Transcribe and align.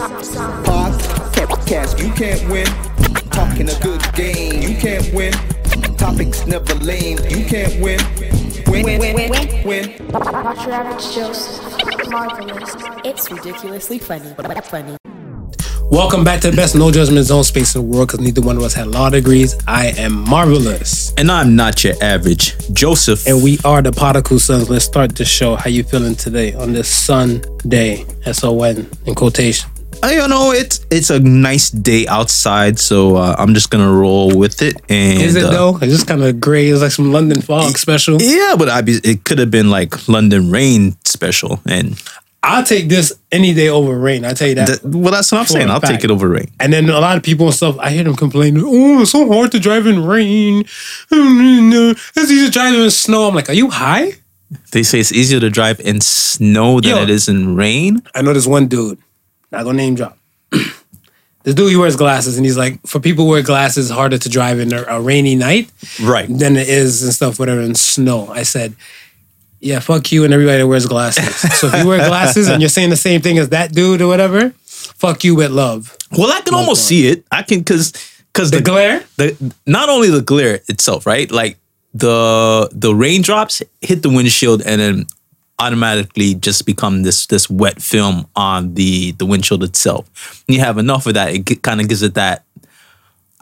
Podcast, 0.00 2.00
you 2.02 2.10
can't 2.14 2.50
win. 2.50 2.64
Talking 3.32 3.68
a 3.68 3.78
good 3.80 4.02
game, 4.14 4.62
you 4.62 4.74
can't 4.78 5.12
win. 5.12 5.34
Topics 5.98 6.46
never 6.46 6.74
lame, 6.76 7.18
you 7.28 7.44
can't 7.44 7.78
win. 7.82 8.00
Win, 8.66 8.86
win, 8.86 8.98
win, 8.98 9.30
win, 9.30 9.66
win. 9.66 9.94
Watch 10.08 10.64
your 10.64 10.72
average 10.72 11.14
Joseph. 11.14 12.08
Marvelous. 12.08 12.74
It's 13.04 13.30
ridiculously 13.30 13.98
funny, 13.98 14.32
but 14.38 14.64
funny. 14.64 14.96
Welcome 15.90 16.24
back 16.24 16.40
to 16.42 16.50
the 16.50 16.56
best 16.56 16.74
no 16.74 16.90
judgment 16.90 17.26
zone 17.26 17.44
space 17.44 17.74
in 17.74 17.82
the 17.82 17.86
world 17.86 18.08
because 18.08 18.20
neither 18.20 18.40
one 18.40 18.56
of 18.56 18.62
us 18.62 18.72
had 18.72 18.86
law 18.86 19.10
degrees. 19.10 19.54
I 19.68 19.88
am 19.98 20.14
marvelous. 20.30 21.12
And 21.18 21.30
I'm 21.30 21.56
not 21.56 21.84
your 21.84 21.92
average 22.00 22.54
Joseph. 22.72 23.26
And 23.26 23.42
we 23.42 23.58
are 23.66 23.82
the 23.82 23.92
Prodigal 23.92 24.38
Sons. 24.38 24.70
Let's 24.70 24.86
start 24.86 25.14
the 25.14 25.26
show. 25.26 25.56
How 25.56 25.68
you 25.68 25.84
feeling 25.84 26.14
today 26.14 26.54
on 26.54 26.72
this 26.72 26.88
Sunday? 26.88 28.06
S-O-N 28.24 28.88
in 29.04 29.14
quotation. 29.14 29.70
Uh, 30.02 30.08
you 30.08 30.26
know, 30.28 30.50
it's 30.52 30.84
it's 30.90 31.10
a 31.10 31.20
nice 31.20 31.70
day 31.70 32.06
outside, 32.06 32.78
so 32.78 33.16
uh, 33.16 33.34
I'm 33.38 33.52
just 33.52 33.70
gonna 33.70 33.92
roll 33.92 34.36
with 34.36 34.62
it. 34.62 34.80
And 34.88 35.20
Is 35.20 35.36
it 35.36 35.44
uh, 35.44 35.50
though? 35.50 35.76
It's 35.76 35.92
just 35.92 36.06
kind 36.06 36.22
of 36.22 36.40
gray. 36.40 36.68
It's 36.68 36.80
like 36.80 36.90
some 36.92 37.12
London 37.12 37.42
fog 37.42 37.76
special. 37.76 38.20
Yeah, 38.20 38.54
but 38.58 38.68
I 38.70 38.80
be, 38.80 38.98
it 39.04 39.24
could 39.24 39.38
have 39.38 39.50
been 39.50 39.68
like 39.70 40.08
London 40.08 40.50
rain 40.50 40.96
special, 41.04 41.60
and 41.68 42.02
I'll 42.42 42.64
take 42.64 42.88
this 42.88 43.12
any 43.30 43.52
day 43.52 43.68
over 43.68 43.98
rain. 43.98 44.24
I 44.24 44.32
tell 44.32 44.48
you 44.48 44.54
that. 44.54 44.66
th- 44.68 44.80
well, 44.82 45.12
that's 45.12 45.30
what 45.30 45.40
I'm 45.40 45.46
saying. 45.46 45.68
I'll 45.68 45.80
fact. 45.80 45.92
take 45.92 46.04
it 46.04 46.10
over 46.10 46.28
rain. 46.28 46.50
And 46.58 46.72
then 46.72 46.88
a 46.88 46.98
lot 46.98 47.18
of 47.18 47.22
people 47.22 47.46
and 47.46 47.54
stuff, 47.54 47.78
I 47.78 47.90
hear 47.90 48.02
them 48.04 48.16
complaining, 48.16 48.62
oh, 48.64 49.02
it's 49.02 49.10
so 49.10 49.30
hard 49.30 49.52
to 49.52 49.60
drive 49.60 49.86
in 49.86 50.04
rain. 50.04 50.64
It's 51.10 52.30
easy 52.30 52.46
to 52.46 52.50
drive 52.50 52.74
in 52.74 52.90
snow. 52.90 53.28
I'm 53.28 53.34
like, 53.34 53.50
are 53.50 53.54
you 53.54 53.68
high? 53.70 54.12
They 54.72 54.82
say 54.82 55.00
it's 55.00 55.12
easier 55.12 55.38
to 55.40 55.50
drive 55.50 55.80
in 55.80 56.00
snow 56.00 56.80
than 56.80 56.96
Yo. 56.96 57.02
it 57.02 57.10
is 57.10 57.28
in 57.28 57.54
rain. 57.56 58.02
I 58.14 58.22
know 58.22 58.32
this 58.32 58.46
one 58.46 58.66
dude, 58.68 58.98
not 59.52 59.64
gonna 59.64 59.76
name 59.76 59.94
drop. 59.94 60.16
this 61.42 61.54
dude, 61.54 61.70
he 61.70 61.76
wears 61.76 61.96
glasses, 61.96 62.36
and 62.36 62.44
he's 62.44 62.56
like, 62.58 62.80
for 62.86 63.00
people 63.00 63.24
who 63.24 63.30
wear 63.32 63.42
glasses, 63.42 63.90
harder 63.90 64.18
to 64.18 64.28
drive 64.28 64.58
in 64.60 64.72
a, 64.72 64.82
a 64.88 65.00
rainy 65.00 65.34
night 65.34 65.70
Right. 66.02 66.26
than 66.28 66.56
it 66.56 66.68
is 66.68 67.02
and 67.02 67.12
stuff, 67.12 67.38
whatever, 67.38 67.60
in 67.60 67.74
snow. 67.74 68.28
I 68.28 68.42
said, 68.42 68.74
yeah, 69.60 69.78
fuck 69.80 70.10
you 70.12 70.24
and 70.24 70.32
everybody 70.32 70.58
that 70.58 70.66
wears 70.66 70.86
glasses. 70.86 71.34
so 71.60 71.66
if 71.68 71.74
you 71.82 71.86
wear 71.86 71.98
glasses 72.06 72.48
and 72.48 72.62
you're 72.62 72.68
saying 72.68 72.90
the 72.90 72.96
same 72.96 73.20
thing 73.20 73.38
as 73.38 73.50
that 73.50 73.72
dude 73.72 74.00
or 74.02 74.06
whatever, 74.08 74.50
fuck 74.66 75.22
you 75.24 75.34
with 75.34 75.50
love. 75.50 75.96
Well, 76.12 76.30
I 76.32 76.40
can 76.40 76.54
almost 76.54 76.86
see 76.86 77.08
it. 77.08 77.24
I 77.30 77.42
can 77.42 77.58
because 77.60 77.92
because 78.32 78.50
The 78.50 78.60
glare? 78.62 79.04
the 79.16 79.36
not 79.66 79.88
only 79.88 80.08
the 80.10 80.22
glare 80.22 80.60
itself, 80.68 81.04
right? 81.06 81.30
Like 81.30 81.58
the 81.92 82.68
the 82.72 82.94
raindrops 82.94 83.62
hit 83.80 84.02
the 84.02 84.08
windshield 84.08 84.62
and 84.62 84.80
then 84.80 85.06
automatically 85.60 86.34
just 86.34 86.64
become 86.66 87.02
this 87.04 87.26
this 87.26 87.48
wet 87.50 87.80
film 87.82 88.26
on 88.34 88.74
the 88.74 89.12
the 89.12 89.26
windshield 89.26 89.62
itself. 89.62 90.42
And 90.48 90.56
you 90.56 90.60
have 90.62 90.78
enough 90.78 91.06
of 91.06 91.14
that, 91.14 91.32
it 91.34 91.62
kind 91.62 91.80
of 91.80 91.88
gives 91.88 92.02
it 92.02 92.14
that. 92.14 92.44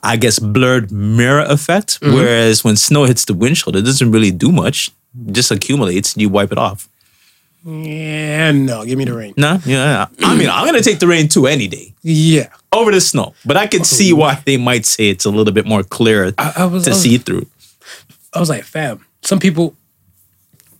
I 0.00 0.16
guess 0.16 0.38
blurred 0.38 0.92
mirror 0.92 1.44
effect. 1.48 2.00
Mm-hmm. 2.00 2.14
Whereas 2.14 2.62
when 2.62 2.76
snow 2.76 3.02
hits 3.04 3.24
the 3.24 3.34
windshield, 3.34 3.74
it 3.74 3.82
doesn't 3.82 4.12
really 4.12 4.30
do 4.30 4.52
much. 4.52 4.90
It 5.26 5.32
just 5.32 5.50
accumulates. 5.50 6.16
You 6.16 6.28
wipe 6.28 6.52
it 6.52 6.58
off. 6.58 6.88
Yeah, 7.64 8.52
no, 8.52 8.84
give 8.86 8.96
me 8.96 9.04
the 9.04 9.12
rain. 9.14 9.34
No, 9.36 9.58
yeah. 9.66 10.06
I 10.22 10.36
mean, 10.36 10.48
I'm 10.48 10.64
gonna 10.64 10.80
take 10.82 11.00
the 11.00 11.08
rain 11.08 11.26
too 11.28 11.46
any 11.48 11.66
day 11.66 11.92
Yeah. 12.02 12.48
over 12.72 12.92
the 12.92 13.00
snow. 13.00 13.34
But 13.44 13.56
I 13.56 13.66
could 13.66 13.84
see 13.84 14.12
why 14.12 14.40
they 14.46 14.56
might 14.56 14.86
say 14.86 15.08
it's 15.10 15.24
a 15.24 15.30
little 15.30 15.52
bit 15.52 15.66
more 15.66 15.82
clear 15.82 16.32
I, 16.38 16.52
I 16.58 16.64
was, 16.66 16.84
to 16.84 16.90
I 16.90 16.94
was- 16.94 17.02
see 17.02 17.18
through. 17.18 17.46
I 18.32 18.38
was 18.40 18.48
like, 18.48 18.62
fam, 18.62 19.04
some 19.22 19.40
people 19.40 19.74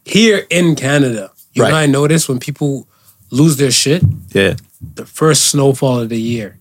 here 0.08 0.46
in 0.50 0.74
Canada, 0.76 1.30
you 1.54 1.62
Right. 1.62 1.70
know, 1.70 1.76
I 1.76 1.86
notice 1.86 2.28
when 2.28 2.38
people 2.38 2.86
lose 3.30 3.56
their 3.56 3.70
shit, 3.70 4.02
Yeah. 4.32 4.54
the 4.94 5.04
first 5.06 5.46
snowfall 5.46 6.00
of 6.00 6.08
the 6.08 6.20
year. 6.20 6.54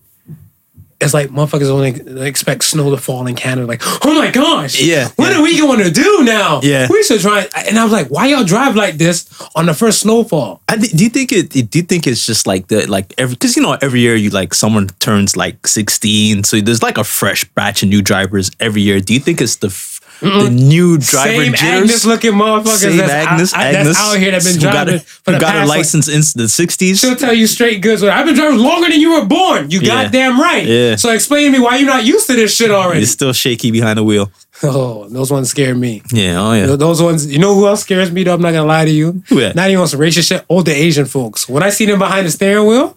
It's 1.00 1.14
like 1.14 1.28
motherfuckers 1.30 1.70
only 1.70 1.90
expect 2.26 2.64
snow 2.64 2.90
to 2.90 2.96
fall 2.96 3.28
in 3.28 3.36
Canada. 3.36 3.68
Like, 3.68 3.82
oh 4.04 4.12
my 4.14 4.32
gosh, 4.32 4.80
Yeah, 4.82 5.08
What 5.14 5.30
yeah. 5.30 5.38
are 5.38 5.42
we 5.42 5.56
going 5.56 5.78
to 5.78 5.92
do 5.92 6.24
now? 6.24 6.58
Yeah. 6.64 6.88
we 6.90 7.04
should 7.04 7.20
try. 7.20 7.46
And 7.68 7.78
I 7.78 7.84
was 7.84 7.92
like, 7.92 8.08
why 8.08 8.26
y'all 8.26 8.42
drive 8.42 8.74
like 8.74 8.98
this 8.98 9.26
on 9.54 9.66
the 9.66 9.74
first 9.74 10.00
snowfall? 10.00 10.60
I 10.68 10.76
thi- 10.76 10.96
do 10.96 11.04
you 11.04 11.10
think 11.10 11.30
it? 11.30 11.50
Do 11.50 11.78
you 11.78 11.84
think 11.84 12.08
it's 12.08 12.26
just 12.26 12.48
like 12.48 12.66
the 12.66 12.84
like 12.90 13.14
every 13.16 13.36
because 13.36 13.54
you 13.56 13.62
know 13.62 13.78
every 13.80 14.00
year 14.00 14.16
you 14.16 14.30
like 14.30 14.52
someone 14.54 14.88
turns 14.98 15.36
like 15.36 15.68
sixteen, 15.68 16.42
so 16.42 16.60
there's 16.60 16.82
like 16.82 16.98
a 16.98 17.04
fresh 17.04 17.44
batch 17.54 17.84
of 17.84 17.88
new 17.90 18.02
drivers 18.02 18.50
every 18.58 18.82
year. 18.82 18.98
Do 18.98 19.14
you 19.14 19.20
think 19.20 19.40
it's 19.40 19.56
the 19.56 19.68
f- 19.68 19.97
the 20.20 20.50
new 20.50 20.98
driver 20.98 21.30
Same 21.44 21.52
jitters? 21.52 21.62
Agnes 21.62 22.04
looking 22.06 22.32
motherfuckers 22.32 22.78
Same 22.78 22.96
that's, 22.96 23.12
Agnes, 23.12 23.54
out, 23.54 23.60
I- 23.60 23.68
Agnes 23.68 23.86
that's 23.86 23.98
out 24.00 24.18
here 24.18 24.30
that 24.32 24.44
been 24.44 24.58
driving 24.58 24.94
a, 24.96 24.98
for 25.00 25.32
the 25.32 25.38
got 25.38 25.52
past 25.52 25.68
like, 25.68 25.78
license 25.78 26.08
in 26.08 26.20
the 26.40 26.48
sixties. 26.48 27.00
She'll 27.00 27.16
tell 27.16 27.32
you 27.34 27.46
straight 27.46 27.80
goods. 27.82 28.02
I've 28.02 28.26
been 28.26 28.34
driving 28.34 28.58
longer 28.58 28.88
than 28.88 29.00
you 29.00 29.12
were 29.20 29.24
born. 29.26 29.70
You 29.70 29.80
Yeah. 29.80 30.04
goddamn 30.04 30.40
right. 30.40 30.66
Yeah. 30.66 30.96
So 30.96 31.10
explain 31.10 31.46
to 31.52 31.58
me 31.58 31.62
why 31.64 31.76
you're 31.76 31.86
not 31.86 32.04
used 32.04 32.26
to 32.28 32.34
this 32.34 32.54
shit 32.54 32.70
already. 32.70 33.02
It's 33.02 33.10
still 33.12 33.32
shaky 33.32 33.70
behind 33.70 33.98
the 33.98 34.04
wheel. 34.04 34.30
Oh, 34.60 35.08
those 35.08 35.30
ones 35.30 35.50
scare 35.50 35.72
me. 35.76 36.02
Yeah, 36.12 36.40
oh 36.40 36.52
yeah. 36.52 36.74
Those 36.74 37.00
ones, 37.00 37.24
you 37.32 37.38
know 37.38 37.54
who 37.54 37.68
else 37.68 37.82
scares 37.82 38.10
me 38.10 38.24
though? 38.24 38.34
I'm 38.34 38.40
not 38.42 38.50
gonna 38.50 38.64
lie 38.66 38.86
to 38.86 38.90
you. 38.90 39.22
Who 39.28 39.38
that? 39.38 39.54
Not 39.54 39.68
even 39.70 39.80
on 39.82 39.86
some 39.86 40.00
racist 40.00 40.26
shit. 40.26 40.44
Older 40.48 40.72
Asian 40.72 41.06
folks. 41.06 41.48
When 41.48 41.62
I 41.62 41.70
see 41.70 41.86
them 41.86 42.00
behind 42.00 42.26
the 42.26 42.32
steering 42.32 42.66
wheel, 42.66 42.92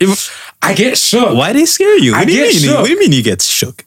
I 0.60 0.74
get 0.74 0.98
shook. 0.98 1.36
Why 1.36 1.54
they 1.54 1.66
scare 1.66 2.00
you? 2.00 2.16
I 2.16 2.20
What 2.22 2.28
do 2.30 2.34
you 2.34 2.46
get 2.46 2.54
mean? 2.56 2.64
shook. 2.64 2.78
What 2.80 2.86
do 2.88 2.92
you 2.94 3.00
mean 3.00 3.12
you 3.12 3.22
get 3.22 3.44
shook? 3.44 3.86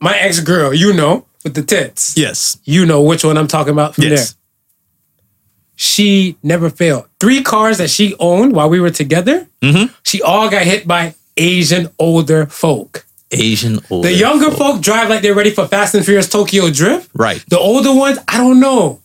My 0.00 0.18
ex 0.18 0.40
girl, 0.40 0.74
you 0.74 0.92
know, 0.92 1.26
with 1.44 1.54
the 1.54 1.62
tits. 1.62 2.16
Yes. 2.16 2.56
You 2.64 2.84
know 2.86 3.02
which 3.02 3.22
one 3.24 3.36
I'm 3.38 3.46
talking 3.46 3.72
about 3.72 3.94
from 3.94 4.04
Yes. 4.04 4.32
there. 4.32 4.38
She 5.76 6.36
never 6.42 6.70
failed. 6.70 7.06
Three 7.20 7.42
cars 7.42 7.78
that 7.78 7.90
she 7.90 8.14
owned 8.18 8.52
while 8.54 8.68
we 8.70 8.80
were 8.80 8.90
together, 8.90 9.46
Mm-hmm. 9.60 9.92
she 10.02 10.22
all 10.22 10.48
got 10.50 10.62
hit 10.62 10.86
by 10.86 11.14
Asian 11.36 11.88
older 11.98 12.46
folk. 12.46 13.06
Asian 13.30 13.80
older. 13.90 14.08
The 14.08 14.14
younger 14.14 14.50
folk 14.52 14.80
drive 14.80 15.08
like 15.08 15.22
they're 15.22 15.34
ready 15.34 15.50
for 15.50 15.66
Fast 15.66 15.94
and 15.94 16.04
Furious 16.04 16.28
Tokyo 16.28 16.70
Drift. 16.70 17.10
Right. 17.14 17.44
The 17.48 17.58
older 17.58 17.92
ones, 17.94 18.18
I 18.28 18.36
don't 18.36 18.60
know. 18.60 19.00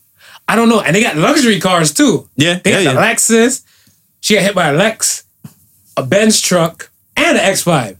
I 0.48 0.56
don't 0.56 0.70
know. 0.70 0.82
And 0.82 0.96
they 0.96 1.02
got 1.02 1.16
luxury 1.16 1.60
cars 1.60 1.94
too. 1.94 2.30
Yeah, 2.36 2.60
They 2.64 2.72
got 2.72 2.84
yeah, 2.84 2.94
the. 2.94 3.00
Lexus. 3.00 3.64
She 4.22 4.36
got 4.36 4.44
hit 4.44 4.54
by 4.54 4.68
a 4.70 4.74
Lex, 4.74 5.24
a 5.98 6.04
Benz 6.04 6.40
truck, 6.42 6.92
and 7.16 7.38
an 7.38 7.44
X5. 7.54 7.96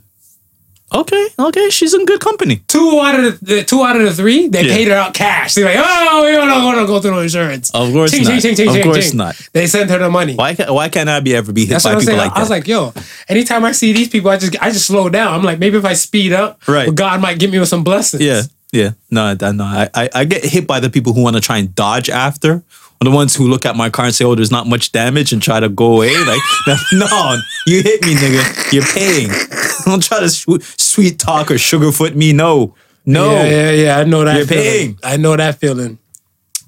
Okay, 0.94 1.28
okay. 1.38 1.70
She's 1.70 1.94
in 1.94 2.06
good 2.06 2.20
company. 2.20 2.62
Two 2.68 3.00
out 3.02 3.20
of 3.24 3.40
the, 3.42 3.64
two 3.64 3.84
out 3.84 3.96
of 3.96 4.02
the 4.04 4.14
three, 4.14 4.48
they 4.48 4.64
Yeah. 4.66 4.74
paid 4.76 4.88
her 4.88 4.96
out 4.96 5.14
cash. 5.14 5.54
They're 5.54 5.66
like, 5.66 5.76
oh, 5.78 6.24
we 6.26 6.32
don't 6.32 6.64
want 6.66 6.80
to 6.80 6.88
go 6.88 7.00
through 7.00 7.12
no 7.12 7.20
insurance. 7.20 7.70
Of 7.74 7.92
course 7.94 8.12
not. 8.12 8.26
ching, 8.26 8.42
ching, 8.42 8.56
ching, 8.56 8.76
Of 8.78 8.84
course 8.84 9.14
not. 9.14 9.36
They 9.54 9.68
sent 9.68 9.90
her 9.92 10.00
the 10.00 10.10
money. 10.10 10.36
Why 10.36 10.56
can 10.56 10.74
why 10.74 10.90
can't 10.90 11.08
I 11.10 11.20
be 11.20 11.36
ever 11.36 11.54
be 11.54 11.62
hit 11.66 11.70
That's 11.74 11.84
by 11.84 11.92
what 11.92 11.96
I'm 11.96 12.00
people 12.02 12.18
saying. 12.18 12.30
like 12.30 12.38
I 12.38 12.40
was 12.42 12.50
like, 12.50 12.68
yo, 12.68 12.94
anytime 13.28 13.66
I 13.66 13.72
see 13.74 13.94
these 13.94 14.08
people, 14.10 14.32
I 14.32 14.38
just 14.38 14.56
I 14.62 14.72
just 14.72 14.88
slow 14.88 15.10
down. 15.10 15.34
I'm 15.34 15.44
like, 15.44 15.60
maybe 15.60 15.78
if 15.78 15.86
I 15.86 15.94
speed 15.94 16.34
up, 16.34 16.60
Right. 16.68 16.94
God 16.94 17.22
might 17.22 17.38
give 17.40 17.52
me 17.52 17.60
with 17.60 17.70
some 17.70 17.84
blessings. 17.84 18.24
yeah, 18.24 18.42
yeah. 18.72 18.92
No, 19.12 19.36
I- 19.40 19.52
no. 19.52 19.64
I, 19.64 19.90
I 19.94 20.10
I 20.16 20.26
get 20.26 20.44
hit 20.44 20.66
by 20.66 20.80
the 20.80 20.90
people 20.90 21.14
who 21.14 21.22
want 21.22 21.36
to 21.36 21.42
try 21.42 21.58
and 21.60 21.74
dodge 21.76 22.10
after. 22.10 22.64
Or 23.02 23.06
the 23.06 23.12
ones 23.12 23.34
who 23.34 23.48
look 23.48 23.66
at 23.66 23.78
my 23.78 23.90
car 23.90 24.06
and 24.06 24.14
say, 24.14 24.26
"Oh, 24.26 24.36
there's 24.36 24.52
not 24.52 24.68
much 24.68 24.92
damage," 24.92 25.32
and 25.32 25.42
try 25.42 25.60
to 25.62 25.70
go 25.70 25.94
away. 25.96 26.14
Like, 26.26 26.42
no, 26.94 27.38
you 27.66 27.82
hit 27.82 28.02
me, 28.06 28.14
nigga. 28.16 28.74
You're 28.74 28.84
paying. 28.84 29.30
Don't 29.86 30.04
try 30.04 30.20
to 30.20 30.30
sweet, 30.30 30.64
sweet 30.78 31.18
talk 31.18 31.50
or 31.50 31.54
sugarfoot 31.56 32.16
me. 32.16 32.34
No, 32.34 32.76
no. 33.06 33.32
Yeah, 33.32 33.46
yeah, 33.46 33.72
yeah. 33.72 33.98
I 34.00 34.04
know 34.04 34.26
that 34.26 34.36
You're 34.38 34.46
feeling. 34.48 34.64
paying. 34.64 35.00
I 35.02 35.16
know 35.18 35.36
that 35.38 35.60
feeling. 35.60 35.98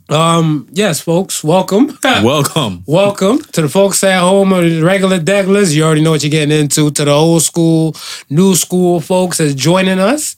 Um, 0.08 0.68
yes, 0.72 1.00
folks, 1.00 1.42
welcome. 1.44 1.98
Welcome. 2.04 2.84
welcome 2.86 3.40
to 3.54 3.62
the 3.62 3.70
folks 3.70 4.04
at 4.04 4.20
home 4.20 4.52
or 4.52 4.62
the 4.62 4.82
regular 4.82 5.20
deglers. 5.20 5.74
You 5.74 5.84
already 5.84 6.02
know 6.02 6.12
what 6.12 6.22
you're 6.24 6.30
getting 6.30 6.58
into. 6.58 6.92
To 6.92 7.06
the 7.06 7.12
old 7.12 7.44
school, 7.44 7.96
new 8.30 8.56
school 8.56 9.00
folks 9.00 9.38
that's 9.38 9.54
joining 9.54 10.00
us. 10.00 10.36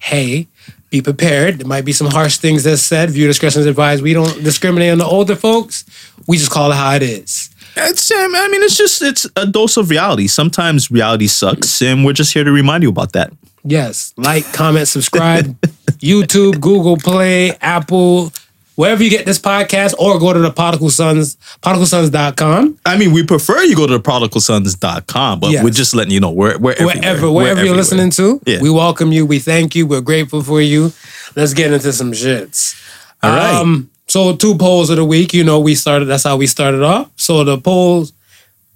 Hey, 0.00 0.48
be 0.90 1.02
prepared. 1.02 1.58
There 1.58 1.66
might 1.66 1.84
be 1.84 1.92
some 1.92 2.08
harsh 2.08 2.36
things 2.36 2.64
that's 2.64 2.82
said. 2.82 3.10
View 3.10 3.26
discretion 3.26 3.60
is 3.60 3.66
advised. 3.66 4.02
We 4.02 4.12
don't 4.12 4.42
discriminate 4.42 4.92
on 4.92 4.98
the 4.98 5.04
older 5.04 5.36
folks. 5.36 5.84
We 6.26 6.36
just 6.36 6.50
call 6.50 6.70
it 6.70 6.76
how 6.76 6.94
it 6.94 7.02
is. 7.02 7.50
It's, 7.76 8.10
I 8.14 8.48
mean, 8.50 8.62
it's 8.62 8.76
just 8.76 9.02
it's 9.02 9.26
a 9.36 9.46
dose 9.46 9.76
of 9.76 9.90
reality. 9.90 10.28
Sometimes 10.28 10.90
reality 10.90 11.26
sucks, 11.26 11.82
and 11.82 12.04
we're 12.04 12.14
just 12.14 12.32
here 12.32 12.44
to 12.44 12.50
remind 12.50 12.82
you 12.82 12.88
about 12.88 13.12
that. 13.12 13.32
Yes. 13.64 14.14
Like, 14.16 14.50
comment, 14.52 14.88
subscribe. 14.88 15.60
YouTube, 15.98 16.60
Google 16.60 16.96
Play, 16.96 17.56
Apple, 17.60 18.32
wherever 18.76 19.02
you 19.02 19.10
get 19.10 19.26
this 19.26 19.38
podcast, 19.38 19.94
or 19.98 20.18
go 20.18 20.32
to 20.32 20.38
the 20.38 20.50
Prodigal 20.50 20.90
Sons, 20.90 21.36
prodigalsons.com. 21.62 22.78
I 22.86 22.96
mean, 22.96 23.12
we 23.12 23.24
prefer 23.24 23.60
you 23.64 23.74
go 23.76 23.86
to 23.86 23.94
the 23.98 24.00
prodigalsons.com, 24.00 25.40
but 25.40 25.50
Yes. 25.50 25.64
we're 25.64 25.70
just 25.70 25.94
letting 25.94 26.12
you 26.12 26.20
know 26.20 26.30
we're, 26.30 26.56
we're. 26.58 26.74
Wherever, 26.84 27.30
wherever 27.30 27.64
you're 27.64 27.76
listening 27.76 28.10
to, 28.12 28.40
Yeah. 28.46 28.60
we 28.60 28.70
welcome 28.70 29.12
you. 29.12 29.26
We 29.26 29.38
thank 29.40 29.74
you. 29.74 29.86
We're 29.86 30.00
grateful 30.00 30.42
for 30.42 30.60
you. 30.60 30.92
Let's 31.34 31.52
get 31.54 31.72
into 31.72 31.92
some 31.92 32.12
shits. 32.12 32.74
All 33.22 33.30
right. 33.30 33.54
Um, 33.60 33.90
so 34.08 34.36
two 34.36 34.56
polls 34.56 34.88
of 34.90 34.96
the 34.96 35.04
week. 35.04 35.34
You 35.34 35.42
know, 35.44 35.58
we 35.58 35.74
started. 35.74 36.04
That's 36.06 36.22
how 36.24 36.36
we 36.36 36.46
started 36.46 36.82
off. 36.82 37.10
So 37.16 37.42
the 37.44 37.58
polls 37.58 38.12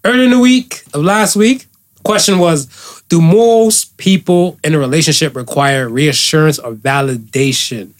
early 0.05 0.25
in 0.25 0.31
the 0.31 0.39
week 0.41 0.83
of 0.93 1.05
last 1.05 1.37
week. 1.37 1.67
Question 2.03 2.39
was: 2.39 2.67
Do 3.11 3.21
most 3.21 3.97
people 3.99 4.59
in 4.65 4.75
a 4.75 4.79
relationship 4.79 5.37
require 5.37 5.89
reassurance 5.89 6.59
or 6.59 6.73
validation? 6.75 7.91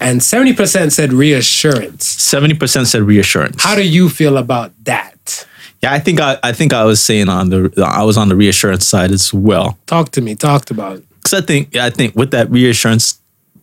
And 0.00 0.22
seventy 0.22 0.52
percent 0.52 0.92
said 0.92 1.12
reassurance. 1.12 2.16
70% 2.16 2.86
said 2.86 3.02
reassurance. 3.02 3.62
How 3.62 3.74
do 3.74 3.86
you 3.86 4.08
feel 4.08 4.36
about 4.36 4.72
that? 4.84 5.46
Yeah, 5.82 5.92
I 5.92 5.98
think 5.98 6.20
I, 6.20 6.38
I 6.42 6.52
think 6.52 6.72
I 6.72 6.84
was 6.84 7.02
saying 7.02 7.28
on 7.28 7.50
the 7.50 7.84
I 7.84 8.02
was 8.04 8.16
on 8.16 8.28
the 8.28 8.36
reassurance 8.36 8.86
side 8.86 9.10
as 9.10 9.32
well. 9.32 9.78
Talk 9.86 10.10
to 10.12 10.20
me. 10.20 10.34
Talked 10.34 10.70
about 10.70 10.98
it. 10.98 11.04
Because 11.08 11.42
I 11.42 11.46
think 11.46 11.76
I 11.76 11.90
think 11.90 12.14
with 12.16 12.30
that 12.32 12.50
reassurance, 12.50 13.20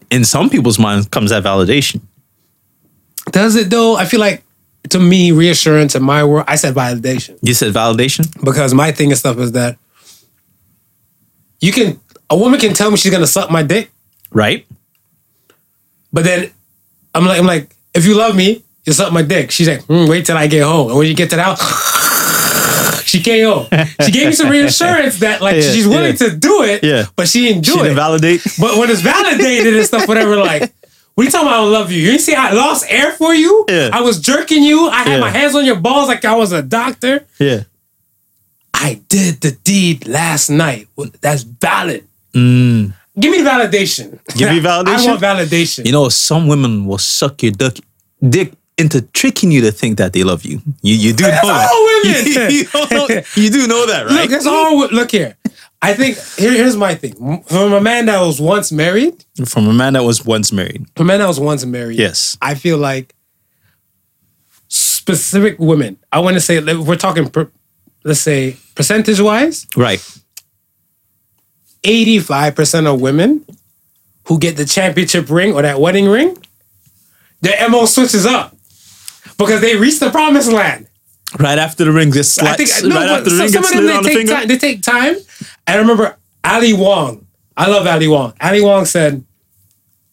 in 0.10 0.24
some 0.24 0.50
people's 0.50 0.80
minds 0.80 1.08
comes 1.08 1.32
that 1.32 1.44
validation. 1.44 2.02
Does 3.32 3.56
it 3.56 3.70
though? 3.70 3.96
I 3.96 4.06
feel 4.06 4.20
like 4.20 4.44
to 4.90 5.00
me, 5.00 5.32
reassurance 5.32 5.96
in 5.96 6.04
my 6.04 6.24
world, 6.24 6.46
I 6.48 6.56
said 6.58 6.76
validation 6.76 7.38
You 7.42 7.54
said 7.54 7.74
validation, 7.74 8.32
because 8.44 8.74
my 8.74 8.92
thing 8.92 9.10
and 9.12 9.18
stuff 9.18 9.38
is 9.40 9.52
that 9.54 9.78
you 11.60 11.72
can 11.72 12.00
a 12.30 12.38
woman 12.38 12.60
can 12.60 12.74
tell 12.74 12.92
me 12.92 12.98
she's 12.98 13.12
gonna 13.12 13.28
suck 13.28 13.52
my 13.52 13.64
dick, 13.64 13.92
right? 14.32 14.66
But 16.16 16.24
then 16.24 16.40
I'm 17.14 17.26
like 17.28 17.40
I'm 17.40 17.46
like 17.46 17.76
if 17.94 18.06
you 18.08 18.16
love 18.16 18.36
me, 18.36 18.64
you 18.86 18.94
suck 18.94 19.12
my 19.12 19.22
dick. 19.22 19.52
She's 19.52 19.68
like, 19.68 19.84
hmm, 19.84 20.08
wait 20.08 20.26
till 20.26 20.38
I 20.38 20.48
get 20.48 20.64
home, 20.64 20.88
and 20.90 20.98
when 20.98 21.08
you 21.08 21.16
get 21.16 21.30
to 21.32 21.36
the 21.36 21.44
house. 21.44 21.62
She 23.06 23.22
came 23.22 23.46
home. 23.46 23.68
She 24.04 24.12
gave 24.12 24.28
me 24.28 24.34
some 24.34 24.50
reassurance 24.50 25.20
that 25.20 25.40
like 25.40 25.56
Yeah, 25.62 25.72
she's 25.72 25.88
willing 25.88 26.18
yeah. 26.20 26.28
to 26.28 26.36
do 26.36 26.64
it, 26.64 26.84
Yeah. 26.84 27.06
but 27.16 27.30
she 27.30 27.46
didn't 27.48 27.64
do 27.64 27.74
She 27.74 27.80
it. 27.80 27.84
didn't 27.84 27.96
validate. 27.96 28.42
But 28.60 28.78
when 28.78 28.90
it's 28.90 29.02
validated 29.02 29.74
and 29.78 29.86
stuff, 29.86 30.08
whatever, 30.08 30.36
like, 30.36 30.74
what 31.14 31.22
are 31.22 31.26
you 31.26 31.32
talking 31.32 31.48
about? 31.48 31.64
I 31.64 31.70
love 31.70 31.92
you. 31.94 32.02
You 32.02 32.18
see 32.20 32.34
I 32.34 32.52
lost 32.52 32.84
air 32.90 33.14
for 33.14 33.34
you? 33.34 33.64
Yeah. 33.70 33.92
I 33.94 34.02
was 34.02 34.20
jerking 34.20 34.64
you. 34.64 34.90
I 34.90 35.04
had 35.04 35.22
my 35.22 35.30
hands 35.30 35.56
on 35.56 35.64
your 35.66 35.78
balls 35.80 36.08
like 36.10 36.26
I 36.26 36.36
was 36.36 36.52
a 36.52 36.64
doctor. 36.64 37.26
Yeah. 37.40 37.64
I 38.74 39.00
did 39.08 39.40
the 39.40 39.52
deed 39.52 40.08
last 40.08 40.50
night. 40.50 40.88
That's 41.22 41.44
valid. 41.44 42.04
Mm. 42.34 42.94
Give 43.20 43.32
me 43.32 43.40
validation. 43.44 44.20
Give 44.38 44.50
me 44.50 44.60
validation. 44.60 44.88
I 44.88 45.06
want 45.08 45.22
validation. 45.22 45.86
You 45.86 45.92
know, 45.94 46.10
some 46.10 46.48
women 46.48 46.86
will 46.86 46.98
suck 46.98 47.42
your 47.44 47.52
dick, 47.54 47.80
dick 48.28 48.54
into 48.78 49.02
tricking 49.02 49.52
you 49.52 49.62
to 49.62 49.72
think 49.72 49.98
that 50.00 50.12
they 50.14 50.24
love 50.24 50.44
you. 50.44 50.62
You 50.82 50.96
you 50.96 51.14
do 51.14 51.24
know 51.24 51.30
That's 51.30 51.48
that. 51.48 51.70
all 51.72 51.86
women. 51.86 52.52
You, 52.52 52.58
you 52.60 52.66
don't 52.66 52.92
know- 52.92 53.22
you 53.44 53.50
do 53.50 53.68
know 53.68 53.86
that, 53.88 54.06
right? 54.08 54.14
Look, 54.22 54.30
that's 54.32 54.46
all. 54.46 54.78
Look 54.90 55.12
here. 55.12 55.38
I 55.82 55.94
think 55.94 56.18
here, 56.38 56.52
here's 56.52 56.76
my 56.76 56.96
thing. 56.96 57.44
From 57.44 57.72
a 57.74 57.80
man 57.82 58.08
that 58.08 58.20
was 58.20 58.42
once 58.42 58.72
married, 58.72 59.24
From 59.46 59.68
a 59.68 59.74
man 59.74 59.94
that 59.94 60.04
was 60.04 60.26
once 60.26 60.52
married. 60.52 60.86
from 60.96 61.06
a 61.06 61.08
man 61.08 61.20
that 61.20 61.28
was 61.28 61.40
once 61.40 61.66
married. 61.66 61.98
Yes. 62.00 62.38
I 62.42 62.56
feel 62.56 62.78
like 62.78 63.14
specific 64.68 65.58
women. 65.60 65.98
I 66.12 66.20
want 66.20 66.34
to 66.36 66.42
say 66.42 66.58
if 66.58 66.78
we're 66.80 66.96
talking. 66.96 67.30
Per, 67.30 67.50
let's 68.04 68.20
say 68.20 68.58
percentage 68.76 69.20
wise, 69.22 69.68
Right. 69.76 70.02
85% 71.86 72.92
of 72.94 73.00
women 73.00 73.46
who 74.26 74.40
get 74.40 74.58
the 74.58 74.66
championship 74.66 75.30
ring 75.30 75.54
or 75.54 75.62
that 75.62 75.80
wedding 75.80 76.08
ring, 76.08 76.38
their 77.42 77.70
MO 77.70 77.86
switches 77.86 78.26
up 78.26 78.56
because 79.38 79.62
they 79.62 79.76
reach 79.76 80.00
the 80.00 80.10
promised 80.10 80.52
land. 80.52 80.88
Right 81.40 81.60
after 81.60 81.86
the 81.86 81.92
ring 81.92 82.12
gets 82.12 82.30
think 82.36 82.90
no, 82.90 82.96
right 82.96 83.10
after 83.10 83.30
the 83.30 83.38
ring 83.38 83.50
some 83.50 83.62
gets 83.62 83.76
of 83.76 83.78
them 83.78 83.86
slid 83.86 83.90
they 83.90 83.98
on 83.98 84.04
the 84.04 84.10
take 84.10 84.18
finger. 84.18 84.34
time. 84.34 84.48
They 84.48 84.58
take 84.58 84.82
time. 84.82 85.16
I 85.68 85.78
remember 85.78 86.18
Ali 86.44 86.74
Wong. 86.74 87.26
I 87.58 87.68
love 87.70 87.86
Ali 87.88 88.08
Wong. 88.08 88.34
Ali 88.42 88.62
Wong 88.62 88.86
said, 88.86 89.24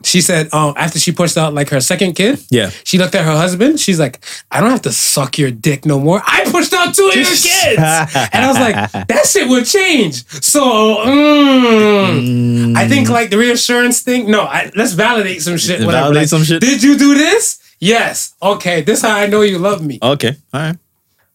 she 0.05 0.21
said, 0.21 0.53
um, 0.53 0.75
after 0.77 0.99
she 0.99 1.13
pushed 1.13 1.37
out 1.37 1.55
like 1.55 1.71
her 1.71 1.81
second 1.81 2.15
kid, 2.15 2.41
Yeah. 2.51 2.71
she 2.85 2.99
looked 2.99 3.15
at 3.15 3.25
her 3.25 3.33
husband. 3.37 3.81
She's 3.81 3.99
like, 4.01 4.25
I 4.51 4.61
don't 4.61 4.71
have 4.71 4.83
to 4.83 4.93
suck 4.93 5.39
your 5.39 5.51
dick 5.51 5.85
no 5.87 5.99
more. 5.99 6.23
I 6.25 6.45
pushed 6.51 6.73
out 6.73 6.95
two 6.95 7.09
of 7.09 7.15
your 7.15 7.25
kids. 7.25 7.45
and 7.79 8.45
I 8.45 8.49
was 8.49 8.59
like, 8.59 9.09
that 9.09 9.27
shit 9.27 9.49
would 9.49 9.67
change. 9.67 10.27
So, 10.43 10.61
mm, 11.07 12.77
I 12.77 12.89
think 12.89 13.09
like 13.09 13.31
the 13.31 13.39
reassurance 13.39 14.03
thing, 14.03 14.31
no, 14.31 14.43
I, 14.43 14.71
let's 14.77 14.93
validate 14.93 15.43
some 15.43 15.57
shit. 15.59 15.81
Whatever. 15.81 15.93
Validate 15.93 16.23
Like, 16.23 16.29
some 16.29 16.45
shit? 16.45 16.61
Did 16.61 16.83
you 16.83 16.97
do 16.99 17.15
this? 17.15 17.61
Yes. 17.81 18.35
Okay. 18.43 18.83
This 18.83 18.99
is 18.99 19.05
how 19.05 19.17
I 19.17 19.27
know 19.27 19.43
you 19.43 19.59
love 19.59 19.85
me. 19.85 19.99
Okay. 20.03 20.37
All 20.55 20.61
right. 20.61 20.77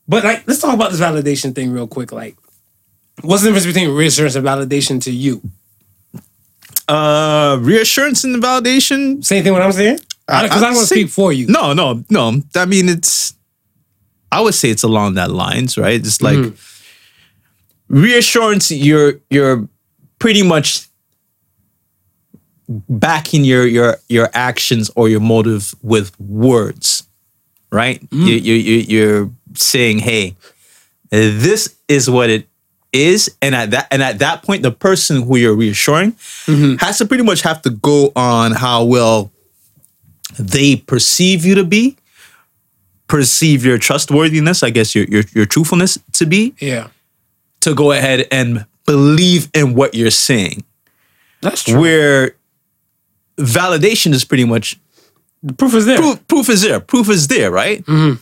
But 0.07 0.23
like, 0.23 0.47
let's 0.47 0.61
talk 0.61 0.73
about 0.73 0.91
this 0.91 1.01
validation 1.01 1.53
thing 1.53 1.71
real 1.71 1.87
quick. 1.87 2.11
Like, 2.11 2.35
what's 3.21 3.43
the 3.43 3.49
difference 3.49 3.65
between 3.65 3.89
reassurance 3.93 4.35
and 4.35 4.45
validation 4.45 5.01
to 5.03 5.11
you? 5.11 5.41
Uh, 6.87 7.57
reassurance 7.61 8.23
and 8.23 8.41
validation. 8.41 9.23
Same 9.23 9.43
thing. 9.43 9.53
What 9.53 9.61
I'm 9.61 9.71
saying? 9.71 9.99
Because 10.27 10.51
I, 10.51 10.59
don't 10.61 10.75
want 10.75 10.87
to 10.87 10.93
speak 10.93 11.09
for 11.09 11.31
you. 11.31 11.47
No, 11.47 11.73
no, 11.73 12.03
no. 12.09 12.41
I 12.55 12.65
mean, 12.65 12.89
it's. 12.89 13.33
I 14.31 14.41
would 14.41 14.55
say 14.55 14.69
it's 14.69 14.83
along 14.83 15.13
that 15.15 15.31
lines, 15.31 15.77
right? 15.77 15.95
It's 15.99 16.21
like 16.21 16.53
reassurance. 17.87 18.71
You're 18.71 19.21
you're 19.29 19.67
pretty 20.19 20.43
much 20.43 20.87
backing 22.67 23.45
your 23.45 23.65
your 23.65 23.97
your 24.09 24.29
actions 24.33 24.91
or 24.95 25.07
your 25.07 25.21
motive 25.21 25.73
with 25.81 26.17
words, 26.19 27.07
right? 27.71 28.01
You, 28.11 28.35
you 28.35 28.53
you 28.55 28.75
you're 28.75 29.31
saying, 29.55 29.99
"Hey, 29.99 30.35
this 31.09 31.75
is 31.87 32.09
what 32.09 32.29
it 32.29 32.47
is," 32.93 33.29
and 33.41 33.55
at 33.55 33.71
that 33.71 33.87
and 33.91 34.01
at 34.01 34.19
that 34.19 34.43
point, 34.43 34.63
the 34.63 34.71
person 34.71 35.23
who 35.23 35.37
you're 35.37 35.55
reassuring 35.55 36.13
mm-hmm. 36.45 36.75
has 36.75 36.97
to 36.99 37.05
pretty 37.05 37.23
much 37.23 37.41
have 37.41 37.61
to 37.63 37.69
go 37.69 38.11
on 38.15 38.51
how 38.51 38.83
well 38.83 39.31
they 40.39 40.75
perceive 40.75 41.45
you 41.45 41.55
to 41.55 41.63
be, 41.63 41.97
perceive 43.07 43.65
your 43.65 43.77
trustworthiness, 43.77 44.63
I 44.63 44.69
guess 44.69 44.95
your 44.95 45.05
your 45.05 45.23
your 45.33 45.45
truthfulness 45.45 45.97
to 46.13 46.25
be, 46.25 46.53
Yeah, 46.59 46.87
to 47.61 47.73
go 47.73 47.91
ahead 47.91 48.27
and 48.31 48.65
believe 48.85 49.49
in 49.53 49.75
what 49.75 49.93
you're 49.95 50.11
saying. 50.11 50.63
that's 51.41 51.63
true. 51.63 51.79
Where 51.79 52.35
validation 53.37 54.13
is 54.13 54.23
pretty 54.25 54.45
much 54.45 54.79
the 55.43 55.53
proof 55.53 55.73
is 55.75 55.85
there. 55.85 55.97
proof, 55.97 56.27
proof 56.27 56.49
is 56.49 56.61
there. 56.61 56.79
Proof 56.79 57.09
is 57.09 57.27
there, 57.27 57.51
right? 57.51 57.83
Mm-hmm. 57.85 58.21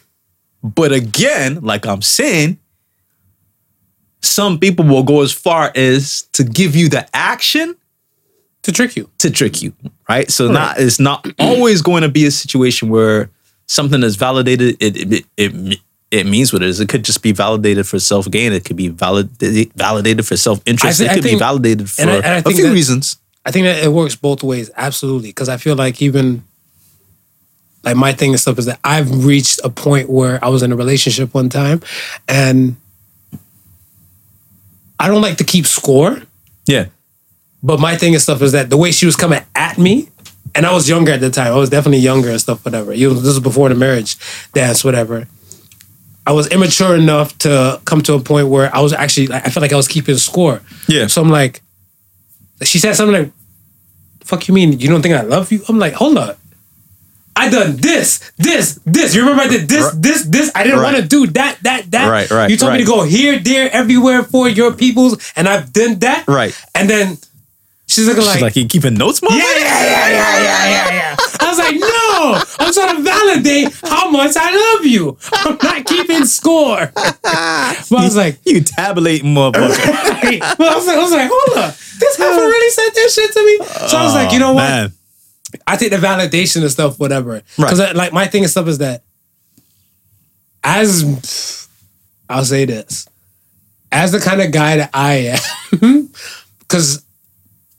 But 0.67 0.91
again, 0.91 1.61
like 1.61 1.85
I'm 1.85 2.01
saying, 2.01 2.57
some 4.25 4.59
people 4.59 4.85
will 4.85 5.03
go 5.03 5.21
as 5.21 5.31
far 5.31 5.71
as 5.75 6.23
to 6.33 6.43
give 6.43 6.75
you 6.75 6.89
the 6.89 7.07
action 7.15 7.75
to 8.63 8.71
trick 8.71 8.95
you. 8.95 9.09
to 9.19 9.29
trick 9.29 9.61
you, 9.61 9.73
right? 10.09 10.29
So 10.31 10.51
not 10.51 10.79
it's 10.79 10.99
not 10.99 11.25
always 11.39 11.81
going 11.81 12.01
to 12.01 12.09
be 12.09 12.25
a 12.25 12.31
situation 12.31 12.89
where 12.89 13.29
something 13.67 14.01
is 14.03 14.15
validated. 14.15 14.77
It 14.79 14.97
it 15.13 15.25
it, 15.37 15.79
it 16.11 16.25
means 16.25 16.51
what 16.53 16.61
it 16.63 16.69
is. 16.69 16.79
It 16.79 16.89
could 16.89 17.03
just 17.03 17.21
be 17.21 17.31
validated 17.31 17.87
for 17.87 17.99
self 17.99 18.29
gain. 18.31 18.53
It 18.53 18.65
could 18.65 18.75
be 18.77 18.87
validated 18.87 19.71
validated 19.73 20.25
for 20.25 20.35
self 20.37 20.61
interest. 20.65 20.99
It 21.01 21.11
could 21.13 21.23
be 21.23 21.35
validated 21.37 21.89
for 21.89 22.01
and 22.01 22.09
I- 22.11 22.15
and 22.15 22.25
I 22.25 22.37
a 22.37 22.41
think 22.41 22.55
few 22.55 22.67
that- 22.67 22.73
reasons. 22.73 23.17
I 23.47 23.51
think 23.51 23.65
that 23.65 23.83
it 23.83 23.89
works 23.91 24.15
both 24.15 24.41
ways, 24.41 24.71
absolutely. 24.75 25.29
Because 25.29 25.49
I 25.49 25.57
feel 25.57 25.75
like 25.75 26.01
even 26.01 26.43
like 27.83 27.95
my 27.95 28.11
thing 28.11 28.31
and 28.31 28.39
stuff 28.39 28.57
is 28.57 28.65
that 28.65 28.79
I've 28.83 29.25
reached 29.25 29.59
a 29.63 29.69
point 29.69 30.09
where 30.09 30.43
I 30.43 30.47
was 30.49 30.63
in 30.63 30.71
a 30.71 30.75
relationship 30.75 31.31
one 31.35 31.49
time, 31.49 31.81
and 32.27 32.75
I 34.99 35.07
don't 35.07 35.21
like 35.21 35.37
to 35.37 35.43
keep 35.43 35.65
score. 35.65 36.21
Yeah, 36.67 36.85
But 37.61 37.79
my 37.79 37.95
thing 37.95 38.13
and 38.13 38.21
stuff 38.21 38.41
is 38.41 38.53
that 38.53 38.69
the 38.69 38.77
way 38.77 38.91
she 38.91 39.05
was 39.05 39.15
coming 39.15 39.41
at 39.53 39.77
me, 39.77 40.09
and 40.55 40.65
I 40.65 40.73
was 40.73 40.87
younger 40.89 41.11
at 41.11 41.19
the 41.19 41.29
time. 41.29 41.51
I 41.53 41.57
was 41.57 41.69
definitely 41.69 41.99
younger 41.99 42.29
and 42.29 42.39
stuff, 42.39 42.63
whatever. 42.65 42.93
You 42.93 43.09
know, 43.09 43.13
this 43.15 43.25
was 43.25 43.39
before 43.39 43.69
the 43.69 43.75
marriage 43.75 44.17
dance, 44.53 44.83
whatever. 44.83 45.27
I 46.25 46.31
was 46.31 46.47
immature 46.47 46.95
enough 46.95 47.37
to 47.39 47.79
come 47.85 48.01
to 48.03 48.13
a 48.13 48.19
point 48.19 48.47
where 48.47 48.73
I 48.75 48.79
was 48.81 48.93
actually, 48.93 49.31
I 49.31 49.41
felt 49.49 49.61
like 49.61 49.73
I 49.73 49.75
was 49.75 49.87
keeping 49.87 50.15
score. 50.17 50.61
Yeah. 50.87 51.05
So 51.07 51.21
I'm 51.21 51.29
like, 51.29 51.61
she 52.63 52.79
said 52.79 52.93
something 52.95 53.23
like, 53.25 53.31
"Fuck 54.23 54.47
you 54.47 54.53
mean 54.53 54.79
you 54.79 54.87
don't 54.87 55.01
think 55.03 55.13
I 55.13 55.21
love 55.21 55.51
you?" 55.51 55.61
I'm 55.69 55.77
like, 55.77 55.93
hold 55.93 56.17
up. 56.17 56.39
I 57.35 57.49
done 57.49 57.75
this, 57.77 58.31
this, 58.37 58.79
this. 58.85 59.13
You 59.13 59.21
remember 59.21 59.43
I 59.43 59.47
did 59.47 59.67
this, 59.67 59.91
this, 59.95 60.23
this. 60.23 60.51
I 60.55 60.63
didn't 60.63 60.79
Right. 60.79 60.93
want 60.93 61.03
to 61.03 61.07
do 61.07 61.27
that, 61.33 61.57
that, 61.63 61.91
that. 61.91 62.09
Right, 62.09 62.29
right, 62.31 62.49
You 62.49 62.55
told 62.57 62.71
me 62.73 62.79
to 62.79 62.85
go 62.85 63.03
here, 63.03 63.39
there, 63.39 63.69
everywhere 63.71 64.23
for 64.23 64.47
your 64.47 64.71
peoples, 64.73 65.17
and 65.35 65.47
I've 65.47 65.73
done 65.73 65.99
that. 65.99 66.27
Right. 66.27 66.55
And 66.73 66.89
then 66.89 67.17
she's 67.87 68.07
looking 68.07 68.23
like- 68.23 68.33
she's 68.35 68.41
like, 68.41 68.55
like, 68.55 68.63
you 68.63 68.67
keeping 68.67 68.93
notes, 68.93 69.21
mom? 69.21 69.33
yeah, 69.37 69.43
yeah, 69.57 69.59
yeah, 69.59 70.09
yeah, 70.09 70.39
yeah, 70.39 70.69
yeah, 70.69 70.93
yeah. 70.93 71.15
I 71.41 71.49
was 71.49 71.57
like, 71.59 71.75
no, 71.75 72.41
I'm 72.65 72.73
trying 72.73 72.95
to 72.97 73.03
validate 73.03 73.73
how 73.83 74.09
much 74.09 74.31
I 74.37 74.55
love 74.73 74.85
you. 74.85 75.17
I'm 75.33 75.57
not 75.61 75.85
keeping 75.85 76.25
score. 76.25 76.91
But 77.89 77.99
I 77.99 78.03
was 78.05 78.15
like, 78.15 78.39
You 78.45 78.61
tabulating 78.61 79.33
motherfucker. 79.35 80.15
hey, 80.23 80.39
but 80.39 80.61
I 80.61 80.75
was 80.75 80.87
like, 80.87 80.97
I 80.97 81.01
was 81.03 81.11
like, 81.11 81.29
hold 81.31 81.57
up. 81.57 81.75
This 81.75 82.15
heifer 82.17 82.41
really 82.41 82.69
said 82.71 82.89
that 82.95 83.11
shit 83.13 83.31
to 83.33 83.45
me. 83.45 83.87
So 83.89 83.97
I 83.97 84.03
was 84.05 84.13
like, 84.13 84.31
you 84.31 84.39
know 84.39 84.53
what? 84.53 84.61
Man. 84.63 84.93
I 85.67 85.75
take 85.77 85.91
the 85.91 85.97
validation 85.97 86.61
and 86.61 86.71
stuff, 86.71 86.99
whatever. 86.99 87.41
Because 87.55 87.79
like 87.93 88.13
my 88.13 88.27
thing 88.27 88.43
and 88.43 88.51
stuff 88.51 88.67
is 88.67 88.79
that 88.79 89.03
as 90.63 91.67
I'll 92.29 92.43
say 92.43 92.65
this, 92.65 93.07
as 93.91 94.11
the 94.11 94.19
kind 94.19 94.41
of 94.41 94.51
guy 94.51 94.77
that 94.77 94.89
I 94.93 95.37
am, 95.71 96.09
because 96.59 97.05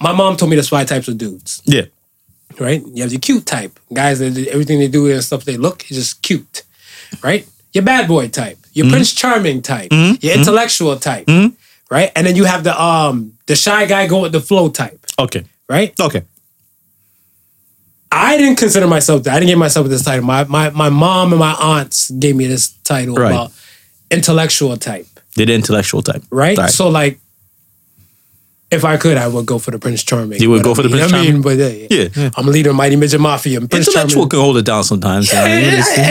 my 0.01 0.13
mom 0.13 0.37
told 0.37 0.51
me 0.51 0.57
there's 0.57 0.69
five 0.69 0.87
types 0.87 1.09
of 1.09 1.19
dudes, 1.19 1.61
Yeah. 1.65 1.87
right? 2.59 2.83
You 2.87 3.03
have 3.03 3.11
the 3.11 3.19
cute 3.19 3.45
type, 3.45 3.79
guys 3.93 4.21
that 4.21 4.37
everything 4.49 4.79
they 4.79 4.89
do 4.89 5.11
and 5.11 5.23
stuff 5.23 5.45
they 5.45 5.57
look 5.57 5.91
is 5.91 5.97
just 5.97 6.23
cute, 6.23 6.63
right? 7.23 7.47
Your 7.73 7.85
bad 7.85 8.09
boy 8.09 8.29
type, 8.29 8.59
your 8.73 8.87
mm-hmm. 8.87 8.93
Prince 8.93 9.13
Charming 9.13 9.63
type, 9.63 9.91
mm-hmm. 9.91 10.25
your 10.25 10.33
mm-hmm. 10.33 10.41
intellectual 10.41 10.97
type, 10.97 11.29
right? 11.91 12.13
And 12.15 12.27
then 12.27 12.37
you 12.37 12.45
have 12.45 12.65
the 12.65 12.81
um 12.81 13.33
the 13.47 13.57
shy 13.57 13.87
guy 13.87 14.07
go 14.07 14.23
with 14.23 14.33
the 14.33 14.41
flow 14.41 14.69
type, 14.71 15.05
Okay. 15.19 15.45
right? 15.69 15.93
Okay. 16.01 16.23
I 18.17 18.37
didn't 18.37 18.57
consider 18.57 18.87
myself 18.87 19.23
that. 19.25 19.35
I 19.35 19.41
didn't 19.41 19.49
give 19.51 19.59
myself 19.59 19.87
this 19.89 20.05
title. 20.05 20.25
My 20.25 20.45
my 20.45 20.71
my 20.71 20.89
mom 20.91 21.33
and 21.33 21.39
my 21.41 21.53
aunts 21.53 22.11
gave 22.11 22.35
me 22.37 22.47
this 22.47 22.69
title 22.85 23.15
Right. 23.15 23.31
about 23.31 23.53
intellectual 24.11 24.77
type, 24.77 25.07
They're 25.35 25.47
the 25.47 25.55
intellectual 25.55 26.03
type, 26.03 26.23
right? 26.31 26.57
Right. 26.57 26.71
So 26.71 26.89
like, 26.89 27.19
if 28.71 28.85
I 28.85 28.97
could, 28.97 29.17
I 29.17 29.29
would 29.29 29.47
go 29.47 29.59
for 29.59 29.71
the 29.71 29.79
Prince 29.79 30.03
Charming. 30.03 30.41
You 30.41 30.51
would 30.51 30.63
go 30.65 30.75
for 30.75 30.83
the 30.83 30.89
I 30.89 30.93
mean- 30.93 30.99
Prince 31.01 31.13
I 31.13 31.17
mean, 31.17 31.25
Charming? 31.27 31.43
but 31.43 31.57
yeah, 31.57 31.87
Yeah, 31.91 32.09
yeah. 32.17 32.31
I'm 32.37 32.49
a 32.49 32.51
leader 32.51 32.71
of 32.71 32.77
Mighty 32.77 32.97
Midget 32.97 33.21
Mafia. 33.21 33.59
and 33.59 33.71
Prince 33.71 33.89
intellectual 33.89 34.23
Charming. 34.23 34.29
can 34.31 34.39
hold 34.41 34.57
it 34.59 34.65
down 34.65 34.83
sometimes. 34.85 35.33
Yeah. 35.33 35.43
I, 35.45 35.47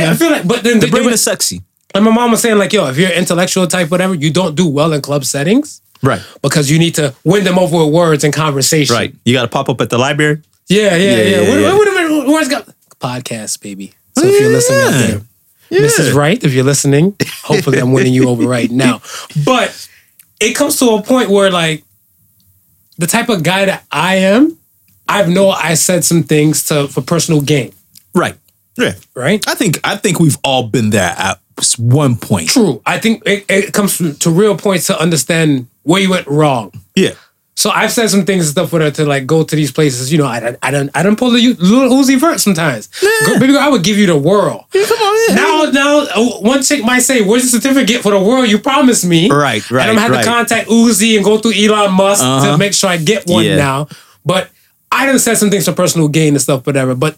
I- 0.07 0.12
I 0.12 0.13
feel 0.15 0.31
like, 0.31 0.47
but 0.47 0.63
then 0.63 0.79
the 0.79 0.85
the, 0.88 0.91
brain 0.91 1.09
is 1.09 1.21
sexy, 1.21 1.62
and 1.93 2.03
my 2.05 2.12
mom 2.12 2.31
was 2.31 2.41
saying 2.41 2.57
like, 2.57 2.71
yo, 2.74 2.88
if 2.88 2.97
you're 2.97 3.09
intellectual 3.12 3.67
type, 3.67 3.89
whatever, 3.91 4.13
you 4.15 4.31
don't 4.31 4.55
do 4.55 4.67
well 4.67 4.93
in 4.93 5.01
club 5.01 5.25
settings 5.25 5.81
right? 6.01 6.21
because 6.41 6.69
you 6.71 6.79
need 6.79 6.95
to 6.95 7.13
win 7.24 7.43
them 7.43 7.57
over 7.59 7.83
with 7.85 7.93
words 7.93 8.24
and 8.24 8.33
conversation. 8.33 8.93
Right. 8.95 9.13
You 9.25 9.33
got 9.33 9.43
to 9.43 9.47
pop 9.50 9.67
up 9.69 9.81
at 9.81 9.89
the 9.89 9.97
library. 9.97 10.41
Yeah, 10.67 10.95
yeah, 10.95 10.98
yeah. 10.98 11.24
yeah, 11.24 11.50
What, 11.50 11.60
yeah. 11.60 11.74
what, 11.75 12.12
what, 12.12 12.27
where's 12.27 12.48
got 12.48 12.67
podcast, 13.00 13.62
baby? 13.62 13.93
So 14.17 14.25
if 14.25 14.39
you're 14.39 14.50
oh, 14.50 14.53
listening 14.53 14.81
out 14.81 15.25
there, 15.69 15.79
Mrs. 15.81 16.13
Right, 16.13 16.41
if 16.43 16.53
you're 16.53 16.63
listening, 16.63 17.15
hopefully 17.43 17.79
I'm 17.79 17.91
winning 17.91 18.13
you 18.13 18.29
over 18.29 18.43
right 18.48 18.72
now. 18.86 19.01
But 19.45 19.88
it 20.39 20.53
comes 20.55 20.79
to 20.79 20.89
a 20.91 21.01
point 21.01 21.29
where 21.29 21.51
like 21.51 21.84
the 22.98 23.07
type 23.07 23.29
of 23.29 23.43
guy 23.43 23.65
that 23.65 23.84
I 23.91 24.15
am, 24.15 24.57
I've 25.07 25.29
know 25.29 25.50
I 25.50 25.74
said 25.75 26.03
some 26.03 26.24
things 26.24 26.63
to 26.65 26.88
for 26.88 27.01
personal 27.01 27.41
gain, 27.41 27.74
Right. 28.13 28.36
Yeah. 28.77 28.93
right? 29.13 29.45
I 29.48 29.55
think 29.55 29.79
I 29.84 29.95
think 29.98 30.19
we've 30.19 30.38
all 30.43 30.63
been 30.67 30.89
there 30.89 31.13
at 31.17 31.39
one 31.77 32.15
point. 32.17 32.50
True. 32.50 32.81
I 32.86 33.00
think 33.00 33.24
it, 33.25 33.45
it 33.48 33.74
comes 33.74 33.98
to 34.19 34.29
real 34.29 34.57
points 34.57 34.88
to 34.88 35.00
understand 35.00 35.67
where 35.84 36.01
you 36.01 36.10
went 36.10 36.27
wrong. 36.27 36.72
Yeah. 36.95 37.13
So 37.57 37.69
I've 37.69 37.91
said 37.91 38.09
some 38.09 38.25
things 38.25 38.45
and 38.45 38.51
stuff 38.51 38.74
with 38.74 38.81
her 38.81 38.91
to 38.91 39.05
like 39.05 39.25
go 39.25 39.41
to 39.43 39.55
these 39.55 39.71
places. 39.71 40.12
You 40.12 40.17
know, 40.17 40.25
I 40.27 40.39
don't, 40.41 40.57
I 40.62 40.71
don't, 40.71 40.89
I 40.93 41.01
don't 41.03 41.15
pull 41.17 41.31
the 41.31 41.39
little 41.53 41.97
Uzi 41.97 42.19
Vert 42.19 42.39
sometimes. 42.41 42.88
Girl, 43.25 43.39
baby 43.39 43.53
girl, 43.53 43.62
I 43.62 43.69
would 43.69 43.81
give 43.83 43.97
you 43.97 44.05
the 44.07 44.17
world. 44.17 44.65
Come 44.74 44.81
on. 44.83 45.29
yeah. 45.29 45.35
Now, 45.35 45.63
now, 45.71 46.00
uh, 46.13 46.25
one 46.41 46.62
chick 46.63 46.83
might 46.83 47.00
say, 47.00 47.21
"Where's 47.21 47.50
the 47.50 47.59
certificate 47.62 48.01
for 48.01 48.12
the 48.12 48.19
world 48.19 48.50
you 48.50 48.59
promised 48.59 49.05
me?" 49.05 49.29
Right, 49.31 49.63
right, 49.71 49.88
And 49.88 49.91
I'm 49.91 49.95
gonna 49.95 50.01
have 50.01 50.12
right. 50.12 50.24
to 50.24 50.29
contact 50.29 50.69
Uzi 50.69 51.15
and 51.15 51.24
go 51.24 51.38
through 51.38 51.53
Elon 51.53 51.93
Musk 51.93 52.21
to 52.21 52.27
Uh-huh. 52.27 52.57
make 52.57 52.74
sure 52.74 52.89
I 52.89 52.97
get 52.97 53.25
one 53.27 53.45
Yeah. 53.45 53.55
now. 53.55 53.88
But 54.25 54.50
I 54.91 55.05
done 55.05 55.17
said 55.19 55.35
some 55.38 55.50
things 55.50 55.63
for 55.65 55.71
personal 55.71 56.09
gain 56.09 56.33
and 56.33 56.41
stuff, 56.41 56.65
whatever. 56.67 56.93
But 56.93 57.17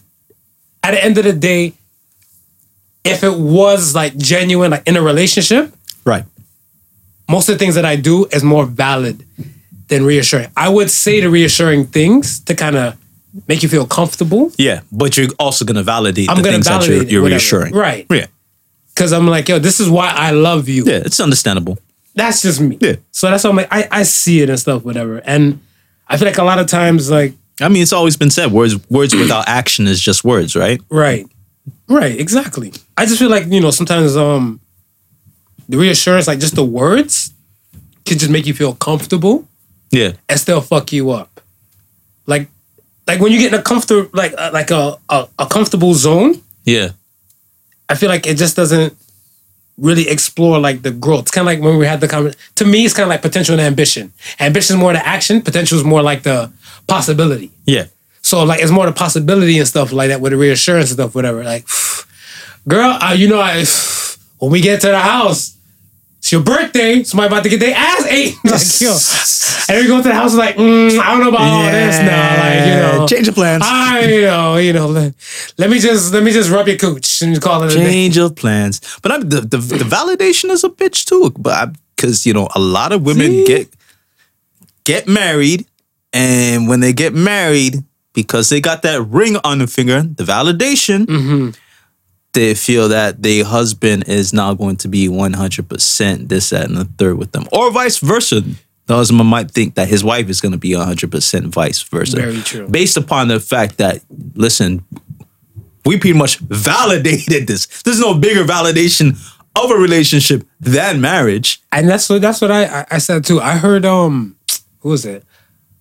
at 0.83 0.91
the 0.91 1.03
end 1.03 1.17
of 1.17 1.23
the 1.23 1.33
day, 1.33 1.73
if 3.03 3.23
it 3.23 3.33
was 3.37 3.95
like 3.95 4.15
genuine, 4.17 4.69
like 4.71 4.83
in 4.87 4.97
a 4.97 5.01
relationship, 5.01 5.73
Right. 6.05 6.25
most 7.27 7.49
of 7.49 7.55
the 7.55 7.59
things 7.59 7.73
that 7.75 7.85
I 7.85 7.95
do 7.95 8.25
is 8.31 8.43
more 8.43 8.65
valid 8.67 9.23
than 9.87 10.05
reassuring. 10.05 10.49
I 10.57 10.69
would 10.69 10.89
say 10.91 11.21
the 11.21 11.29
reassuring 11.29 11.87
things 11.87 12.39
to 12.41 12.55
kind 12.55 12.75
of 12.75 12.95
make 13.47 13.61
you 13.63 13.69
feel 13.69 13.85
comfortable 13.85 14.51
Yeah. 14.57 14.81
But 14.91 15.15
you're 15.17 15.27
also 15.39 15.63
gonna 15.65 15.83
validate 15.83 16.29
I'm 16.29 16.37
the 16.37 16.43
gonna 16.43 16.53
things 16.53 16.65
that 16.65 16.71
validate 16.81 17.03
you're, 17.03 17.11
you're 17.11 17.21
whatever. 17.21 17.35
reassuring. 17.39 17.73
Right. 17.73 18.05
Yeah. 18.09 18.25
because 18.95 19.13
I'm 19.13 19.27
like, 19.27 19.47
yo, 19.47 19.59
this 19.59 19.79
is 19.79 19.89
why 19.89 20.09
I 20.09 20.31
love 20.31 20.67
you. 20.67 20.83
Yeah. 20.85 21.01
It's 21.05 21.19
understandable. 21.19 21.77
That's 22.15 22.41
just 22.41 22.59
me. 22.59 22.77
Yeah. 22.81 22.95
So 23.11 23.29
that's 23.29 23.43
why 23.43 23.49
I'm 23.51 23.55
like, 23.57 23.67
I, 23.71 23.87
I 23.91 24.03
see 24.03 24.41
it 24.41 24.49
and 24.49 24.59
stuff, 24.59 24.83
whatever. 24.83 25.17
And 25.23 25.59
I 26.07 26.17
feel 26.17 26.27
like 26.27 26.39
a 26.39 26.43
lot 26.43 26.57
of 26.57 26.65
times, 26.67 27.11
like, 27.11 27.33
I 27.61 27.69
mean, 27.69 27.83
it's 27.83 27.93
always 27.93 28.17
been 28.17 28.31
said: 28.31 28.51
words, 28.51 28.75
words 28.89 29.15
without 29.15 29.47
action 29.47 29.87
is 29.87 30.01
just 30.01 30.23
words, 30.23 30.55
right? 30.55 30.81
right, 30.89 31.27
right, 31.87 32.19
exactly. 32.19 32.71
I 32.97 33.05
just 33.05 33.19
feel 33.19 33.29
like 33.29 33.45
you 33.47 33.59
know 33.61 33.71
sometimes 33.71 34.15
um 34.17 34.59
the 35.69 35.77
reassurance, 35.77 36.27
like 36.27 36.39
just 36.39 36.55
the 36.55 36.63
words, 36.65 37.33
can 38.05 38.17
just 38.17 38.31
make 38.31 38.45
you 38.47 38.53
feel 38.53 38.73
comfortable 38.73 39.46
Yeah. 39.91 40.13
and 40.29 40.39
still 40.39 40.61
fuck 40.61 40.91
you 40.91 41.11
up. 41.11 41.41
Like, 42.25 42.49
like 43.07 43.19
when 43.21 43.31
you 43.31 43.39
get 43.39 43.53
in 43.53 43.59
a 43.59 43.63
comfortable, 43.63 44.09
like 44.13 44.33
uh, 44.37 44.49
like 44.53 44.69
a, 44.71 44.97
a 45.09 45.27
a 45.39 45.45
comfortable 45.47 45.93
zone, 45.93 46.41
Yeah. 46.65 46.91
I 47.89 47.95
feel 47.95 48.09
like 48.09 48.27
it 48.27 48.35
just 48.37 48.55
doesn't 48.57 48.93
really 49.77 50.09
explore 50.09 50.59
like 50.59 50.81
the 50.81 50.91
growth. 50.91 51.21
It's 51.21 51.31
kind 51.31 51.47
of 51.47 51.53
like 51.53 51.61
when 51.63 51.77
we 51.77 51.85
had 51.85 52.01
the 52.01 52.07
comment. 52.07 52.35
To 52.55 52.65
me, 52.65 52.83
it's 52.83 52.93
kind 52.93 53.05
of 53.05 53.09
like 53.09 53.21
potential 53.21 53.53
and 53.53 53.61
ambition. 53.61 54.11
Ambition 54.39 54.75
is 54.75 54.79
more 54.79 54.91
the 54.91 55.05
action. 55.07 55.41
Potential 55.41 55.77
is 55.77 55.83
more 55.85 56.01
like 56.01 56.23
the 56.23 56.51
possibility. 56.87 57.51
Yeah. 57.65 57.85
So 58.21 58.43
like 58.43 58.61
it's 58.61 58.71
more 58.71 58.85
the 58.87 58.91
possibility 58.91 59.57
and 59.57 59.67
stuff 59.67 59.93
like 59.93 60.09
that 60.09 60.19
with 60.19 60.31
the 60.33 60.37
reassurance 60.37 60.89
and 60.89 60.97
stuff, 60.99 61.15
whatever. 61.15 61.43
Like, 61.45 61.65
girl, 62.67 62.97
uh, 63.01 63.13
you 63.13 63.29
know, 63.29 63.39
I, 63.39 63.63
when 64.39 64.51
we 64.51 64.59
get 64.61 64.81
to 64.81 64.87
the 64.87 64.99
house, 64.99 65.55
it's 66.27 66.33
your 66.33 66.43
birthday. 66.43 67.03
Somebody 67.03 67.27
about 67.27 67.43
to 67.43 67.49
get 67.49 67.61
their 67.61 67.73
ass 67.73 68.05
ate. 68.07 68.35
like, 68.43 68.81
yo. 68.81 68.97
And 69.69 69.81
we 69.81 69.87
go 69.87 70.01
to 70.01 70.09
the 70.09 70.13
house 70.13 70.35
like, 70.35 70.57
mm, 70.57 70.99
I 70.99 71.11
don't 71.11 71.21
know 71.21 71.29
about 71.29 71.41
all 71.41 71.63
this 71.63 71.99
now. 71.99 72.43
Like, 72.43 72.67
you 72.67 72.99
know, 72.99 73.07
Change 73.07 73.27
of 73.29 73.35
plans. 73.35 73.63
I, 73.65 74.01
you 74.01 74.21
know, 74.23 74.57
you 74.57 74.73
know, 74.73 74.87
let, 74.87 75.13
let 75.57 75.69
me 75.69 75.79
just 75.79 76.13
let 76.13 76.23
me 76.23 76.31
just 76.31 76.49
rub 76.49 76.67
your 76.67 76.75
cooch 76.77 77.21
and 77.21 77.41
call 77.41 77.63
it 77.63 77.71
a 77.71 77.75
day. 77.77 77.85
Change 77.85 78.17
of 78.17 78.35
plans. 78.35 78.81
But 79.01 79.13
I'm, 79.13 79.29
the, 79.29 79.39
the 79.39 79.57
the 79.57 79.85
validation 79.85 80.49
is 80.49 80.65
a 80.65 80.69
bitch 80.69 81.05
too. 81.05 81.31
But 81.39 81.75
because 81.95 82.25
you 82.25 82.33
know 82.33 82.49
a 82.55 82.59
lot 82.59 82.91
of 82.91 83.03
women 83.03 83.27
See? 83.27 83.45
get 83.45 83.69
get 84.83 85.07
married, 85.07 85.65
and 86.11 86.67
when 86.67 86.81
they 86.81 86.91
get 86.91 87.13
married, 87.13 87.75
because 88.11 88.49
they 88.49 88.59
got 88.59 88.81
that 88.81 89.01
ring 89.03 89.37
on 89.45 89.59
the 89.59 89.67
finger, 89.67 90.01
the 90.01 90.25
validation, 90.25 91.05
Mm-hmm. 91.05 91.49
They 92.37 92.53
feel 92.53 92.89
that 92.89 93.23
the 93.23 93.41
husband 93.41 94.07
is 94.07 94.31
not 94.31 94.57
going 94.57 94.77
to 94.77 94.87
be 94.87 95.07
100% 95.07 96.27
this, 96.27 96.49
that, 96.51 96.65
and 96.65 96.77
the 96.77 96.85
third 96.85 97.17
with 97.17 97.31
them. 97.31 97.47
Or 97.51 97.71
vice 97.71 97.97
versa. 97.97 98.41
The 98.85 98.95
husband 98.95 99.27
might 99.27 99.51
think 99.51 99.75
that 99.75 99.89
his 99.89 100.03
wife 100.03 100.29
is 100.29 100.39
going 100.39 100.53
to 100.53 100.57
be 100.57 100.71
100% 100.71 101.47
vice 101.47 101.81
versa. 101.81 102.17
Very 102.17 102.41
true. 102.41 102.67
Based 102.69 102.95
upon 102.95 103.27
the 103.27 103.39
fact 103.39 103.79
that, 103.79 104.01
listen, 104.35 104.85
we 105.83 105.97
pretty 105.97 106.17
much 106.17 106.37
validated 106.37 107.47
this. 107.47 107.65
There's 107.81 107.99
no 107.99 108.13
bigger 108.13 108.43
validation 108.43 109.17
of 109.55 109.71
a 109.71 109.75
relationship 109.75 110.45
than 110.59 111.01
marriage. 111.01 111.61
And 111.71 111.89
that's 111.89 112.09
what 112.09 112.21
that's 112.21 112.41
what 112.41 112.51
I, 112.51 112.85
I 112.91 112.99
said 112.99 113.25
too. 113.25 113.41
I 113.41 113.57
heard 113.57 113.85
um 113.85 114.37
who 114.81 114.89
was 114.89 115.05
it? 115.05 115.23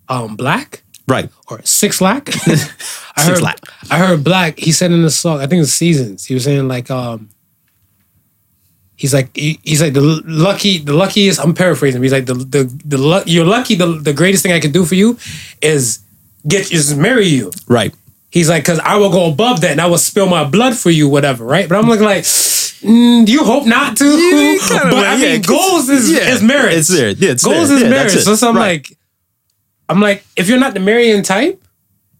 Um 0.09 0.35
Black 0.35 0.83
Right. 1.07 1.29
or 1.49 1.59
6lack? 1.59 2.27
I 3.17 3.21
Six 3.21 3.37
heard 3.39 3.41
Lack. 3.41 3.59
I 3.89 3.97
heard 3.97 4.23
Black. 4.23 4.59
He 4.59 4.71
said 4.71 4.91
in 4.91 5.01
the 5.01 5.09
song, 5.09 5.39
I 5.39 5.47
think 5.47 5.63
it's 5.63 5.71
Seasons. 5.71 6.25
He 6.25 6.33
was 6.33 6.43
saying 6.43 6.67
like 6.67 6.91
um 6.91 7.29
he's 8.95 9.13
like 9.13 9.35
he- 9.35 9.59
he's 9.63 9.81
like 9.81 9.93
the 9.93 10.01
lucky 10.25 10.79
the 10.79 10.93
luckiest 10.93 11.39
I'm 11.39 11.53
paraphrasing. 11.53 12.01
He's 12.03 12.11
like 12.11 12.25
the 12.25 12.33
the 12.35 12.63
the 12.85 12.97
lu- 12.97 13.23
you're 13.25 13.45
lucky 13.45 13.75
the 13.75 13.87
the 13.99 14.13
greatest 14.13 14.43
thing 14.43 14.51
I 14.51 14.59
can 14.59 14.71
do 14.71 14.85
for 14.85 14.95
you 14.95 15.17
is 15.61 15.99
get 16.47 16.71
is 16.71 16.95
marry 16.95 17.27
you. 17.27 17.51
Right. 17.67 17.93
He's 18.29 18.49
like, 18.49 18.63
because 18.63 18.79
I 18.79 18.97
will 18.97 19.09
go 19.09 19.31
above 19.31 19.61
that 19.61 19.71
and 19.71 19.81
I 19.81 19.87
will 19.87 19.97
spill 19.97 20.27
my 20.27 20.43
blood 20.43 20.75
for 20.77 20.89
you, 20.91 21.07
whatever, 21.07 21.45
right? 21.45 21.67
But 21.67 21.77
I'm 21.77 21.87
looking 21.87 22.05
like, 22.05 22.23
mm, 22.23 23.25
you 23.27 23.43
hope 23.43 23.65
not 23.65 23.95
to? 23.97 24.03
Yeah, 24.05 24.57
but 24.83 24.93
like- 24.93 25.07
I 25.07 25.17
mean, 25.17 25.41
'cause- 25.43 25.47
goals 25.47 25.89
is, 25.89 26.11
yeah, 26.11 26.29
is 26.33 26.43
marriage. 26.43 26.75
it's 26.75 26.87
there. 26.89 27.09
Yeah, 27.11 27.31
it's 27.31 27.43
goals 27.43 27.69
there. 27.69 27.77
is 27.77 27.83
marriage. 27.89 28.11
So, 28.11 28.35
so 28.35 28.49
I'm 28.49 28.57
Right. 28.57 28.85
like, 28.85 28.97
I'm 29.89 29.99
like, 29.99 30.25
if 30.35 30.47
you're 30.49 30.59
not 30.59 30.73
the 30.73 30.79
marrying 30.79 31.23
type, 31.23 31.61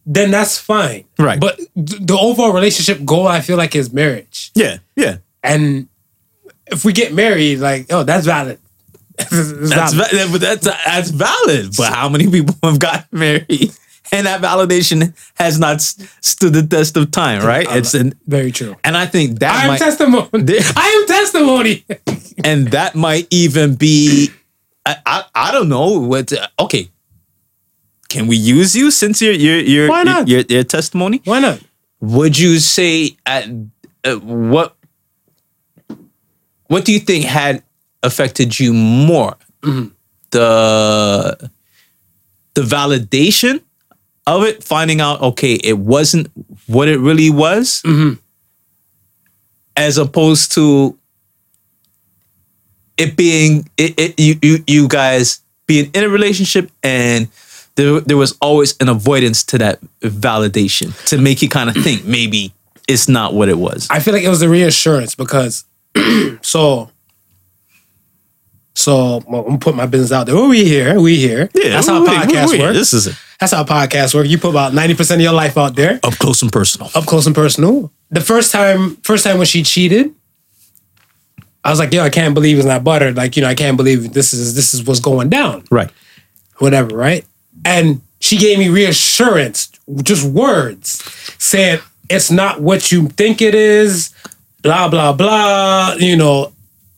then 0.06 0.30
that's 0.30 0.58
fine. 0.58 1.04
Right. 1.18 1.38
But 1.40 1.56
th- 1.58 1.68
the 2.00 2.16
overall 2.18 2.52
relationship 2.52 3.04
goal, 3.04 3.26
I 3.26 3.40
feel 3.42 3.56
like, 3.58 3.74
is 3.76 3.92
marriage. 3.92 4.50
Yeah. 4.54 4.78
Yeah. 4.96 5.18
And 5.42 5.88
if 6.68 6.84
we 6.84 6.92
get 6.92 7.12
married, 7.12 7.58
like, 7.58 7.86
oh, 7.90 8.04
that's 8.04 8.24
valid. 8.26 8.58
That's 9.18 9.92
valid. 9.94 10.12
va- 10.12 10.28
but 10.30 10.40
that's 10.40 10.64
that's 10.64 11.10
valid. 11.10 11.74
But 11.76 11.92
how 11.92 12.08
many 12.08 12.30
people 12.30 12.54
have 12.62 12.78
gotten 12.78 13.04
married 13.10 13.72
and 14.12 14.26
that 14.28 14.40
validation 14.40 15.12
has 15.34 15.58
not 15.58 15.80
stood 15.80 16.52
the 16.52 16.64
test 16.64 16.96
of 16.96 17.10
time? 17.10 17.44
Right. 17.44 17.66
It's 17.68 17.94
an, 17.94 18.14
Very 18.28 18.52
true. 18.52 18.76
and 18.84 18.96
I 18.96 19.06
think 19.06 19.40
that 19.40 19.56
I 19.56 19.62
am 19.62 19.68
might 19.68 19.78
testimony. 19.78 20.28
I 20.32 21.00
am 21.00 21.06
testimony. 21.08 21.84
and 22.44 22.68
that 22.68 22.94
might 22.94 23.26
even 23.32 23.74
be 23.74 24.30
I, 24.86 24.96
I 25.04 25.24
I 25.34 25.50
don't 25.52 25.68
know 25.68 25.98
what 25.98 26.32
okay. 26.60 26.88
Can 28.08 28.26
we 28.26 28.36
use 28.36 28.74
you 28.74 28.90
since 28.90 29.20
you're 29.20 29.34
you're 29.34 29.60
you're 29.60 29.88
Why 29.88 30.02
not? 30.02 30.28
Your, 30.28 30.40
your 30.48 30.64
testimony? 30.64 31.20
Why 31.24 31.40
not? 31.40 31.60
Would 32.00 32.38
you 32.38 32.58
say 32.58 33.16
at 33.26 33.48
uh, 34.04 34.16
what 34.16 34.74
what 36.68 36.84
do 36.84 36.92
you 36.92 37.00
think 37.00 37.24
had 37.24 37.62
affected 38.02 38.58
you 38.58 38.72
more? 38.72 39.36
The 40.30 41.50
the 42.54 42.62
validation 42.62 43.62
of 44.26 44.42
it, 44.44 44.62
finding 44.64 45.00
out 45.00 45.20
okay, 45.20 45.54
it 45.54 45.78
wasn't 45.78 46.30
what 46.66 46.88
it 46.88 46.98
really 46.98 47.30
was, 47.30 47.82
as 49.76 49.98
opposed 49.98 50.52
to 50.52 50.96
it 52.96 53.16
being 53.16 53.68
it, 53.76 53.98
it 53.98 54.20
you, 54.20 54.38
you 54.42 54.64
you 54.66 54.88
guys 54.88 55.40
being 55.66 55.90
in 55.92 56.04
a 56.04 56.08
relationship 56.08 56.70
and 56.82 57.28
there, 57.78 58.00
there 58.00 58.16
was 58.16 58.36
always 58.40 58.76
an 58.78 58.88
avoidance 58.88 59.44
to 59.44 59.58
that 59.58 59.80
validation 60.00 60.92
to 61.06 61.16
make 61.18 61.40
you 61.40 61.48
kind 61.48 61.70
of 61.70 61.76
think 61.76 62.04
maybe 62.04 62.52
it's 62.88 63.08
not 63.08 63.34
what 63.34 63.48
it 63.48 63.56
was. 63.58 63.86
I 63.90 64.00
feel 64.00 64.12
like 64.14 64.24
it 64.24 64.28
was 64.28 64.40
the 64.40 64.48
reassurance 64.48 65.14
because 65.14 65.64
so 66.42 66.90
so 68.74 69.22
well, 69.28 69.44
I'm 69.46 69.58
gonna 69.58 69.76
my 69.76 69.86
business 69.86 70.12
out 70.12 70.26
there. 70.26 70.34
Well, 70.34 70.48
we 70.48 70.64
here, 70.64 71.00
we 71.00 71.16
here. 71.16 71.50
Yeah, 71.54 71.70
that's 71.70 71.86
how 71.88 72.04
wait, 72.04 72.10
podcasts 72.10 72.58
work. 72.58 72.74
This 72.74 72.92
is 72.92 73.06
it. 73.06 73.16
That's 73.40 73.52
how 73.52 73.64
podcasts 73.64 74.14
work. 74.14 74.26
You 74.26 74.38
put 74.38 74.50
about 74.50 74.74
ninety 74.74 74.94
percent 74.94 75.20
of 75.20 75.24
your 75.24 75.32
life 75.32 75.56
out 75.56 75.74
there, 75.76 76.00
Up 76.02 76.14
close 76.14 76.42
and 76.42 76.52
personal. 76.52 76.90
up 76.94 77.06
close 77.06 77.26
and 77.26 77.34
personal. 77.34 77.92
The 78.10 78.20
first 78.20 78.50
time, 78.52 78.96
first 78.96 79.22
time 79.24 79.36
when 79.38 79.46
she 79.46 79.62
cheated, 79.62 80.12
I 81.64 81.70
was 81.70 81.78
like, 81.78 81.92
yo, 81.92 82.02
I 82.02 82.10
can't 82.10 82.34
believe 82.34 82.56
it's 82.56 82.66
not 82.66 82.82
butter. 82.84 83.12
Like, 83.12 83.36
you 83.36 83.42
know, 83.42 83.48
I 83.48 83.54
can't 83.54 83.76
believe 83.76 84.12
this 84.12 84.32
is 84.32 84.54
this 84.54 84.74
is 84.74 84.84
what's 84.84 85.00
going 85.00 85.28
down. 85.28 85.64
Right. 85.70 85.90
Whatever, 86.58 86.96
right? 86.96 87.24
And 87.64 88.00
she 88.20 88.36
gave 88.38 88.58
me 88.58 88.68
reassurance, 88.68 89.70
just 90.02 90.24
words, 90.28 91.02
saying 91.38 91.80
it's 92.10 92.30
not 92.30 92.60
what 92.60 92.90
you 92.90 93.08
think 93.08 93.40
it 93.42 93.54
is, 93.54 94.10
blah, 94.62 94.88
blah, 94.88 95.12
blah. 95.12 95.94
You 95.98 96.16
know, 96.16 96.52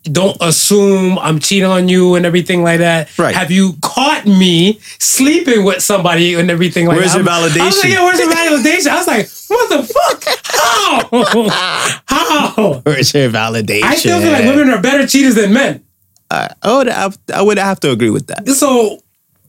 don't 0.04 0.36
assume 0.40 1.18
I'm 1.18 1.38
cheating 1.40 1.68
on 1.68 1.88
you 1.88 2.14
and 2.14 2.24
everything 2.24 2.62
like 2.62 2.78
that. 2.78 3.16
Right. 3.18 3.34
Have 3.34 3.50
you 3.50 3.74
caught 3.82 4.24
me 4.26 4.78
sleeping 4.98 5.64
with 5.64 5.82
somebody 5.82 6.34
and 6.34 6.50
everything 6.50 6.86
like 6.86 6.96
Where's 6.96 7.12
that? 7.12 7.24
Where's 7.24 7.54
your 7.56 7.60
I'm- 7.60 7.60
I 7.60 7.66
was 7.66 7.74
validation? 7.76 7.82
like, 7.82 7.92
yeah, 7.92 8.04
where's 8.04 8.18
your 8.18 8.30
validation? 8.32 8.86
I 8.88 8.96
was 8.96 9.06
like, 9.06 9.28
what 9.48 9.68
the 9.68 9.82
fuck? 9.92 10.24
How? 10.44 12.00
How? 12.06 12.80
Where's 12.84 13.12
your 13.14 13.28
validation? 13.30 13.82
I 13.84 13.94
still 13.96 14.20
feel 14.20 14.32
like 14.32 14.44
women 14.44 14.70
are 14.70 14.80
better 14.80 15.06
cheaters 15.06 15.34
than 15.34 15.52
men. 15.52 15.84
I 16.30 16.48
would 16.64 16.86
have, 16.86 17.18
I 17.34 17.42
would 17.42 17.58
have 17.58 17.80
to 17.80 17.90
agree 17.90 18.10
with 18.10 18.28
that. 18.28 18.46
So 18.48 19.02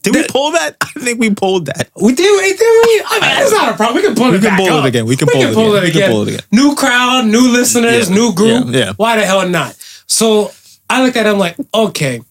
Did 0.03 0.15
we 0.15 0.23
pull 0.27 0.51
that? 0.51 0.75
I 0.81 0.87
think 0.99 1.19
we 1.19 1.29
pulled 1.33 1.67
that. 1.67 1.89
we 2.01 2.13
did, 2.13 2.31
we 2.41 2.49
did 2.57 2.59
we? 2.59 3.03
I 3.05 3.19
mean, 3.21 3.41
it's 3.43 3.51
not 3.51 3.73
a 3.73 3.75
problem. 3.75 3.97
We 3.97 4.01
can 4.07 4.15
pull 4.15 4.33
it 4.33 4.41
can 4.41 4.49
back 4.49 4.59
pull 4.59 4.79
it 4.79 4.85
again. 4.87 5.05
We 5.05 5.15
can 5.15 5.27
pull 5.27 5.41
it 5.41 5.49
again. 5.51 5.83
We 5.83 5.91
can 5.91 6.11
pull 6.11 6.27
it 6.27 6.33
again. 6.35 6.39
New 6.51 6.75
crowd, 6.75 7.25
new 7.27 7.51
listeners, 7.51 8.09
Yeah. 8.09 8.15
new 8.15 8.33
group. 8.33 8.65
Yeah, 8.67 8.77
yeah. 8.85 8.93
Why 8.97 9.17
the 9.17 9.25
hell 9.25 9.47
not? 9.47 9.75
So 10.07 10.51
I 10.89 11.03
looked 11.03 11.17
at 11.17 11.25
it, 11.25 11.29
I'm 11.29 11.37
like, 11.39 11.55
okay. 11.73 12.21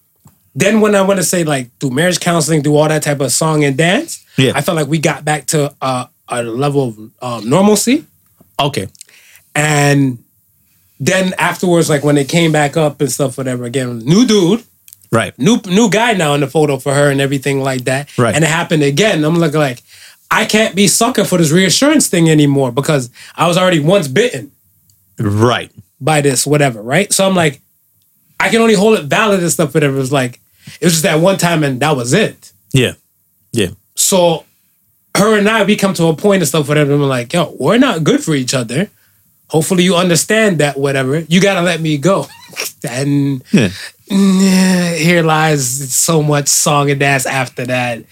Then 0.55 0.81
when 0.81 0.95
I 0.97 1.03
want 1.03 1.19
to 1.21 1.25
say 1.25 1.45
like 1.45 1.71
do 1.79 1.91
marriage 1.91 2.19
counseling, 2.19 2.63
do 2.63 2.75
all 2.77 2.89
that 2.89 3.03
type 3.05 3.21
of 3.21 3.31
song 3.33 3.63
and 3.65 3.77
dance, 3.77 4.25
Yeah. 4.37 4.53
I 4.55 4.63
felt 4.63 4.77
like 4.77 4.89
we 4.89 4.99
got 4.99 5.25
back 5.25 5.47
to 5.49 5.73
uh, 5.81 6.07
a 6.29 6.43
level 6.43 6.89
of 6.89 6.99
um, 7.23 7.49
normalcy. 7.49 8.05
Okay. 8.59 8.89
And 9.55 10.23
then 10.99 11.35
afterwards, 11.39 11.89
like 11.89 12.05
when 12.05 12.19
it 12.19 12.29
came 12.29 12.53
back 12.53 12.77
up 12.77 13.01
and 13.01 13.11
stuff, 13.11 13.39
whatever, 13.39 13.65
again, 13.65 14.01
new 14.01 14.27
dude, 14.27 14.65
Right. 15.13 15.37
new 15.39 15.59
new 15.67 15.91
guy 15.91 16.13
now 16.13 16.35
in 16.35 16.41
the 16.41 16.47
photo 16.47 16.79
for 16.79 16.95
her 16.95 17.11
and 17.11 17.21
everything 17.21 17.61
like 17.63 17.85
that. 17.85 18.17
Right. 18.17 18.35
And 18.35 18.45
it 18.45 18.49
happened 18.49 18.83
again. 18.85 19.25
I'm 19.25 19.37
looking 19.37 19.59
like, 19.59 19.83
I 20.31 20.45
can't 20.45 20.77
be 20.77 20.87
sucker 20.87 21.25
for 21.25 21.39
this 21.39 21.51
reassurance 21.51 22.07
thing 22.09 22.31
anymore 22.31 22.71
because 22.71 23.11
I 23.37 23.49
was 23.49 23.59
already 23.59 23.81
once 23.81 24.07
bitten 24.07 24.53
Right. 25.19 25.71
by 26.01 26.21
this, 26.21 26.47
whatever, 26.47 26.81
right? 26.81 27.13
So 27.13 27.27
I'm 27.27 27.35
like, 27.35 27.61
I 28.39 28.49
can 28.51 28.61
only 28.63 28.75
hold 28.75 28.99
it 28.99 29.05
valid 29.07 29.41
and 29.41 29.51
stuff, 29.51 29.75
whatever. 29.75 29.97
It 29.97 30.01
was 30.01 30.13
like, 30.13 30.41
it 30.81 30.85
was 30.85 30.93
just 30.95 31.03
that 31.03 31.21
one 31.21 31.37
time 31.39 31.65
and 31.65 31.81
that 31.81 31.97
was 31.97 32.13
it. 32.13 32.53
Yeah. 32.73 32.93
Yeah. 33.53 33.71
So 33.97 34.45
her 35.17 35.37
and 35.37 35.49
I, 35.49 35.65
we 35.65 35.75
come 35.77 35.93
to 35.95 36.07
a 36.07 36.15
point 36.17 36.41
and 36.43 36.49
stuff, 36.49 36.69
whatever. 36.69 36.93
And 36.93 37.01
we're 37.01 37.07
like, 37.09 37.33
yo, 37.33 37.55
we're 37.59 37.79
not 37.79 38.05
good 38.05 38.23
for 38.23 38.35
each 38.35 38.55
other. 38.55 38.89
Hopefully 39.51 39.83
you 39.85 39.97
understand 39.97 40.59
that, 40.59 40.77
whatever. 40.79 41.19
You 41.21 41.41
gotta 41.41 41.63
let 41.63 41.81
me 41.81 41.99
go. 41.99 42.27
and 42.89 43.43
Yeah. 43.53 44.95
here 44.95 45.23
lies 45.23 45.93
so 45.93 46.23
much 46.23 46.49
song 46.49 46.91
and 46.91 47.01
dance 47.01 47.27
after 47.27 47.67
that. 47.67 48.05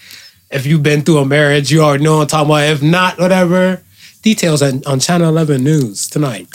If 0.51 0.65
you've 0.65 0.83
been 0.83 1.01
through 1.03 1.19
a 1.19 1.25
marriage, 1.25 1.71
you 1.71 1.81
already 1.81 2.03
know 2.03 2.17
what 2.17 2.21
I'm 2.23 2.27
talking 2.27 2.49
about. 2.51 2.63
If 2.69 2.81
not, 2.81 3.19
whatever. 3.19 3.81
Details 4.21 4.61
on, 4.61 4.81
on 4.85 4.99
Channel 4.99 5.29
11 5.29 5.63
News 5.63 6.07
tonight. 6.09 6.49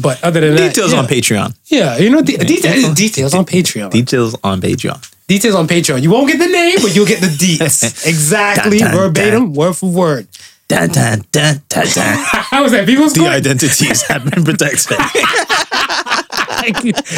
But 0.00 0.22
other 0.22 0.40
than 0.40 0.54
that, 0.54 0.68
Details 0.74 0.92
yeah. 0.92 0.98
on 1.00 1.06
Patreon. 1.06 1.54
Yeah, 1.66 1.96
you 1.98 2.10
know, 2.10 2.22
de- 2.22 2.36
details, 2.38 2.94
details 2.94 3.34
on 3.34 3.44
Patreon. 3.44 3.90
Details 3.90 4.36
on 4.44 4.60
Patreon. 4.60 5.00
details 5.26 5.54
on 5.56 5.66
Patreon. 5.66 6.00
You 6.02 6.10
won't 6.12 6.28
get 6.28 6.38
the 6.38 6.46
name, 6.46 6.76
but 6.80 6.94
you'll 6.94 7.06
get 7.06 7.20
the 7.20 7.26
deets. 7.26 8.06
exactly, 8.06 8.78
Dun, 8.78 8.90
dun, 8.92 8.96
verbatim, 9.00 9.52
word 9.54 9.74
for 9.76 9.90
word. 9.90 10.28
Dun, 10.68 10.90
dun, 10.90 11.24
dun, 11.32 11.62
dun, 11.68 11.86
dun. 11.86 12.18
How 12.52 12.62
was 12.62 12.72
that? 12.72 12.86
People's 12.86 13.14
court? 13.14 13.30
the 13.30 13.36
identities 13.36 14.02
have 14.02 14.30
been 14.30 14.44
protected. 14.44 14.98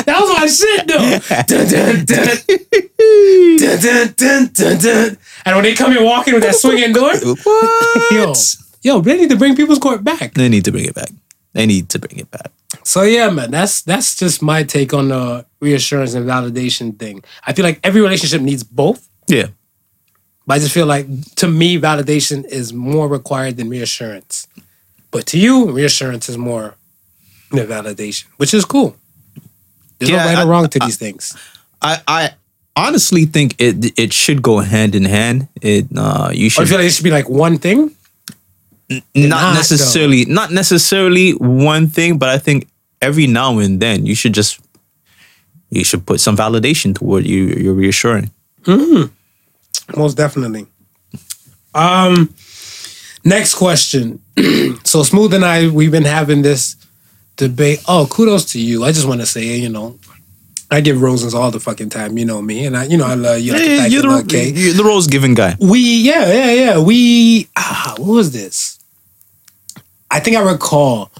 that 0.06 0.16
was 0.20 0.30
my 0.38 0.46
shit 0.46 0.86
though. 0.86 1.18
Dun, 1.46 1.66
dun, 1.66 2.04
dun. 2.06 2.38
Dun, 3.58 3.80
dun, 3.80 4.14
dun, 4.16 4.50
dun, 4.52 4.78
dun. 4.78 5.18
And 5.44 5.56
when 5.56 5.64
they 5.64 5.74
come 5.74 5.96
in 5.96 6.04
walking 6.04 6.34
with 6.34 6.44
that 6.44 6.54
swinging 6.54 6.92
door, 6.92 7.12
yo, 8.12 8.34
yo, 8.82 9.00
they 9.00 9.16
need 9.16 9.30
to 9.30 9.36
bring 9.36 9.56
People's 9.56 9.80
Court 9.80 10.04
back. 10.04 10.34
They 10.34 10.48
need 10.48 10.64
to 10.66 10.70
bring 10.70 10.84
it 10.84 10.94
back. 10.94 11.10
They 11.52 11.66
need 11.66 11.88
to 11.88 11.98
bring 11.98 12.20
it 12.20 12.30
back. 12.30 12.52
So 12.84 13.02
yeah, 13.02 13.30
man, 13.30 13.50
that's 13.50 13.82
that's 13.82 14.14
just 14.14 14.42
my 14.42 14.62
take 14.62 14.94
on 14.94 15.08
the 15.08 15.44
reassurance 15.60 16.14
and 16.14 16.24
validation 16.24 16.96
thing. 16.96 17.24
I 17.44 17.52
feel 17.52 17.64
like 17.64 17.80
every 17.82 18.00
relationship 18.00 18.42
needs 18.42 18.62
both. 18.62 19.08
Yeah. 19.26 19.48
But 20.50 20.56
I 20.56 20.58
just 20.58 20.74
feel 20.74 20.86
like 20.86 21.06
to 21.36 21.46
me, 21.46 21.78
validation 21.78 22.44
is 22.44 22.72
more 22.72 23.06
required 23.06 23.56
than 23.56 23.68
reassurance. 23.70 24.48
But 25.12 25.26
to 25.26 25.38
you, 25.38 25.70
reassurance 25.70 26.28
is 26.28 26.36
more 26.36 26.74
than 27.52 27.68
validation, 27.68 28.24
which 28.36 28.52
is 28.52 28.64
cool. 28.64 28.96
There's 30.00 30.10
Yeah, 30.10 30.16
no 30.16 30.24
right 30.26 30.38
I- 30.38 30.42
or 30.42 30.46
wrong 30.48 30.68
to 30.70 30.78
these 30.80 30.96
things. 30.96 31.36
I, 31.80 32.00
I 32.08 32.30
honestly 32.74 33.26
think 33.26 33.54
it 33.60 33.96
it 33.96 34.12
should 34.12 34.42
go 34.42 34.58
hand 34.58 34.96
in 34.96 35.04
hand. 35.04 35.46
It 35.62 35.86
uh 35.96 36.30
you 36.34 36.46
Or 36.46 36.50
should 36.50 36.62
I 36.62 36.66
feel 36.66 36.78
like 36.78 36.86
it 36.88 36.94
should 36.94 37.04
be 37.04 37.12
like 37.20 37.28
one 37.30 37.56
thing. 37.58 37.94
not 38.90 39.00
not, 39.14 39.54
necessarily 39.54 40.24
not 40.24 40.50
necessarily 40.50 41.30
one 41.38 41.86
thing, 41.86 42.18
but 42.18 42.28
I 42.28 42.38
think 42.38 42.66
every 43.00 43.28
now 43.28 43.58
and 43.62 43.78
then 43.78 44.04
you 44.04 44.16
should 44.16 44.34
just 44.34 44.58
you 45.70 45.84
should 45.84 46.04
put 46.10 46.18
some 46.18 46.36
validation 46.36 46.90
toward 46.98 47.22
you 47.24 47.54
you're 47.62 47.78
reassuring. 47.78 48.30
Most 49.96 50.16
definitely. 50.16 50.66
Um, 51.74 52.34
next 53.24 53.54
question. 53.54 54.20
so 54.84 55.02
Smooth 55.02 55.34
and 55.34 55.44
I, 55.44 55.68
we've 55.68 55.90
been 55.90 56.04
having 56.04 56.42
this 56.42 56.76
debate. 57.36 57.80
Oh, 57.88 58.06
kudos 58.10 58.44
to 58.52 58.60
you. 58.60 58.84
I 58.84 58.92
just 58.92 59.06
want 59.06 59.20
to 59.20 59.26
say, 59.26 59.56
you 59.56 59.68
know, 59.68 59.98
I 60.70 60.80
give 60.80 61.02
roses 61.02 61.34
all 61.34 61.50
the 61.50 61.58
fucking 61.60 61.90
time. 61.90 62.16
You 62.16 62.24
know 62.24 62.40
me, 62.40 62.64
and 62.66 62.76
I, 62.76 62.84
you 62.84 62.96
know, 62.96 63.06
I 63.06 63.14
love 63.14 63.40
you. 63.40 63.52
Like 63.52 63.62
Yeah, 63.62 63.86
you're, 63.86 64.02
the, 64.02 64.24
cake. 64.28 64.54
you're 64.56 64.74
the 64.74 64.84
rose 64.84 65.06
giving 65.08 65.34
guy. 65.34 65.56
We 65.60 65.80
yeah 65.80 66.32
yeah 66.32 66.52
yeah 66.52 66.78
we 66.78 67.48
ah 67.56 67.94
what 67.98 68.08
was 68.08 68.32
this? 68.32 68.78
I 70.10 70.20
think 70.20 70.36
I 70.36 70.42
recall 70.42 71.10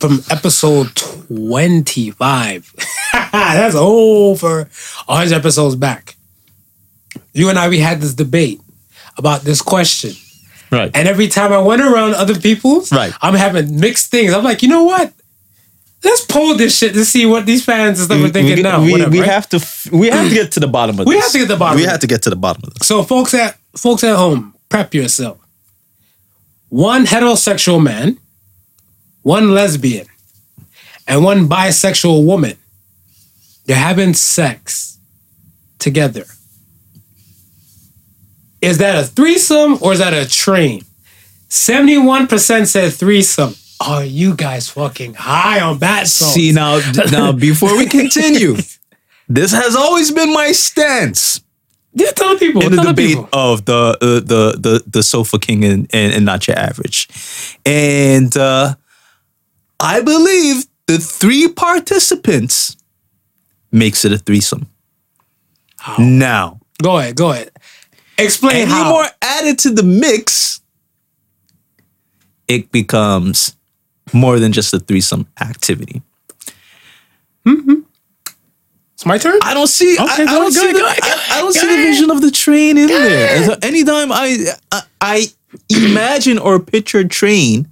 from 0.00 0.20
episode 0.30 0.94
twenty 0.96 2.10
five. 2.10 2.72
That's 3.32 3.76
over 3.76 4.68
hundred 5.06 5.34
episodes 5.34 5.76
back. 5.76 6.15
You 7.36 7.50
and 7.50 7.58
I 7.58 7.68
we 7.68 7.78
had 7.78 8.00
this 8.00 8.14
debate 8.14 8.60
about 9.18 9.42
this 9.42 9.60
question, 9.62 10.12
Right. 10.72 10.90
and 10.94 11.06
every 11.06 11.28
time 11.28 11.52
I 11.52 11.58
went 11.58 11.82
around 11.82 12.14
other 12.14 12.38
people's, 12.38 12.90
Right. 12.92 13.12
I'm 13.20 13.34
having 13.34 13.78
mixed 13.78 14.10
things. 14.10 14.32
I'm 14.32 14.42
like, 14.44 14.62
you 14.62 14.68
know 14.68 14.84
what? 14.84 15.12
Let's 16.04 16.24
poll 16.24 16.54
this 16.56 16.76
shit 16.78 16.94
to 16.94 17.04
see 17.04 17.26
what 17.26 17.46
these 17.46 17.64
fans 17.64 17.98
and 17.98 18.06
stuff 18.06 18.22
are 18.24 18.28
thinking 18.32 18.56
we, 18.56 18.62
now. 18.62 18.80
we, 18.82 18.92
whatever, 18.92 19.10
we 19.10 19.20
right? 19.20 19.28
have 19.28 19.48
to 19.50 19.56
f- 19.56 19.88
we 19.92 20.08
have 20.08 20.28
to 20.28 20.34
get 20.34 20.52
to 20.52 20.60
the 20.60 20.68
bottom 20.68 20.98
of 20.98 21.06
We 21.06 21.14
this. 21.14 21.18
We 21.18 21.20
have 21.20 21.32
to 21.32 21.38
get 21.38 21.44
to 21.48 21.52
the 21.54 21.58
bottom 21.58 21.76
We 21.80 21.84
have 21.86 22.00
to 22.00 22.06
get 22.06 22.22
to 22.22 22.30
the 22.30 22.36
bottom 22.36 22.62
of 22.66 22.74
this. 22.74 22.86
So 22.88 23.02
folks 23.02 23.34
at 23.34 23.56
folks 23.76 24.04
at 24.04 24.16
home, 24.16 24.54
prep 24.68 24.94
yourself. 24.94 25.38
One 26.68 27.06
heterosexual 27.06 27.82
man, 27.82 28.18
one 29.22 29.52
lesbian, 29.52 30.06
and 31.06 31.24
one 31.24 31.48
bisexual 31.48 32.24
woman. 32.24 32.56
They're 33.64 33.76
having 33.76 34.14
sex 34.14 34.98
together. 35.78 36.24
Is 38.60 38.78
that 38.78 38.98
a 39.02 39.06
threesome 39.06 39.78
or 39.80 39.92
is 39.92 39.98
that 39.98 40.14
a 40.14 40.28
train? 40.28 40.82
71% 41.48 42.66
said 42.66 42.92
threesome. 42.92 43.54
Are 43.80 44.04
you 44.04 44.34
guys 44.34 44.70
fucking 44.70 45.14
high 45.14 45.60
on 45.60 45.78
bat 45.78 46.06
salts? 46.08 46.34
See 46.34 46.52
now 46.52 46.80
now 47.10 47.32
before 47.48 47.76
we 47.76 47.86
continue, 47.86 48.56
this 49.28 49.52
has 49.52 49.76
always 49.76 50.10
been 50.10 50.32
my 50.32 50.52
stance 50.52 51.42
yeah, 51.96 52.10
tell 52.10 52.36
people. 52.38 52.62
in 52.62 52.76
the 52.76 52.82
debate 52.82 53.16
people. 53.16 53.28
of 53.32 53.64
the 53.64 53.96
uh, 54.00 54.20
the 54.20 54.56
the 54.58 54.84
the 54.86 55.02
sofa 55.02 55.38
king 55.38 55.64
and, 55.64 55.88
and 55.94 56.12
and 56.12 56.24
not 56.26 56.46
your 56.46 56.58
average, 56.58 57.08
and 57.64 58.36
uh, 58.36 58.74
I 59.80 60.02
believe 60.02 60.66
the 60.86 60.98
three 60.98 61.48
participants 61.48 62.76
makes 63.72 64.04
it 64.04 64.12
a 64.12 64.18
threesome. 64.18 64.68
Now, 65.98 66.60
Go 66.82 66.98
ahead, 66.98 67.16
go 67.16 67.30
ahead. 67.30 67.50
Explain 68.18 68.56
any 68.56 68.70
how. 68.70 68.90
more 68.90 69.04
added 69.22 69.58
to 69.60 69.70
the 69.70 69.82
mix, 69.82 70.60
it 72.48 72.70
becomes 72.72 73.56
more 74.12 74.38
than 74.38 74.52
just 74.52 74.72
a 74.72 74.78
threesome 74.78 75.26
activity. 75.40 76.02
Mm-hmm. 77.44 77.80
It's 78.94 79.04
my 79.04 79.18
turn? 79.18 79.38
I 79.42 79.52
don't 79.52 79.66
see. 79.66 79.96
I, 79.98 80.04
Okay, 80.04 80.22
I 80.22 80.26
go 80.26 80.32
don't 80.32 80.52
see. 80.52 80.72
The, 80.72 80.78
I, 80.78 81.26
I 81.32 81.40
don't 81.40 81.52
see 81.52 81.66
the 81.68 81.76
vision 81.82 82.10
of 82.10 82.22
the 82.22 82.30
train 82.30 82.78
in 82.78 82.86
there. 82.86 83.44
So 83.44 83.56
anytime 83.62 84.10
I, 84.10 84.46
I 84.72 84.82
I 85.00 85.26
imagine 85.68 86.38
or 86.38 86.58
picture 86.58 87.04
train, 87.04 87.70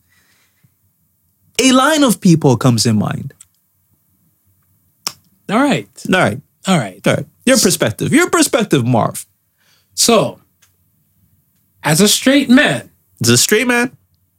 a 1.60 1.72
line 1.72 2.02
of 2.04 2.20
people 2.20 2.56
comes 2.58 2.84
in 2.84 2.98
mind. 2.98 3.32
All 5.50 5.58
right. 5.58 5.88
All 6.12 6.18
right, 6.20 6.40
All 6.66 6.78
right. 6.78 7.00
all 7.06 7.14
right. 7.14 7.26
Your 7.46 7.58
perspective. 7.58 8.12
Your 8.12 8.28
perspective, 8.30 8.86
Marv. 8.86 9.24
So, 9.94 10.40
as 11.82 12.00
a 12.00 12.08
straight 12.08 12.48
man, 12.50 12.90
As 13.22 13.28
a 13.30 13.38
straight 13.38 13.66
man, 13.66 13.96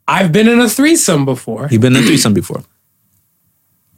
I've 0.08 0.32
been 0.32 0.48
in 0.48 0.60
a 0.60 0.70
threesome 0.70 1.26
before. 1.26 1.68
you've 1.72 1.82
been 1.82 1.96
in 1.96 2.04
a 2.04 2.06
threesome 2.06 2.34
before. 2.34 2.64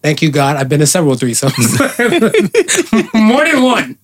Thank 0.04 0.22
you, 0.22 0.32
God. 0.32 0.56
I've 0.58 0.70
been 0.70 0.80
in 0.80 0.88
several 0.88 1.16
threesomes. 1.16 1.68
More 3.14 3.44
than 3.46 3.64
one. 3.64 3.98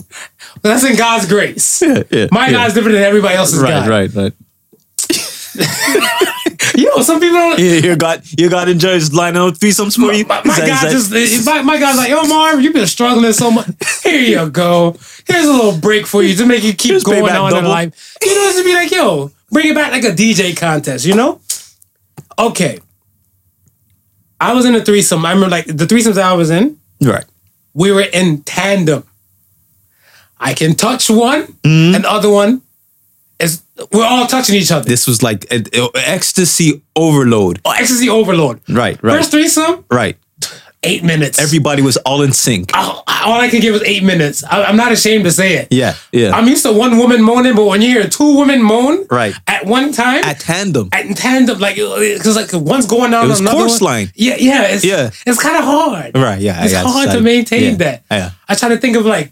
But 0.61 0.69
that's 0.69 0.83
in 0.83 0.95
God's 0.97 1.27
grace. 1.27 1.81
yeah, 1.81 2.27
My 2.31 2.47
yeah. 2.47 2.51
God's 2.51 2.73
different 2.73 2.95
than 2.95 3.03
everybody 3.03 3.35
else's 3.35 3.59
Right, 3.61 3.69
God. 3.69 3.87
right, 3.87 4.13
right. 4.13 4.33
You 4.33 4.45
know, 6.75 7.01
some 7.01 7.19
people 7.19 7.35
don't. 7.37 7.59
Yeah, 7.59 7.73
your 7.79 7.95
God, 7.95 8.23
your 8.37 8.49
God 8.49 8.69
enjoys 8.69 9.13
lining 9.13 9.41
up 9.41 9.53
threesomes 9.55 9.95
for 9.95 10.13
you. 10.13 10.25
My, 10.25 10.41
my 10.43 10.55
that- 10.59 10.63
is 10.63 10.69
God 11.09 11.11
that- 11.11 11.27
just 11.27 11.45
my, 11.45 11.61
my 11.61 11.79
God's 11.79 11.97
like, 11.97 12.09
yo, 12.09 12.23
Marv, 12.23 12.61
you've 12.61 12.73
been 12.73 12.87
struggling 12.87 13.33
so 13.33 13.51
much. 13.51 13.67
Here 14.03 14.19
you 14.19 14.49
go. 14.49 14.95
Here's 15.27 15.45
a 15.45 15.51
little 15.53 15.77
break 15.79 16.05
for 16.07 16.23
you 16.23 16.35
to 16.35 16.45
make 16.45 16.63
you 16.63 16.73
keep 16.73 17.03
going 17.03 17.31
on 17.33 17.55
in 17.55 17.65
life. 17.65 18.15
You 18.21 18.33
know, 18.35 18.53
to 18.57 18.63
be 18.63 18.73
like, 18.73 18.91
yo, 18.91 19.31
bring 19.51 19.67
it 19.67 19.75
back 19.75 19.91
like 19.91 20.03
a 20.03 20.11
DJ 20.11 20.55
contest, 20.57 21.05
you 21.05 21.15
know? 21.15 21.39
Okay. 22.37 22.79
I 24.39 24.53
was 24.53 24.65
in 24.65 24.75
a 24.75 24.83
threesome. 24.83 25.25
I 25.25 25.31
remember 25.33 25.51
like 25.51 25.65
the 25.67 25.85
threesomes 25.85 26.15
that 26.15 26.25
I 26.25 26.33
was 26.33 26.49
in, 26.49 26.77
right. 27.01 27.23
we 27.73 27.91
were 27.91 28.01
in 28.01 28.41
tandem. 28.41 29.03
I 30.39 30.53
can 30.53 30.75
touch 30.75 31.09
one, 31.09 31.43
Mm-hmm. 31.63 31.95
and 31.95 32.03
the 32.03 32.11
other 32.11 32.29
one 32.29 32.61
is 33.39 33.63
we're 33.91 34.05
all 34.05 34.27
touching 34.27 34.55
each 34.55 34.71
other. 34.71 34.85
This 34.87 35.07
was 35.07 35.21
like 35.23 35.45
a, 35.51 35.63
a- 35.73 35.83
uh, 35.85 35.89
ecstasy 35.95 36.81
overload. 36.95 37.59
Oh, 37.65 37.71
ecstasy 37.71 38.09
overload. 38.09 38.61
Right, 38.69 39.01
right, 39.03 39.17
First 39.17 39.31
threesome, 39.31 39.83
right. 39.89 40.17
eight 40.83 41.03
minutes. 41.03 41.39
Everybody 41.39 41.81
was 41.81 41.97
all 41.97 42.21
in 42.21 42.31
sync. 42.33 42.71
all, 42.75 43.03
all 43.07 43.39
I 43.39 43.49
could 43.49 43.61
give 43.61 43.73
was 43.73 43.83
eight 43.83 44.03
minutes. 44.03 44.43
I, 44.43 44.63
I'm 44.65 44.75
not 44.77 44.91
ashamed 44.91 45.23
to 45.25 45.31
say 45.31 45.55
it. 45.55 45.67
Yeah, 45.71 45.95
yeah. 46.11 46.31
I'm 46.35 46.47
used 46.47 46.63
to 46.63 46.71
one 46.73 46.97
woman 46.97 47.21
moaning, 47.23 47.55
but 47.55 47.65
when 47.65 47.81
you 47.81 47.89
hear 47.89 48.07
two 48.07 48.37
women 48.37 48.61
moan 48.61 49.05
Right. 49.09 49.33
at 49.47 49.65
one 49.65 49.91
time, 49.93 50.23
At 50.25 50.39
tandem. 50.39 50.89
at 50.91 51.15
tandem, 51.15 51.57
like 51.59 51.77
uh, 51.79 51.99
because 51.99 52.35
like 52.35 52.49
one's 52.53 52.85
going 52.85 53.11
down, 53.11 53.25
It 53.25 53.29
was 53.29 53.39
another 53.39 53.57
course 53.57 53.81
one. 53.81 53.91
line. 53.93 54.11
Yeah, 54.15 54.35
yeah, 54.37 54.63
it's, 54.73 54.83
Yeah. 54.85 55.09
it's 55.25 55.41
kind 55.41 55.57
of 55.57 55.63
hard. 55.63 56.15
Right, 56.15 56.39
yeah, 56.41 56.63
it's 56.63 56.73
yeah, 56.73 56.83
hard 56.83 57.05
it's 57.07 57.15
to 57.15 57.21
maintain 57.21 57.71
yeah, 57.71 57.77
that. 57.77 58.03
yeah. 58.11 58.31
I 58.47 58.55
try 58.55 58.69
to 58.69 58.77
think 58.77 58.95
of 58.97 59.05
like 59.05 59.31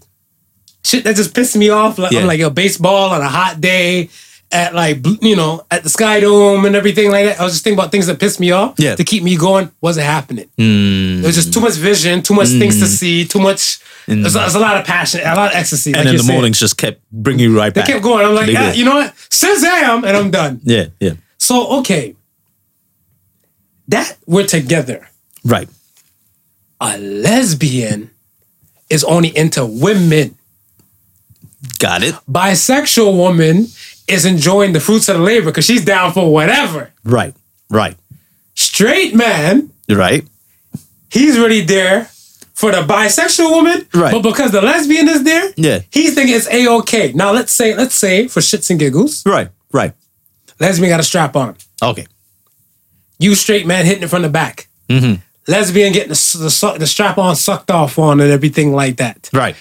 shit 0.84 1.04
that 1.04 1.15
just 1.15 1.34
pissed 1.34 1.56
me 1.56 1.70
off. 1.70 1.98
Like 1.98 2.12
Yeah. 2.12 2.22
I'm 2.22 2.28
like 2.28 2.39
yo, 2.39 2.50
baseball 2.50 3.12
on 3.12 3.22
a 3.22 3.28
hot 3.30 3.60
day 3.62 4.10
at 4.52 4.76
like 4.76 4.98
you 5.22 5.36
know 5.36 5.65
at 5.72 5.84
the 5.84 5.89
Sky 5.89 6.20
Dome 6.20 6.65
and 6.65 6.76
everything 6.76 7.10
like 7.12 7.26
that. 7.26 7.39
I 7.39 7.44
was 7.44 7.54
just 7.54 7.63
thinking 7.63 7.80
about 7.80 7.91
things 7.91 8.08
that 8.08 8.20
pissed 8.20 8.39
me 8.39 8.52
off. 8.52 8.76
Yeah. 8.78 8.96
to 8.96 9.04
keep 9.04 9.24
me 9.24 9.38
going 9.38 9.72
wasn't 9.80 10.06
happening. 10.08 10.50
Mm. 10.58 11.22
There 11.22 11.28
was 11.28 11.36
just 11.36 11.54
too 11.54 11.62
much 11.62 11.76
vision, 11.76 12.22
too 12.22 12.34
much 12.34 12.50
things 12.50 12.80
to 12.80 12.88
see, 12.88 13.26
too 13.26 13.39
much. 13.39 13.80
There's, 14.08 14.34
there's 14.34 14.56
a 14.56 14.60
lot 14.60 14.76
of 14.78 14.86
passion, 14.86 15.22
a 15.22 15.36
lot 15.36 15.52
of 15.52 15.56
ecstasy. 15.56 15.91
and 15.91 15.98
like 16.00 16.06
then 16.08 16.17
the 16.17 16.24
saying. 16.24 16.36
mornings 16.36 16.60
just 16.60 16.76
kept 16.78 17.02
bringing 17.12 17.50
you 17.52 17.58
right 17.58 17.74
They 17.74 17.82
back. 17.82 17.88
kept 17.89 18.04
going. 18.04 18.26
I'm 18.26 18.34
like, 18.36 18.48
They 18.48 18.56
ah, 18.58 18.72
you 18.74 18.84
know 18.84 18.96
what? 18.96 19.13
Shazam! 19.30 20.04
And 20.06 20.17
I'm 20.17 20.32
done. 20.32 20.60
Yeah, 20.63 20.88
yeah. 21.00 21.12
So, 21.38 21.80
okay. 21.80 22.15
That 23.88 24.17
we're 24.26 24.46
together. 24.48 25.08
Right. 25.46 25.70
A 26.82 26.98
lesbian 26.98 28.10
is 28.89 29.04
only 29.04 29.36
into 29.36 29.65
women. 29.65 30.38
Got 31.82 32.04
it. 32.04 32.15
Bisexual 32.30 33.17
woman 33.17 33.67
is 34.08 34.24
enjoying 34.26 34.74
the 34.74 34.80
fruits 34.80 35.10
of 35.10 35.17
the 35.17 35.24
labor 35.24 35.48
because 35.48 35.65
she's 35.65 35.84
down 35.84 36.13
for 36.13 36.32
whatever. 36.32 36.91
Right. 37.04 37.34
Right. 37.70 37.98
Straight 38.54 39.15
man, 39.15 39.72
Right. 39.89 40.24
he's 41.10 41.38
really 41.39 41.62
there 41.62 42.06
for 42.54 42.72
the 42.72 42.84
bisexual 42.84 43.50
woman. 43.50 43.88
Right. 43.96 44.12
But 44.12 44.22
because 44.22 44.52
the 44.52 44.62
lesbian 44.62 45.08
is 45.10 45.24
there, 45.24 45.52
Yeah. 45.58 45.80
he's 45.91 46.13
thinking 46.13 46.36
it's 46.36 46.48
a-okay. 46.48 47.13
Now 47.13 47.32
let's 47.32 47.52
say, 47.52 47.74
let's 47.76 47.96
say 47.96 48.28
for 48.28 48.41
shits 48.41 48.70
and 48.70 48.80
giggles, 48.80 49.24
Right. 49.26 49.50
Right. 49.72 49.94
lesbian 50.60 50.89
got 50.89 51.00
a 51.00 51.04
strap 51.04 51.36
on. 51.36 51.56
Okay. 51.82 52.06
You 53.17 53.34
straight 53.36 53.65
man 53.65 53.86
hitting 53.86 54.04
it 54.04 54.10
from 54.10 54.22
the 54.22 54.30
back. 54.30 54.67
Mm-hmm. 54.89 55.15
Lesbian 55.48 55.94
getting 55.94 56.10
the, 56.10 56.38
the, 56.38 56.76
the 56.80 56.88
strap 56.88 57.17
on 57.17 57.36
sucked 57.36 57.72
off 57.72 57.98
on 57.98 58.22
and 58.22 58.32
everything 58.32 58.72
like 58.74 58.98
that. 58.98 59.30
Right. 59.34 59.56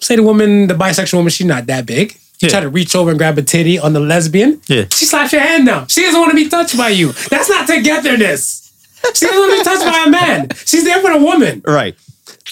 Say 0.00 0.16
the 0.16 0.22
woman, 0.22 0.66
the 0.66 0.74
bisexual 0.74 1.14
woman, 1.14 1.30
she's 1.30 1.46
not 1.46 1.66
that 1.66 1.86
big. 1.86 2.12
You 2.40 2.46
Yeah. 2.46 2.48
try 2.48 2.60
to 2.60 2.68
reach 2.70 2.96
over 2.96 3.10
and 3.10 3.18
grab 3.18 3.36
a 3.36 3.42
titty 3.42 3.78
on 3.78 3.92
the 3.92 4.00
lesbian. 4.00 4.60
Yeah. 4.66 4.84
She 4.94 5.04
slaps 5.04 5.32
your 5.32 5.42
hand 5.42 5.66
down. 5.66 5.88
She 5.88 6.02
doesn't 6.02 6.18
want 6.18 6.30
to 6.30 6.36
be 6.36 6.48
touched 6.48 6.76
by 6.76 6.88
you. 6.88 7.12
That's 7.28 7.50
not 7.50 7.66
togetherness. 7.66 8.70
She 9.14 9.26
doesn't 9.26 9.38
want 9.38 9.52
to 9.52 9.58
be 9.58 9.64
touched 9.64 9.84
by 9.84 10.04
a 10.06 10.10
man. 10.10 10.48
She's 10.64 10.84
there 10.84 11.00
for 11.00 11.12
the 11.12 11.18
woman. 11.18 11.62
Right. 11.66 11.94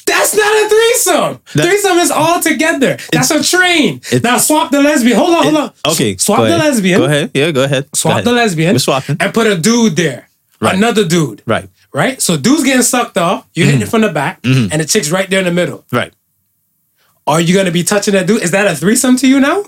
That's 0.06 0.34
not 0.36 0.46
a 0.46 0.68
threesome. 0.68 1.40
That- 1.54 1.66
threesome 1.66 1.98
is 1.98 2.10
all 2.10 2.40
together. 2.40 2.96
That's 3.12 3.30
a 3.30 3.42
train. 3.42 4.00
now 4.22 4.38
swap 4.38 4.70
the 4.70 4.82
lesbian. 4.82 5.16
Hold 5.16 5.34
on, 5.34 5.42
hold 5.44 5.56
on. 5.56 5.72
Okay. 5.86 6.16
Swap 6.16 6.40
the 6.40 6.44
ahead. 6.54 6.58
lesbian. 6.60 6.98
Go 7.00 7.04
ahead. 7.06 7.30
Yeah. 7.34 7.50
Go 7.50 7.64
ahead. 7.64 7.84
Go 7.84 7.88
Swap 7.94 8.12
ahead. 8.12 8.24
the 8.24 8.32
lesbian. 8.32 8.74
We're 8.74 8.78
swapping. 8.78 9.16
And 9.20 9.32
put 9.34 9.46
a 9.46 9.56
dude 9.58 9.96
there. 9.96 10.28
Right. 10.60 10.74
Another 10.74 11.04
dude. 11.06 11.42
Right. 11.46 11.68
Right? 11.92 12.20
So 12.20 12.36
dude's 12.36 12.64
getting 12.64 12.82
sucked 12.82 13.16
off. 13.16 13.46
You're 13.54 13.66
hitting 13.66 13.80
mm-hmm. 13.80 13.88
it 13.88 13.90
from 13.90 14.00
the 14.02 14.10
back. 14.12 14.42
Mm-hmm. 14.42 14.72
And 14.72 14.80
the 14.80 14.86
chick's 14.86 15.10
right 15.10 15.28
there 15.30 15.38
in 15.38 15.44
the 15.46 15.52
middle. 15.52 15.84
Right. 15.92 16.12
Are 17.28 17.40
you 17.40 17.54
gonna 17.54 17.70
be 17.70 17.84
touching 17.84 18.14
that 18.14 18.26
dude? 18.26 18.42
Is 18.42 18.50
that 18.52 18.66
a 18.66 18.74
threesome 18.74 19.16
to 19.18 19.28
you 19.28 19.38
now? 19.38 19.64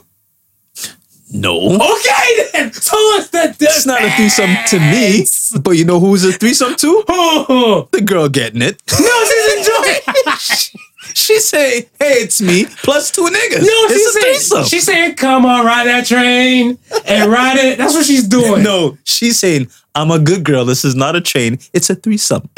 No. 1.32 1.74
Okay 1.76 2.48
then. 2.52 2.72
So 2.72 2.96
what's 2.96 3.28
the 3.28 3.54
It's 3.60 3.86
not 3.86 4.02
a 4.02 4.10
threesome 4.16 4.50
to 4.68 4.80
me, 4.80 5.26
but 5.62 5.72
you 5.72 5.84
know 5.84 6.00
who's 6.00 6.24
a 6.24 6.32
threesome 6.32 6.74
to? 6.76 7.04
Oh, 7.08 7.88
The 7.92 8.00
girl 8.00 8.28
getting 8.28 8.62
it. 8.62 8.82
no, 9.00 9.24
she's 9.24 9.58
enjoying. 9.58 10.00
she 11.14 11.38
say, 11.38 11.82
"Hey, 12.00 12.14
it's 12.24 12.40
me 12.40 12.64
plus 12.82 13.12
two 13.12 13.22
niggas." 13.26 13.60
No, 13.60 13.68
it's 13.86 13.92
she's 13.94 14.06
a 14.06 14.12
saying, 14.12 14.24
threesome. 14.34 14.64
she's 14.64 14.84
saying, 14.84 15.14
"Come 15.16 15.46
on, 15.46 15.64
ride 15.64 15.86
that 15.86 16.06
train 16.06 16.78
and 17.06 17.30
ride 17.30 17.58
it." 17.58 17.78
That's 17.78 17.94
what 17.94 18.06
she's 18.06 18.26
doing. 18.26 18.62
no, 18.64 18.98
she's 19.04 19.38
saying, 19.38 19.68
"I'm 19.94 20.10
a 20.10 20.18
good 20.18 20.42
girl. 20.44 20.64
This 20.64 20.84
is 20.84 20.96
not 20.96 21.14
a 21.14 21.20
train. 21.20 21.58
It's 21.72 21.90
a 21.90 21.94
threesome." 21.94 22.48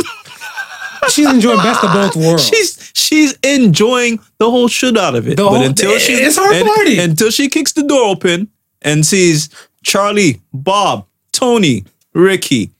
She's 1.10 1.28
enjoying 1.30 1.58
best 1.58 1.82
of 1.84 1.92
both 1.92 2.16
worlds. 2.24 2.46
she's 2.46 2.90
she's 2.94 3.32
enjoying 3.42 4.20
the 4.38 4.50
whole 4.50 4.68
shit 4.68 4.96
out 4.96 5.14
of 5.14 5.26
it. 5.26 5.36
The 5.36 5.42
but 5.44 5.48
whole- 5.50 5.62
until 5.62 5.98
she 5.98 6.12
it's 6.14 6.36
her 6.36 6.52
and- 6.54 6.66
party. 6.66 6.98
until 6.98 7.30
she 7.30 7.48
kicks 7.48 7.72
the 7.72 7.82
door 7.82 8.04
open 8.08 8.48
and 8.82 9.04
sees 9.06 9.48
Charlie, 9.82 10.40
Bob, 10.52 11.06
Tony, 11.32 11.84
Ricky, 12.14 12.70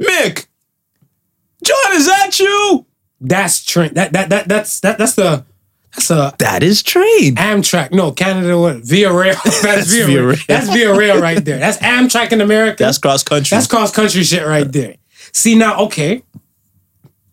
Mick, 0.00 0.46
John, 1.64 1.92
is 1.92 2.06
that 2.06 2.38
you? 2.40 2.86
that's 3.20 3.64
train. 3.64 3.94
That 3.94 4.12
that 4.14 4.28
that 4.30 4.48
that's 4.48 4.80
that 4.80 4.98
that's 4.98 5.14
the 5.14 5.44
that's 5.94 6.10
a 6.10 6.34
That 6.38 6.62
is 6.62 6.82
train. 6.82 7.36
Amtrak. 7.36 7.92
No, 7.92 8.10
Canada. 8.12 8.58
What? 8.58 8.78
Via 8.78 9.12
Rail. 9.12 9.34
That's, 9.44 9.92
Via, 9.92 10.06
Via 10.06 10.16
Rail. 10.18 10.26
Rail. 10.28 10.36
That's 10.48 10.68
Via 10.70 10.94
Rail 10.96 11.20
right 11.20 11.44
there. 11.44 11.58
That's 11.58 11.76
Amtrak 11.78 12.32
in 12.32 12.40
America. 12.40 12.84
That's 12.84 12.96
cross 12.96 13.22
country. 13.22 13.54
That's 13.54 13.66
cross 13.66 13.92
country 13.94 14.22
shit 14.22 14.46
right 14.46 14.72
there. 14.72 14.96
See 15.32 15.54
now, 15.54 15.78
okay. 15.84 16.22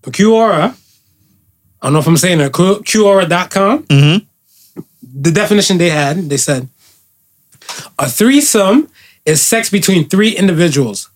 Quora, 0.04 0.76
I 1.82 1.86
don't 1.86 1.94
know 1.94 2.00
if 2.00 2.08
I'm 2.08 2.18
saying 2.18 2.40
it, 2.42 2.52
Quora.com. 2.52 3.84
Mm-hmm. 3.84 4.26
The 5.22 5.32
definition 5.32 5.78
they 5.78 5.90
had, 5.90 6.30
they 6.30 6.38
said, 6.38 6.68
a 7.98 8.10
threesome 8.10 8.90
is 9.26 9.42
sex 9.42 9.70
between 9.70 10.08
three 10.08 10.32
individuals. 10.36 11.10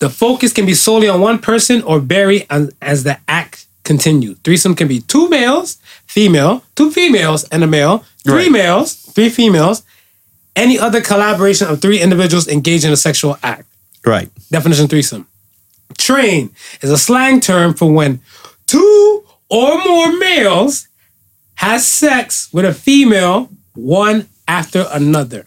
The 0.00 0.10
focus 0.10 0.52
can 0.52 0.66
be 0.66 0.74
solely 0.74 1.08
on 1.08 1.20
one 1.20 1.38
person 1.38 1.82
or 1.82 1.98
vary 2.00 2.46
as, 2.50 2.72
as 2.82 3.04
the 3.04 3.18
act 3.28 3.66
continues. 3.84 4.38
Threesome 4.44 4.74
can 4.74 4.88
be 4.88 5.00
two 5.00 5.28
males, 5.28 5.78
female, 6.06 6.64
two 6.74 6.90
females, 6.90 7.44
and 7.44 7.62
a 7.62 7.66
male, 7.66 8.04
three 8.24 8.44
Right. 8.44 8.52
males, 8.52 8.94
three 8.94 9.28
females, 9.28 9.82
any 10.56 10.78
other 10.78 11.00
collaboration 11.00 11.68
of 11.68 11.80
three 11.80 12.00
individuals 12.00 12.48
engaged 12.48 12.84
in 12.84 12.92
a 12.92 12.96
sexual 12.96 13.38
act. 13.42 13.64
right. 14.04 14.28
Definition 14.50 14.86
threesome. 14.88 15.26
Train 15.98 16.50
is 16.82 16.90
a 16.90 16.98
slang 16.98 17.40
term 17.40 17.74
for 17.74 17.92
when 17.92 18.20
two 18.66 19.24
or 19.48 19.78
more 19.84 20.18
males 20.18 20.88
has 21.56 21.86
sex 21.86 22.48
with 22.52 22.64
a 22.64 22.74
female 22.74 23.48
one 23.74 24.26
after 24.48 24.86
another. 24.92 25.46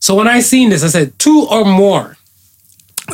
So 0.00 0.14
when 0.14 0.26
I 0.28 0.40
seen 0.40 0.70
this, 0.70 0.82
I 0.84 0.88
said 0.88 1.18
two 1.18 1.46
or 1.50 1.64
more, 1.64 2.16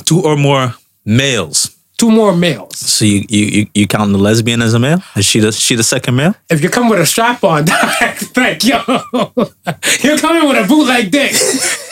Two 0.05 0.21
or 0.23 0.37
more 0.37 0.75
males. 1.05 1.71
two 1.99 2.11
more 2.11 2.35
males. 2.37 2.77
So 2.79 3.05
you 3.05 3.25
you 3.29 3.45
you, 3.47 3.67
you 3.75 3.87
count 3.87 4.11
the 4.13 4.19
lesbian 4.19 4.61
as 4.63 4.75
a 4.75 4.79
male? 4.79 5.01
Is 5.17 5.25
she 5.25 5.41
the 5.41 5.53
she 5.53 5.77
the 5.77 5.85
second 5.85 6.17
male? 6.17 6.35
If 6.51 6.61
you 6.63 6.69
come 6.69 6.89
with 6.91 7.01
a 7.01 7.07
strap 7.07 7.45
on, 7.45 7.65
like 8.37 8.65
yo, 8.65 8.81
you're 10.03 10.19
coming 10.19 10.49
with 10.49 10.65
a 10.65 10.67
bootleg 10.69 11.11
dick. 11.13 11.33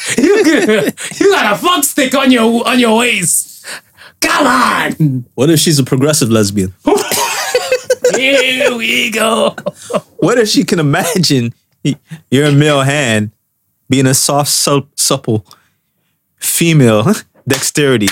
you, 0.19 0.37
you 1.21 1.31
got 1.33 1.55
a 1.55 1.59
fuck 1.59 1.85
stick 1.85 2.15
on 2.15 2.31
your 2.31 2.67
on 2.67 2.79
your 2.79 2.99
waist. 2.99 3.65
Come 4.21 4.47
on. 4.47 5.25
What 5.35 5.51
if 5.51 5.59
she's 5.61 5.79
a 5.79 5.85
progressive 5.85 6.31
lesbian? 6.31 6.73
Here 8.17 8.77
we 8.77 9.11
go. 9.11 9.57
What 10.19 10.39
if 10.39 10.49
she 10.49 10.65
can 10.65 10.79
imagine 10.79 11.55
y- 11.85 11.97
your 12.31 12.53
male 12.53 12.83
hand 12.83 13.31
being 13.89 14.07
a 14.07 14.15
soft, 14.15 14.51
sup- 14.51 14.89
supple 14.99 15.45
female 16.37 17.05
dexterity, 17.49 18.09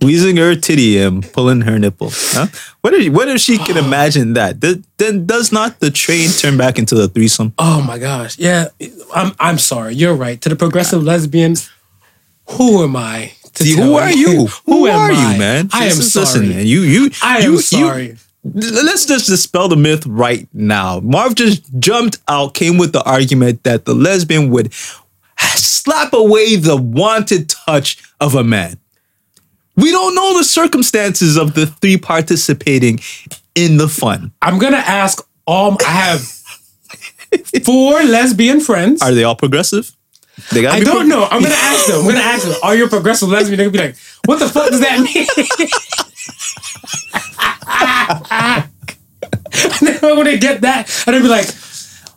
squeezing 0.00 0.36
her 0.36 0.54
titty 0.54 0.98
and 0.98 1.22
pulling 1.32 1.62
her 1.62 1.78
nipple? 1.78 2.10
Huh? 2.12 2.46
What 2.80 2.94
if 2.94 3.12
what 3.12 3.28
if 3.28 3.40
she 3.40 3.58
can 3.58 3.76
imagine 3.84 4.34
that? 4.34 4.60
Th- 4.60 4.78
Then 4.96 5.26
does 5.26 5.52
not 5.52 5.80
the 5.80 5.90
train 5.90 6.30
turn 6.30 6.56
back 6.56 6.78
into 6.78 6.94
the 6.94 7.08
threesome? 7.08 7.52
Oh 7.58 7.82
my 7.82 7.98
gosh. 7.98 8.38
Yeah, 8.38 8.68
I'm 9.14 9.32
I'm 9.40 9.58
sorry. 9.58 9.94
You're 9.94 10.14
right. 10.14 10.40
To 10.42 10.48
the 10.48 10.56
progressive 10.56 11.02
lesbian, 11.02 11.54
who 12.50 12.82
am 12.84 12.96
I 12.96 13.32
to 13.54 13.64
See, 13.64 13.74
who 13.76 13.96
are 13.96 14.10
you? 14.12 14.46
Who, 14.66 14.86
am 14.86 14.98
are 14.98 15.12
I? 15.12 15.32
you, 15.32 15.38
man? 15.38 15.68
I 15.72 15.86
am 15.86 15.92
sorry. 15.96 16.24
Listen, 16.24 16.48
man. 16.50 16.66
You, 16.66 16.80
you, 16.82 17.10
I 17.22 17.40
you, 17.40 17.54
am 17.54 17.58
sorry. 17.58 18.06
You, 18.06 18.16
let's 18.84 19.04
just 19.04 19.26
dispel 19.26 19.68
the 19.68 19.76
myth 19.76 20.06
right 20.06 20.46
now. 20.52 21.00
Marv 21.00 21.34
just 21.34 21.62
jumped 21.78 22.18
out, 22.28 22.54
came 22.54 22.78
with 22.78 22.92
the 22.92 23.02
argument 23.02 23.64
that 23.64 23.84
the 23.84 23.94
lesbian 23.94 24.50
would 24.50 24.72
slap 25.38 26.12
away 26.12 26.56
the 26.56 26.76
wanted 26.76 27.48
touch 27.48 27.98
of 28.20 28.34
a 28.34 28.44
man. 28.44 28.78
We 29.78 29.90
don't 29.92 30.14
know 30.14 30.36
the 30.38 30.44
circumstances 30.44 31.36
of 31.36 31.54
the 31.54 31.66
three 31.66 31.96
participating 31.96 32.98
in 33.54 33.76
the 33.76 33.86
fun. 33.88 34.32
I'm 34.42 34.58
gonna 34.58 34.76
ask 34.78 35.24
all. 35.46 35.76
I 35.86 35.90
have 35.90 36.20
four 37.64 38.02
lesbian 38.02 38.60
friends. 38.60 39.02
Are 39.02 39.12
they 39.12 39.22
all 39.24 39.36
progressive? 39.36 39.92
They 40.52 40.62
gotta 40.62 40.76
I 40.76 40.80
be 40.80 40.84
don't 40.84 41.08
pro- 41.08 41.18
know. 41.18 41.24
I'm 41.30 41.42
gonna 41.42 41.54
ask 41.54 41.86
them. 41.86 42.00
I'm 42.00 42.06
gonna 42.06 42.18
ask 42.20 42.44
them. 42.46 42.56
Are 42.62 42.74
you 42.74 42.86
a 42.86 42.88
progressive 42.88 43.28
lesbian? 43.28 43.58
They're 43.58 43.70
gonna 43.70 43.82
be 43.84 43.88
like, 43.88 43.96
"What 44.26 44.38
the 44.40 44.48
fuck 44.48 44.70
does 44.70 44.80
that 44.80 45.00
mean?" 45.00 45.26
and 49.52 49.98
then 50.00 50.16
when 50.16 50.24
they 50.26 50.38
get 50.38 50.60
that, 50.62 50.90
and 51.06 51.14
they'll 51.14 51.22
be 51.22 51.28
like, 51.28 51.48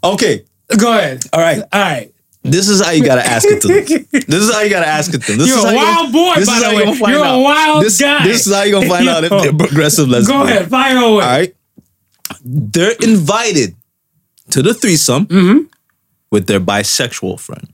Okay, 0.04 0.45
"Go 0.78 0.91
ahead." 0.97 1.26
all 1.34 1.41
right. 1.41 1.60
All 1.71 1.80
right. 1.82 2.13
This 2.43 2.69
is 2.69 2.82
how 2.84 2.89
you 2.91 3.04
gotta 3.06 3.23
ask 3.25 3.47
it 3.47 3.62
to 3.62 3.67
them. 3.67 4.08
This 4.27 4.41
is 4.43 4.51
how 4.54 4.62
you 4.62 4.69
gotta 4.71 4.88
ask 4.88 5.13
it 5.13 5.21
to 5.21 5.27
them. 5.32 5.38
This 5.38 5.47
You're 5.49 5.58
is 5.60 5.63
a 5.63 5.75
wild 5.75 5.97
gonna- 5.97 6.12
boy, 6.12 6.34
this 6.38 6.49
by 6.49 6.54
is 6.56 6.60
the 6.62 6.65
how 6.69 6.75
way. 6.75 6.84
gonna 6.86 6.95
find 6.97 7.13
You're 7.13 7.25
a 7.25 7.39
wild 7.39 7.84
this, 7.86 8.01
guy. 8.01 8.23
This 8.27 8.47
is 8.47 8.54
how 8.54 8.63
you 8.63 8.71
gonna 8.71 8.88
find 8.89 9.08
out 9.13 9.23
if 9.23 9.30
they're 9.30 9.54
progressive 9.54 10.10
lesbian. 10.10 10.39
Go 10.39 10.45
ahead. 10.45 10.69
Fire 10.69 10.97
away. 10.97 11.06
All 11.06 11.19
right. 11.19 11.56
They're 12.43 12.95
invited 13.01 13.75
to 14.51 14.62
the 14.63 14.73
threesome 14.73 15.27
Mm-hmm. 15.27 15.60
with 16.32 16.47
their 16.47 16.60
bisexual 16.60 17.39
friend. 17.39 17.71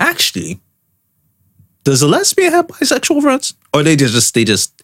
Actually, 0.00 0.60
does 1.84 2.02
a 2.02 2.08
lesbian 2.08 2.52
have 2.52 2.66
bisexual 2.66 3.22
friends, 3.22 3.54
or 3.72 3.82
they 3.84 3.94
just, 3.96 4.34
they 4.34 4.44
just 4.44 4.82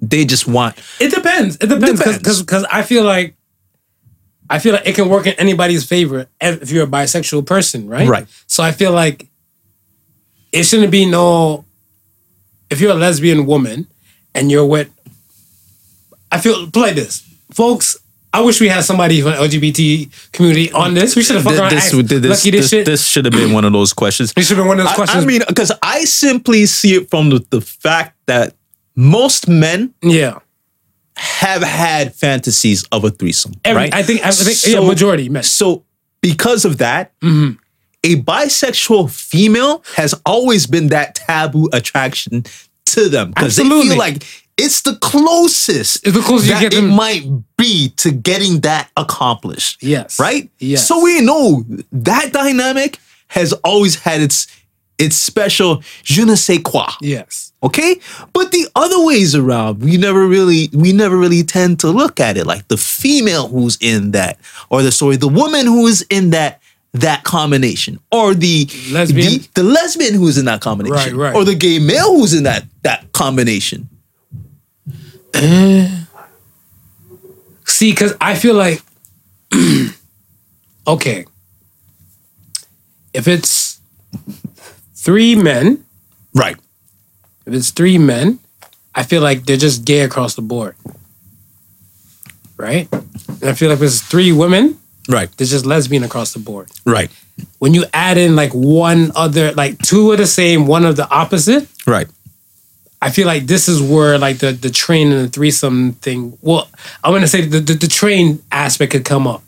they 0.00 0.24
just 0.24 0.46
want? 0.46 0.76
It 1.00 1.12
depends. 1.12 1.56
It 1.56 1.66
depends 1.68 2.02
because 2.18 2.64
I 2.70 2.82
feel 2.82 3.02
like 3.04 3.34
I 4.50 4.58
feel 4.58 4.72
like 4.74 4.86
it 4.86 4.96
can 4.96 5.08
work 5.08 5.26
in 5.28 5.34
anybody's 5.34 5.86
favor 5.86 6.26
if 6.40 6.72
you're 6.72 6.84
a 6.84 6.88
bisexual 6.88 7.46
person, 7.46 7.88
right? 7.88 8.08
Right. 8.08 8.26
So 8.48 8.64
I 8.64 8.72
feel 8.72 8.90
like 8.92 9.28
it 10.52 10.64
shouldn't 10.64 10.90
be 10.90 11.06
no. 11.06 11.64
If 12.68 12.80
you're 12.80 12.90
a 12.90 12.94
lesbian 12.94 13.46
woman 13.46 13.86
and 14.34 14.50
you're 14.50 14.66
with, 14.66 14.90
I 16.32 16.38
feel 16.40 16.68
like 16.74 16.96
this, 16.96 17.22
folks. 17.52 17.96
I 18.32 18.42
wish 18.42 18.60
we 18.60 18.68
had 18.68 18.84
somebody 18.84 19.20
from 19.22 19.32
the 19.32 19.38
LGBT 19.38 20.30
community 20.32 20.70
on 20.70 20.94
this. 20.94 21.16
We 21.16 21.24
should 21.24 21.34
have 21.34 21.44
fucking 21.44 21.58
around 21.58 21.72
This, 21.72 21.92
asked 21.92 22.08
this, 22.08 22.22
Lucky 22.22 22.22
this, 22.22 22.42
this, 22.52 22.68
shit. 22.70 22.86
this 22.86 23.04
should 23.04 23.24
have 23.24 23.34
been 23.34 23.52
one 23.52 23.64
of 23.64 23.72
those 23.72 23.92
questions. 23.92 24.32
This 24.34 24.46
should 24.46 24.56
have 24.56 24.62
been 24.62 24.68
one 24.68 24.78
of 24.78 24.84
those 24.84 24.92
I- 24.92 24.96
questions. 24.96 25.24
I, 25.24 25.26
mean, 25.26 25.42
because 25.48 25.72
I 25.82 26.04
simply 26.04 26.66
see 26.66 26.94
it 26.94 27.10
from 27.10 27.30
the, 27.30 27.44
the 27.50 27.60
fact 27.60 28.16
that 28.26 28.54
most 28.94 29.48
men 29.48 29.94
yeah. 30.00 30.38
Have 31.20 31.62
had 31.62 32.14
fantasies 32.14 32.82
of 32.92 33.04
a 33.04 33.10
threesome, 33.10 33.52
Every, 33.64 33.82
right? 33.82 33.94
I 33.94 34.02
think 34.02 34.24
I 34.24 34.30
think 34.30 34.56
yeah, 34.66 34.80
majority 34.80 35.28
men. 35.28 35.42
So 35.42 35.84
because 36.22 36.64
of 36.64 36.78
that, 36.78 37.12
Mm-hmm. 37.20 37.58
a 38.04 38.22
bisexual 38.22 39.10
female 39.10 39.84
has 39.96 40.14
always 40.24 40.66
been 40.66 40.88
that 40.88 41.14
taboo 41.14 41.68
attraction 41.74 42.44
to 42.86 43.08
them 43.10 43.30
because 43.30 43.56
they 43.56 43.64
feel 43.68 43.96
like 43.98 44.24
it's 44.56 44.80
the 44.82 44.96
closest 44.96 46.06
It's 46.06 46.16
the 46.16 46.22
closest 46.22 46.48
that 46.50 46.72
it 46.72 46.82
might 46.82 47.24
be 47.58 47.90
to 47.98 48.10
getting 48.10 48.60
that 48.60 48.88
accomplished. 48.96 49.82
Yes. 49.82 50.18
Right? 50.18 50.50
Yes. 50.58 50.86
So 50.88 51.02
we 51.02 51.20
know 51.20 51.64
that 51.92 52.32
dynamic 52.32 52.98
has 53.28 53.52
always 53.64 53.94
had 53.96 54.20
its 54.22 54.46
its 55.00 55.16
special 55.16 55.82
je 56.04 56.22
ne 56.24 56.34
sais 56.36 56.58
quoi. 56.62 56.86
Yes. 57.00 57.52
Okay? 57.62 58.00
But 58.32 58.52
the 58.52 58.66
other 58.74 59.04
ways 59.04 59.34
around, 59.34 59.80
we 59.82 59.96
never 59.96 60.26
really 60.26 60.68
we 60.72 60.92
never 60.92 61.16
really 61.16 61.42
tend 61.42 61.78
to 61.80 61.88
look 61.90 62.20
at 62.20 62.36
it 62.36 62.46
like 62.46 62.68
the 62.68 62.76
female 62.76 63.48
who's 63.48 63.76
in 63.80 64.12
that 64.12 64.38
or 64.70 64.82
the 64.82 64.92
sorry, 64.92 65.16
the 65.16 65.28
woman 65.28 65.66
who 65.66 65.86
is 65.86 66.02
in 66.10 66.30
that 66.30 66.60
that 66.92 67.22
combination 67.24 67.98
or 68.10 68.34
the 68.34 68.66
Lesbian? 68.90 69.28
the, 69.32 69.48
the 69.54 69.62
lesbian 69.62 70.14
who's 70.14 70.36
in 70.36 70.44
that 70.46 70.60
combination 70.60 71.16
Right, 71.16 71.32
right. 71.32 71.36
or 71.36 71.44
the 71.44 71.54
gay 71.54 71.78
male 71.78 72.16
who's 72.16 72.34
in 72.34 72.42
that 72.44 72.64
that 72.82 73.12
combination. 73.12 73.88
Eh. 75.34 75.88
See, 77.64 77.92
because 77.92 78.14
I 78.20 78.34
feel 78.34 78.54
like, 78.56 78.82
okay, 80.88 81.24
if 83.14 83.28
it's 83.28 83.69
three 85.10 85.34
men, 85.34 85.82
Right. 86.34 86.56
if 87.44 87.52
it's 87.52 87.70
three 87.70 87.98
men, 87.98 88.38
I 88.94 89.02
feel 89.02 89.22
like 89.22 89.44
they're 89.44 89.56
just 89.56 89.84
gay 89.84 90.02
across 90.02 90.34
the 90.36 90.42
board. 90.42 90.76
Right? 92.56 92.86
And 92.92 93.50
I 93.50 93.54
feel 93.54 93.70
like 93.70 93.78
if 93.78 93.82
it's 93.82 94.00
three 94.02 94.30
women, 94.30 94.78
Right. 95.08 95.28
they're 95.36 95.48
just 95.48 95.66
lesbian 95.66 96.04
across 96.04 96.32
the 96.32 96.38
board. 96.38 96.68
Right. 96.84 97.10
When 97.58 97.74
you 97.74 97.86
add 97.92 98.18
in 98.18 98.36
like 98.36 98.52
one 98.54 99.10
other, 99.16 99.50
like 99.52 99.78
two 99.82 100.12
of 100.12 100.18
the 100.18 100.26
same, 100.28 100.68
one 100.68 100.84
of 100.84 100.94
the 100.94 101.08
opposite, 101.10 101.66
Right. 101.86 102.06
I 103.02 103.10
feel 103.10 103.26
like 103.26 103.46
this 103.48 103.66
is 103.68 103.80
where 103.82 104.16
like 104.18 104.38
the 104.38 104.52
the 104.52 104.70
train 104.70 105.10
and 105.10 105.24
the 105.26 105.28
threesome 105.32 105.94
thing. 106.04 106.36
Well, 106.42 106.68
I'm 107.02 107.12
gonna 107.14 107.26
say 107.26 107.40
the 107.46 107.58
the, 107.58 107.72
the 107.74 107.88
train 107.88 108.42
aspect 108.52 108.92
could 108.92 109.06
come 109.06 109.26
up, 109.26 109.42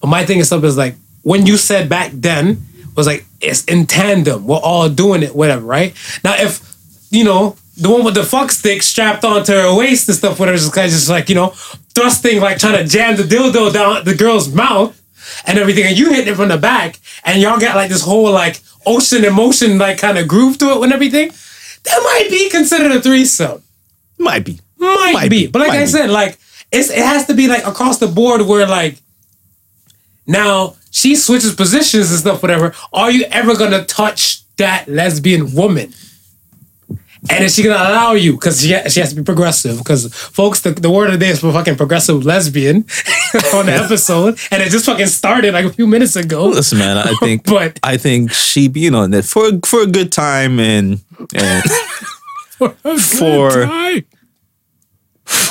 but 0.00 0.08
my 0.08 0.24
thing 0.26 0.38
is 0.40 0.48
something 0.48 0.68
is 0.68 0.78
like 0.78 0.94
when 1.22 1.44
you 1.46 1.56
said 1.58 1.88
back 1.88 2.10
then 2.14 2.64
was 2.98 3.06
like 3.06 3.24
it's 3.40 3.64
in 3.64 3.86
tandem. 3.86 4.46
We're 4.46 4.56
all 4.56 4.88
doing 4.90 5.22
it, 5.22 5.34
whatever, 5.34 5.64
right? 5.64 5.94
Now 6.24 6.34
if 6.36 6.60
you 7.10 7.24
know 7.24 7.56
the 7.76 7.88
one 7.88 8.04
with 8.04 8.14
the 8.14 8.24
fuck 8.24 8.50
stick 8.50 8.82
strapped 8.82 9.24
onto 9.24 9.52
her 9.52 9.74
waist 9.74 10.08
and 10.08 10.18
stuff, 10.18 10.38
whatever, 10.40 10.58
just 10.58 10.74
kind 10.74 10.86
of 10.86 10.90
just 10.92 11.08
like 11.08 11.28
you 11.28 11.34
know 11.34 11.48
thrusting 11.94 12.40
like 12.40 12.58
trying 12.58 12.76
to 12.76 12.84
jam 12.84 13.16
the 13.16 13.22
dildo 13.22 13.72
down 13.72 14.04
the 14.04 14.14
girl's 14.14 14.52
mouth 14.52 14.94
and 15.46 15.58
everything, 15.58 15.84
and 15.84 15.96
you 15.98 16.10
hitting 16.10 16.32
it 16.32 16.36
from 16.36 16.48
the 16.48 16.58
back, 16.58 16.98
and 17.24 17.40
y'all 17.40 17.58
got 17.60 17.76
like 17.76 17.88
this 17.88 18.02
whole 18.02 18.30
like 18.32 18.60
ocean 18.84 19.24
emotion 19.24 19.78
like 19.78 19.98
kind 19.98 20.18
of 20.18 20.26
groove 20.26 20.58
to 20.58 20.70
it 20.70 20.82
and 20.82 20.92
everything. 20.92 21.28
That 21.84 22.00
might 22.02 22.26
be 22.30 22.50
considered 22.50 22.90
a 22.92 23.00
threesome. 23.00 23.62
Might 24.18 24.44
be. 24.44 24.60
Might, 24.78 25.12
Might 25.14 25.30
be. 25.30 25.46
be. 25.46 25.50
But 25.52 25.60
like 25.60 25.68
Might 25.68 25.78
I 25.78 25.84
be. 25.84 25.86
said, 25.86 26.10
like 26.10 26.36
it's 26.72 26.90
it 26.90 26.98
has 26.98 27.26
to 27.26 27.34
be 27.34 27.46
like 27.46 27.64
across 27.64 27.98
the 27.98 28.08
board 28.08 28.42
where 28.42 28.66
like 28.66 28.96
now 30.26 30.74
she 30.98 31.14
switches 31.16 31.54
positions 31.54 32.10
and 32.10 32.20
stuff, 32.20 32.42
whatever. 32.42 32.74
Are 32.92 33.10
you 33.10 33.24
ever 33.30 33.56
gonna 33.56 33.84
touch 33.84 34.42
that 34.56 34.88
lesbian 34.88 35.54
woman? 35.54 35.92
And 37.30 37.44
is 37.44 37.54
she 37.56 37.62
gonna 37.64 37.74
allow 37.90 38.12
you? 38.12 38.32
Because 38.34 38.62
she, 38.62 38.72
ha- 38.72 38.88
she 38.88 39.00
has 39.00 39.10
to 39.10 39.16
be 39.16 39.22
progressive. 39.24 39.78
Because 39.78 40.12
folks, 40.14 40.60
the, 40.60 40.70
the 40.70 40.88
word 40.88 41.06
of 41.08 41.12
the 41.14 41.18
day 41.18 41.30
is 41.30 41.40
for 41.40 41.52
fucking 41.52 41.74
progressive 41.76 42.24
lesbian 42.24 42.76
on 43.54 43.66
the 43.66 43.72
episode, 43.84 44.38
and 44.52 44.62
it 44.62 44.70
just 44.70 44.86
fucking 44.86 45.08
started 45.08 45.52
like 45.52 45.64
a 45.64 45.72
few 45.72 45.86
minutes 45.86 46.14
ago. 46.16 46.46
Listen, 46.46 46.78
man, 46.78 46.96
I 46.96 47.12
think 47.20 47.44
But- 47.44 47.80
I 47.82 47.96
think 47.96 48.30
she 48.32 48.68
be 48.68 48.80
you 48.80 48.90
know 48.92 49.06
that 49.08 49.24
for 49.24 49.50
for 49.66 49.82
a 49.82 49.86
good 49.86 50.12
time 50.12 50.60
and 50.60 51.00
and 51.34 51.64
For- 52.98 53.66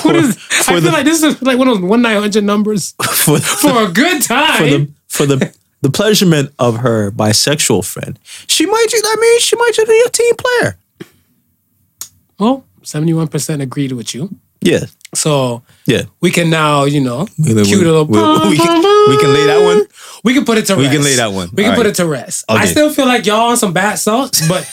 what 0.04 0.16
is? 0.16 0.38
I 0.52 0.64
feel 0.64 0.82
the- 0.82 0.92
like 0.92 1.06
this 1.06 1.22
is 1.22 1.42
like 1.42 1.58
one 1.58 1.68
of 1.68 1.80
those 1.82 1.90
one 1.90 2.02
nine 2.02 2.20
hundred 2.20 2.44
numbers 2.44 2.94
for 3.14 3.38
for 3.40 3.84
a 3.84 3.92
good 3.92 4.22
time. 4.24 4.58
for 4.58 4.64
the 4.64 4.92
for 5.08 5.26
the 5.26 5.54
the 5.82 5.90
pleasurement 5.90 6.52
of 6.60 6.78
her 6.78 7.12
bisexual 7.12 7.86
friend. 7.86 8.18
She 8.48 8.66
might 8.66 8.86
ju- 8.90 9.02
I 9.04 9.16
mean 9.20 9.40
she 9.40 9.56
might 9.56 9.72
just 9.74 9.88
be 9.88 10.04
a 10.06 10.10
team 10.10 10.36
player. 10.36 10.78
Well, 12.40 12.66
71% 12.84 13.62
agreed 13.62 13.92
with 13.94 14.14
you. 14.14 14.36
Yeah. 14.62 14.86
So 15.16 15.64
Yeah. 15.86 16.04
we 16.22 16.32
can 16.32 16.50
now, 16.50 16.84
you 16.86 17.00
know, 17.02 17.28
We- 17.38 17.46
cue 17.54 17.56
we- 17.56 17.84
the 17.84 17.92
little. 17.92 18.06
we- 18.06 18.50
we 18.50 18.58
can- 18.58 19.10
we 19.10 19.18
can 19.18 19.34
lay 19.34 19.46
that 19.48 19.62
one? 19.64 19.86
We 20.24 20.34
can 20.34 20.46
put 20.46 20.58
it 20.58 20.66
to 20.68 20.76
We 20.76 20.84
rest. 20.84 20.96
can 20.96 21.04
lay 21.04 21.16
that 21.16 21.32
one. 21.34 21.50
We 21.54 21.64
can 21.64 21.72
All 21.72 21.78
put 21.78 21.86
right. 21.86 21.92
it 21.92 21.96
to 21.96 22.06
rest. 22.06 22.46
I 22.50 22.66
still 22.66 22.92
feel 22.94 23.06
like 23.06 23.26
y'all 23.26 23.50
on 23.52 23.58
some 23.58 23.72
bad 23.74 23.96
salts, 24.00 24.46
but 24.48 24.68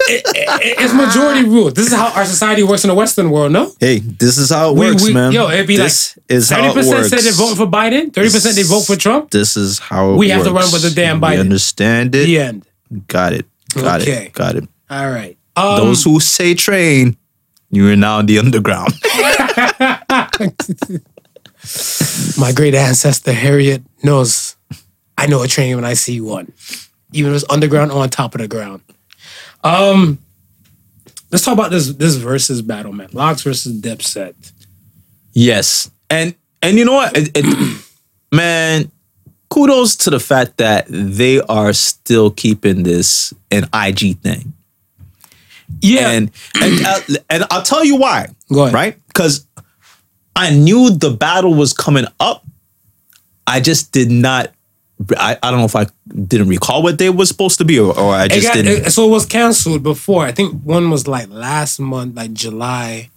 it, 0.00 0.22
it- 0.26 0.78
it's 0.80 0.94
majority 0.94 1.44
rule. 1.54 1.70
This 1.70 1.86
is 1.88 1.92
how 1.92 2.12
our 2.14 2.24
society 2.24 2.62
works 2.62 2.84
in 2.84 2.88
the 2.88 2.94
Western 2.94 3.30
world, 3.30 3.52
no? 3.52 3.72
Hey, 3.80 3.98
this 4.00 4.38
is 4.38 4.50
how 4.50 4.70
it 4.70 4.76
We- 4.76 4.86
works, 4.90 5.02
we- 5.04 5.12
man. 5.14 5.32
Yo, 5.32 5.48
it'd 5.50 5.66
be 5.66 5.76
this 5.76 6.16
like 6.16 6.24
is 6.30 6.50
how 6.50 6.64
it 6.64 6.74
30% 6.74 6.88
works. 6.90 7.08
said 7.10 7.18
they 7.20 7.30
vote 7.30 7.56
for 7.56 7.66
Biden, 7.66 8.10
30% 8.12 8.54
they 8.54 8.62
vote 8.62 8.82
for 8.86 8.96
Trump. 8.96 9.30
This 9.30 9.56
is 9.56 9.78
how 9.78 10.12
it 10.12 10.16
We 10.16 10.28
have 10.30 10.44
to 10.44 10.52
run 10.52 10.70
with 10.72 10.82
the 10.82 10.90
damn 10.90 11.20
We 11.20 11.28
Biden. 11.28 11.40
understand 11.40 12.14
it. 12.14 12.26
The 12.26 12.38
end. 12.38 12.64
Got 13.08 13.32
it. 13.32 13.46
Got 13.74 14.02
Okay. 14.02 14.26
it. 14.26 14.32
Got 14.32 14.56
it. 14.56 14.68
All 14.90 15.10
right. 15.10 15.36
Um, 15.56 15.76
Those 15.78 16.04
who 16.04 16.20
say 16.20 16.54
train, 16.54 17.16
you 17.70 17.88
are 17.90 17.96
now 17.96 18.20
in 18.20 18.26
the 18.26 18.38
underground. 18.38 18.92
my 22.38 22.52
great 22.52 22.74
ancestor 22.74 23.32
Harriet 23.32 23.82
knows 24.02 24.56
I 25.16 25.26
know 25.26 25.42
a 25.42 25.48
train 25.48 25.76
when 25.76 25.84
I 25.84 25.94
see 25.94 26.20
one, 26.20 26.52
even 27.12 27.32
if 27.32 27.42
it's 27.42 27.50
underground 27.50 27.92
or 27.92 28.02
on 28.02 28.10
top 28.10 28.34
of 28.34 28.40
the 28.40 28.48
ground. 28.48 28.82
Um, 29.64 30.18
let's 31.32 31.44
talk 31.44 31.54
about 31.54 31.70
this 31.70 31.92
this 31.94 32.16
versus 32.16 32.62
battle, 32.62 32.92
man. 32.92 33.08
Lox 33.12 33.42
versus 33.42 33.80
Dipset. 33.80 34.34
Yes, 35.32 35.90
and 36.10 36.34
and 36.62 36.78
you 36.78 36.84
know 36.84 36.92
what, 36.94 37.16
It- 37.16 37.30
it- 37.34 37.80
man, 38.32 38.90
kudos 39.48 39.96
to 39.96 40.10
the 40.10 40.20
fact 40.20 40.58
that 40.58 40.86
they 40.88 41.40
are 41.40 41.72
still 41.72 42.30
keeping 42.30 42.82
this 42.82 43.32
an 43.50 43.64
IG 43.74 44.18
thing. 44.20 44.52
Yeah. 45.80 46.10
and 46.10 46.30
and, 46.60 46.86
uh, 46.86 47.00
and 47.30 47.44
I'll 47.50 47.62
tell 47.62 47.84
you 47.84 47.96
why. 47.96 48.28
Go 48.52 48.62
ahead. 48.64 48.74
Right? 48.74 49.06
Because 49.08 49.46
I 50.36 50.50
knew 50.50 50.90
the 50.90 51.10
battle 51.10 51.54
was 51.54 51.72
coming 51.72 52.04
up. 52.20 52.44
I 53.46 53.60
just 53.60 53.92
did 53.92 54.10
not. 54.10 54.52
I, 55.16 55.36
I 55.42 55.50
don't 55.50 55.58
know 55.58 55.64
if 55.66 55.74
I 55.76 55.86
didn't 56.28 56.48
recall 56.48 56.82
what 56.82 56.96
day 56.96 57.10
was 57.10 57.28
supposed 57.28 57.58
to 57.58 57.64
be, 57.64 57.78
or, 57.80 57.98
or 57.98 58.14
I 58.14 58.26
It 58.26 58.30
just 58.32 58.46
got, 58.46 58.54
didn't. 58.54 58.86
it- 58.86 58.90
so 58.92 59.06
it 59.06 59.10
was 59.10 59.26
canceled 59.26 59.82
before. 59.82 60.24
I 60.24 60.32
think 60.32 60.62
one 60.62 60.88
was 60.90 61.08
like 61.08 61.28
last 61.30 61.80
month, 61.80 62.14
like 62.16 62.32
July 62.32 63.10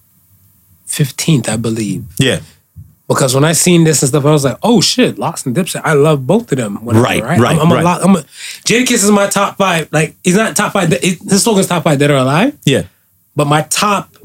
fifteenth, 0.85 1.49
I 1.49 1.57
believe. 1.57 2.03
yeah, 2.17 2.39
Because 3.07 3.35
when 3.35 3.43
I 3.45 3.51
seen 3.53 3.83
this 3.83 4.01
and 4.01 4.09
stuff, 4.09 4.25
I 4.25 4.31
was 4.31 4.43
like, 4.43 4.57
"Oh 4.63 4.81
shit, 4.81 5.17
Lox 5.19 5.45
and 5.45 5.55
Dipset." 5.55 5.81
I 5.83 5.93
love 5.93 6.25
both 6.25 6.51
of 6.51 6.57
them. 6.57 6.83
Whatever, 6.83 7.03
Right, 7.03 7.23
right, 7.23 7.39
right, 7.39 7.55
I'm, 7.55 7.61
I'm 7.61 7.71
right. 7.71 7.81
a 7.81 7.85
lot. 7.85 8.03
I'm 8.03 8.15
a, 8.15 8.19
Jadakiss 8.65 9.03
is 9.03 9.11
my 9.11 9.27
top 9.27 9.57
five. 9.57 9.87
Like 9.91 10.15
he's 10.23 10.35
not 10.35 10.55
top 10.55 10.73
five. 10.73 10.89
His 10.91 11.43
slogan's 11.43 11.67
top 11.67 11.83
five 11.83 11.99
dead 11.99 12.09
or 12.11 12.15
alive. 12.17 12.57
yeah, 12.65 12.83
But 13.35 13.45
my 13.47 13.61
top 13.63 14.15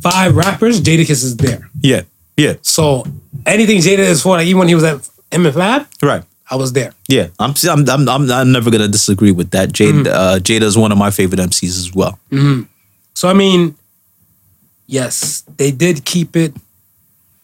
five 0.00 0.34
rappers, 0.36 0.80
Jadakiss 0.80 1.22
is 1.22 1.36
there. 1.36 1.68
yeah, 1.80 2.02
yeah. 2.36 2.54
So 2.62 3.06
anything 3.46 3.78
Jada 3.78 3.98
is 3.98 4.22
for, 4.22 4.36
like 4.36 4.46
even 4.46 4.58
when 4.60 4.68
he 4.68 4.74
was 4.74 4.84
at 4.84 5.08
M 5.32 5.46
and 5.46 5.54
Right. 6.02 6.22
I 6.54 6.56
was 6.56 6.72
there. 6.72 6.92
Yeah, 7.08 7.28
I'm 7.40 7.52
I'm 7.68 8.08
I'm 8.08 8.30
I'm, 8.30 8.52
never 8.52 8.70
gonna 8.70 8.86
disagree 8.86 9.32
with 9.32 9.50
that. 9.50 9.70
Jada 9.70 10.06
uh, 10.06 10.38
Jada 10.38 10.62
is 10.62 10.78
one 10.78 10.92
of 10.92 10.98
my 10.98 11.10
favorite 11.10 11.40
MCs 11.40 11.76
as 11.82 11.92
well. 11.92 12.16
So 13.14 13.28
I 13.28 13.32
mean, 13.32 13.74
yes, 14.86 15.42
they 15.56 15.72
did 15.72 16.04
keep 16.04 16.36
it. 16.36 16.54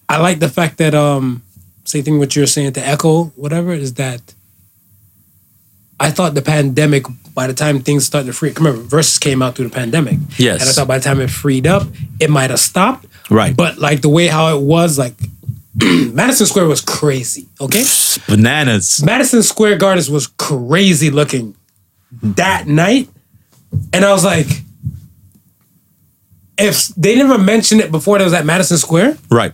I 0.08 0.18
like 0.18 0.38
the 0.38 0.48
fact 0.48 0.78
that 0.78 0.94
um, 0.94 1.42
same 1.84 2.04
thing 2.04 2.18
what 2.20 2.36
you're 2.36 2.46
saying 2.46 2.74
to 2.74 2.86
echo 2.86 3.24
whatever 3.34 3.72
is 3.72 3.94
that. 3.94 4.22
I 5.98 6.10
thought 6.12 6.34
the 6.34 6.42
pandemic. 6.42 7.04
By 7.34 7.46
the 7.46 7.54
time 7.54 7.80
things 7.80 8.04
started 8.06 8.26
to 8.26 8.32
free, 8.32 8.52
remember 8.52 8.82
Verzuz 8.82 9.20
came 9.20 9.40
out 9.42 9.54
through 9.54 9.68
the 9.68 9.74
pandemic. 9.74 10.18
Yes. 10.36 10.60
and 10.60 10.68
I 10.68 10.72
thought 10.72 10.88
by 10.88 10.98
the 10.98 11.04
time 11.04 11.20
it 11.20 11.30
freed 11.30 11.66
up, 11.66 11.86
it 12.18 12.28
might 12.28 12.50
have 12.50 12.58
stopped. 12.60 13.06
Right. 13.30 13.56
But 13.56 13.78
like 13.78 14.02
the 14.02 14.08
way 14.08 14.26
how 14.26 14.56
it 14.56 14.60
was, 14.60 14.98
like 14.98 15.14
Madison 16.12 16.46
Square 16.46 16.66
was 16.66 16.80
crazy. 16.80 17.46
Okay, 17.60 17.84
Bananas. 18.28 19.02
Madison 19.04 19.42
Square 19.42 19.78
Gardens 19.78 20.10
was 20.10 20.26
crazy 20.26 21.10
looking 21.10 21.54
that 22.22 22.66
night. 22.66 23.08
And 23.92 24.04
I 24.04 24.12
was 24.12 24.24
like, 24.24 24.48
if 26.58 26.88
they 26.88 27.16
never 27.16 27.38
mentioned 27.38 27.80
it 27.80 27.90
before 27.90 28.18
that 28.18 28.24
was 28.24 28.32
at 28.32 28.44
Madison 28.44 28.76
Square, 28.78 29.16
Right. 29.30 29.52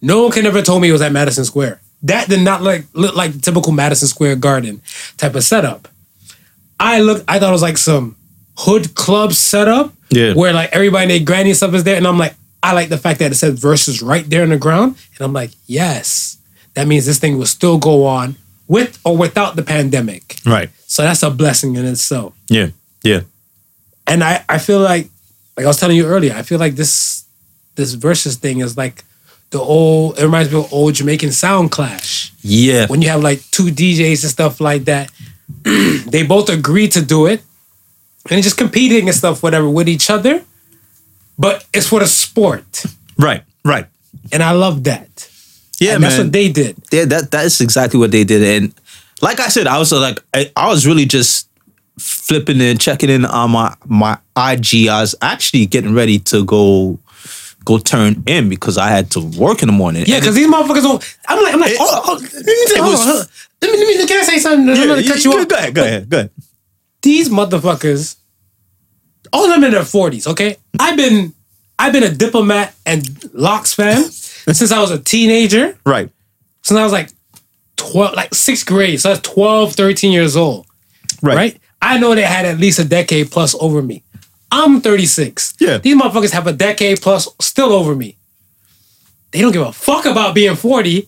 no 0.00 0.22
one 0.22 0.32
can 0.32 0.46
ever 0.46 0.62
told 0.62 0.82
me 0.82 0.88
it 0.88 0.92
was 0.92 1.02
at 1.02 1.12
Madison 1.12 1.44
Square. 1.44 1.80
That 2.02 2.28
did 2.28 2.40
not 2.42 2.62
like 2.62 2.84
look 2.92 3.16
like 3.16 3.32
the 3.32 3.40
typical 3.40 3.72
Madison 3.72 4.08
Square 4.08 4.36
Garden 4.36 4.80
type 5.16 5.34
of 5.34 5.42
setup. 5.44 5.88
I 6.78 7.00
looked, 7.00 7.24
I 7.26 7.38
thought 7.38 7.48
it 7.48 7.52
was 7.52 7.62
like 7.62 7.78
some 7.78 8.16
hood 8.58 8.94
club 8.94 9.32
setup. 9.32 9.92
Yeah. 10.10 10.34
Where 10.34 10.52
like 10.52 10.70
everybody 10.72 11.02
and 11.04 11.10
their 11.10 11.20
granny 11.26 11.52
stuff 11.54 11.74
is 11.74 11.84
there. 11.84 11.96
And 11.96 12.06
I'm 12.06 12.18
like, 12.18 12.34
I 12.66 12.72
like 12.72 12.88
the 12.88 12.98
fact 12.98 13.18
that 13.20 13.32
it 13.32 13.36
says 13.36 13.60
Verzuz 13.60 14.02
right 14.06 14.28
there 14.28 14.42
in 14.42 14.50
the 14.50 14.58
ground. 14.58 14.96
And 15.16 15.24
I'm 15.24 15.32
like, 15.32 15.50
yes. 15.66 16.36
That 16.74 16.86
means 16.86 17.06
this 17.06 17.18
thing 17.18 17.38
will 17.38 17.46
still 17.46 17.78
go 17.78 18.04
on 18.06 18.36
with 18.68 18.98
or 19.04 19.16
without 19.16 19.56
the 19.56 19.62
pandemic. 19.62 20.36
Right. 20.44 20.68
So 20.86 21.02
that's 21.02 21.22
a 21.22 21.30
blessing 21.30 21.76
in 21.76 21.84
itself. 21.84 22.34
Yeah. 22.48 22.68
Yeah. 23.02 23.20
And 24.06 24.22
I, 24.24 24.44
I 24.48 24.58
feel 24.58 24.80
like, 24.80 25.08
like 25.56 25.64
I 25.64 25.68
was 25.68 25.78
telling 25.78 25.96
you 25.96 26.06
earlier, 26.06 26.34
I 26.34 26.42
feel 26.42 26.58
like 26.58 26.74
this 26.74 27.24
this 27.76 27.94
Verzuz 27.94 28.36
thing 28.36 28.60
is 28.60 28.76
like 28.76 29.04
the 29.50 29.60
old. 29.60 30.18
It 30.18 30.24
reminds 30.24 30.50
me 30.52 30.58
of 30.58 30.72
old 30.72 30.94
Jamaican 30.94 31.32
sound 31.32 31.70
clash 31.70 32.32
Yeah. 32.42 32.86
when 32.88 33.00
you 33.02 33.08
have 33.08 33.22
like 33.22 33.40
two 33.50 33.66
DJs 33.70 34.22
and 34.24 34.30
stuff 34.30 34.60
like 34.60 34.84
that. 34.86 35.10
they 35.62 36.24
both 36.26 36.48
agree 36.48 36.88
to 36.88 37.00
do 37.02 37.26
it, 37.26 37.42
and 38.30 38.42
just 38.42 38.56
competing 38.58 39.08
and 39.08 39.16
stuff, 39.16 39.42
whatever, 39.42 39.68
with 39.70 39.88
each 39.88 40.10
other. 40.10 40.42
But 41.38 41.64
it's 41.74 41.86
for 41.88 42.00
the 42.00 42.06
sport, 42.06 42.84
Right. 43.18 43.42
Right. 43.64 43.86
and 44.32 44.42
I 44.42 44.52
love 44.52 44.84
that. 44.84 45.28
Yeah, 45.78 45.92
and 45.92 46.00
man. 46.00 46.10
that's 46.10 46.22
what 46.22 46.32
they 46.32 46.48
did. 46.50 46.76
yeah, 46.90 47.04
that 47.06 47.30
that 47.32 47.44
is 47.44 47.60
exactly 47.60 48.00
what 48.00 48.10
they 48.10 48.24
did. 48.24 48.42
And 48.42 48.72
like 49.20 49.40
I 49.40 49.48
said, 49.48 49.66
I 49.66 49.78
was 49.78 49.92
like, 49.92 50.18
I, 50.32 50.50
I 50.56 50.68
was 50.68 50.86
really 50.86 51.04
just 51.04 51.48
flipping 51.98 52.60
and 52.60 52.80
checking 52.80 53.10
in 53.10 53.24
on 53.26 53.50
my 53.50 53.74
my 53.86 54.18
IG. 54.36 54.88
I 54.88 55.00
was 55.02 55.14
actually 55.20 55.66
getting 55.66 55.94
ready 55.94 56.18
to 56.20 56.44
go 56.44 56.98
go 57.66 57.78
turn 57.78 58.22
in 58.26 58.48
because 58.48 58.78
I 58.78 58.88
had 58.88 59.10
to 59.12 59.20
work 59.38 59.60
in 59.62 59.66
the 59.68 59.72
morning. 59.74 60.04
Yeah, 60.06 60.20
because 60.20 60.34
these 60.36 60.46
motherfuckers. 60.48 60.82
Don't, 60.82 61.16
I'm 61.28 61.42
like, 61.42 61.52
I'm 61.54 61.60
like, 61.60 61.72
It- 61.72 61.78
oh, 61.80 62.02
oh, 62.06 62.12
let 62.14 62.22
me 62.22 62.28
tell- 62.28 62.76
it 62.76 62.80
hold 62.80 62.92
was- 62.92 63.00
on, 63.00 63.06
hold 63.06 63.20
on. 63.20 63.26
Let 63.62 63.70
me, 63.72 63.78
let 63.78 63.98
me, 63.98 64.06
can 64.06 64.20
I 64.20 64.24
say 64.24 64.38
something? 64.38 64.68
I'm 64.70 64.88
gonna 64.88 65.02
cut 65.02 65.24
you 65.24 65.32
go, 65.32 65.40
off. 65.40 65.48
go 65.48 65.56
ahead, 65.56 65.74
go 65.74 65.82
ahead, 65.84 66.08
go 66.08 66.16
ahead. 66.18 66.30
these 67.02 67.28
motherfuckers, 67.28 68.16
all 69.32 69.44
of 69.44 69.50
them 69.50 69.64
in 69.64 69.72
their 69.72 69.84
forties. 69.84 70.26
Okay, 70.26 70.56
I've 70.78 70.96
been 70.96 71.32
I've 71.78 71.92
been 71.92 72.02
a 72.04 72.10
diplomat 72.10 72.74
and 72.84 73.02
Lox 73.34 73.74
fan 73.74 74.02
since 74.10 74.72
I 74.72 74.80
was 74.80 74.90
a 74.90 74.98
teenager. 74.98 75.76
Right, 75.84 76.10
Since 76.62 76.78
I 76.78 76.82
was 76.84 76.92
like 76.92 77.10
twelve, 77.76 78.14
like 78.14 78.34
sixth 78.34 78.66
grade. 78.66 79.00
So 79.00 79.10
I 79.10 79.12
was 79.12 79.20
12, 79.20 79.74
13 79.74 80.12
years 80.12 80.36
old. 80.36 80.66
right, 81.22 81.36
Right. 81.36 81.60
I 81.82 81.98
know 81.98 82.14
they 82.14 82.22
had 82.22 82.46
at 82.46 82.58
least 82.58 82.78
a 82.78 82.84
decade 82.84 83.30
plus 83.30 83.54
over 83.60 83.82
me. 83.82 84.02
I'm 84.50 84.80
36. 84.80 85.54
Yeah. 85.60 85.78
These 85.78 85.96
motherfuckers 85.96 86.30
have 86.32 86.46
a 86.46 86.52
decade 86.52 87.02
plus 87.02 87.28
still 87.40 87.72
over 87.72 87.94
me. 87.94 88.16
They 89.32 89.40
don't 89.42 89.52
give 89.52 89.62
a 89.66 89.72
fuck 89.72 90.06
about 90.06 90.34
being 90.34 90.56
40, 90.56 91.06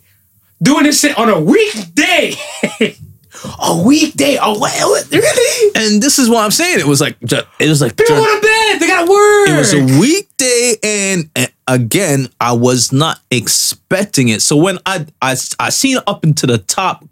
doing 0.62 0.82
this 0.84 1.00
shit 1.00 1.16
on 1.16 1.30
a 1.30 1.40
weekday. 1.40 2.34
a 3.44 3.82
weekday. 3.82 4.38
Oh, 4.40 4.58
what? 4.58 5.10
Really? 5.10 5.72
And 5.74 6.02
this 6.02 6.18
is 6.18 6.28
what 6.28 6.44
I'm 6.44 6.50
saying. 6.50 6.80
It 6.80 6.86
was 6.86 7.00
like 7.00 7.16
it 7.20 7.68
was 7.68 7.80
like 7.80 7.96
People 7.96 8.16
go 8.16 8.24
to 8.24 8.42
bed. 8.42 8.80
They 8.80 8.86
gotta 8.86 9.10
work. 9.10 9.48
it 9.48 9.58
was 9.58 9.74
a 9.74 10.00
weekday, 10.00 10.74
and, 10.82 11.30
and 11.36 11.52
again, 11.66 12.28
I 12.40 12.52
was 12.52 12.92
not 12.92 13.20
expecting 13.30 14.28
it. 14.28 14.42
So 14.42 14.56
when 14.56 14.78
I 14.86 15.06
I 15.22 15.36
I 15.58 15.70
seen 15.70 15.98
up 16.06 16.24
into 16.24 16.46
the 16.46 16.58
top, 16.58 17.04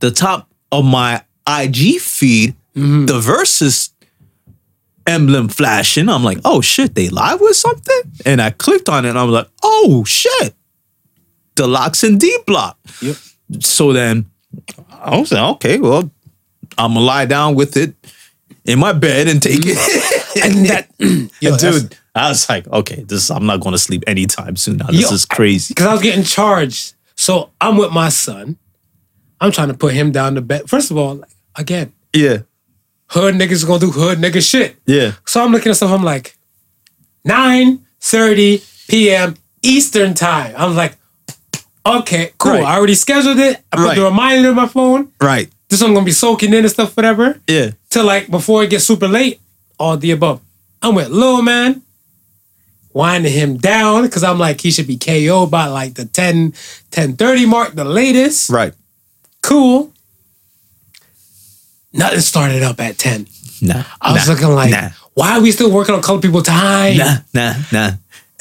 the 0.00 0.10
top 0.10 0.48
of 0.70 0.84
my 0.84 1.22
IG 1.46 2.00
feed, 2.00 2.54
mm-hmm. 2.74 3.06
the 3.06 3.20
Verzuz 3.20 3.90
emblem 5.06 5.48
flashing. 5.48 6.08
I'm 6.08 6.24
like, 6.24 6.38
oh 6.44 6.60
shit, 6.60 6.94
they 6.94 7.08
live 7.08 7.40
with 7.40 7.56
something, 7.56 8.02
and 8.24 8.40
I 8.40 8.50
clicked 8.50 8.88
on 8.88 9.04
it, 9.04 9.10
and 9.10 9.18
I 9.18 9.24
was 9.24 9.32
like, 9.32 9.48
oh 9.62 10.04
shit, 10.04 10.54
the 11.56 11.66
Lox 11.66 12.02
and 12.02 12.18
D 12.18 12.36
block. 12.46 12.78
Yep. 13.00 13.16
So 13.60 13.92
then 13.92 14.31
I 14.90 15.18
was 15.18 15.32
like, 15.32 15.42
okay, 15.56 15.78
well, 15.78 16.10
I'm 16.78 16.94
gonna 16.94 17.00
lie 17.04 17.26
down 17.26 17.54
with 17.54 17.76
it 17.76 17.94
in 18.64 18.78
my 18.78 18.92
bed 18.92 19.28
and 19.28 19.42
take 19.42 19.60
it. 19.64 19.76
Mm. 19.76 20.44
and 20.46 20.66
that, 20.66 20.88
yo, 21.40 21.56
dude, 21.56 21.96
I 22.14 22.28
was 22.28 22.48
like, 22.48 22.66
okay, 22.68 23.02
this 23.02 23.30
I'm 23.30 23.46
not 23.46 23.60
going 23.60 23.72
to 23.72 23.78
sleep 23.78 24.04
anytime 24.06 24.56
soon. 24.56 24.76
Now 24.78 24.86
this 24.86 25.02
Yo, 25.02 25.12
is 25.12 25.24
crazy. 25.24 25.74
because 25.74 25.86
I 25.86 25.92
was 25.92 26.02
getting 26.02 26.24
charged. 26.24 26.94
So 27.16 27.50
I'm 27.60 27.76
with 27.76 27.92
my 27.92 28.08
son. 28.08 28.56
I'm 29.40 29.50
trying 29.50 29.68
to 29.68 29.74
put 29.74 29.92
him 29.94 30.12
down 30.12 30.34
to 30.36 30.40
bed. 30.40 30.68
First 30.70 30.90
of 30.90 30.96
all, 30.96 31.16
like, 31.16 31.30
again, 31.56 31.92
Yeah, 32.14 32.38
hood 33.08 33.34
niggas 33.34 33.66
gonna 33.66 33.80
do 33.80 33.90
hood 33.90 34.18
nigga 34.18 34.40
shit. 34.48 34.76
yeah, 34.86 35.12
So 35.26 35.42
I'm 35.44 35.52
looking 35.52 35.70
at 35.70 35.76
stuff. 35.76 35.90
I'm 35.90 36.04
like, 36.04 36.36
9:30 37.26 38.88
p.m. 38.88 39.36
Eastern 39.62 40.14
time. 40.14 40.54
I'm 40.56 40.74
like, 40.74 40.96
okay, 41.86 42.32
cool. 42.38 42.52
Right. 42.52 42.64
I 42.64 42.76
already 42.76 42.94
scheduled 42.94 43.38
it. 43.38 43.58
I 43.72 43.76
put 43.76 43.84
Right. 43.84 43.96
the 43.96 44.04
reminder 44.04 44.50
in 44.50 44.54
my 44.56 44.68
phone. 44.68 45.08
right. 45.20 45.48
This 45.68 45.80
one 45.80 45.94
gonna 45.94 46.04
be 46.04 46.12
soaking 46.12 46.50
in 46.52 46.60
and 46.64 46.70
stuff, 46.70 46.94
whatever. 46.96 47.40
Yeah, 47.48 47.70
Till 47.88 48.04
like 48.04 48.30
before 48.30 48.62
it 48.62 48.68
gets 48.70 48.84
super 48.84 49.08
late. 49.08 49.40
All 49.78 49.96
the 49.96 50.10
above. 50.10 50.40
I'm 50.82 50.94
with 50.94 51.08
Lil 51.08 51.40
Man, 51.40 51.80
winding 52.92 53.32
him 53.32 53.56
down 53.56 54.02
because 54.02 54.22
I'm 54.22 54.38
like 54.38 54.60
he 54.60 54.70
should 54.70 54.86
be 54.86 54.98
KO 54.98 55.46
by 55.46 55.66
like 55.68 55.94
the 55.94 56.04
10, 56.04 56.52
10 56.90 57.16
mark, 57.48 57.72
the 57.74 57.84
latest. 57.84 58.50
right. 58.50 58.74
Cool. 59.40 59.92
Nothing 61.94 62.20
started 62.20 62.62
up 62.62 62.78
at 62.80 62.98
10. 62.98 63.26
Nah, 63.62 63.84
I 64.00 64.12
was 64.12 64.26
nah, 64.26 64.34
looking 64.34 64.48
like, 64.48 64.70
nah, 64.70 64.90
why 65.14 65.32
are 65.36 65.40
we 65.40 65.52
still 65.52 65.70
working 65.70 65.94
on 65.94 66.02
color 66.02 66.20
people 66.20 66.42
time? 66.42 66.96
nah, 66.96 67.16
nah, 67.32 67.54
nah. 67.70 67.90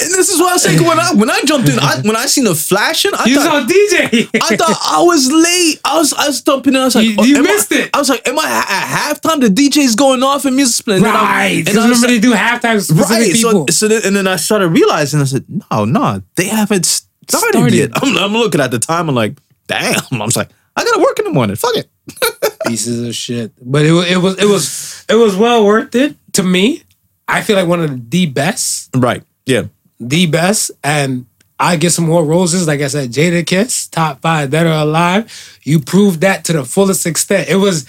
And 0.04 0.12
this 0.14 0.30
is 0.30 0.40
what 0.40 0.50
I 0.50 0.54
was 0.54 0.64
saying 0.64 0.84
when 0.84 1.00
I 1.00 1.14
when 1.14 1.30
I 1.30 1.40
jumped 1.46 1.70
in. 1.70 1.78
I, 1.80 2.02
when 2.02 2.16
I 2.16 2.26
seen 2.26 2.44
the 2.46 2.56
flashing, 2.56 3.12
I 3.14 3.26
You 3.26 3.36
thought. 3.36 3.70
DJ. 3.70 4.30
I 4.42 4.56
thought 4.58 4.78
I 4.90 5.04
was 5.04 5.32
late. 5.32 5.80
I 5.86 5.98
was 5.98 6.14
I 6.14 6.28
was 6.28 6.42
jumping 6.42 6.74
in. 6.76 6.82
I 6.82 6.86
was 6.86 6.96
like, 6.96 7.06
You- 7.06 7.24
you 7.24 7.36
am 7.38 7.44
I- 7.48 7.52
missed 7.54 7.72
it. 7.72 7.90
I 7.94 8.00
was 8.00 8.10
like, 8.10 8.28
am 8.28 8.38
I 8.40 8.44
at 8.44 9.16
halftime? 9.16 9.42
The 9.42 9.50
DJ's 9.50 9.96
going 9.96 10.24
off 10.24 10.46
and 10.46 10.56
music 10.56 10.86
playing. 10.86 11.04
And 11.06 11.12
I'm- 11.16 11.26
right. 11.26 11.46
and 11.58 11.66
Because 11.66 11.78
I 11.78 11.90
was 11.90 12.02
remember 12.02 12.08
like- 12.14 12.22
they 12.22 12.28
do 12.30 12.34
halftime 12.34 12.82
specific 12.82 13.10
Right. 13.10 13.36
So, 13.36 13.50
people. 13.52 13.66
so 13.70 13.88
then, 13.88 14.02
and 14.06 14.16
then 14.16 14.28
I 14.28 14.36
started 14.38 14.70
realizing, 14.70 15.22
I 15.22 15.26
said, 15.26 15.46
no, 15.72 15.86
no, 15.86 16.22
they 16.36 16.48
haven't 16.48 16.86
started, 16.86 17.52
Started. 17.58 17.74
yet. 17.74 17.90
I'm, 17.96 18.18
I'm 18.18 18.34
looking 18.34 18.60
at 18.62 18.72
the 18.72 18.80
time. 18.80 19.08
I'm 19.10 19.16
like, 19.16 19.38
damn. 19.68 19.96
I 20.12 20.26
was 20.26 20.36
like, 20.36 20.50
I 20.76 20.84
gotta 20.84 21.00
work 21.00 21.20
in 21.20 21.26
the 21.26 21.32
morning. 21.32 21.56
Fuck 21.56 21.76
it. 21.78 21.90
Pieces 22.68 23.08
of 23.08 23.14
shit. 23.16 23.52
But 23.62 23.86
it, 23.86 23.92
wa- 23.94 24.02
it 24.08 24.18
was 24.18 24.38
it 24.40 24.46
was 24.48 25.06
it 25.10 25.16
was 25.16 25.36
well 25.36 25.66
worth 25.66 25.94
it 25.96 26.16
to 26.34 26.44
me. 26.44 26.84
I 27.28 27.42
feel 27.42 27.56
like 27.56 27.68
one 27.68 27.82
of 27.82 28.10
the 28.10 28.26
best, 28.26 28.90
Right. 28.96 29.24
Yeah. 29.46 29.64
The 30.04 30.26
best, 30.26 30.72
and 30.84 31.26
I 31.60 31.76
get 31.76 31.92
some 31.92 32.06
more 32.08 32.26
roses. 32.26 32.66
Like 32.68 32.82
I 32.82 32.88
said, 32.88 33.12
Jadakiss, 33.12 33.90
top 33.92 34.20
five 34.22 34.50
that 34.52 34.66
are 34.66 34.82
alive. 34.84 35.32
You 35.64 35.80
proved 35.80 36.22
that 36.22 36.44
to 36.46 36.54
the 36.54 36.66
fullest 36.66 37.06
extent. 37.06 37.50
It 37.50 37.58
was, 37.58 37.88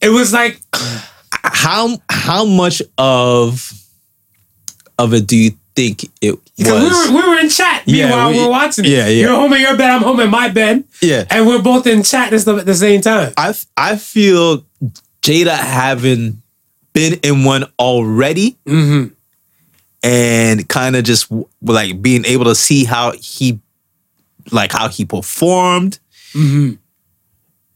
it 0.00 0.08
was 0.08 0.32
like 0.32 0.60
How 1.42 1.96
how 2.08 2.44
much 2.44 2.82
of 2.98 3.72
of 4.98 5.14
it 5.14 5.26
do 5.26 5.36
you 5.36 5.50
think 5.76 6.04
it 6.20 6.38
Because 6.58 6.82
we 6.82 6.88
was? 6.88 7.08
were, 7.10 7.14
we 7.22 7.28
were 7.28 7.38
in 7.38 7.48
chat 7.48 7.82
Yeah, 7.86 8.08
meanwhile 8.08 8.30
we, 8.32 8.40
are 8.40 8.50
watching 8.50 8.84
it. 8.84 8.90
yeah, 8.90 9.06
yeah. 9.06 9.26
You're 9.26 9.36
home 9.36 9.52
in 9.54 9.60
your 9.60 9.76
bed, 9.76 9.90
I'm 9.90 10.02
home 10.02 10.20
in 10.20 10.28
my 10.30 10.48
bed. 10.48 10.84
Yeah. 11.00 11.24
And 11.30 11.46
we're 11.46 11.62
both 11.62 11.86
in 11.86 12.02
chat 12.02 12.32
and 12.32 12.40
stuff 12.40 12.58
at 12.60 12.66
the 12.66 12.74
same 12.74 13.00
time. 13.00 13.32
I 13.36 13.54
I 13.76 13.96
feel 13.96 14.64
Jada 15.22 15.56
having 15.56 16.42
been 16.92 17.20
in 17.22 17.44
one 17.44 17.64
already, 17.78 18.58
Mm-hmm. 18.66 19.14
And 20.02 20.66
kind 20.68 20.96
of 20.96 21.04
just 21.04 21.30
like 21.62 22.00
being 22.00 22.24
able 22.24 22.46
to 22.46 22.54
see 22.54 22.84
how 22.84 23.12
he, 23.12 23.60
like 24.50 24.72
how 24.72 24.88
he 24.88 25.04
performed. 25.04 25.98
Mm-hmm. 26.32 26.74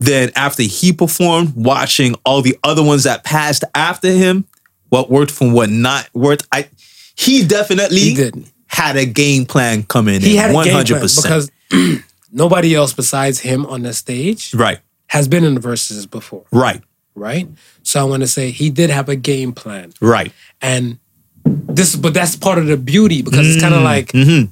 Then 0.01 0.31
after 0.35 0.63
he 0.63 0.93
performed, 0.93 1.55
watching 1.55 2.15
all 2.25 2.43
the 2.43 2.59
other 2.65 2.83
ones 2.83 3.05
that 3.05 3.25
passed 3.25 3.65
after 3.75 4.11
him, 4.11 4.45
what 4.89 5.11
worked 5.11 5.31
from 5.31 5.53
what 5.53 5.71
not 5.71 6.09
worked. 6.15 6.47
I 6.53 6.69
he 7.17 7.45
definitely 7.47 7.99
He 8.15 8.31
had 8.67 8.97
a 8.97 9.07
game 9.07 9.45
plan 9.47 9.83
coming 9.85 10.21
He 10.21 10.33
in. 10.33 10.37
had 10.41 10.51
a 10.51 10.65
game 10.65 10.73
hundred 10.75 10.87
plan 10.95 11.01
percent. 11.03 11.51
because 11.71 12.03
nobody 12.33 12.75
else 12.75 12.93
besides 12.93 13.39
him 13.41 13.65
on 13.67 13.83
the 13.83 13.93
stage 13.93 14.53
Right, 14.55 14.81
has 15.09 15.29
been 15.29 15.45
in 15.45 15.55
the 15.55 15.61
Verzuz 15.61 16.11
before, 16.11 16.45
right, 16.53 16.83
right? 17.15 17.49
So 17.83 18.01
I 18.01 18.05
want 18.05 18.23
to 18.23 18.27
say 18.27 18.51
he 18.51 18.71
did 18.71 18.91
have 18.91 19.09
a 19.09 19.17
game 19.17 19.53
plan. 19.53 19.93
right. 20.01 20.33
And 20.61 20.99
this, 21.45 21.97
but 21.97 22.15
that's 22.15 22.37
part 22.37 22.59
of 22.59 22.67
the 22.67 22.77
beauty 22.77 23.23
because 23.23 23.47
it's 23.47 23.57
Mm, 23.59 23.61
kind 23.61 23.75
of 23.75 23.83
like 23.83 24.09
mm-hmm. 24.13 24.51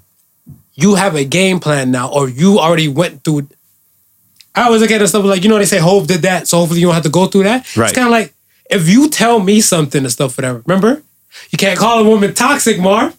you 0.75 0.95
have 0.97 1.15
a 1.17 1.25
game 1.25 1.61
plan 1.61 1.91
now, 1.91 2.11
or 2.13 2.29
you 2.29 2.59
already 2.59 2.89
went 2.89 3.25
through. 3.25 3.49
I 4.55 4.65
always 4.65 4.83
look 4.83 4.91
at 4.91 5.01
it 5.01 5.09
stuff 5.09 5.25
like 5.25 5.43
you 5.43 5.49
know 5.49 5.59
they 5.59 5.65
say 5.65 5.79
Hove 5.79 6.07
did 6.07 6.23
that, 6.23 6.47
so 6.49 6.59
hopefully 6.59 6.81
you 6.81 6.87
don't 6.87 6.95
have 6.95 7.05
to 7.05 7.09
go 7.11 7.27
through 7.27 7.45
that. 7.45 7.77
Right. 7.77 7.87
It's 7.87 7.95
kind 7.95 8.07
of 8.07 8.13
like 8.13 8.35
if 8.71 8.89
you 8.89 9.09
tell 9.09 9.39
me 9.39 9.61
something 9.61 10.03
and 10.03 10.13
stuff, 10.13 10.37
whatever. 10.37 10.63
Remember, 10.67 11.03
you 11.51 11.59
can't 11.59 11.79
call 11.79 12.01
a 12.01 12.09
woman 12.09 12.35
toxic, 12.35 12.79
Marv. 12.79 13.17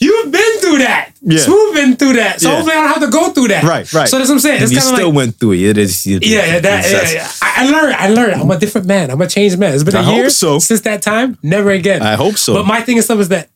You've 0.00 0.30
been 0.30 0.57
through 0.68 0.78
that. 0.78 1.12
Yeah. 1.20 1.38
Smooth 1.38 1.74
been 1.74 1.96
through 1.96 2.12
that. 2.14 2.40
So 2.40 2.48
Yeah. 2.48 2.54
hopefully 2.56 2.76
I 2.76 2.80
don't 2.82 2.88
have 2.88 3.02
to 3.02 3.10
go 3.10 3.30
through 3.32 3.48
that. 3.48 3.64
Right, 3.64 3.92
right. 3.92 4.08
So 4.08 4.18
that's 4.18 4.28
what 4.28 4.34
I'm 4.36 4.40
saying. 4.40 4.62
It's 4.62 4.72
kind 4.72 4.78
of 4.78 4.94
still 4.96 5.06
like 5.08 5.16
went 5.16 5.34
through 5.40 5.52
it. 5.52 5.60
It 5.70 5.78
is. 5.78 6.06
it- 6.06 6.24
yeah, 6.26 6.44
yeah, 6.46 6.58
that, 6.60 6.90
yeah, 6.90 7.10
yeah. 7.12 7.30
I, 7.42 7.64
I 7.66 7.70
learned. 7.70 7.94
I 7.96 8.08
learned. 8.08 8.40
I'm 8.40 8.50
a 8.50 8.58
different 8.58 8.86
man. 8.86 9.10
I'm 9.10 9.20
a 9.20 9.26
changed 9.26 9.58
man. 9.58 9.74
It's 9.74 9.82
been 9.84 9.96
a 9.96 10.00
I 10.00 10.14
year 10.14 10.30
so. 10.30 10.58
since 10.58 10.80
that 10.82 11.02
time. 11.02 11.38
Never 11.42 11.70
again. 11.70 12.02
I 12.02 12.14
hope 12.14 12.36
so. 12.36 12.54
But 12.54 12.66
my 12.66 12.80
thing 12.82 12.96
and 12.96 13.04
stuff 13.04 13.18
is 13.20 13.28
that 13.30 13.48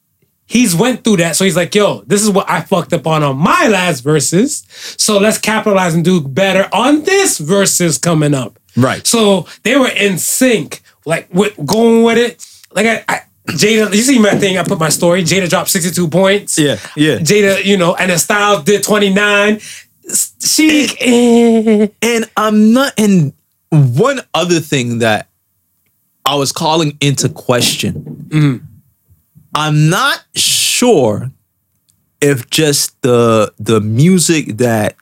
he's 0.46 0.74
went 0.74 1.04
through 1.04 1.16
that, 1.18 1.36
so 1.36 1.44
he's 1.44 1.56
like, 1.56 1.74
"Yo, 1.74 2.02
this 2.06 2.22
is 2.22 2.30
what 2.30 2.48
I 2.50 2.60
fucked 2.62 2.92
up 2.92 3.06
on 3.06 3.22
on 3.22 3.36
my 3.36 3.68
last 3.68 4.04
Verzuz. 4.04 4.64
So 5.00 5.18
let's 5.18 5.38
capitalize 5.38 5.94
and 5.94 6.04
do 6.04 6.20
better 6.20 6.68
on 6.72 7.04
this 7.04 7.38
Verzuz 7.38 8.00
coming 8.00 8.34
up." 8.34 8.58
Right. 8.76 9.06
So 9.06 9.46
they 9.62 9.76
were 9.76 9.88
in 9.88 10.18
sync, 10.18 10.82
like 11.06 11.28
with 11.32 11.54
going 11.64 12.02
with 12.02 12.18
it. 12.18 12.44
Like 12.74 12.86
I, 12.86 13.04
I 13.08 13.20
Jada, 13.48 13.92
you 13.94 14.02
see 14.02 14.18
my 14.18 14.30
thing? 14.38 14.56
I 14.58 14.62
put 14.62 14.78
my 14.78 14.88
story. 14.88 15.22
Jada 15.24 15.48
dropped 15.48 15.70
62 15.70 16.08
points. 16.08 16.58
Yeah, 16.58 16.76
yeah. 16.96 17.16
Jada, 17.18 17.64
you 17.64 17.76
know, 17.76 17.94
and 17.96 18.10
then 18.10 18.18
Styles 18.18 18.64
did 18.64 18.82
29. 18.84 19.58
She. 20.40 20.88
eh. 21.00 21.88
And 22.02 22.30
I'm 22.36 22.72
not. 22.72 22.92
And 22.98 23.32
one 23.70 24.20
other 24.34 24.60
thing 24.60 24.98
that 24.98 25.28
I 26.24 26.36
was 26.36 26.52
calling 26.52 26.96
into 27.00 27.28
question, 27.28 28.26
Mm-hmm. 28.28 28.64
I'm 29.54 29.90
not 29.90 30.24
sure 30.34 31.30
if 32.20 32.48
just 32.48 33.00
the 33.02 33.52
the 33.58 33.80
music 33.80 34.56
that 34.58 34.96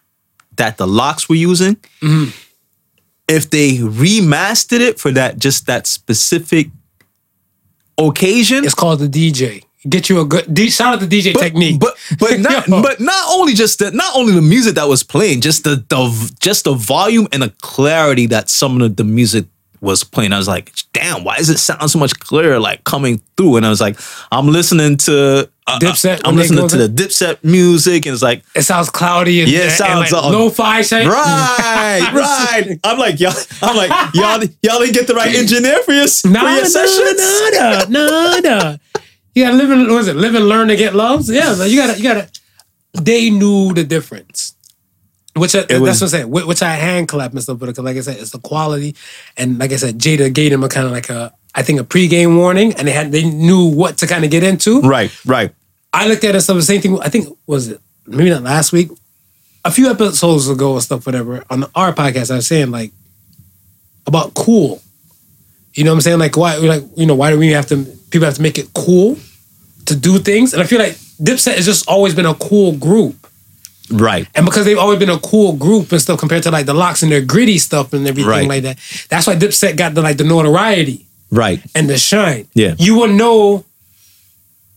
that 0.57 0.77
the 0.79 0.87
Lox 0.87 1.29
were 1.29 1.35
using, 1.37 1.77
Mm-hmm. 2.01 2.31
if 3.29 3.51
they 3.51 3.77
remastered 3.77 4.81
it 4.81 4.99
for 4.99 5.11
that 5.13 5.39
just 5.39 5.67
that 5.67 5.87
specific 5.87 6.71
occasion. 8.09 8.65
It's 8.65 8.75
called 8.75 9.01
the 9.01 9.09
DJ. 9.09 9.65
Get 9.89 10.11
you 10.11 10.21
a 10.21 10.27
good 10.27 10.53
D, 10.53 10.69
shout 10.69 10.95
out 10.95 11.01
to 11.01 11.07
DJ 11.07 11.35
Technique. 11.35 11.81
But 11.81 11.97
but 12.19 12.39
not 12.49 12.67
but 12.69 13.01
not 13.01 13.25
only 13.31 13.55
just 13.55 13.79
the 13.79 13.91
not 13.91 14.15
only 14.15 14.35
the 14.35 14.43
music 14.43 14.75
that 14.75 14.87
was 14.89 15.03
playing, 15.03 15.41
just 15.41 15.65
the 15.65 15.85
the 15.89 16.37
just 16.41 16.65
the 16.65 16.75
volume 16.75 17.29
and 17.33 17.43
the 17.43 17.51
clarity 17.63 18.27
that 18.27 18.51
some 18.51 18.83
of 18.83 18.97
the 18.97 19.05
music 19.05 19.47
was 19.81 20.05
playing. 20.05 20.33
I 20.33 20.39
was 20.39 20.49
like, 20.49 20.73
damn, 20.93 21.25
why 21.25 21.37
does 21.37 21.49
it 21.51 21.59
sound 21.59 21.91
so 21.91 21.99
much 21.99 22.19
clearer 22.21 22.59
like 22.59 22.85
coming 22.85 23.21
through? 23.37 23.57
And 23.57 23.67
I 23.67 23.71
was 23.71 23.81
like, 23.81 23.99
I'm 24.31 24.49
listening 24.49 24.97
to 24.99 25.51
uh, 25.67 25.79
Dipset, 25.79 26.21
I'm 26.25 26.37
listening 26.37 26.67
to 26.69 26.77
the 26.77 26.89
Dipset 26.89 27.43
music, 27.45 28.05
and 28.07 28.13
it's 28.13 28.23
like. 28.23 28.43
it 28.57 28.63
sounds 28.63 28.91
cloudy 28.91 29.41
and, 29.43 29.51
Yeah, 29.51 29.61
it 29.61 29.63
and, 29.65 29.73
sounds 29.73 30.13
like 30.13 30.23
all- 30.23 30.31
lo-fi 30.33 30.83
shit. 30.83 31.07
Right, 31.07 32.11
right. 32.15 32.79
I'm 32.85 32.99
like 32.99 33.21
y'all. 33.21 33.33
I'm 33.63 33.77
like 33.77 33.91
y'all. 34.15 34.43
Y'all 34.63 34.81
didn't 34.81 34.95
get 34.95 35.07
the 35.07 35.15
right 35.15 35.35
engineer 35.35 35.83
for 35.83 35.93
your 35.93 36.09
for 36.09 36.29
Nah, 36.29 36.41
your 36.55 36.63
nah, 36.63 36.69
sessions. 36.69 37.89
nah, 37.89 38.39
nah. 38.41 38.77
You 39.35 39.45
gotta 39.45 39.57
live 39.57 39.71
and 39.71 39.89
what 39.89 40.01
is 40.01 40.09
it? 40.09 40.17
Live 40.17 40.35
and 40.35 40.49
learn 40.49 40.69
to 40.69 40.77
get 40.77 40.95
love. 40.95 41.29
Yeah, 41.29 41.53
like, 41.53 41.71
you 41.71 41.77
gotta, 41.77 41.97
you 41.99 42.03
gotta. 42.03 42.29
They 42.95 43.31
knew 43.31 43.73
the 43.73 43.85
difference. 43.85 44.55
Which 45.41 45.55
uh, 45.55 45.61
I, 45.61 45.63
that's 45.63 45.81
was- 45.81 46.01
what 46.01 46.03
I'm 46.03 46.09
saying. 46.09 46.29
Wh- 46.29 46.47
Which 46.49 46.63
I 46.63 46.75
hand 46.75 47.09
clap 47.09 47.33
and 47.33 47.43
stuff, 47.43 47.59
but 47.59 47.77
like 47.79 47.97
I 47.97 48.01
said, 48.01 48.19
it's 48.19 48.31
the 48.31 48.39
quality. 48.39 48.95
And 49.37 49.59
like 49.59 49.73
I 49.73 49.77
said, 49.77 49.99
Jada 49.99 50.33
gave 50.33 50.51
them 50.53 50.63
a 50.63 50.69
kind 50.69 50.87
of 50.87 50.93
like 50.93 51.11
a, 51.11 51.33
I 51.55 51.63
think 51.63 51.81
a 51.81 51.85
pregame 51.85 52.37
warning, 52.37 52.75
and 52.75 52.87
they 52.87 52.93
had 52.93 53.11
they 53.11 53.25
knew 53.25 53.65
what 53.67 53.99
to 53.99 54.07
kind 54.07 54.25
of 54.25 54.31
get 54.31 54.43
into. 54.45 54.81
Right, 54.83 55.11
right. 55.27 55.53
I 55.93 56.07
looked 56.07 56.23
at 56.23 56.37
it 56.37 56.41
stuff 56.43 56.57
the 56.57 56.63
same 56.63 56.81
thing. 56.81 57.01
I 57.01 57.09
think 57.09 57.37
was 57.47 57.69
it 57.69 57.81
maybe 58.07 58.31
not 58.31 58.43
last 58.45 58.73
week, 58.73 58.91
a 59.65 59.71
few 59.73 59.91
episodes 59.91 60.49
ago 60.49 60.73
or 60.75 60.81
stuff, 60.81 61.05
whatever. 61.07 61.45
On 61.51 61.65
our 61.75 61.93
podcast, 61.93 62.31
I 62.31 62.37
was 62.37 62.47
saying 62.47 62.71
like 62.71 62.93
about 64.07 64.35
cool. 64.35 64.81
You 65.75 65.85
know 65.85 65.91
what 65.93 65.97
I'm 65.97 66.01
saying? 66.03 66.19
Like 66.19 66.37
why 66.37 66.57
like 66.57 66.85
you 66.97 67.07
know 67.07 67.15
why 67.15 67.31
do 67.31 67.39
we 67.39 67.49
have 67.51 67.67
to 67.69 67.85
people 68.11 68.27
have 68.27 68.35
to 68.35 68.43
make 68.43 68.59
it 68.59 68.73
cool 68.75 69.17
to 69.87 69.97
do 69.97 70.19
things? 70.19 70.53
And 70.53 70.63
I 70.63 70.67
feel 70.67 70.79
like 70.79 70.93
Dipset 71.21 71.57
has 71.57 71.65
just 71.65 71.89
always 71.89 72.15
been 72.15 72.27
a 72.27 72.35
cool 72.35 72.73
group. 72.77 73.20
Right. 73.91 74.27
And 74.35 74.45
because 74.47 74.65
they've 74.65 74.79
always 74.79 74.99
been 74.99 75.11
a 75.11 75.19
cool 75.19 75.55
group 75.55 75.91
and 75.93 76.01
stuff 76.01 76.19
compared 76.21 76.43
to 76.45 76.51
like 76.51 76.67
the 76.67 76.75
Lox 76.75 77.03
and 77.03 77.11
their 77.11 77.21
gritty 77.23 77.59
stuff 77.59 77.93
and 77.93 78.07
everything 78.07 78.31
Right. 78.31 78.49
like 78.49 78.63
that. 78.63 78.79
That's 79.09 79.27
why 79.27 79.37
Dipset 79.37 79.77
got 79.77 79.95
the 79.95 80.01
like 80.03 80.17
the 80.17 80.25
notoriety 80.25 81.07
Right. 81.31 81.61
and 81.75 81.89
the 81.91 81.99
shine. 81.99 82.47
Yeah. 82.55 82.75
You 82.79 82.97
would 82.99 83.11
know, 83.11 83.65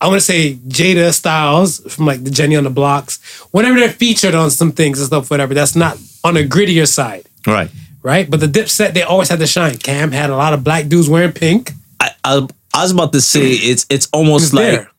I 0.02 0.08
want 0.08 0.18
to 0.20 0.26
say 0.26 0.56
Jada 0.68 1.14
Styles 1.14 1.80
from 1.94 2.06
like 2.06 2.24
the 2.24 2.32
Jenny 2.32 2.56
on 2.56 2.64
the 2.66 2.70
Blocks, 2.70 3.20
whenever 3.52 3.80
they're 3.80 3.90
featured 3.90 4.36
on 4.36 4.52
some 4.52 4.72
things 4.72 5.00
and 5.00 5.08
stuff, 5.08 5.30
whatever, 5.32 5.54
that's 5.54 5.76
not 5.76 5.98
on 6.24 6.36
a 6.38 6.44
grittier 6.44 6.88
side, 6.88 7.26
Right. 7.48 7.70
right? 8.02 8.30
But 8.30 8.40
the 8.42 8.48
Dipset, 8.48 8.94
they 8.94 9.04
always 9.04 9.30
had 9.30 9.40
the 9.40 9.48
shine. 9.48 9.78
Cam 9.78 10.12
had 10.12 10.30
a 10.30 10.36
lot 10.36 10.54
of 10.54 10.64
black 10.64 10.88
dudes 10.88 11.08
wearing 11.08 11.32
pink. 11.32 11.72
I, 12.00 12.10
I, 12.24 12.48
I 12.74 12.82
was 12.84 12.92
about 12.92 13.14
to 13.14 13.22
say 13.22 13.52
it's 13.52 13.86
it's 13.90 14.08
almost 14.12 14.46
was 14.46 14.54
like 14.54 14.64
there. 14.66 14.90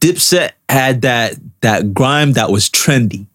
Dipset 0.00 0.52
had 0.68 1.02
that 1.02 1.34
that 1.60 1.92
grime 1.94 2.32
that 2.34 2.50
was 2.50 2.68
trendy. 2.70 3.26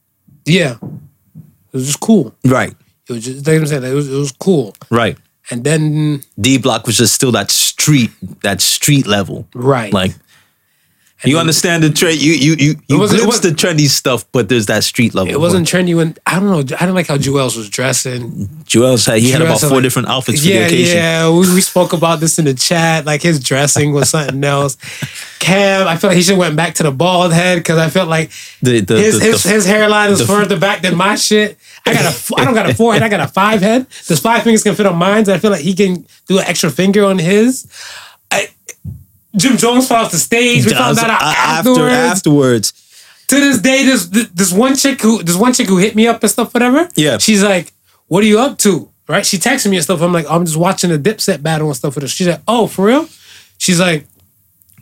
Yeah. 0.46 0.78
It 0.82 1.78
was 1.78 1.88
just 1.88 2.00
cool. 2.00 2.36
Right. 2.46 2.74
It 3.10 3.14
was 3.14 3.26
just, 3.26 3.48
like 3.48 3.58
I'm 3.60 3.68
saying, 3.68 3.84
it 3.84 3.94
was, 3.94 4.10
it 4.12 4.18
was 4.18 4.32
cool. 4.32 4.76
Right. 4.90 5.18
And 5.52 5.64
then, 5.64 6.24
D 6.40 6.58
Block 6.58 6.86
was 6.86 6.98
just 6.98 7.14
still 7.14 7.32
that 7.34 7.52
street 7.52 8.12
that 8.44 8.62
street 8.62 9.08
level. 9.08 9.48
right. 9.54 9.92
Like 9.92 10.12
you 11.26 11.38
understand 11.38 11.84
the 11.84 11.90
trend. 11.90 12.18
You 12.22 12.34
you 12.34 12.54
you 12.58 12.76
you 12.88 13.04
it 13.04 13.10
glimpse 13.10 13.40
the 13.40 13.50
trendy 13.50 13.88
stuff, 13.88 14.26
but 14.32 14.50
there's 14.50 14.66
that 14.68 14.84
street 14.84 15.14
level. 15.16 15.32
it 15.34 15.40
wasn't 15.40 15.68
trendy 15.68 15.96
when, 15.96 16.16
I 16.26 16.40
don't 16.40 16.50
know, 16.50 16.60
I 16.60 16.64
didn't 16.64 16.96
like 16.96 17.08
how 17.08 17.18
Juelz 17.18 17.56
was 17.58 17.70
dressing. 17.70 18.50
Joel 18.66 18.98
had 18.98 19.20
he 19.20 19.32
had 19.32 19.42
about 19.42 19.60
four 19.62 19.70
like- 19.72 19.84
different 19.84 20.08
outfits 20.10 20.42
for 20.42 20.48
yeah, 20.50 20.60
the 20.60 20.66
occasion. 20.66 20.98
Yeah, 20.98 21.30
we, 21.30 21.40
we 21.54 21.62
spoke 21.62 21.94
about 21.94 22.20
this 22.20 22.40
in 22.40 22.46
the 22.46 22.54
chat. 22.54 23.06
Like 23.06 23.22
his 23.22 23.40
dressing 23.40 23.94
was 23.94 24.10
something 24.10 24.44
else. 24.56 24.78
Cam, 25.40 25.88
I 25.88 25.98
felt 25.98 26.12
like 26.12 26.18
he 26.18 26.24
should 26.24 26.32
have 26.32 26.40
went 26.40 26.56
back 26.56 26.76
to 26.76 26.84
the 26.84 26.92
bald 26.92 27.34
head 27.34 27.58
because 27.58 27.78
I 27.78 27.90
felt 27.90 28.08
like 28.10 28.32
The 28.62 28.80
the, 28.82 28.98
his 28.98 29.20
the, 29.20 29.26
his, 29.26 29.44
his 29.44 29.66
hairline 29.66 30.12
is 30.12 30.20
the- 30.20 30.26
further 30.26 30.58
back 30.60 30.82
than 30.82 30.96
my 30.96 31.16
shit. 31.16 31.58
I 31.86 31.94
got 31.94 32.06
a 32.06 32.36
I 32.38 32.46
don't 32.46 32.54
got 32.54 32.70
a 32.70 32.74
forehead. 32.82 33.04
I 33.04 33.10
got 33.10 33.20
a 33.20 33.28
five 33.28 33.62
head. 33.62 33.88
This 34.08 34.20
five 34.20 34.44
fingers 34.44 34.64
can 34.64 34.74
fit 34.76 34.86
on 34.86 34.96
mine. 34.98 35.26
So 35.26 35.34
I 35.34 35.38
feel 35.38 35.52
like 35.52 35.62
he 35.62 35.74
can 35.74 36.06
do 36.28 36.38
an 36.40 36.46
extra 36.46 36.70
finger 36.70 37.04
on 37.06 37.20
his. 37.20 37.68
Jim 39.36 39.58
Jones 39.58 39.88
fell 39.88 40.06
off 40.06 40.12
the 40.12 40.18
stage. 40.18 40.66
We 40.66 40.74
found 40.74 40.98
that 40.98 41.10
out 41.10 41.22
uh, 41.22 41.34
afterwards. 41.36 41.80
after 41.80 41.90
afterwards. 41.90 42.74
To 43.28 43.36
this 43.40 43.60
day, 43.60 43.84
this 43.84 44.06
this 44.08 44.52
one 44.54 44.76
chick 44.76 45.02
who 45.02 45.24
this 45.24 45.36
one 45.36 45.54
chick 45.54 45.68
who 45.68 45.78
hit 45.78 45.96
me 45.96 46.08
up 46.08 46.22
and 46.22 46.30
stuff, 46.32 46.54
whatever. 46.54 46.88
Yeah. 46.96 47.18
She's 47.18 47.42
like, 47.42 47.74
"What 48.08 48.24
are 48.24 48.28
you 48.28 48.40
up 48.40 48.58
to?" 48.60 48.90
Right? 49.08 49.26
She 49.26 49.38
texted 49.38 49.70
me 49.70 49.78
and 49.78 49.84
stuff. 49.84 50.02
I'm 50.02 50.14
like, 50.14 50.30
"I'm 50.30 50.46
just 50.46 50.58
watching 50.58 50.92
a 50.92 50.98
Dipset 50.98 51.42
battle 51.42 51.68
and 51.68 51.76
stuff 51.76 51.96
with 51.96 52.04
her." 52.04 52.08
She's 52.08 52.28
like, 52.28 52.42
"Oh, 52.48 52.68
for 52.68 52.86
real?" 52.86 53.08
She's 53.58 53.80
like, 53.80 54.06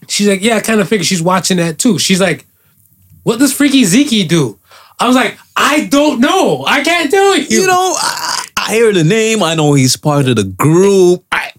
"She's 0.07 0.27
like, 0.27 0.41
yeah, 0.41 0.57
I 0.57 0.59
kind 0.59 0.81
of 0.81 0.89
figured 0.89 1.05
she's 1.05 1.21
watching 1.21 1.57
that 1.57 1.77
too." 1.77 1.97
She's 1.97 2.19
like, 2.19 2.45
"What 3.23 3.39
does 3.39 3.53
Freaky 3.53 3.83
Zeke 3.85 4.27
do?" 4.27 4.59
I 4.99 5.07
was 5.07 5.15
like, 5.15 5.37
"I 5.55 5.85
don't 5.85 6.19
know. 6.19 6.65
I 6.67 6.83
can't 6.83 7.09
tell 7.09 7.37
you." 7.37 7.45
You 7.61 7.67
know, 7.67 7.95
I, 7.97 8.47
I 8.57 8.73
hear 8.73 8.91
the 8.91 9.03
name. 9.03 9.43
I 9.43 9.55
know 9.55 9.73
he's 9.73 9.95
part 9.95 10.27
of 10.27 10.35
the 10.35 10.43
group. 10.43 11.23
I, 11.31 11.51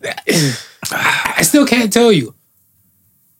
I 0.90 1.42
still 1.42 1.66
can't 1.66 1.92
tell 1.92 2.12
you. 2.12 2.34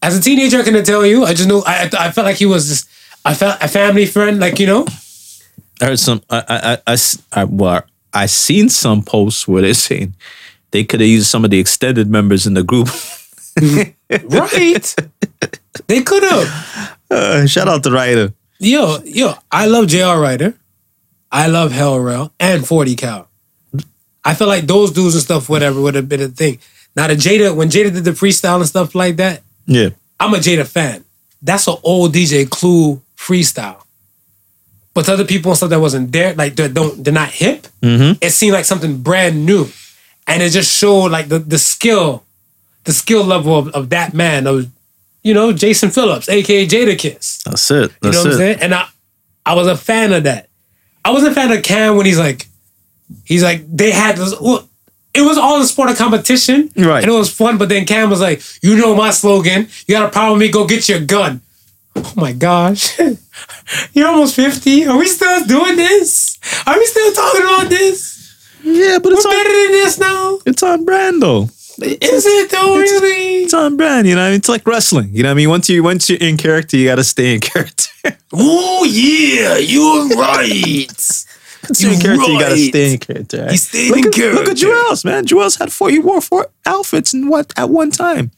As 0.02 0.18
a 0.18 0.20
teenager, 0.20 0.58
I 0.58 0.62
couldn't 0.64 0.84
tell 0.84 1.06
you. 1.06 1.24
I 1.24 1.32
just 1.32 1.48
know 1.48 1.62
I, 1.66 1.88
I 1.98 2.10
felt 2.10 2.24
like 2.26 2.36
he 2.36 2.46
was 2.46 2.68
just 2.68 2.88
I 3.24 3.34
felt 3.34 3.62
a 3.62 3.68
family 3.68 4.04
friend, 4.06 4.40
like 4.40 4.58
you 4.58 4.66
know. 4.66 4.84
I 5.80 5.86
heard 5.86 5.98
some. 5.98 6.22
I 6.28 6.78
I 6.86 6.92
I- 6.92 7.40
I, 7.40 7.44
well, 7.44 7.82
I 8.12 8.26
seen 8.26 8.68
some 8.68 9.02
posts 9.02 9.46
where 9.48 9.62
they're 9.62 9.74
saying 9.74 10.14
they 10.72 10.84
could 10.84 11.00
have 11.00 11.08
used 11.08 11.26
some 11.28 11.44
of 11.44 11.50
the 11.50 11.58
extended 11.60 12.08
members 12.10 12.46
in 12.46 12.54
the 12.54 12.62
group 12.64 12.88
right? 14.10 14.94
they 15.86 16.02
could 16.02 16.22
have. 16.22 16.98
Uh, 17.10 17.46
shout 17.46 17.68
out 17.68 17.82
to 17.84 17.90
Writer. 17.90 18.32
Yo, 18.58 18.98
yo, 19.04 19.34
I 19.50 19.66
love 19.66 19.86
J.R. 19.88 20.20
Writer. 20.20 20.54
I 21.30 21.46
love 21.48 21.72
Hell 21.72 21.98
Rell 22.00 22.32
and 22.38 22.66
40 22.66 22.94
Cal. 22.96 23.28
I 24.24 24.34
feel 24.34 24.46
like 24.48 24.66
those 24.66 24.92
dudes 24.92 25.14
and 25.14 25.22
stuff, 25.22 25.48
whatever, 25.48 25.80
would 25.80 25.94
have 25.94 26.08
been 26.08 26.20
a 26.20 26.28
thing. 26.28 26.58
Now 26.94 27.06
the 27.08 27.14
Jada, 27.14 27.54
when 27.56 27.68
Jada 27.70 27.92
did 27.92 28.04
the 28.04 28.12
freestyle 28.12 28.56
and 28.56 28.66
stuff 28.66 28.94
like 28.94 29.16
that, 29.16 29.42
Yeah. 29.66 29.90
I'm 30.20 30.34
a 30.34 30.38
Jada 30.38 30.66
fan. 30.66 31.04
That's 31.40 31.66
an 31.66 31.76
old 31.82 32.14
DJ 32.14 32.48
Clue 32.48 33.02
freestyle. 33.16 33.82
But 34.94 35.06
to 35.06 35.14
other 35.14 35.24
people 35.24 35.50
and 35.50 35.56
stuff 35.56 35.70
that 35.70 35.80
wasn't 35.80 36.12
there, 36.12 36.34
like 36.34 36.54
that 36.56 36.74
don't 36.74 37.02
they're 37.02 37.14
not 37.14 37.30
hip, 37.30 37.66
mm-hmm. 37.80 38.18
it 38.20 38.30
seemed 38.30 38.52
like 38.52 38.64
something 38.64 38.98
brand 38.98 39.46
new. 39.46 39.68
And 40.26 40.42
it 40.42 40.50
just 40.50 40.72
showed 40.72 41.10
like 41.10 41.28
the, 41.28 41.38
the 41.38 41.58
skill, 41.58 42.24
the 42.84 42.92
skill 42.92 43.24
level 43.24 43.58
of, 43.58 43.68
of 43.68 43.88
that 43.90 44.14
man, 44.14 44.46
of 44.46 44.70
you 45.22 45.34
know, 45.34 45.52
Jason 45.52 45.90
Phillips, 45.90 46.28
aka 46.28 46.66
Jadakiss. 46.66 47.44
That's 47.44 47.70
it. 47.70 47.92
You 48.02 48.10
know 48.10 48.18
what 48.18 48.26
I'm 48.26 48.32
saying? 48.34 48.58
And 48.60 48.74
I 48.74 48.86
I 49.46 49.54
was 49.54 49.66
a 49.66 49.76
fan 49.76 50.12
of 50.12 50.24
that. 50.24 50.48
I 51.04 51.10
wasn't 51.10 51.32
a 51.32 51.34
fan 51.34 51.50
of 51.50 51.62
Cam 51.62 51.96
when 51.96 52.06
he's 52.06 52.18
like, 52.18 52.46
he's 53.24 53.42
like, 53.42 53.64
they 53.68 53.90
had 53.90 54.16
this. 54.16 54.34
It 55.14 55.22
was 55.22 55.36
all 55.38 55.60
in 55.60 55.66
sport 55.66 55.90
of 55.90 55.96
competition. 55.98 56.70
Right. 56.76 57.02
And 57.02 57.12
it 57.12 57.14
was 57.16 57.30
fun, 57.32 57.58
but 57.58 57.68
then 57.68 57.84
Cam 57.84 58.10
was 58.10 58.20
like, 58.20 58.42
you 58.62 58.76
know 58.76 58.94
my 58.94 59.10
slogan. 59.10 59.68
You 59.86 59.94
got 59.96 60.08
a 60.08 60.10
problem 60.12 60.38
with 60.38 60.46
me, 60.48 60.52
go 60.52 60.66
get 60.66 60.88
your 60.88 61.00
gun. 61.00 61.40
Oh 61.96 62.12
my 62.16 62.32
gosh. 62.32 62.98
You're 63.92 64.08
almost 64.08 64.34
50. 64.36 64.86
Are 64.86 64.96
we 64.98 65.06
still 65.06 65.44
doing 65.44 65.76
this? 65.76 66.38
Are 66.66 66.76
we 66.78 66.86
still 66.86 67.12
talking 67.12 67.42
about 67.42 67.68
this? 67.68 68.10
Yeah, 68.64 68.98
but 69.02 69.12
it's 69.12 69.24
We're 69.24 69.32
better 69.32 69.50
than 69.50 69.72
this 69.72 69.98
now. 69.98 70.38
it's 70.46 70.62
on 70.62 70.84
brand 70.84 71.20
though. 71.20 71.48
Is 71.80 72.24
it 72.26 72.50
though, 72.50 72.76
really? 72.78 73.44
It's 73.44 73.54
on 73.54 73.76
brand, 73.76 74.06
you 74.06 74.14
know. 74.14 74.20
what 74.20 74.26
I 74.26 74.30
mean? 74.30 74.38
It's 74.38 74.48
like 74.48 74.66
wrestling, 74.66 75.10
you 75.12 75.22
know. 75.22 75.30
what 75.30 75.32
I 75.32 75.36
mean, 75.36 75.48
once 75.48 75.68
you 75.68 75.82
once 75.82 76.08
you're 76.08 76.18
in 76.20 76.36
character, 76.36 76.76
you 76.76 76.86
got 76.86 76.96
to 76.96 77.04
stay 77.04 77.34
in 77.34 77.40
character. 77.52 77.88
Oh 78.32 78.84
yeah, 78.84 79.56
you're 79.56 80.08
right. 80.16 81.24
You're 81.78 81.92
in 81.92 82.00
character, 82.00 82.30
you 82.30 82.38
got 82.40 82.50
right. 82.52 82.68
stay 82.68 82.92
in 82.92 82.98
character. 82.98 83.42
Right? 83.42 83.50
He 83.52 83.56
stayed 83.56 83.90
look 83.90 83.98
in 83.98 84.04
at, 84.06 84.34
Look 84.34 84.48
at 84.48 84.56
character. 84.56 84.66
Juelz 84.66 85.04
man. 85.04 85.26
Juelz 85.26 85.58
had 85.58 85.72
four. 85.72 85.90
He 85.90 85.98
wore 85.98 86.20
four 86.20 86.48
outfits 86.66 87.14
in 87.14 87.28
what 87.28 87.52
at 87.56 87.70
one 87.70 87.90
time. 87.90 88.30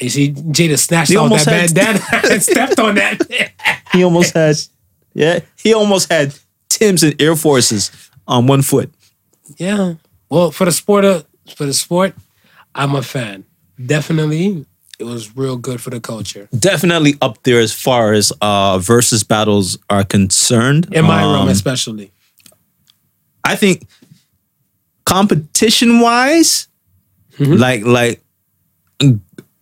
And 0.00 0.12
she 0.12 0.32
Jada 0.32 0.78
snatched 0.78 1.10
He 1.10 1.16
off 1.16 1.30
that 1.44 1.46
had- 1.70 1.74
bandana 1.74 2.04
and 2.32 2.42
stepped 2.42 2.78
on 2.78 2.96
that. 2.96 3.22
He 3.92 4.04
almost 4.04 4.34
had, 4.34 4.56
yeah, 5.14 5.40
he 5.62 5.72
almost 5.72 6.10
had 6.12 6.34
Tim's 6.68 7.02
and 7.02 7.20
Air 7.20 7.34
Forces 7.36 7.90
on 8.28 8.46
one 8.46 8.60
foot. 8.62 8.92
Yeah. 9.56 9.94
Well, 10.28 10.50
for 10.50 10.66
the 10.66 10.72
sport 10.72 11.04
of 11.06 11.24
for 11.56 11.64
the 11.64 11.72
sport, 11.72 12.14
I'm 12.74 12.94
a 12.94 13.02
fan. 13.02 13.44
Definitely, 13.86 14.66
it 14.98 15.04
was 15.04 15.36
real 15.36 15.56
good 15.56 15.80
for 15.80 15.90
the 15.90 16.00
culture. 16.00 16.48
Definitely 16.58 17.14
up 17.22 17.42
there 17.44 17.60
as 17.60 17.72
far 17.72 18.12
as 18.12 18.32
uh 18.42 18.78
Verzuz 18.78 19.26
battles 19.26 19.78
are 19.88 20.04
concerned. 20.04 20.88
In 20.92 21.04
my 21.06 21.22
room, 21.22 21.42
Um, 21.42 21.48
especially. 21.48 22.10
I 23.46 23.56
think 23.56 23.86
competition 25.04 26.00
wise, 26.00 26.68
Mm-hmm. 27.38 27.52
like 27.60 27.84
like 27.84 28.22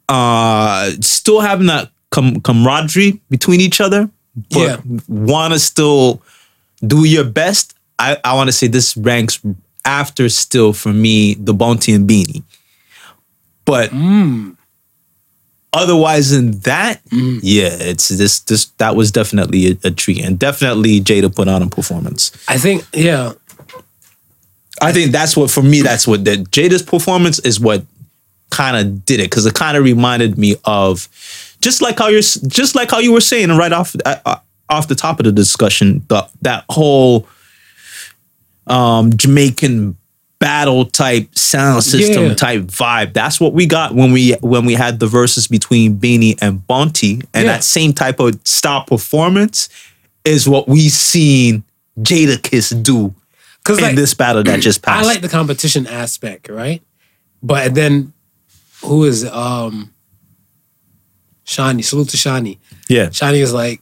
uh 0.08 0.90
still 1.00 1.40
having 1.40 1.66
that 1.66 1.90
com- 2.10 2.40
camaraderie 2.40 3.20
between 3.30 3.60
each 3.60 3.80
other, 3.80 4.08
but 4.52 4.60
Yeah. 4.60 4.76
wanna 5.08 5.58
still 5.58 6.22
do 6.86 7.04
your 7.04 7.24
best. 7.24 7.74
I, 7.98 8.16
I 8.24 8.34
wanna 8.34 8.52
say 8.52 8.68
this 8.68 8.96
ranks 8.96 9.40
after 9.84 10.28
still 10.28 10.72
for 10.72 10.92
me, 10.92 11.34
the 11.34 11.52
Bounty 11.52 11.92
and 11.92 12.06
Beenie. 12.06 12.44
But 13.64 13.90
Mm. 13.90 14.56
otherwise 15.72 16.30
than 16.30 16.60
that, 16.60 17.00
yeah, 17.10 17.70
it's 17.80 18.08
this 18.08 18.38
this 18.40 18.66
that 18.78 18.94
was 18.94 19.10
definitely 19.10 19.72
a, 19.72 19.88
a 19.88 19.90
treat. 19.90 20.20
And 20.24 20.38
definitely 20.38 21.00
Jada 21.00 21.34
put 21.34 21.48
on 21.48 21.62
a 21.62 21.66
performance. 21.68 22.30
I 22.46 22.58
think, 22.58 22.86
yeah, 22.94 23.32
I 24.80 24.92
think 24.92 25.12
that's 25.12 25.36
what 25.36 25.50
for 25.50 25.62
me. 25.62 25.82
That's 25.82 26.06
what 26.06 26.24
the 26.24 26.36
Jada's 26.36 26.82
performance 26.82 27.38
is 27.40 27.60
what 27.60 27.84
kind 28.50 28.76
of 28.76 29.04
did 29.04 29.20
it 29.20 29.30
because 29.30 29.46
it 29.46 29.54
kind 29.54 29.76
of 29.76 29.84
reminded 29.84 30.36
me 30.38 30.56
of 30.64 31.08
just 31.60 31.82
like 31.82 31.98
how 31.98 32.08
you're 32.08 32.20
just 32.20 32.74
like 32.74 32.90
how 32.90 32.98
you 32.98 33.12
were 33.12 33.20
saying 33.20 33.48
right 33.50 33.72
off 33.72 33.94
uh, 34.04 34.16
uh, 34.26 34.36
off 34.68 34.86
the 34.88 34.94
top 34.94 35.18
of 35.18 35.24
the 35.24 35.32
discussion 35.32 36.04
the 36.08 36.26
that 36.42 36.64
whole 36.68 37.26
um 38.66 39.16
Jamaican 39.16 39.96
battle 40.38 40.84
type 40.84 41.36
sound 41.36 41.82
system 41.84 42.24
Yeah. 42.24 42.34
type 42.34 42.62
vibe. 42.62 43.12
That's 43.12 43.40
what 43.40 43.52
we 43.54 43.66
got 43.66 43.94
when 43.94 44.12
we 44.12 44.32
when 44.40 44.64
we 44.66 44.74
had 44.74 44.98
the 45.00 45.06
Verzuz 45.06 45.48
between 45.50 45.94
Beenie 45.96 46.36
and 46.40 46.66
Bounty, 46.66 47.22
and 47.32 47.44
Yeah. 47.46 47.52
that 47.52 47.64
same 47.64 47.92
type 47.92 48.20
of 48.20 48.38
style 48.44 48.84
performance 48.84 49.68
is 50.24 50.48
what 50.48 50.68
we 50.68 50.88
seen 50.88 51.64
Jadakiss 52.00 52.82
do 52.82 53.14
because 53.64 53.78
in 53.78 53.84
like 53.84 53.96
this 53.96 54.12
battle 54.14 54.42
that 54.42 54.60
just 54.60 54.82
passed. 54.82 55.04
I 55.04 55.06
like 55.06 55.22
the 55.22 55.28
competition 55.28 55.86
aspect, 55.86 56.48
right? 56.48 56.82
But 57.42 57.74
then, 57.74 58.12
who 58.84 59.04
is 59.04 59.24
um, 59.24 59.92
Shani? 61.46 61.84
Salute 61.84 62.10
to 62.10 62.16
Shani. 62.16 62.58
yeah. 62.88 63.06
Shani 63.06 63.38
is 63.40 63.52
like, 63.52 63.80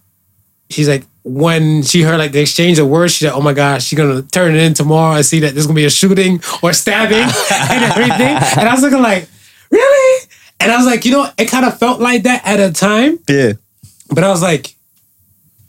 she's 0.70 0.88
like, 0.88 1.04
when 1.24 1.82
she 1.82 2.02
heard 2.02 2.18
like 2.18 2.32
the 2.32 2.40
exchange 2.40 2.78
of 2.78 2.88
words, 2.88 3.12
she's 3.14 3.28
like, 3.28 3.36
oh 3.36 3.40
my 3.40 3.52
gosh, 3.52 3.84
she's 3.84 3.96
gonna 3.96 4.22
turn 4.22 4.54
it 4.56 4.62
in 4.62 4.74
tomorrow 4.74 5.16
and 5.16 5.24
see 5.26 5.40
that 5.40 5.54
there's 5.54 5.66
gonna 5.66 5.76
be 5.76 5.84
a 5.84 5.90
shooting 5.90 6.40
or 6.62 6.72
stabbing 6.72 7.18
and 7.70 7.84
everything. 7.84 8.36
And 8.58 8.68
I 8.68 8.72
was 8.74 8.82
looking 8.82 9.02
like, 9.02 9.28
really? 9.70 10.28
And 10.58 10.70
I 10.72 10.76
was 10.76 10.86
like, 10.86 11.04
you 11.04 11.12
know, 11.12 11.30
it 11.38 11.46
kind 11.46 11.64
of 11.64 11.78
felt 11.78 12.00
like 12.00 12.24
that 12.24 12.42
at 12.44 12.58
a 12.60 12.72
time, 12.72 13.18
Yeah. 13.28 13.52
but 14.10 14.24
I 14.24 14.28
was 14.30 14.42
like, 14.42 14.74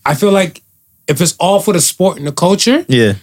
I 0.05 0.16
feel 0.16 0.32
like 0.32 0.61
if 1.07 1.22
it's 1.22 1.36
all 1.39 1.59
for 1.59 1.74
the 1.74 1.82
sport 1.82 2.18
and 2.18 2.26
the 2.26 2.32
culture, 2.32 2.86
Yeah. 2.88 3.14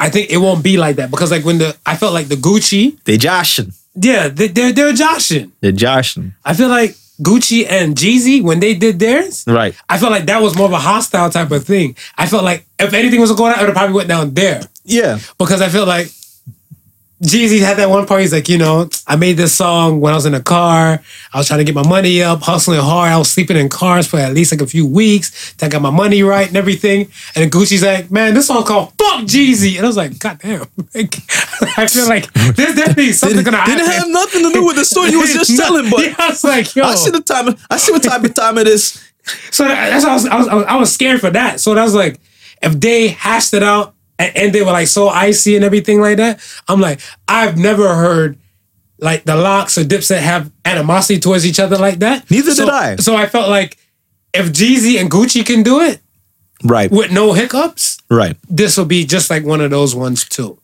I 0.00 0.08
think 0.10 0.30
it 0.30 0.38
won't 0.38 0.64
be 0.64 0.76
like 0.78 0.96
that 0.96 1.10
because 1.10 1.30
like 1.30 1.44
when 1.44 1.58
the 1.58 1.76
I 1.84 1.94
felt 1.96 2.14
like 2.14 2.28
the 2.28 2.36
Gucci, 2.36 2.96
They 3.04 3.16
joshing. 3.18 3.72
yeah, 3.94 4.28
they, 4.28 4.48
they're 4.48 4.72
they're 4.72 4.92
joshing. 4.94 5.52
They're 5.60 5.72
joshing. 5.86 6.32
I 6.44 6.54
feel 6.54 6.68
like 6.68 6.96
Gucci 7.22 7.66
and 7.68 7.94
Jeezy 7.94 8.42
when 8.42 8.60
they 8.60 8.72
did 8.74 8.98
theirs, 8.98 9.44
Right. 9.46 9.74
I 9.90 9.98
felt 9.98 10.10
like 10.12 10.24
that 10.26 10.40
was 10.40 10.56
more 10.56 10.66
of 10.66 10.72
a 10.72 10.78
hostile 10.78 11.28
type 11.28 11.50
of 11.50 11.64
thing. 11.64 11.94
I 12.16 12.24
felt 12.26 12.44
like 12.44 12.64
if 12.78 12.94
anything 12.94 13.20
was 13.20 13.30
going 13.32 13.52
on, 13.52 13.60
it 13.60 13.66
would 13.66 13.74
probably 13.74 13.94
went 13.94 14.08
down 14.08 14.32
there 14.32 14.62
Yeah. 14.84 15.18
because 15.38 15.60
I 15.60 15.68
felt 15.68 15.86
like 15.86 16.08
Jeezy 17.22 17.60
had 17.60 17.76
that 17.76 17.90
one 17.90 18.06
part. 18.06 18.22
He's 18.22 18.32
like, 18.32 18.48
you 18.48 18.56
know, 18.56 18.88
I 19.06 19.16
made 19.16 19.36
this 19.36 19.54
song 19.54 20.00
when 20.00 20.14
I 20.14 20.16
was 20.16 20.24
in 20.24 20.32
a 20.32 20.40
car. 20.40 21.02
I 21.34 21.38
was 21.38 21.46
trying 21.46 21.58
to 21.58 21.64
get 21.64 21.74
my 21.74 21.86
money 21.86 22.22
up, 22.22 22.40
hustling 22.40 22.80
hard. 22.80 23.12
I 23.12 23.18
was 23.18 23.30
sleeping 23.30 23.58
in 23.58 23.68
cars 23.68 24.06
for 24.06 24.18
at 24.18 24.32
least 24.32 24.52
like 24.52 24.62
a 24.62 24.66
few 24.66 24.86
weeks 24.86 25.54
I 25.62 25.68
got 25.68 25.82
my 25.82 25.90
money 25.90 26.22
right 26.22 26.48
and 26.48 26.56
everything. 26.56 27.08
And 27.36 27.52
Gucci's 27.52 27.82
like, 27.82 28.10
man, 28.10 28.32
this 28.32 28.46
song 28.46 28.64
called 28.64 28.94
"Fuck 28.98 29.24
Jeezy," 29.24 29.76
and 29.76 29.84
I 29.84 29.88
was 29.88 29.96
like, 29.96 30.18
God 30.18 30.38
damn. 30.38 30.66
Like, 30.94 31.78
I 31.78 31.86
feel 31.86 32.08
like 32.08 32.32
there's 32.32 32.74
definitely 32.74 33.12
something 33.12 33.44
gonna 33.44 33.58
happen. 33.58 33.76
Didn't 33.76 33.92
have 33.92 34.08
nothing 34.08 34.42
to 34.44 34.52
do 34.52 34.64
with 34.64 34.76
the 34.76 34.84
story 34.84 35.10
you 35.10 35.20
was 35.20 35.32
just 35.34 35.56
telling, 35.58 35.90
but 35.90 36.00
yeah, 36.00 36.14
I 36.18 36.28
was 36.30 36.42
like, 36.42 36.74
yo. 36.74 36.84
I 36.84 36.94
see 36.94 37.10
the 37.10 37.20
time. 37.20 37.54
I 37.68 37.76
see 37.76 37.92
what 37.92 38.02
type 38.02 38.24
of 38.24 38.32
time 38.32 38.56
it 38.56 38.66
is. 38.66 38.98
So 39.50 39.68
that's 39.68 40.04
I 40.04 40.14
was, 40.14 40.26
I 40.26 40.36
was 40.36 40.48
I 40.48 40.54
was 40.54 40.64
I 40.64 40.76
was 40.76 40.92
scared 40.92 41.20
for 41.20 41.30
that. 41.30 41.60
So 41.60 41.74
that 41.74 41.84
was 41.84 41.94
like, 41.94 42.18
if 42.62 42.80
they 42.80 43.08
hashed 43.08 43.52
it 43.52 43.62
out 43.62 43.94
and, 44.20 44.52
they 44.52 44.62
were 44.62 44.72
like 44.72 44.88
so 44.88 45.08
icy 45.08 45.56
and 45.56 45.64
everything 45.64 46.00
like 46.00 46.16
that, 46.18 46.40
I'm 46.68 46.80
like, 46.80 47.00
I've 47.28 47.56
never 47.58 47.94
heard 47.94 48.38
like 48.98 49.24
the 49.24 49.36
Lox 49.36 49.78
or 49.78 49.82
Dipset 49.84 50.18
have 50.20 50.50
animosity 50.64 51.18
towards 51.20 51.46
each 51.46 51.58
other 51.58 51.76
like 51.78 52.00
that. 52.00 52.30
Neither 52.30 52.54
So- 52.54 52.64
did 52.66 52.74
I. 52.74 52.96
So 52.96 53.16
I 53.16 53.26
felt 53.26 53.48
like 53.48 53.78
if 54.34 54.52
Jeezy 54.52 55.00
and 55.00 55.10
Gucci 55.10 55.44
can 55.44 55.62
do 55.62 55.80
it 55.80 56.00
Right. 56.62 56.90
with 56.90 57.10
no 57.10 57.32
hiccups, 57.32 57.98
Right. 58.10 58.36
this 58.48 58.76
will 58.76 58.84
be 58.84 59.04
just 59.06 59.30
like 59.30 59.44
one 59.44 59.60
of 59.60 59.70
those 59.70 59.94
ones 59.94 60.24
too. 60.24 60.58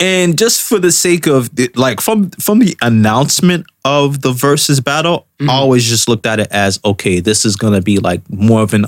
And 0.00 0.38
just 0.38 0.62
for 0.62 0.78
the 0.78 0.92
sake 0.92 1.26
of 1.26 1.54
the, 1.56 1.70
like 1.74 2.00
from 2.00 2.30
from 2.30 2.60
the 2.60 2.76
announcement 2.82 3.66
of 3.84 4.20
the 4.22 4.32
Verzuz 4.32 4.82
battle, 4.82 5.26
mm-hmm. 5.40 5.50
I 5.50 5.54
always 5.54 5.84
just 5.88 6.08
looked 6.08 6.24
at 6.26 6.38
it 6.38 6.46
as 6.52 6.78
okay, 6.84 7.18
this 7.20 7.44
is 7.44 7.56
gonna 7.56 7.80
be 7.82 7.98
like 7.98 8.20
more 8.30 8.62
of 8.62 8.74
an 8.74 8.86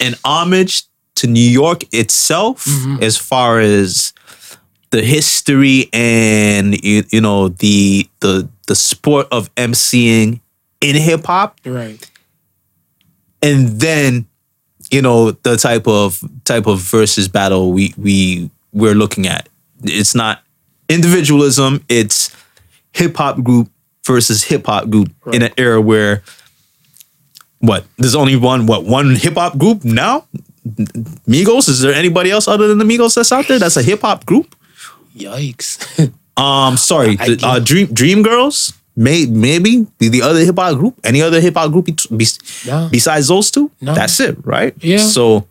an 0.00 0.14
homage 0.24 0.84
to 1.16 1.26
New 1.26 1.40
York 1.48 1.84
itself 1.92 2.64
mm-hmm. 2.64 3.02
as 3.02 3.16
far 3.16 3.60
as 3.60 4.12
the 4.90 5.02
history 5.02 5.88
and 5.92 6.82
you, 6.84 7.04
you 7.10 7.20
know 7.20 7.48
the 7.48 8.08
the 8.20 8.48
the 8.66 8.74
sport 8.74 9.26
of 9.30 9.54
MCing 9.54 10.40
in 10.80 10.96
hip 10.96 11.24
hop 11.26 11.58
Right. 11.64 11.98
and 13.42 13.80
then 13.80 14.26
you 14.90 15.00
know 15.02 15.30
the 15.30 15.56
type 15.56 15.86
of 15.86 16.22
type 16.44 16.66
of 16.66 16.80
Verzuz 16.80 17.30
battle 17.30 17.72
we 17.72 17.94
we 17.96 18.50
we're 18.72 18.94
looking 18.94 19.26
at. 19.26 19.48
It's 19.84 20.14
not 20.14 20.42
individualism. 20.88 21.84
It's 21.88 22.34
hip 22.92 23.16
hop 23.16 23.42
group 23.42 23.68
versus 24.04 24.44
hip 24.44 24.66
hop 24.66 24.90
group 24.90 25.10
in 25.32 25.42
an 25.42 25.52
era 25.56 25.80
where 25.80 26.22
what 27.60 27.84
there's 27.96 28.14
only 28.14 28.36
one 28.36 28.66
what 28.66 28.84
one 28.84 29.14
hip 29.16 29.34
hop 29.34 29.56
group 29.56 29.84
now 29.84 30.26
Migos 30.66 31.68
is 31.68 31.80
there 31.80 31.92
anybody 31.94 32.30
else 32.30 32.46
other 32.48 32.68
than 32.68 32.78
the 32.78 32.84
Migos 32.84 33.14
that's 33.16 33.32
out 33.32 33.48
there 33.48 33.58
that's 33.58 33.76
a 33.76 33.82
hip 33.82 34.00
hop 34.02 34.24
group 34.26 34.54
Yikes. 35.16 36.12
um 36.36 36.76
sorry 36.76 37.16
I 37.20 37.34
the, 37.34 37.40
uh, 37.46 37.58
Dream 37.58 37.86
Dream 37.92 38.22
Girls 38.22 38.72
May, 38.94 39.24
maybe 39.26 39.86
the, 39.98 40.08
the 40.08 40.20
other 40.20 40.40
hip 40.40 40.56
hop 40.58 40.76
group, 40.78 40.94
any 41.02 41.22
other 41.22 41.40
hip 41.40 41.54
hop 41.54 41.72
group 41.72 41.86
be, 41.86 41.96
be- 42.14 42.26
No. 42.66 42.88
besides 42.92 43.28
those 43.28 43.50
two, 43.50 43.70
No. 43.80 43.94
that's 43.94 44.20
it, 44.20 44.36
right? 44.44 44.74
Yeah. 44.84 44.98
So 44.98 45.48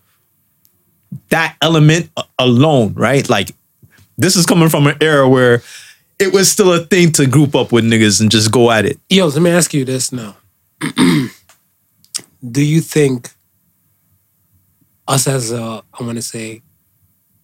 that 1.30 1.58
element 1.60 2.12
alone, 2.38 2.94
right? 2.94 3.28
Like 3.28 3.50
this 4.16 4.36
is 4.36 4.46
coming 4.46 4.70
from 4.70 4.86
an 4.86 4.96
era 5.02 5.28
where 5.28 5.64
it 6.20 6.32
was 6.32 6.52
still 6.52 6.72
a 6.72 6.86
thing 6.86 7.12
to 7.14 7.26
group 7.26 7.56
up 7.56 7.72
with 7.72 7.84
niggas 7.84 8.22
and 8.22 8.30
just 8.30 8.52
go 8.52 8.70
at 8.70 8.86
it. 8.86 9.00
Yo, 9.10 9.26
let 9.26 9.42
me 9.42 9.50
ask 9.50 9.74
you 9.74 9.86
this 9.86 10.12
now. 10.12 10.36
Do 12.52 12.64
you 12.64 12.80
think 12.82 13.32
us 15.12 15.28
as 15.28 15.52
a, 15.52 15.84
I 15.94 16.04
want 16.04 16.16
to 16.16 16.22
say, 16.22 16.62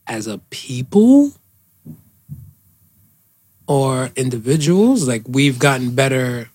as 0.07 0.27
a 0.27 0.37
people 0.49 1.33
or 3.67 4.09
individuals, 4.15 5.07
like 5.07 5.23
we've 5.27 5.59
gotten 5.59 5.93
better 5.93 6.49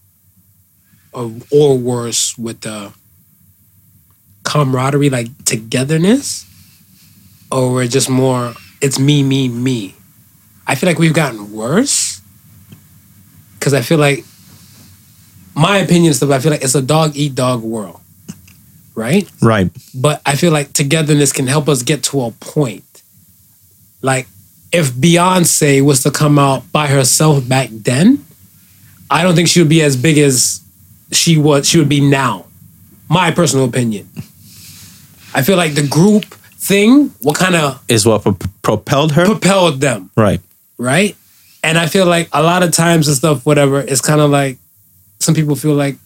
or, 1.13 1.31
or 1.51 1.79
worse 1.79 2.37
with 2.39 2.63
the 2.63 2.93
camaraderie, 4.45 5.11
like 5.11 5.45
togetherness? 5.45 6.49
Or 7.51 7.73
we're 7.73 7.89
just 7.89 8.09
more, 8.09 8.55
it's 8.81 8.99
me, 8.99 9.23
me, 9.23 9.49
me? 9.49 9.95
I 10.67 10.75
feel 10.75 10.89
like 10.89 10.99
we've 10.99 11.15
gotten 11.15 11.53
worse 11.53 12.23
because 13.59 13.75
I 13.75 13.83
feel 13.83 13.99
like 13.99 14.25
my 15.55 15.79
opinion 15.79 16.11
is 16.11 16.17
stuff. 16.17 16.31
I 16.31 16.39
feel 16.39 16.53
like 16.53 16.63
it's 16.63 16.75
a 16.75 16.83
dog 16.83 17.13
eat 17.15 17.35
dog 17.35 17.63
world, 17.63 18.01
right? 18.95 19.31
Right. 19.41 19.71
But 19.95 20.21
I 20.27 20.37
feel 20.37 20.53
like 20.53 20.73
togetherness 20.73 21.33
can 21.33 21.47
help 21.47 21.69
us 21.69 21.83
get 21.83 22.03
to 22.05 22.23
a 22.23 22.31
point. 22.33 22.85
Like 24.03 24.27
if 24.73 24.91
Beyonce 24.93 25.83
was 25.83 26.03
to 26.03 26.11
come 26.11 26.39
out 26.39 26.71
by 26.73 26.87
herself 26.89 27.49
back 27.49 27.69
then, 27.71 28.25
I 29.11 29.23
don't 29.23 29.35
think 29.35 29.49
she 29.49 29.61
would 29.61 29.69
be 29.69 29.83
as 29.83 29.97
big 29.97 30.19
as 30.19 30.61
she 31.11 31.37
was. 31.37 31.69
She 31.69 31.79
would 31.79 31.89
be 31.89 32.01
now. 32.01 32.47
My 33.09 33.31
personal 33.31 33.67
opinion. 33.67 34.09
I 35.35 35.43
feel 35.43 35.57
like 35.57 35.75
the 35.75 35.87
group 35.87 36.25
thing, 36.25 37.09
what 37.21 37.37
kind 37.37 37.55
of 37.55 37.83
Is 37.89 38.07
what 38.07 38.23
pro- 38.23 38.37
propelled 38.63 39.13
her. 39.13 39.25
propelled 39.27 39.81
them 39.81 40.11
right. 40.17 40.41
right? 40.79 41.17
And 41.65 41.77
I 41.79 41.87
feel 41.87 42.07
like 42.07 42.29
a 42.33 42.43
lot 42.43 42.63
of 42.63 42.73
times 42.73 43.09
and 43.09 43.17
stuff, 43.17 43.45
whatever, 43.45 43.81
it's 43.81 44.01
kind 44.01 44.21
of 44.21 44.31
like 44.31 44.59
some 45.19 45.35
people 45.35 45.55
feel 45.57 45.75
like, 45.75 45.97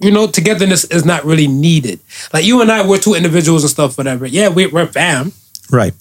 you 0.00 0.10
know, 0.10 0.26
togetherness 0.26 0.84
is 0.84 1.04
not 1.04 1.24
really 1.24 1.46
needed. 1.48 2.00
Like 2.32 2.44
you 2.44 2.60
and 2.60 2.70
I, 2.70 2.86
we're 2.86 2.98
two 2.98 3.14
individuals 3.14 3.64
and 3.64 3.70
stuff, 3.70 3.98
whatever. 3.98 4.26
Yeah, 4.26 4.48
we, 4.48 4.66
we're 4.66 4.86
fam, 4.86 5.32
Right. 5.70 5.92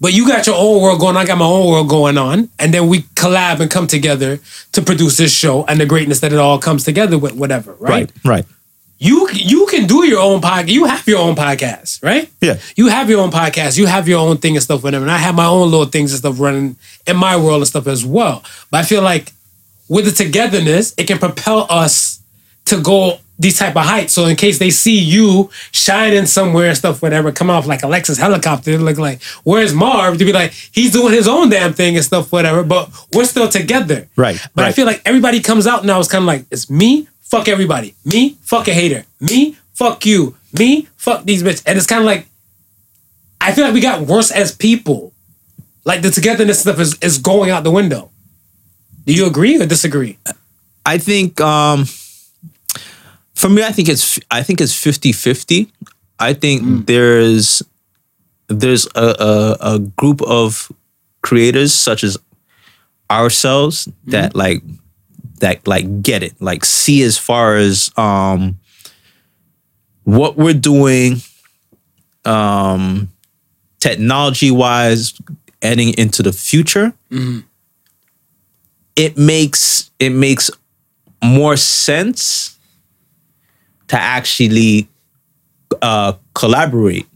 but 0.00 0.12
you 0.12 0.26
got 0.26 0.46
your 0.46 0.56
own 0.56 0.80
world 0.82 1.00
going 1.00 1.16
I 1.16 1.24
got 1.24 1.38
my 1.38 1.44
own 1.46 1.66
world 1.66 1.88
going 1.88 2.18
on. 2.18 2.48
And 2.58 2.72
then 2.74 2.86
we 2.88 3.00
collab 3.16 3.60
and 3.60 3.70
come 3.70 3.86
together 3.86 4.38
to 4.72 4.82
produce 4.82 5.16
this 5.16 5.32
show 5.32 5.64
and 5.66 5.80
the 5.80 5.86
greatness 5.86 6.20
that 6.20 6.32
it 6.32 6.38
all 6.38 6.58
comes 6.58 6.84
together 6.84 7.18
with, 7.18 7.32
whatever, 7.34 7.72
right? 7.80 8.10
Right. 8.24 8.24
Right. 8.24 8.44
You 9.00 9.28
you 9.32 9.64
can 9.66 9.86
do 9.86 10.04
your 10.06 10.18
own 10.20 10.40
podcast. 10.40 10.68
You 10.68 10.84
have 10.86 11.06
your 11.06 11.20
own 11.20 11.36
podcast, 11.36 12.02
right? 12.02 12.28
Yeah. 12.40 12.58
You 12.76 12.88
have 12.88 13.08
your 13.08 13.20
own 13.20 13.30
podcast. 13.30 13.78
You 13.78 13.86
have 13.86 14.08
your 14.08 14.18
own 14.18 14.38
thing 14.38 14.56
and 14.56 14.62
stuff 14.62 14.82
whatever. 14.82 15.04
And 15.04 15.12
I 15.12 15.18
have 15.18 15.36
my 15.36 15.46
own 15.46 15.70
little 15.70 15.86
things 15.86 16.10
and 16.12 16.18
stuff 16.18 16.40
running 16.40 16.74
in 17.06 17.16
my 17.16 17.36
world 17.36 17.58
and 17.62 17.66
stuff 17.68 17.86
as 17.86 18.04
well. 18.04 18.42
But 18.72 18.78
I 18.78 18.82
feel 18.82 19.02
like 19.02 19.32
with 19.88 20.04
the 20.04 20.10
togetherness, 20.10 20.94
it 20.98 21.06
can 21.06 21.18
propel 21.18 21.66
us 21.70 22.17
to 22.68 22.80
go 22.80 23.18
these 23.38 23.58
type 23.58 23.76
of 23.76 23.84
heights. 23.84 24.12
So 24.12 24.26
in 24.26 24.36
case 24.36 24.58
they 24.58 24.70
see 24.70 24.98
you 24.98 25.50
shining 25.70 26.26
somewhere 26.26 26.68
and 26.68 26.76
stuff, 26.76 27.00
whatever, 27.00 27.30
come 27.30 27.50
off 27.50 27.66
like 27.66 27.82
Alexis 27.82 28.18
helicopter, 28.18 28.76
look 28.78 28.98
like, 28.98 29.22
where's 29.44 29.72
Marv? 29.72 30.18
To 30.18 30.24
be 30.24 30.32
like, 30.32 30.52
he's 30.52 30.92
doing 30.92 31.12
his 31.12 31.28
own 31.28 31.48
damn 31.48 31.72
thing 31.72 31.96
and 31.96 32.04
stuff, 32.04 32.32
whatever. 32.32 32.64
But 32.64 32.90
we're 33.14 33.24
still 33.24 33.48
together. 33.48 34.08
Right, 34.16 34.40
But 34.54 34.64
I 34.64 34.72
feel 34.72 34.86
like 34.86 35.02
everybody 35.04 35.40
comes 35.40 35.66
out 35.66 35.84
now. 35.84 36.00
It's 36.00 36.08
kind 36.08 36.22
of 36.22 36.26
like 36.26 36.46
it's 36.50 36.68
me, 36.68 37.06
fuck 37.22 37.46
everybody. 37.48 37.94
Me, 38.04 38.36
fuck 38.42 38.66
a 38.66 38.74
hater. 38.74 39.04
Me, 39.20 39.56
fuck 39.74 40.04
you. 40.04 40.36
Me, 40.58 40.88
fuck 40.96 41.24
these 41.24 41.42
bitches. 41.42 41.62
And 41.66 41.76
it's 41.78 41.86
kind 41.86 42.00
of 42.00 42.06
like 42.06 42.26
I 43.40 43.52
feel 43.52 43.64
like 43.64 43.74
we 43.74 43.80
got 43.80 44.02
worse 44.02 44.30
as 44.30 44.52
people. 44.54 45.12
Like 45.84 46.02
the 46.02 46.10
togetherness 46.10 46.60
stuff 46.60 46.80
is, 46.80 46.98
is 47.00 47.18
going 47.18 47.50
out 47.50 47.64
the 47.64 47.70
window. 47.70 48.10
Do 49.06 49.14
you 49.14 49.26
agree 49.26 49.60
or 49.60 49.66
disagree? 49.66 50.18
I 50.84 50.98
think 50.98 51.40
um 51.40 51.86
for 53.38 53.48
me 53.48 53.62
I 53.62 53.70
think 53.72 53.88
it's 53.88 54.18
I 54.30 54.42
think 54.42 54.60
it's 54.60 54.74
50-50. 54.74 55.70
I 56.18 56.34
think 56.34 56.86
there's 56.86 57.62
there's 58.48 58.86
a, 58.94 59.14
a 59.18 59.56
a 59.74 59.78
group 59.78 60.20
of 60.22 60.70
creators 61.22 61.72
such 61.72 62.02
as 62.02 62.18
ourselves 63.10 63.88
that 64.06 64.34
like 64.34 64.62
that 65.40 65.66
like 65.66 66.02
get 66.02 66.22
it, 66.22 66.34
like 66.40 66.64
see 66.64 67.02
as 67.02 67.16
far 67.16 67.56
as 67.56 67.90
um 67.96 68.58
what 70.04 70.36
we're 70.36 70.54
doing 70.54 71.16
um 72.24 73.08
technology 73.78 74.50
wise 74.50 75.14
heading 75.62 75.94
into 75.96 76.22
the 76.22 76.32
future. 76.32 76.92
It 78.96 79.16
makes 79.16 79.90
it 80.00 80.10
makes 80.10 80.50
more 81.22 81.56
sense 81.56 82.57
to 83.88 83.96
actually 83.96 84.88
uh, 85.82 86.12
collaborate 86.34 87.06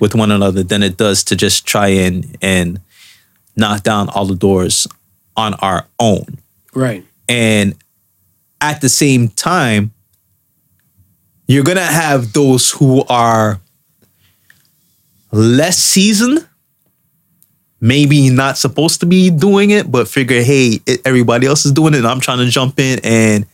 with 0.00 0.14
one 0.14 0.30
another 0.30 0.62
than 0.62 0.82
it 0.82 0.96
does 0.96 1.24
to 1.24 1.36
just 1.36 1.66
try 1.66 1.88
and 1.88 2.36
and 2.40 2.80
knock 3.56 3.82
down 3.82 4.08
all 4.10 4.26
the 4.26 4.34
doors 4.34 4.86
on 5.36 5.54
our 5.54 5.86
own. 5.98 6.38
Right. 6.74 7.04
And 7.28 7.74
at 8.60 8.80
the 8.80 8.88
same 8.88 9.28
time, 9.28 9.92
you're 11.46 11.64
gonna 11.64 11.80
have 11.80 12.32
those 12.32 12.70
who 12.70 13.04
are 13.08 13.60
less 15.32 15.78
seasoned, 15.78 16.46
maybe 17.80 18.30
not 18.30 18.56
supposed 18.56 19.00
to 19.00 19.06
be 19.06 19.30
doing 19.30 19.70
it, 19.70 19.90
but 19.90 20.08
figure, 20.08 20.42
hey, 20.42 20.80
it, 20.86 21.00
everybody 21.04 21.46
else 21.46 21.66
is 21.66 21.72
doing 21.72 21.94
it, 21.94 21.98
and 21.98 22.06
I'm 22.06 22.20
trying 22.20 22.38
to 22.38 22.46
jump 22.46 22.78
in 22.78 23.00
and 23.02 23.46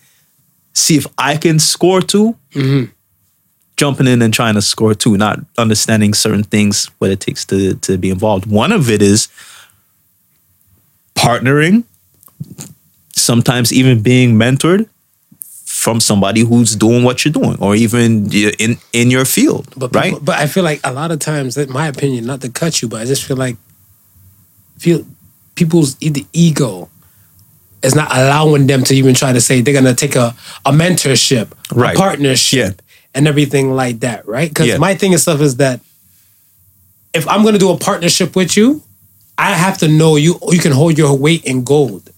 see 0.72 0.96
if 0.96 1.06
I 1.18 1.36
can 1.36 1.58
score 1.58 2.00
too. 2.00 2.36
Mm-hmm. 2.54 2.90
Jumping 3.76 4.06
in 4.06 4.20
and 4.20 4.32
trying 4.34 4.54
to 4.54 4.62
score 4.62 4.94
too, 4.94 5.16
not 5.16 5.38
understanding 5.56 6.12
certain 6.12 6.42
things, 6.44 6.90
what 6.98 7.10
it 7.10 7.20
takes 7.20 7.44
to 7.46 7.74
to 7.76 7.96
be 7.96 8.10
involved. 8.10 8.44
One 8.46 8.72
of 8.72 8.90
it 8.90 9.00
is 9.00 9.28
partnering, 11.14 11.84
sometimes 13.14 13.72
even 13.72 14.02
being 14.02 14.34
mentored 14.34 14.88
from 15.64 15.98
somebody 16.00 16.42
who's 16.42 16.76
doing 16.76 17.04
what 17.04 17.24
you're 17.24 17.32
doing, 17.32 17.56
or 17.58 17.74
even 17.74 18.30
in 18.58 18.76
in 18.92 19.10
your 19.10 19.24
field, 19.24 19.66
But 19.76 19.94
right? 19.94 20.14
but 20.20 20.36
I 20.38 20.46
feel 20.46 20.62
like 20.64 20.80
a 20.84 20.92
lot 20.92 21.10
of 21.10 21.18
times, 21.20 21.56
in 21.56 21.72
my 21.72 21.86
opinion, 21.88 22.26
not 22.26 22.42
to 22.42 22.50
cut 22.50 22.82
you, 22.82 22.88
but 22.88 23.00
I 23.00 23.06
just 23.06 23.24
feel 23.24 23.36
like 23.38 23.56
feel 24.78 25.06
people's 25.54 25.96
e- 26.00 26.10
the 26.10 26.26
ego 26.34 26.90
is 27.82 27.94
not 27.94 28.08
allowing 28.16 28.66
them 28.66 28.84
to 28.84 28.94
even 28.94 29.14
try 29.14 29.32
to 29.32 29.40
say 29.40 29.60
they're 29.60 29.74
gonna 29.74 29.94
take 29.94 30.16
a, 30.16 30.34
a 30.66 30.72
mentorship, 30.72 31.48
Right. 31.72 31.94
a 31.96 31.98
partnership, 31.98 32.82
and 33.14 33.26
everything 33.26 33.74
like 33.74 34.00
that, 34.00 34.26
right? 34.28 34.48
Because 34.48 34.66
Yeah. 34.68 34.78
my 34.78 34.94
thing 34.94 35.12
and 35.12 35.20
stuff 35.20 35.40
is 35.40 35.56
that 35.56 35.80
if 37.12 37.26
I'm 37.28 37.42
gonna 37.44 37.58
do 37.58 37.70
a 37.70 37.76
partnership 37.78 38.36
with 38.36 38.56
you, 38.56 38.82
I 39.38 39.54
have 39.54 39.78
to 39.78 39.88
know 39.88 40.16
you 40.16 40.38
you 40.50 40.58
can 40.58 40.72
hold 40.72 40.98
your 40.98 41.14
weight 41.16 41.44
in 41.44 41.64
gold. 41.64 42.10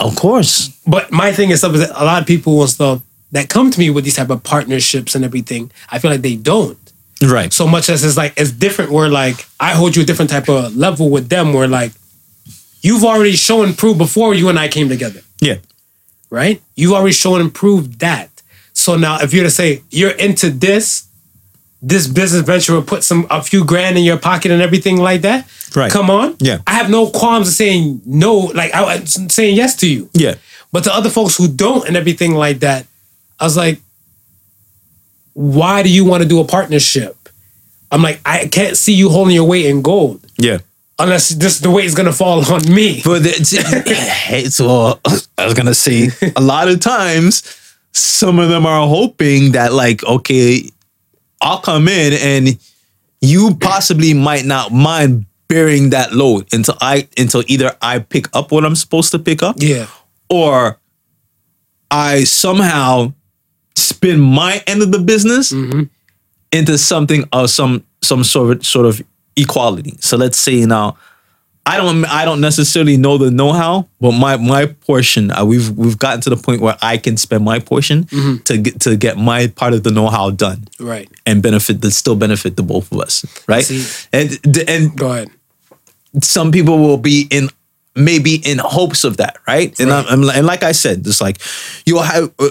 Of 0.00 0.16
course, 0.16 0.70
But 0.86 1.12
my 1.12 1.32
thing 1.32 1.50
is 1.50 1.58
stuff 1.60 1.74
is 1.74 1.80
that 1.80 1.92
a 1.94 2.04
lot 2.04 2.20
of 2.22 2.26
people 2.26 2.60
and 2.60 2.68
stuff 2.70 3.02
that 3.30 3.48
come 3.48 3.70
to 3.70 3.78
me 3.78 3.88
with 3.90 4.04
these 4.04 4.16
type 4.16 4.30
of 4.30 4.42
partnerships 4.42 5.14
and 5.14 5.24
everything, 5.24 5.70
I 5.90 5.98
feel 5.98 6.10
like 6.10 6.22
they 6.22 6.34
don't. 6.36 6.76
right? 7.22 7.52
So 7.52 7.68
much 7.68 7.88
as 7.88 8.02
it's 8.02 8.16
like 8.16 8.32
it's 8.36 8.50
different 8.50 8.90
where 8.90 9.08
like 9.08 9.46
I 9.60 9.74
hold 9.74 9.94
you 9.94 10.02
a 10.02 10.04
different 10.04 10.30
type 10.32 10.48
of 10.48 10.76
level 10.76 11.08
with 11.08 11.28
them 11.28 11.52
where 11.52 11.68
like 11.68 11.92
you've 12.82 13.04
already 13.04 13.32
shown 13.36 13.66
and 13.68 13.78
proved 13.78 13.98
before 13.98 14.34
you 14.34 14.48
and 14.50 14.58
I 14.58 14.68
came 14.68 14.88
together, 14.88 15.20
Yeah, 15.40 15.56
right? 16.30 16.60
You've 16.76 16.92
already 16.92 17.12
shown 17.14 17.40
and 17.40 17.52
proved 17.54 18.00
that. 18.00 18.28
So 18.74 18.96
now 18.96 19.18
if 19.20 19.32
you're 19.32 19.44
to 19.44 19.50
say 19.50 19.82
you're 19.90 20.10
into 20.10 20.50
this, 20.50 21.06
this 21.80 22.06
business 22.06 22.42
venture 22.42 22.74
will 22.74 22.82
put 22.82 23.02
some 23.04 23.26
a 23.30 23.42
few 23.42 23.64
grand 23.64 23.96
in 23.98 24.04
your 24.04 24.16
pocket 24.18 24.50
and 24.52 24.62
everything 24.62 24.96
like 24.98 25.22
that. 25.22 25.46
Right. 25.74 25.90
Come 25.90 26.10
on. 26.10 26.36
Yeah. 26.38 26.58
I 26.66 26.74
have 26.74 26.90
no 26.90 27.10
qualms 27.10 27.48
of 27.48 27.54
saying 27.54 28.02
no, 28.06 28.34
like 28.54 28.72
I 28.74 28.94
I'm 28.94 29.06
saying 29.06 29.56
yes 29.56 29.74
to 29.76 29.86
you. 29.88 30.08
yeah, 30.14 30.34
But 30.70 30.84
to 30.84 30.94
other 30.94 31.10
folks 31.10 31.36
who 31.36 31.48
don't 31.48 31.86
and 31.88 31.96
everything 31.96 32.34
like 32.34 32.60
that, 32.60 32.86
I 33.40 33.44
was 33.44 33.56
like, 33.56 33.80
why 35.34 35.82
do 35.82 35.88
you 35.88 36.04
want 36.04 36.22
to 36.22 36.28
do 36.28 36.40
a 36.40 36.44
partnership? 36.44 37.16
I'm 37.90 38.02
like, 38.02 38.20
I 38.24 38.46
can't 38.48 38.76
see 38.76 38.94
you 38.94 39.08
holding 39.10 39.34
your 39.34 39.44
weight 39.44 39.66
in 39.66 39.82
gold 39.82 40.20
yeah. 40.38 40.58
Unless 40.98 41.30
this 41.30 41.58
the 41.58 41.70
weight 41.70 41.86
is 41.86 41.94
gonna 41.94 42.12
fall 42.12 42.44
on 42.52 42.72
me. 42.72 43.02
But 43.04 43.22
it's, 43.24 43.50
hey, 43.50 44.44
so 44.44 44.98
I 45.38 45.44
was 45.44 45.54
gonna 45.54 45.74
say 45.74 46.08
a 46.36 46.40
lot 46.40 46.68
of 46.68 46.80
times 46.80 47.42
some 47.92 48.38
of 48.38 48.48
them 48.48 48.66
are 48.66 48.86
hoping 48.88 49.52
that 49.52 49.72
like 49.72 50.04
okay, 50.04 50.68
I'll 51.40 51.60
come 51.60 51.88
in 51.88 52.12
and 52.14 52.58
you 53.20 53.54
possibly 53.60 54.14
might 54.14 54.44
not 54.44 54.72
mind 54.72 55.26
bearing 55.48 55.90
that 55.90 56.12
load 56.12 56.48
until 56.52 56.76
I 56.80 57.08
until 57.18 57.44
either 57.46 57.76
I 57.82 57.98
pick 57.98 58.34
up 58.34 58.52
what 58.52 58.64
I'm 58.64 58.74
supposed 58.74 59.10
to 59.12 59.18
pick 59.18 59.42
up 59.42 59.56
Yeah. 59.58 59.86
or 60.30 60.78
I 61.90 62.24
somehow 62.24 63.12
spin 63.76 64.18
my 64.18 64.62
end 64.66 64.82
of 64.82 64.92
the 64.92 64.98
business 64.98 65.52
mm-hmm. 65.52 65.82
into 66.52 66.78
something 66.78 67.28
of 67.32 67.50
some 67.50 67.84
some 68.00 68.24
sort 68.24 68.56
of 68.56 68.66
sort 68.66 68.86
of 68.86 69.02
equality. 69.36 69.96
So 70.00 70.16
let's 70.16 70.38
say 70.38 70.64
now 70.66 70.96
I 71.64 71.76
don't 71.76 72.04
I 72.06 72.24
don't 72.24 72.40
necessarily 72.40 72.96
know 72.96 73.18
the 73.18 73.30
know-how, 73.30 73.86
but 74.00 74.12
my 74.12 74.36
my 74.36 74.66
portion 74.66 75.30
uh, 75.30 75.44
we've 75.44 75.70
we've 75.76 75.96
gotten 75.98 76.20
to 76.22 76.30
the 76.30 76.36
point 76.36 76.60
where 76.60 76.76
I 76.82 76.96
can 76.98 77.16
spend 77.16 77.44
my 77.44 77.60
portion 77.60 78.06
to 78.44 78.58
get 78.58 78.80
to 78.80 78.96
get 78.96 79.16
my 79.16 79.46
part 79.46 79.72
of 79.72 79.84
the 79.84 79.92
know-how 79.92 80.30
done 80.30 80.66
Right. 80.80 81.08
and 81.24 81.40
benefit 81.42 81.80
that 81.82 81.92
still 81.92 82.16
benefit 82.16 82.56
the 82.56 82.64
both 82.64 82.90
of 82.90 82.98
us, 83.00 83.24
right? 83.46 83.64
See- 83.64 84.08
and 84.12 84.40
and 84.68 84.96
Go 84.98 85.12
ahead. 85.12 85.28
some 86.22 86.50
people 86.50 86.78
will 86.78 86.98
be 86.98 87.26
in 87.30 87.48
maybe 87.94 88.36
in 88.36 88.58
hopes 88.58 89.04
of 89.04 89.18
that, 89.18 89.36
right? 89.46 89.78
And 89.78 89.92
I'm, 89.92 90.06
I'm- 90.06 90.30
and 90.36 90.46
like 90.46 90.62
I 90.64 90.72
said, 90.72 91.04
just 91.04 91.20
like 91.20 91.38
you'll 91.86 92.02
have 92.02 92.32
uh, 92.40 92.48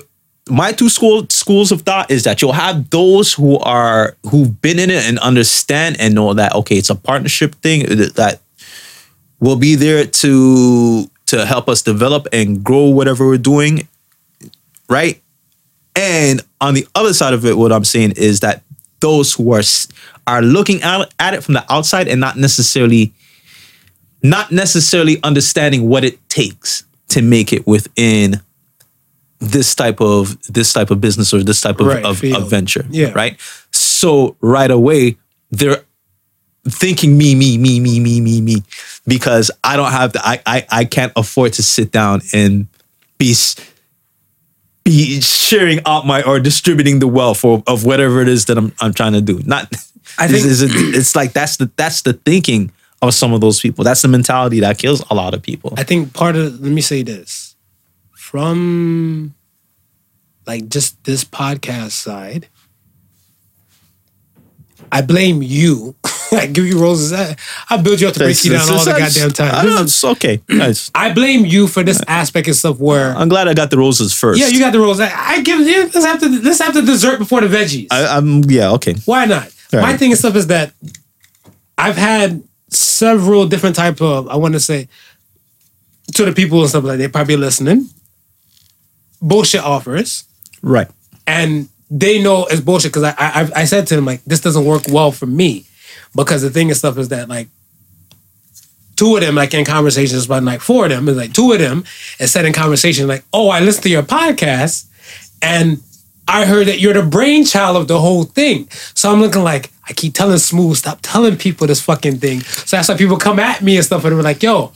my 0.49 0.71
two 0.71 0.89
school 0.89 1.25
schools 1.29 1.71
of 1.71 1.81
thought 1.83 2.09
is 2.09 2.23
that 2.23 2.41
you'll 2.41 2.51
have 2.53 2.89
those 2.89 3.33
who 3.33 3.59
are 3.59 4.15
who've 4.29 4.61
been 4.61 4.79
in 4.79 4.89
it 4.89 5.05
and 5.05 5.19
understand 5.19 5.97
and 5.99 6.15
know 6.15 6.33
that 6.33 6.53
okay, 6.55 6.77
it's 6.77 6.89
a 6.89 6.95
partnership 6.95 7.55
thing 7.55 7.85
uh, 7.85 8.07
that- 8.15 8.41
will 9.39 9.55
be 9.55 9.73
there 9.75 10.05
to 10.05 11.09
to 11.25 11.45
help 11.45 11.67
us 11.67 11.81
develop 11.81 12.27
and 12.31 12.63
grow 12.63 12.85
whatever 12.85 13.25
we're 13.25 13.37
doing, 13.37 13.87
right? 14.87 15.21
And 15.95 16.41
on 16.61 16.75
the 16.75 16.87
other 16.93 17.13
side 17.13 17.33
of 17.33 17.45
it, 17.45 17.57
what 17.57 17.71
I'm 17.71 17.83
saying 17.83 18.13
is 18.17 18.41
that 18.41 18.61
those 18.99 19.33
who 19.33 19.51
are 19.51 19.63
are 20.27 20.41
looking 20.41 20.81
at, 20.83 21.11
at 21.19 21.33
it 21.33 21.43
from 21.43 21.55
the 21.55 21.65
outside 21.73 22.07
and 22.07 22.21
not 22.21 22.37
necessarily 22.37 23.13
not 24.23 24.51
necessarily 24.51 25.17
understanding 25.23 25.89
what 25.89 26.03
it 26.03 26.17
takes 26.29 26.83
to 27.07 27.21
make 27.23 27.51
it 27.51 27.65
within 27.65 28.39
this 29.41 29.75
type 29.75 29.99
of 29.99 30.41
this 30.47 30.71
type 30.71 30.91
of 30.91 31.01
business 31.01 31.33
or 31.33 31.43
this 31.43 31.59
type 31.61 31.79
of, 31.81 31.87
Right, 31.87 32.05
of, 32.05 32.23
of 32.23 32.49
venture. 32.49 32.85
Yeah. 32.89 33.11
Right. 33.11 33.37
So 33.71 34.37
right 34.39 34.71
away, 34.71 35.17
they're 35.49 35.83
thinking 36.69 37.17
me, 37.17 37.33
me, 37.35 37.57
me, 37.57 37.79
me, 37.79 37.99
me, 37.99 38.21
me, 38.21 38.39
me, 38.39 38.63
because 39.07 39.49
I 39.63 39.75
don't 39.77 39.91
have 39.91 40.13
the 40.13 40.21
I 40.23 40.41
I, 40.45 40.65
I 40.71 40.85
can't 40.85 41.11
afford 41.15 41.53
to 41.53 41.63
sit 41.63 41.91
down 41.91 42.21
and 42.33 42.67
be 43.17 43.33
be 44.83 45.21
sharing 45.21 45.79
out 45.85 46.05
my 46.07 46.23
or 46.23 46.39
distributing 46.39 46.99
the 46.99 47.07
wealth 47.07 47.43
or, 47.45 47.63
of 47.67 47.85
whatever 47.85 48.21
it 48.21 48.27
is 48.27 48.45
that 48.45 48.57
I'm 48.57 48.73
I'm 48.81 48.93
trying 48.93 49.13
to 49.13 49.21
do. 49.21 49.39
Not 49.45 49.67
I 50.17 50.25
it's- 50.25 50.59
think- 50.59 50.71
it's, 50.71 50.97
it's 50.97 51.15
like 51.15 51.33
that's 51.33 51.57
the 51.57 51.69
that's 51.75 52.01
the 52.03 52.13
thinking 52.13 52.71
of 53.01 53.13
some 53.15 53.33
of 53.33 53.41
those 53.41 53.59
people. 53.59 53.83
That's 53.83 54.01
the 54.03 54.07
mentality 54.07 54.59
that 54.59 54.77
kills 54.77 55.03
a 55.09 55.15
lot 55.15 55.33
of 55.33 55.41
people. 55.41 55.73
I 55.77 55.83
think 55.83 56.13
part 56.13 56.35
of 56.35 56.59
let 56.61 56.71
me 56.71 56.81
say 56.81 57.01
this 57.03 57.50
from 58.31 59.35
like 60.47 60.69
just 60.69 61.03
this 61.03 61.25
podcast 61.25 61.91
side. 61.91 62.47
I 64.89 65.01
blame 65.01 65.41
you. 65.41 65.95
I 66.31 66.45
give 66.45 66.65
you 66.65 66.81
roses. 66.81 67.11
I, 67.11 67.35
I 67.69 67.75
build 67.81 67.99
you 67.99 68.07
up 68.07 68.13
to 68.13 68.19
break 68.21 68.41
you 68.45 68.51
down 68.51 68.71
all 68.71 68.85
the 68.85 68.91
goddamn 68.91 69.31
time. 69.31 69.53
I 69.53 69.65
know, 69.65 69.81
it's 69.81 70.01
okay. 70.01 70.41
Nice. 70.47 70.89
I 70.95 71.11
blame 71.13 71.43
you 71.43 71.67
for 71.67 71.83
this 71.83 72.01
aspect 72.07 72.47
and 72.47 72.55
stuff 72.55 72.79
where 72.79 73.13
I'm 73.17 73.27
glad 73.27 73.49
I 73.49 73.53
got 73.53 73.69
the 73.69 73.77
roses 73.77 74.13
first. 74.13 74.39
yeah, 74.39 74.47
you 74.47 74.59
got 74.59 74.71
the 74.71 74.79
roses. 74.79 75.01
I, 75.01 75.11
I 75.13 75.41
give 75.41 75.59
you 75.59 75.83
let's 75.93 76.05
have 76.05 76.21
to 76.21 76.29
let's 76.29 76.59
have 76.61 76.73
the 76.73 76.83
dessert 76.83 77.17
before 77.17 77.41
the 77.41 77.53
veggies. 77.53 77.87
I, 77.91 78.15
I'm 78.15 78.45
yeah 78.45 78.71
okay. 78.71 78.95
Why 79.03 79.25
not? 79.25 79.53
My 79.73 79.97
thing 79.97 80.11
and 80.11 80.19
stuff 80.19 80.37
is 80.37 80.47
that 80.47 80.71
I've 81.77 81.97
had 81.97 82.41
several 82.69 83.45
different 83.45 83.75
type 83.75 84.01
of 84.01 84.29
I 84.29 84.37
want 84.37 84.53
to 84.53 84.61
say 84.61 84.87
to 86.13 86.23
the 86.23 86.31
people 86.31 86.61
and 86.61 86.69
stuff 86.69 86.85
like 86.85 86.97
they 86.97 87.09
probably 87.09 87.35
listening 87.35 87.89
bullshit 89.21 89.61
offers. 89.61 90.23
Right. 90.61 90.87
and 91.27 91.67
they 91.89 92.21
know 92.23 92.45
it's 92.45 92.61
bullshit 92.61 92.91
because 92.93 93.03
I, 93.03 93.13
I 93.17 93.49
I- 93.55 93.65
said 93.65 93.85
to 93.87 93.95
them 93.95 94.05
like 94.05 94.23
this 94.25 94.39
doesn't 94.39 94.63
work 94.65 94.83
well 94.89 95.11
for 95.11 95.25
me. 95.25 95.65
Because 96.15 96.41
the 96.41 96.49
thing 96.49 96.69
and 96.69 96.77
stuff 96.77 96.97
is 96.97 97.09
that 97.09 97.27
like 97.29 97.47
two 98.95 99.15
of 99.15 99.21
them 99.21 99.35
like 99.35 99.53
in 99.53 99.65
conversations 99.65 100.27
but 100.27 100.43
like 100.43 100.61
four 100.61 100.85
of 100.85 100.91
them 100.91 101.07
is 101.09 101.17
like 101.17 101.33
two 101.33 101.51
of 101.51 101.59
them 101.59 101.83
is 102.19 102.31
said 102.31 102.45
in 102.45 102.53
conversation 102.53 103.07
like 103.07 103.23
oh 103.33 103.49
I 103.49 103.59
listened 103.59 103.83
to 103.83 103.89
your 103.89 104.03
podcast 104.03 104.85
and 105.41 105.81
I 106.27 106.45
heard 106.45 106.67
that 106.67 106.79
you're 106.79 106.93
the 106.93 107.01
brainchild 107.03 107.75
of 107.75 107.87
the 107.89 107.99
whole 107.99 108.23
thing. 108.23 108.69
So 108.93 109.11
I'm 109.11 109.19
looking 109.19 109.43
like 109.43 109.71
I 109.89 109.93
keep 109.93 110.13
telling 110.13 110.37
Smooth 110.37 110.77
stop 110.77 110.99
telling 111.01 111.35
people 111.35 111.67
this 111.67 111.81
fucking 111.81 112.19
thing. 112.19 112.41
So 112.41 112.77
that's 112.77 112.87
why 112.89 112.95
people 112.95 113.17
come 113.17 113.39
at 113.39 113.61
me 113.61 113.75
and 113.75 113.85
stuff 113.85 114.03
and 114.05 114.13
they're 114.15 114.21
like 114.23 114.43
yo 114.43 114.71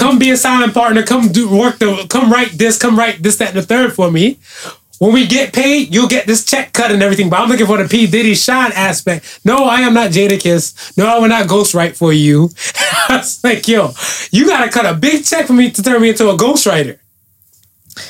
come 0.00 0.18
be 0.18 0.30
a 0.30 0.36
silent 0.36 0.72
partner 0.74 1.02
come 1.02 1.28
do 1.28 1.44
work 1.62 1.78
the 1.78 2.06
come 2.08 2.32
write 2.32 2.52
this 2.62 2.78
come 2.78 2.98
write 2.98 3.22
this 3.22 3.36
that 3.36 3.50
and 3.50 3.58
the 3.58 3.62
third 3.62 3.92
for 3.92 4.10
me 4.10 4.38
when 5.00 5.14
we 5.14 5.26
get 5.26 5.54
paid, 5.54 5.94
you'll 5.94 6.08
get 6.08 6.26
this 6.26 6.44
check 6.44 6.74
cut 6.74 6.90
and 6.92 7.02
everything. 7.02 7.30
But 7.30 7.40
I'm 7.40 7.48
looking 7.48 7.64
for 7.64 7.78
the 7.82 7.88
P. 7.88 8.06
Diddy 8.06 8.34
Shine 8.34 8.70
aspect. 8.74 9.40
No, 9.46 9.64
I 9.64 9.80
am 9.80 9.94
not 9.94 10.10
Jadakiss. 10.10 10.94
No, 10.98 11.06
I 11.06 11.18
will 11.18 11.28
not 11.28 11.48
ghostwrite 11.48 11.96
for 11.96 12.12
you. 12.12 12.50
I 13.08 13.16
was 13.16 13.42
like, 13.42 13.66
yo, 13.66 13.92
you 14.30 14.44
gotta 14.46 14.70
cut 14.70 14.84
a 14.84 14.92
big 14.92 15.24
check 15.24 15.46
for 15.46 15.54
me 15.54 15.70
to 15.70 15.82
turn 15.82 16.02
me 16.02 16.10
into 16.10 16.28
a 16.28 16.36
ghostwriter. 16.36 16.98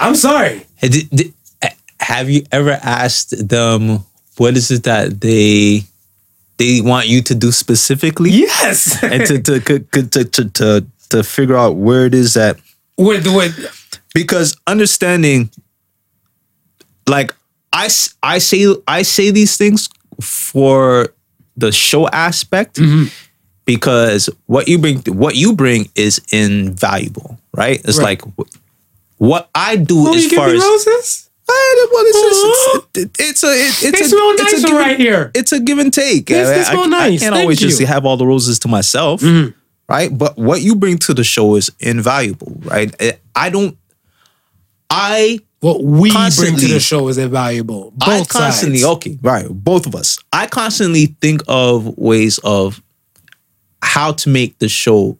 I'm 0.01 0.17
sorry. 0.17 0.67
Did- 0.81 1.09
did- 1.11 1.35
have 2.01 2.29
you 2.29 2.43
ever 2.51 2.77
asked 2.83 3.49
them 3.49 4.05
what 4.37 4.57
is 4.57 4.71
it 4.73 4.83
that 4.83 5.21
they 5.21 5.85
they 6.57 6.81
want 6.81 7.07
you 7.07 7.23
to 7.23 7.35
do 7.37 7.53
specifically? 7.53 8.31
Yes. 8.31 9.01
And 9.05 9.25
to 9.27 9.39
to, 9.39 9.61
to 9.61 10.25
to 10.25 10.45
to 10.51 10.87
to 11.11 11.23
figure 11.23 11.57
out 11.57 11.77
where 11.77 12.07
it 12.07 12.15
is 12.15 12.35
that 12.35 12.57
with 12.99 13.25
the 13.25 13.33
with 13.33 14.01
because 14.15 14.57
understanding 14.67 15.51
like 17.09 17.35
I, 17.73 17.89
I 18.23 18.39
say 18.39 18.67
I 18.89 19.03
say 19.03 19.31
these 19.31 19.57
things 19.57 19.89
for 20.21 21.09
the 21.57 21.73
show 21.73 22.09
aspect 22.09 22.77
Mm-hmm. 22.77 23.05
because 23.65 24.29
what 24.47 24.69
you 24.69 24.79
bring 24.79 24.99
what 25.07 25.35
you 25.37 25.55
bring 25.55 25.89
is 25.95 26.21
invaluable 26.33 27.39
right 27.55 27.81
it's 27.85 27.99
Right. 27.99 28.23
like 28.25 28.35
what 29.19 29.51
I 29.55 29.77
do 29.77 30.09
oh, 30.09 30.15
as 30.15 30.33
far 30.33 30.49
as 30.49 30.63
roses? 30.63 31.27
I, 31.53 31.87
well, 31.93 32.05
it's, 32.07 32.21
just, 32.23 32.97
it's, 32.97 33.21
it's 33.21 33.43
a 33.43 33.49
it, 33.49 33.93
They 33.93 33.99
it's 33.99 34.01
a 34.07 34.09
smell 34.09 34.31
it's 34.35 34.53
a 34.53 34.57
give 34.57 34.65
and- 34.71 34.79
right 34.79 34.99
here. 35.01 35.31
it's 35.35 35.51
a 35.53 35.59
give 35.59 35.79
and 35.81 35.93
take. 35.93 36.27
They- 36.27 36.35
they 36.45 36.55
I- 36.55 36.61
I- 36.61 36.63
smell 36.63 36.85
I, 36.85 36.87
nice. 36.87 37.21
can't 37.21 37.33
Thank 37.35 37.43
always 37.43 37.59
just 37.59 37.81
you. 37.81 37.87
Mm-hmm. 37.87 37.93
have 37.93 38.07
all 38.07 38.17
the 38.17 38.25
roses 38.27 38.61
to 38.61 38.69
myself, 38.69 39.21
right? 39.91 40.17
But 40.17 40.39
what 40.39 40.63
you 40.63 40.75
bring 40.77 40.99
to 40.99 41.15
the 41.15 41.25
show 41.25 41.57
is 41.57 41.71
invaluable, 41.81 42.53
right? 42.65 42.95
I- 43.01 43.19
I 43.35 43.51
don't. 43.51 43.77
I 44.89 45.41
What 45.61 45.83
we 45.85 46.11
bring 46.11 46.57
to 46.57 46.69
the 46.69 46.81
show 46.81 47.09
is 47.09 47.19
invaluable. 47.19 47.93
Both 47.97 48.35
I 48.35 48.39
constantly 48.41 48.79
sides. 48.79 48.93
okay, 48.97 49.19
right? 49.23 49.47
Both 49.49 49.87
of 49.87 49.95
us. 49.95 50.19
I 50.33 50.47
constantly 50.47 51.07
think 51.21 51.43
of 51.49 51.97
ways 51.99 52.39
of 52.45 52.81
how 53.83 54.13
to 54.13 54.29
make 54.29 54.59
the 54.59 54.69
show 54.69 55.19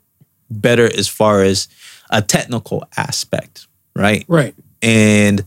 better 0.51 0.87
as 0.97 1.09
far 1.09 1.43
as 1.43 1.69
a 2.11 2.21
technical 2.23 2.85
aspect, 2.97 3.67
right? 3.95 4.25
Right. 4.29 4.55
And 4.83 5.45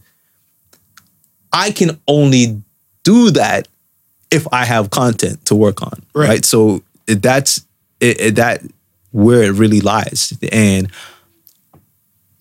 I 1.52 1.72
can 1.72 2.00
only 2.08 2.62
do 3.04 3.32
that 3.32 3.68
if 4.32 4.48
I 4.52 4.64
have 4.66 4.90
content 4.90 5.46
to 5.46 5.56
work 5.56 5.82
on, 5.84 6.02
Right. 6.14 6.30
right? 6.30 6.46
So 6.46 6.82
eh, 7.08 7.16
that's 7.20 7.66
it, 8.00 8.20
it- 8.22 8.36
that 8.36 8.62
where 9.14 9.44
it 9.44 9.52
really 9.52 9.80
lies. 9.80 10.38
And 10.52 10.92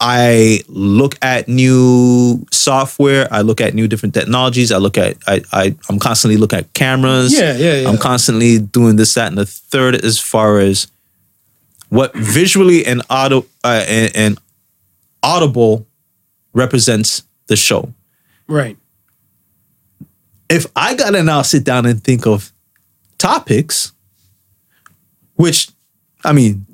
I 0.00 0.62
look 0.66 1.14
at 1.22 1.46
new 1.46 2.44
software. 2.50 3.28
I 3.30 3.42
look 3.42 3.60
at 3.60 3.74
new 3.74 3.86
different 3.86 4.14
technologies. 4.14 4.72
I 4.72 4.78
look 4.78 4.98
at 4.98 5.16
I, 5.28 5.42
I 5.52 5.76
I'm 5.88 6.00
constantly 6.00 6.36
looking 6.38 6.58
at 6.58 6.72
cameras. 6.72 7.32
Yeah, 7.32 7.56
yeah, 7.56 7.74
yeah. 7.76 7.88
I'm 7.88 7.98
constantly 7.98 8.58
doing 8.58 8.96
this, 8.96 9.14
that, 9.14 9.28
and 9.28 9.38
the 9.38 9.46
third 9.46 9.94
as 9.94 10.18
far 10.18 10.58
as 10.58 10.88
what 11.88 12.12
visually 12.14 12.84
and 12.84 13.02
auto 13.10 13.46
uh, 13.62 13.84
and, 13.86 14.16
and 14.16 14.38
audible 15.22 15.86
represents 16.52 17.22
the 17.46 17.54
show. 17.54 17.92
Right. 18.48 18.76
If 20.48 20.66
I 20.74 20.94
gotta 20.94 21.22
now 21.22 21.42
sit 21.42 21.64
down 21.64 21.86
and 21.86 22.02
think 22.02 22.26
of 22.26 22.50
topics, 23.18 23.92
which 25.36 25.70
I 26.24 26.32
mean, 26.32 26.66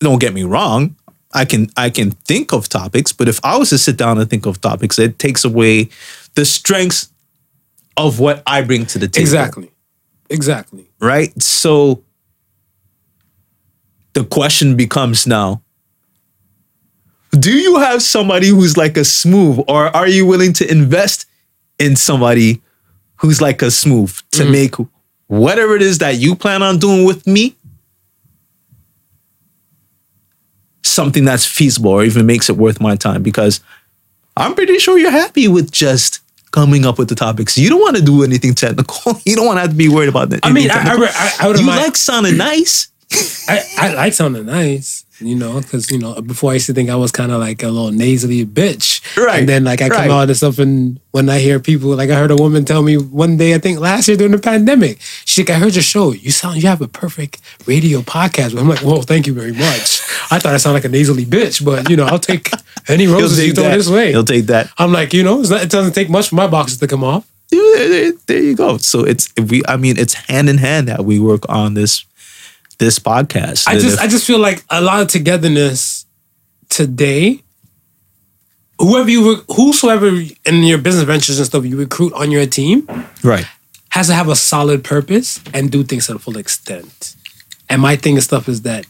don't 0.00 0.20
get 0.20 0.32
me 0.32 0.44
wrong, 0.44 0.96
I 1.32 1.44
can 1.44 1.68
I 1.76 1.90
can 1.90 2.12
think 2.12 2.52
of 2.52 2.68
topics, 2.68 3.12
but 3.12 3.28
if 3.28 3.40
I 3.44 3.56
was 3.56 3.70
to 3.70 3.78
sit 3.78 3.96
down 3.96 4.18
and 4.18 4.28
think 4.28 4.46
of 4.46 4.60
topics, 4.60 4.98
it 4.98 5.18
takes 5.18 5.44
away 5.44 5.90
the 6.34 6.44
strengths 6.44 7.10
of 7.96 8.20
what 8.20 8.42
I 8.46 8.62
bring 8.62 8.86
to 8.86 8.98
the 8.98 9.08
table. 9.08 9.22
Exactly. 9.22 9.70
Exactly. 10.28 10.88
right? 10.98 11.40
So 11.40 12.02
the 14.14 14.24
question 14.24 14.76
becomes 14.76 15.26
now 15.26 15.62
do 17.38 17.52
you 17.52 17.76
have 17.76 18.02
somebody 18.02 18.48
who's 18.48 18.76
like 18.76 18.96
a 18.96 19.04
smooth, 19.04 19.62
or 19.68 19.94
are 19.94 20.08
you 20.08 20.24
willing 20.24 20.52
to 20.54 20.70
invest 20.70 21.26
in 21.78 21.96
somebody 21.96 22.62
who's 23.16 23.42
like 23.42 23.60
a 23.62 23.70
smooth 23.70 24.10
to 24.32 24.42
mm-hmm. 24.42 24.52
make 24.52 24.74
whatever 25.26 25.76
it 25.76 25.82
is 25.82 25.98
that 25.98 26.16
you 26.16 26.34
plan 26.34 26.62
on 26.62 26.78
doing 26.78 27.04
with 27.04 27.26
me 27.26 27.54
something 30.96 31.24
that's 31.24 31.46
feasible 31.46 31.92
or 31.92 32.02
even 32.02 32.26
makes 32.26 32.50
it 32.50 32.56
worth 32.56 32.80
my 32.80 32.96
time? 32.96 33.22
Because 33.22 33.60
I'm 34.36 34.54
pretty 34.54 34.78
sure 34.80 34.98
you're 34.98 35.10
happy 35.12 35.46
with 35.46 35.70
just 35.70 36.20
coming 36.50 36.84
up 36.84 36.98
with 36.98 37.08
the 37.08 37.14
topics. 37.14 37.56
You 37.56 37.68
don't 37.68 37.80
want 37.80 37.96
to 37.96 38.02
do 38.02 38.24
anything 38.24 38.54
technical. 38.54 39.20
You 39.24 39.36
don't 39.36 39.46
want 39.46 39.58
to 39.58 39.60
have 39.62 39.70
to 39.70 39.76
be 39.76 39.88
worried 39.88 40.08
about 40.08 40.30
that. 40.30 40.40
I 40.42 40.52
mean, 40.52 40.70
I, 40.70 40.74
I, 40.74 40.96
I, 40.96 41.32
I 41.44 41.48
would 41.48 41.60
you 41.60 41.66
mind- 41.66 41.82
like 41.82 41.96
sounding 41.96 42.36
nice. 42.36 42.88
I, 43.48 43.60
I 43.78 43.94
like 43.94 44.12
sounding 44.14 44.46
nice, 44.46 45.04
you 45.20 45.34
know, 45.34 45.60
because 45.60 45.90
you 45.90 45.98
know 45.98 46.20
before 46.20 46.50
I 46.50 46.54
used 46.54 46.66
to 46.66 46.74
think 46.74 46.90
I 46.90 46.94
was 46.96 47.10
kind 47.10 47.32
of 47.32 47.40
like 47.40 47.62
a 47.62 47.68
little 47.68 47.90
nasally 47.90 48.44
bitch, 48.44 49.00
Right, 49.16 49.40
And 49.40 49.48
then 49.48 49.64
like 49.64 49.80
I 49.82 49.88
come 49.88 49.98
right. 49.98 50.10
out 50.10 50.28
and 50.28 50.36
stuff, 50.36 50.58
and 50.58 51.00
when 51.12 51.28
I 51.30 51.38
hear 51.38 51.58
people, 51.60 51.90
like 51.96 52.10
I 52.10 52.14
heard 52.16 52.30
a 52.30 52.36
woman 52.36 52.64
tell 52.64 52.82
me 52.82 52.96
one 52.96 53.36
day, 53.36 53.54
I 53.54 53.58
think 53.58 53.78
last 53.80 54.08
year 54.08 54.16
during 54.16 54.32
the 54.32 54.38
pandemic, 54.38 54.98
she's 55.24 55.48
like, 55.48 55.56
"I 55.56 55.58
heard 55.58 55.74
your 55.74 55.82
show. 55.82 56.12
You 56.12 56.30
sound, 56.30 56.62
you 56.62 56.68
have 56.68 56.82
a 56.82 56.88
perfect 56.88 57.40
radio 57.66 58.00
podcast." 58.02 58.58
I'm 58.58 58.68
like, 58.68 58.80
"Whoa, 58.80 59.02
thank 59.02 59.26
you 59.26 59.32
very 59.34 59.52
much." 59.52 60.02
I 60.30 60.38
thought 60.38 60.54
I 60.54 60.58
sounded 60.58 60.74
like 60.78 60.84
a 60.84 60.88
nasally 60.90 61.24
bitch, 61.24 61.64
but 61.64 61.88
you 61.88 61.96
know, 61.96 62.04
I'll 62.06 62.18
take 62.18 62.50
any 62.88 63.06
roses 63.06 63.38
you 63.44 63.52
throw 63.54 63.64
that. 63.64 63.76
this 63.76 63.88
way. 63.88 64.10
He'll 64.10 64.24
take 64.24 64.46
that. 64.46 64.70
I'm 64.78 64.92
like, 64.92 65.12
you 65.14 65.22
know, 65.24 65.40
it's 65.40 65.50
not, 65.50 65.62
it 65.62 65.70
doesn't 65.70 65.94
take 65.94 66.10
much 66.10 66.28
for 66.28 66.34
my 66.34 66.46
boxes 66.46 66.78
to 66.78 66.86
come 66.86 67.02
off. 67.04 67.26
there, 67.50 67.88
there- 67.88 68.12
there 68.26 68.42
you 68.42 68.54
go. 68.56 68.76
So 68.78 69.04
it's 69.04 69.32
we. 69.38 69.62
I 69.68 69.76
mean, 69.76 69.96
it's 69.98 70.14
hand 70.14 70.48
in 70.50 70.58
hand 70.58 70.88
that 70.88 71.04
we 71.04 71.18
work 71.20 71.48
on 71.48 71.74
this 71.74 72.04
this 72.78 72.98
podcast. 72.98 73.66
I 73.68 73.74
just 73.78 73.94
if- 73.94 74.00
I 74.00 74.06
just 74.06 74.26
feel 74.26 74.38
like 74.38 74.64
a 74.70 74.80
lot 74.80 75.00
of 75.02 75.08
togetherness 75.08 76.06
today. 76.68 77.42
Whoever 78.78 79.08
you 79.08 79.36
whosoever 79.48 80.08
in 80.44 80.62
your 80.64 80.76
business 80.78 81.04
ventures 81.04 81.38
and 81.38 81.46
stuff 81.46 81.64
you 81.64 81.78
recruit 81.78 82.12
on 82.12 82.30
your 82.30 82.44
team 82.44 82.86
right. 83.24 83.46
has 83.88 84.08
to 84.08 84.14
have 84.14 84.28
a 84.28 84.36
solid 84.36 84.84
purpose 84.84 85.40
and 85.54 85.70
do 85.72 85.82
things 85.82 86.06
to 86.08 86.12
the 86.12 86.18
full 86.18 86.36
extent. 86.36 87.16
And 87.70 87.80
my 87.80 87.96
thing 87.96 88.14
and 88.16 88.22
stuff 88.22 88.48
is 88.50 88.62
that 88.62 88.84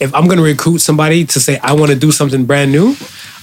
if 0.00 0.14
I'm 0.14 0.26
gonna 0.28 0.40
recruit 0.42 0.78
somebody 0.78 1.26
to 1.26 1.40
say 1.40 1.58
I 1.58 1.74
want 1.74 1.90
to 1.90 1.96
do 1.96 2.10
something 2.10 2.46
brand 2.46 2.72
new, 2.72 2.96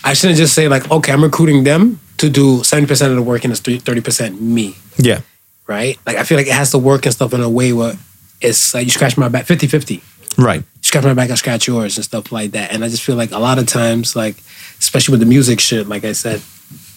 I 0.03 0.13
shouldn't 0.13 0.37
just 0.39 0.55
say 0.55 0.67
like, 0.67 0.89
okay, 0.89 1.11
I'm 1.13 1.23
recruiting 1.23 1.63
them 1.65 1.99
to 2.17 2.27
do 2.27 2.61
70% 2.61 3.09
of 3.11 3.15
the 3.15 3.21
work 3.21 3.43
and 3.43 3.51
it's 3.53 3.61
30% 3.61 4.41
me 4.41 4.75
Yeah. 4.97 5.21
right? 5.67 5.99
Like 6.07 6.17
I 6.17 6.23
feel 6.23 6.37
like 6.37 6.47
it 6.47 6.53
has 6.53 6.71
to 6.71 6.79
work 6.79 7.05
and 7.05 7.13
stuff 7.13 7.33
in 7.35 7.41
a 7.41 7.49
way 7.49 7.73
where 7.73 7.93
it's 8.41 8.73
like 8.73 8.85
you 8.85 8.91
scratch 8.91 9.17
my 9.17 9.29
back 9.29 9.45
50-50. 9.45 10.01
Right. 10.37 10.63
Scratch 10.81 11.03
my 11.03 11.13
back, 11.13 11.29
I 11.29 11.35
scratch 11.35 11.67
yours 11.67 11.97
and 11.97 12.03
stuff 12.05 12.31
like 12.31 12.51
that. 12.51 12.71
And 12.73 12.83
I 12.83 12.89
just 12.89 13.03
feel 13.03 13.15
like 13.15 13.31
a 13.31 13.39
lot 13.39 13.59
of 13.59 13.67
times, 13.67 14.15
like 14.15 14.35
especially 14.79 15.13
with 15.13 15.19
the 15.19 15.25
music 15.25 15.59
shit, 15.59 15.87
like 15.87 16.03
I 16.05 16.13
said, 16.13 16.41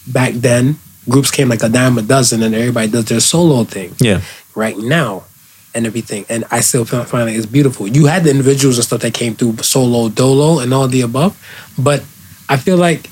back 0.07 0.33
then, 0.35 0.77
groups 1.09 1.31
came 1.31 1.49
like 1.49 1.63
a 1.63 1.69
dime 1.69 1.99
a 1.99 2.03
dozen 2.03 2.43
and 2.43 2.55
everybody 2.55 2.89
does 2.89 3.05
their 3.07 3.21
solo 3.21 3.65
thing. 3.65 3.95
Yeah. 4.01 4.21
Right 4.55 4.77
now 4.79 5.25
and 5.75 5.85
everything. 5.87 6.25
And 6.29 6.45
I 6.53 6.61
still 6.61 6.85
feel, 6.85 7.05
find 7.05 7.27
like 7.27 7.37
it's 7.37 7.47
beautiful. 7.47 7.89
You 7.89 8.07
had 8.07 8.23
the 8.25 8.31
individuals 8.31 8.79
and 8.79 8.85
stuff 8.85 9.01
that 9.01 9.13
came 9.13 9.35
through 9.35 9.57
solo, 9.59 10.09
dolo, 10.09 10.61
and 10.61 10.73
all 10.73 10.87
the 10.89 11.01
above. 11.03 11.37
But 11.79 12.01
I 12.49 12.57
feel 12.57 12.77
like 12.77 13.09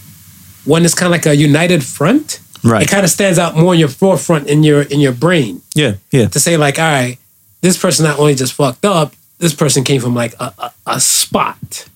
when 0.65 0.85
it's 0.85 0.95
kind 0.95 1.07
of 1.09 1.13
like 1.13 1.27
a 1.27 1.35
united 1.37 1.83
front, 1.85 2.39
Right. 2.65 2.85
it 2.85 2.89
kind 2.89 3.03
of 3.05 3.11
stands 3.11 3.41
out 3.41 3.57
more 3.57 3.75
in 3.75 3.81
your 3.81 3.89
forefront 3.89 4.47
in 4.47 4.63
your 4.63 4.83
in 4.83 5.01
your 5.01 5.11
brain 5.13 5.63
Yeah. 5.75 5.95
Yeah. 6.13 6.29
to 6.29 6.39
say 6.39 6.57
like, 6.57 6.79
all 6.79 6.85
right, 6.85 7.19
this 7.63 7.79
person 7.79 8.05
not 8.05 8.19
only 8.19 8.35
just 8.35 8.53
fucked 8.53 8.85
up, 8.85 9.15
this 9.39 9.55
person 9.55 9.83
came 9.83 10.01
from 10.01 10.15
like 10.15 10.35
a, 10.39 10.53
a, 10.59 10.73
a 10.87 11.01
spot. 11.01 11.89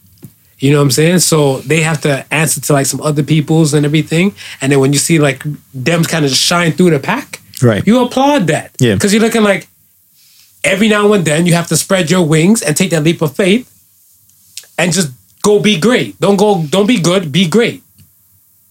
You 0.58 0.70
know 0.72 0.78
what 0.78 0.84
I'm 0.84 0.90
saying? 0.90 1.18
So 1.18 1.58
they 1.60 1.82
have 1.82 2.00
to 2.02 2.24
answer 2.32 2.60
to 2.62 2.72
like 2.72 2.86
some 2.86 3.02
other 3.02 3.22
people's 3.22 3.74
and 3.74 3.84
everything. 3.84 4.34
And 4.62 4.72
then 4.72 4.80
when 4.80 4.92
you 4.94 4.98
see 4.98 5.18
like 5.18 5.42
them 5.74 6.02
kind 6.02 6.24
of 6.24 6.30
shine 6.30 6.72
through 6.72 6.90
the 6.90 6.98
pack, 6.98 7.40
Right. 7.62 7.86
you 7.86 8.02
applaud 8.02 8.46
that. 8.48 8.72
Yeah. 8.80 8.94
Because 8.94 9.12
you're 9.12 9.22
looking 9.22 9.42
like 9.42 9.68
every 10.64 10.88
now 10.88 11.12
and 11.12 11.24
then 11.24 11.46
you 11.46 11.52
have 11.54 11.66
to 11.68 11.76
spread 11.76 12.10
your 12.10 12.22
wings 12.26 12.62
and 12.62 12.74
take 12.76 12.90
that 12.90 13.02
leap 13.02 13.20
of 13.22 13.36
faith 13.36 13.70
and 14.78 14.92
just 14.92 15.12
go 15.42 15.60
be 15.60 15.78
great. 15.78 16.18
Don't 16.20 16.36
go, 16.36 16.64
don't 16.68 16.86
be 16.86 17.00
good, 17.00 17.30
be 17.30 17.46
great. 17.48 17.82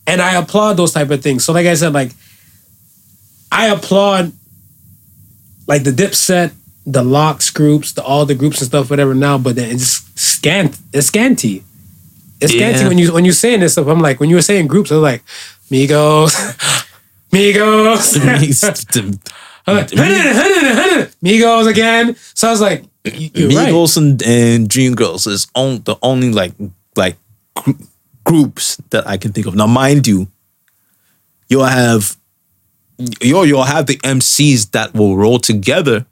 And 0.07 0.21
I 0.21 0.35
applaud 0.35 0.73
those 0.77 0.91
type 0.93 1.09
of 1.11 1.21
things. 1.21 1.45
So 1.45 1.53
like 1.53 1.65
I 1.67 1.73
said, 1.75 1.93
like 1.93 2.11
I 3.51 3.67
applaud 3.67 4.33
like 5.67 5.83
the 5.83 5.91
Dipset, 5.91 6.51
the 6.85 7.03
Lox 7.03 7.49
groups, 7.49 7.93
the 7.93 8.03
all 8.03 8.25
the 8.25 8.35
groups 8.35 8.59
and 8.61 8.67
stuff, 8.67 8.89
whatever 8.89 9.15
now, 9.15 9.37
but 9.37 9.55
then 9.55 9.71
it's 9.71 10.03
scant 10.19 10.77
it's 10.93 11.07
scanty. 11.07 11.63
It's 12.41 12.53
scanty 12.53 12.87
when 12.87 12.97
you 12.97 13.13
when 13.13 13.25
you're 13.25 13.33
saying 13.33 13.61
this 13.61 13.73
stuff. 13.73 13.87
I'm 13.87 13.99
like, 13.99 14.19
when 14.19 14.29
you 14.29 14.35
were 14.35 14.41
saying 14.41 14.67
groups, 14.67 14.91
I 14.91 14.95
was 14.95 15.03
like, 15.03 15.23
Migos, 15.71 16.35
Migos. 17.31 18.15
Like, 19.67 19.89
Migos 21.23 21.67
again. 21.67 22.15
So 22.33 22.47
I 22.47 22.51
was 22.51 22.61
like, 22.61 22.83
you're 23.03 23.49
right. 23.49 23.69
Migos 23.69 23.97
and, 23.97 24.69
Dream 24.69 24.95
Girls 24.95 25.27
is 25.27 25.47
on, 25.55 25.81
the 25.83 25.95
only 26.01 26.31
like 26.31 26.53
like 26.95 27.17
gr- 27.55 27.71
groups 28.23 28.77
that 28.89 29.07
I 29.07 29.17
can 29.17 29.31
think 29.33 29.47
of. 29.47 29.55
Now, 29.55 29.67
mind 29.67 30.07
you, 30.07 30.27
you'll 31.49 31.65
have 31.65 32.15
you'll 33.21 33.45
you'll 33.45 33.63
have 33.63 33.87
the 33.87 33.97
MCs 33.97 34.71
that 34.71 34.93
will 34.93 35.17
roll 35.17 35.39
together, 35.39 36.05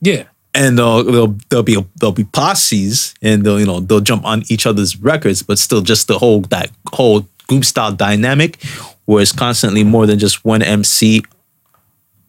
Yeah. 0.00 0.24
and 0.54 0.78
uh, 0.78 1.02
there'll 1.02 1.36
there'll 1.50 1.62
be 1.64 1.76
there'll 1.96 2.12
be 2.12 2.24
posses, 2.24 3.14
and 3.22 3.44
they'll 3.44 3.58
you 3.60 3.66
know 3.66 3.80
they'll 3.80 4.00
jump 4.00 4.24
on 4.24 4.42
each 4.48 4.66
other's 4.66 4.96
records, 4.96 5.42
but 5.42 5.58
still 5.58 5.80
just 5.82 6.06
the 6.08 6.18
whole 6.18 6.40
that 6.50 6.70
whole 6.92 7.26
group 7.48 7.64
style 7.64 7.92
dynamic, 7.92 8.62
where 9.06 9.20
it's 9.22 9.32
constantly 9.32 9.84
more 9.84 10.06
than 10.06 10.18
just 10.18 10.44
one 10.44 10.62
MC 10.62 11.22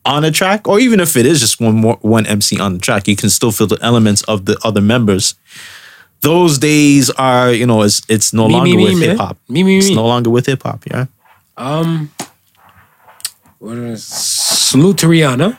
on 0.06 0.24
a 0.24 0.32
track, 0.32 0.68
or 0.68 0.80
even 0.80 1.00
if 1.00 1.16
it 1.18 1.26
is 1.26 1.40
just 1.40 1.60
one 1.60 1.76
more 1.76 1.98
one 2.02 2.26
MC 2.26 2.60
on 2.60 2.74
the 2.74 2.80
track, 2.80 3.08
you 3.08 3.16
can 3.16 3.30
still 3.30 3.52
feel 3.52 3.68
the 3.68 3.78
elements 3.82 4.24
of 4.24 4.46
the 4.46 4.58
other 4.64 4.82
members. 4.82 5.36
Those 6.22 6.58
days 6.58 7.10
are, 7.12 7.52
you 7.52 7.66
know, 7.68 7.84
it's 7.84 8.02
it's 8.10 8.34
no 8.34 8.48
me, 8.48 8.54
longer 8.54 8.76
me, 8.78 8.84
with 8.86 9.00
hip 9.02 9.18
hop. 9.18 9.38
Me, 9.50 9.64
me, 9.64 9.78
It's 9.78 9.90
me. 9.90 9.96
no 9.96 10.06
longer 10.08 10.30
with 10.32 10.46
hip 10.48 10.64
hop. 10.64 10.84
Yeah. 10.90 11.06
Um, 11.58 12.10
what 13.60 13.78
is 13.78 14.04
salute 14.04 14.98
to 15.00 15.08
Rihanna. 15.08 15.58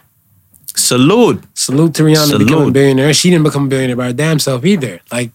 Salute. 0.77 1.43
Salute 1.55 1.95
to 1.95 2.03
Rihanna 2.05 2.27
Salute. 2.27 2.47
becoming 2.47 2.69
a 2.69 2.73
billionaire. 2.73 3.15
She 3.15 3.31
didn't 3.31 3.45
become 3.45 3.65
a 3.67 3.69
billionaire 3.69 3.97
by 3.97 4.07
her 4.07 4.13
damn 4.13 4.39
self 4.39 4.65
either. 4.65 5.01
Like, 5.11 5.31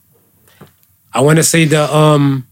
I 1.14 1.22
want 1.22 1.38
to 1.38 1.44
say 1.44 1.66
the 1.66 1.94
um, 1.94 2.48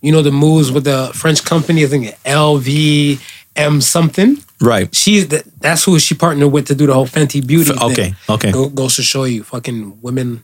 you 0.00 0.12
know, 0.12 0.22
the 0.22 0.32
moves 0.32 0.70
with 0.70 0.84
the 0.84 1.10
French 1.14 1.44
company. 1.44 1.84
I 1.84 1.86
think 1.86 2.06
LVM 2.24 3.82
something. 3.82 4.36
Right. 4.60 4.94
She's 4.94 5.28
the, 5.28 5.44
that's 5.58 5.84
who 5.84 5.98
she 5.98 6.14
partnered 6.14 6.52
with 6.52 6.66
to 6.66 6.74
do 6.74 6.86
the 6.86 6.94
whole 6.94 7.06
Fenty 7.06 7.44
Beauty. 7.44 7.70
F- 7.70 7.78
thing. 7.78 7.90
okay, 7.90 8.14
okay. 8.28 8.52
Go, 8.52 8.68
goes 8.68 8.96
to 8.96 9.02
show 9.02 9.24
you, 9.24 9.42
fucking 9.42 10.00
women, 10.02 10.42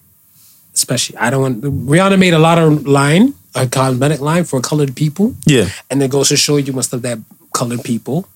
especially. 0.74 1.16
I 1.18 1.30
don't 1.30 1.42
want. 1.42 1.62
Rihanna 1.62 2.18
made 2.18 2.34
a 2.34 2.38
lot 2.38 2.58
of 2.58 2.86
line, 2.86 3.34
a 3.54 3.66
cosmetic 3.66 4.20
line 4.20 4.44
for 4.44 4.60
colored 4.60 4.94
people. 4.96 5.34
Yeah. 5.46 5.68
And 5.90 6.02
it 6.02 6.10
goes 6.10 6.28
to 6.28 6.36
show 6.36 6.56
you 6.56 6.72
must 6.72 6.90
have 6.92 7.02
that 7.02 7.18
colored 7.52 7.82
people, 7.84 8.28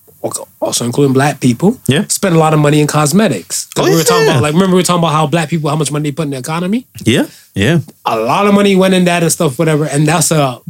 also 0.61 0.85
including 0.85 1.13
black 1.13 1.41
people, 1.41 1.79
Yeah. 1.89 2.05
spend 2.09 2.35
a 2.37 2.39
lot 2.39 2.55
of 2.55 2.61
money 2.61 2.81
in 2.81 2.87
cosmetics. 2.87 3.67
Oh, 3.77 3.85
we 3.85 3.95
were 3.97 4.05
talking 4.05 4.29
about 4.29 4.43
like 4.43 4.53
remember 4.55 4.77
we 4.77 4.81
were 4.81 4.87
talking 4.87 5.01
about 5.03 5.13
how 5.13 5.27
black 5.27 5.49
people 5.49 5.69
how 5.71 5.77
much 5.77 5.91
money 5.91 6.11
they 6.11 6.15
put 6.15 6.25
in 6.25 6.31
the 6.31 6.39
economy. 6.39 6.87
Yeah. 7.05 7.27
Yeah. 7.55 7.81
A 8.05 8.17
lot 8.19 8.47
of 8.47 8.55
money 8.55 8.77
went 8.77 8.95
in 8.95 9.05
that 9.07 9.23
and 9.23 9.33
stuff, 9.33 9.59
whatever. 9.59 9.85
And 9.85 10.07
that's 10.07 10.31
a 10.31 10.61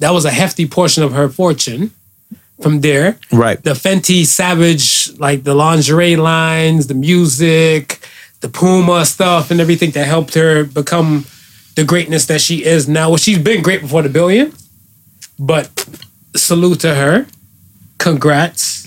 that 0.00 0.10
was 0.12 0.24
a 0.24 0.30
hefty 0.30 0.66
portion 0.66 1.02
of 1.02 1.12
her 1.12 1.28
fortune. 1.28 1.90
From 2.62 2.80
there, 2.80 3.18
Right. 3.30 3.62
the 3.62 3.72
Fenty 3.74 4.24
Savage, 4.24 5.10
like 5.18 5.44
the 5.44 5.54
lingerie 5.54 6.16
lines, 6.16 6.86
the 6.86 6.94
music, 6.94 8.00
the 8.40 8.48
Puma 8.48 9.04
stuff, 9.04 9.50
and 9.50 9.60
everything 9.60 9.90
that 9.90 10.06
helped 10.06 10.32
her 10.34 10.64
become 10.64 11.26
the 11.74 11.84
greatness 11.84 12.24
that 12.26 12.40
she 12.40 12.64
is 12.64 12.88
now. 12.88 13.10
Well, 13.10 13.18
she's 13.18 13.36
been 13.38 13.60
great 13.62 13.82
before 13.82 14.00
the 14.00 14.08
billion, 14.08 14.54
but 15.38 15.68
salute 16.34 16.80
to 16.80 16.94
her. 16.94 17.26
Congrats 17.98 18.85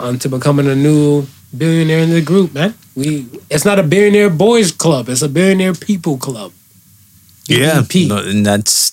on 0.00 0.18
to 0.20 0.28
becoming 0.28 0.66
a 0.66 0.74
new 0.74 1.26
billionaire 1.56 2.00
in 2.00 2.10
the 2.10 2.20
group, 2.22 2.54
man. 2.54 2.74
We 2.96 3.26
it's 3.50 3.64
not 3.64 3.78
a 3.78 3.82
billionaire 3.82 4.30
boys 4.30 4.72
club, 4.72 5.08
it's 5.08 5.22
a 5.22 5.28
billionaire 5.28 5.74
people 5.74 6.16
club. 6.18 6.52
Yeah, 7.48 7.82
no, 8.06 8.18
and 8.18 8.46
that's 8.46 8.92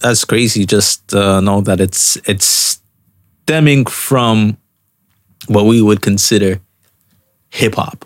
that's 0.00 0.24
crazy. 0.24 0.64
Just 0.64 1.14
uh, 1.14 1.40
know 1.40 1.60
that 1.62 1.80
it's 1.80 2.16
it's 2.26 2.80
stemming 3.44 3.86
from 3.86 4.56
what 5.48 5.64
we 5.66 5.82
would 5.82 6.00
consider 6.00 6.60
hip 7.50 7.74
hop, 7.74 8.04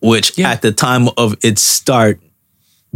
which 0.00 0.36
Yeah. 0.38 0.50
at 0.52 0.62
the 0.62 0.72
time 0.72 1.08
of 1.16 1.36
its 1.42 1.62
start, 1.62 2.20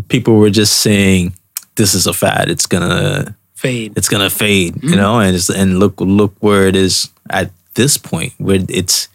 people 0.08 0.34
were 0.36 0.50
just 0.50 0.74
saying, 0.80 1.34
"This 1.76 1.94
is 1.94 2.06
a 2.06 2.12
fad. 2.12 2.48
It's 2.50 2.66
gonna 2.66 3.34
Fade. 3.54 3.92
it's 3.96 4.08
gonna 4.08 4.30
fade," 4.30 4.82
you 4.82 4.96
know. 4.96 5.18
And 5.18 5.34
it's, 5.36 5.48
and 5.50 5.78
look 5.78 6.00
look 6.00 6.34
where 6.40 6.66
it 6.68 6.76
is 6.76 7.08
at 7.30 7.50
this 7.76 7.96
point, 7.96 8.34
where 8.38 8.58
it's 8.68 9.08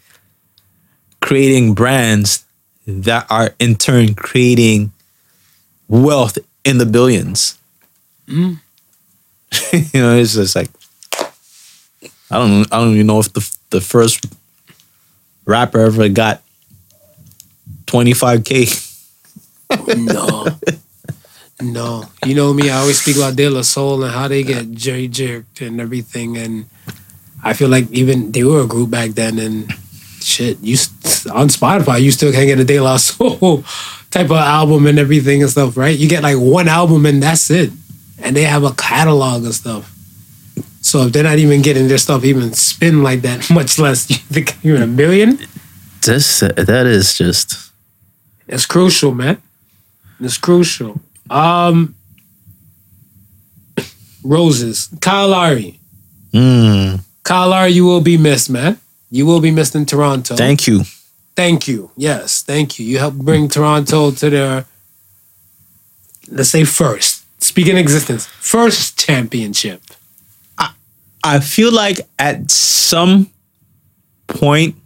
creating 1.20 1.74
brands 1.74 2.44
that 2.86 3.26
are 3.30 3.54
in 3.58 3.76
turn 3.76 4.14
creating 4.14 4.92
wealth 5.88 6.38
in 6.64 6.78
the 6.78 6.86
billions. 6.86 7.58
Mm. 8.26 8.58
you 9.72 10.00
know, 10.00 10.16
it's 10.16 10.34
just 10.34 10.56
like 10.56 10.70
I 12.30 12.38
don't 12.38 12.72
I 12.72 12.80
don't 12.80 12.94
even 12.94 13.06
know 13.06 13.20
if 13.20 13.32
the 13.32 13.56
the 13.70 13.80
first 13.80 14.26
rapper 15.44 15.80
ever 15.80 16.08
got 16.08 16.42
25k. 17.86 18.88
No. 19.96 20.46
No, 21.62 22.04
you 22.26 22.34
know 22.34 22.52
me. 22.52 22.70
I 22.70 22.78
always 22.78 23.00
speak 23.00 23.16
about 23.16 23.36
De 23.36 23.48
La 23.48 23.62
Soul 23.62 24.02
and 24.02 24.12
how 24.12 24.26
they 24.26 24.42
get 24.42 24.72
jerry 24.72 25.06
jerked 25.06 25.60
and 25.60 25.80
everything. 25.80 26.36
And 26.36 26.66
I 27.42 27.52
feel 27.54 27.68
like 27.68 27.90
even 27.90 28.32
they 28.32 28.44
were 28.44 28.62
a 28.62 28.66
group 28.66 28.90
back 28.90 29.10
then. 29.10 29.38
And 29.38 29.72
shit, 30.20 30.58
you 30.60 30.74
on 31.32 31.48
Spotify, 31.48 32.00
you 32.00 32.10
still 32.10 32.32
can't 32.32 32.46
get 32.46 32.60
a 32.60 32.64
De 32.64 32.80
La 32.80 32.96
Soul 32.96 33.64
type 34.10 34.26
of 34.26 34.36
album 34.38 34.86
and 34.86 34.98
everything 34.98 35.42
and 35.42 35.50
stuff, 35.50 35.76
right? 35.76 35.98
You 35.98 36.08
get 36.08 36.22
like 36.22 36.36
one 36.38 36.68
album 36.68 37.06
and 37.06 37.22
that's 37.22 37.50
it. 37.50 37.70
And 38.18 38.36
they 38.36 38.44
have 38.44 38.62
a 38.62 38.72
catalog 38.74 39.44
of 39.44 39.54
stuff. 39.54 39.88
So 40.82 41.06
if 41.06 41.12
they're 41.12 41.22
not 41.24 41.38
even 41.38 41.62
getting 41.62 41.88
their 41.88 41.98
stuff 41.98 42.24
even 42.24 42.52
spin 42.52 43.02
like 43.02 43.22
that, 43.22 43.50
much 43.54 43.78
less 43.78 44.08
you 44.10 44.16
think 44.16 44.56
even 44.64 44.82
a 44.82 44.86
million, 44.86 45.38
This 46.04 46.40
that 46.40 46.86
is 46.86 47.14
just 47.16 47.70
it's 48.48 48.66
crucial, 48.66 49.14
man. 49.14 49.40
It's 50.20 50.36
crucial. 50.38 51.00
Um, 51.30 51.94
roses, 54.24 54.88
Kyle 55.00 55.28
Lowry. 55.28 55.78
mm, 56.34 57.00
Kyle 57.24 57.48
Lowry, 57.48 57.70
you 57.72 57.84
will 57.84 58.00
be 58.00 58.16
missed, 58.16 58.50
man. 58.50 58.78
You 59.10 59.26
will 59.26 59.40
be 59.40 59.50
missed 59.50 59.74
in 59.74 59.86
Toronto. 59.86 60.36
thank 60.36 60.66
you. 60.66 60.82
Thank 61.34 61.66
you. 61.66 61.90
Yes, 61.96 62.42
thank 62.42 62.78
you. 62.78 62.86
You 62.86 62.98
helped 62.98 63.18
bring 63.18 63.48
Toronto 63.48 64.10
to 64.10 64.30
their, 64.30 64.66
let's 66.30 66.50
say, 66.50 66.64
first, 66.64 67.24
speaking 67.42 67.76
existence, 67.76 68.26
first 68.26 68.98
championship. 68.98 69.80
I 70.58 70.72
I 71.24 71.40
feel 71.40 71.72
like 71.72 72.00
at 72.18 72.50
some 72.50 73.30
point 74.26 74.76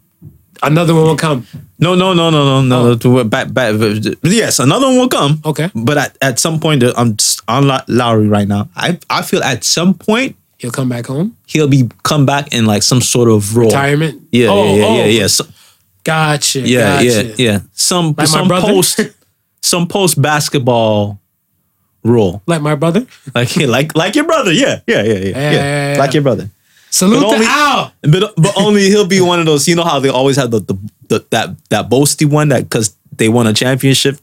Another 0.63 0.95
one 0.95 1.05
will 1.05 1.17
come. 1.17 1.47
No, 1.79 1.95
no, 1.95 2.15
no, 2.15 2.31
no, 2.31 2.45
no, 2.45 2.63
no. 2.63 2.99
Oh. 3.05 3.09
no. 3.11 3.25
Back, 3.25 3.53
back. 3.53 3.75
Yes, 4.23 4.59
another 4.59 4.87
one 4.87 4.97
will 4.97 5.09
come. 5.09 5.41
Okay. 5.45 5.71
But 5.75 5.99
at, 5.99 6.19
at 6.23 6.39
some 6.39 6.61
point, 6.61 6.83
I'm 6.97 7.17
just 7.17 7.43
on 7.47 7.69
Low- 7.69 7.85
Lowry 7.89 8.29
right 8.29 8.49
now. 8.49 8.69
I 8.75 8.99
I 9.11 9.23
feel 9.23 9.43
at 9.43 9.65
some 9.65 9.95
point 9.95 10.37
He'll 10.59 10.71
come 10.71 10.89
back 10.89 11.07
home. 11.07 11.37
he'll 11.47 11.69
be 11.69 11.89
come 12.03 12.25
back 12.25 12.53
in 12.55 12.65
like 12.65 12.83
some 12.83 13.01
sort 13.03 13.29
of 13.29 13.57
role. 13.57 13.67
Retirement. 13.69 14.23
Yeah, 14.33 14.49
Oh, 14.49 14.65
yeah, 14.65 14.73
yeah, 14.75 14.87
oh. 14.87 14.97
yeah, 14.97 15.05
yeah. 15.05 15.27
So, 15.27 15.45
Gotcha. 16.05 16.61
yeah, 16.61 17.03
gotcha. 17.03 17.25
yeah, 17.25 17.35
yeah. 17.37 17.61
Some 17.73 18.15
Like 18.17 18.29
some 18.29 18.49
post 18.49 19.01
some 19.61 19.87
post 19.89 20.21
basketball 20.23 21.21
role. 22.05 22.43
Like 22.47 22.63
my 22.63 22.75
brother. 22.75 23.07
Like 23.35 23.55
yeah, 23.57 23.67
like 23.67 23.95
like 23.95 24.15
your 24.15 24.25
brother. 24.25 24.53
Yeah, 24.53 24.81
yeah, 24.87 25.03
yeah, 25.03 25.13
yeah. 25.15 25.19
yeah, 25.19 25.51
yeah, 25.53 25.93
yeah. 25.93 25.99
Like 25.99 26.15
your 26.15 26.23
brother. 26.23 26.49
Salute 26.91 27.21
But 27.21 27.29
to 27.29 27.35
only-. 27.35 28.21
But 28.21 28.35
but 28.37 28.55
only 28.57 28.83
he'll 28.89 29.07
be 29.07 29.21
one 29.21 29.41
of 29.41 29.47
those. 29.47 29.69
You 29.69 29.75
know 29.75 29.85
how 29.85 29.99
they 30.01 30.09
always 30.09 30.37
have 30.37 30.51
the 30.51 30.61
the, 30.61 30.79
the 31.09 31.27
that 31.31 31.69
that 31.69 31.91
boasty 31.91 32.25
one 32.25 32.49
that 32.49 32.63
because 32.63 32.97
they 33.17 33.29
won 33.29 33.47
a 33.47 33.53
championship. 33.53 34.19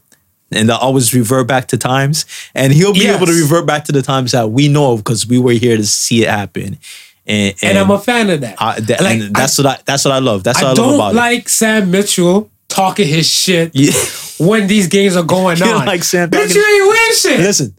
And 0.56 0.68
they'll 0.68 0.76
always 0.76 1.12
revert 1.14 1.46
back 1.46 1.68
to 1.68 1.76
times, 1.78 2.24
and 2.54 2.72
he'll 2.72 2.92
be 2.92 3.00
Yes. 3.00 3.16
able 3.16 3.26
to 3.26 3.32
revert 3.32 3.66
back 3.66 3.84
to 3.86 3.92
the 3.92 4.02
times 4.02 4.32
that 4.32 4.50
we 4.50 4.68
know 4.68 4.92
of 4.92 4.98
because 5.00 5.26
we 5.26 5.38
were 5.38 5.52
here 5.52 5.76
to 5.76 5.86
see 5.86 6.22
it 6.22 6.28
happen. 6.30 6.78
And, 7.26 7.54
And 7.62 7.78
I'm 7.78 7.90
a 7.90 7.98
fan 7.98 8.28
of 8.30 8.40
that. 8.42 8.56
I, 8.60 8.80
that- 8.80 9.00
Like, 9.00 9.20
and 9.20 9.34
that's 9.34 9.56
what 9.58 9.66
I 9.66 9.78
that's 9.84 10.04
what 10.04 10.12
I 10.12 10.18
love. 10.18 10.44
That's 10.44 10.60
what 10.60 10.78
I, 10.78 10.82
I 10.82 10.86
love 10.86 10.98
don't 10.98 11.14
like 11.16 11.48
Sam 11.48 11.90
Mitchell 11.90 12.50
talking 12.68 13.08
his 13.08 13.28
shit. 13.30 13.70
Yeah. 13.74 13.92
when 14.38 14.66
these 14.66 14.88
games 14.88 15.16
are 15.16 15.22
going 15.22 15.56
You 15.64 15.64
on. 15.66 15.86
like 15.86 16.04
Sam 16.04 16.28
Bitch, 16.30 16.54
you 16.54 16.60
ain't 16.64 16.88
win 16.88 17.14
shit. 17.16 17.40
Listen, 17.40 17.74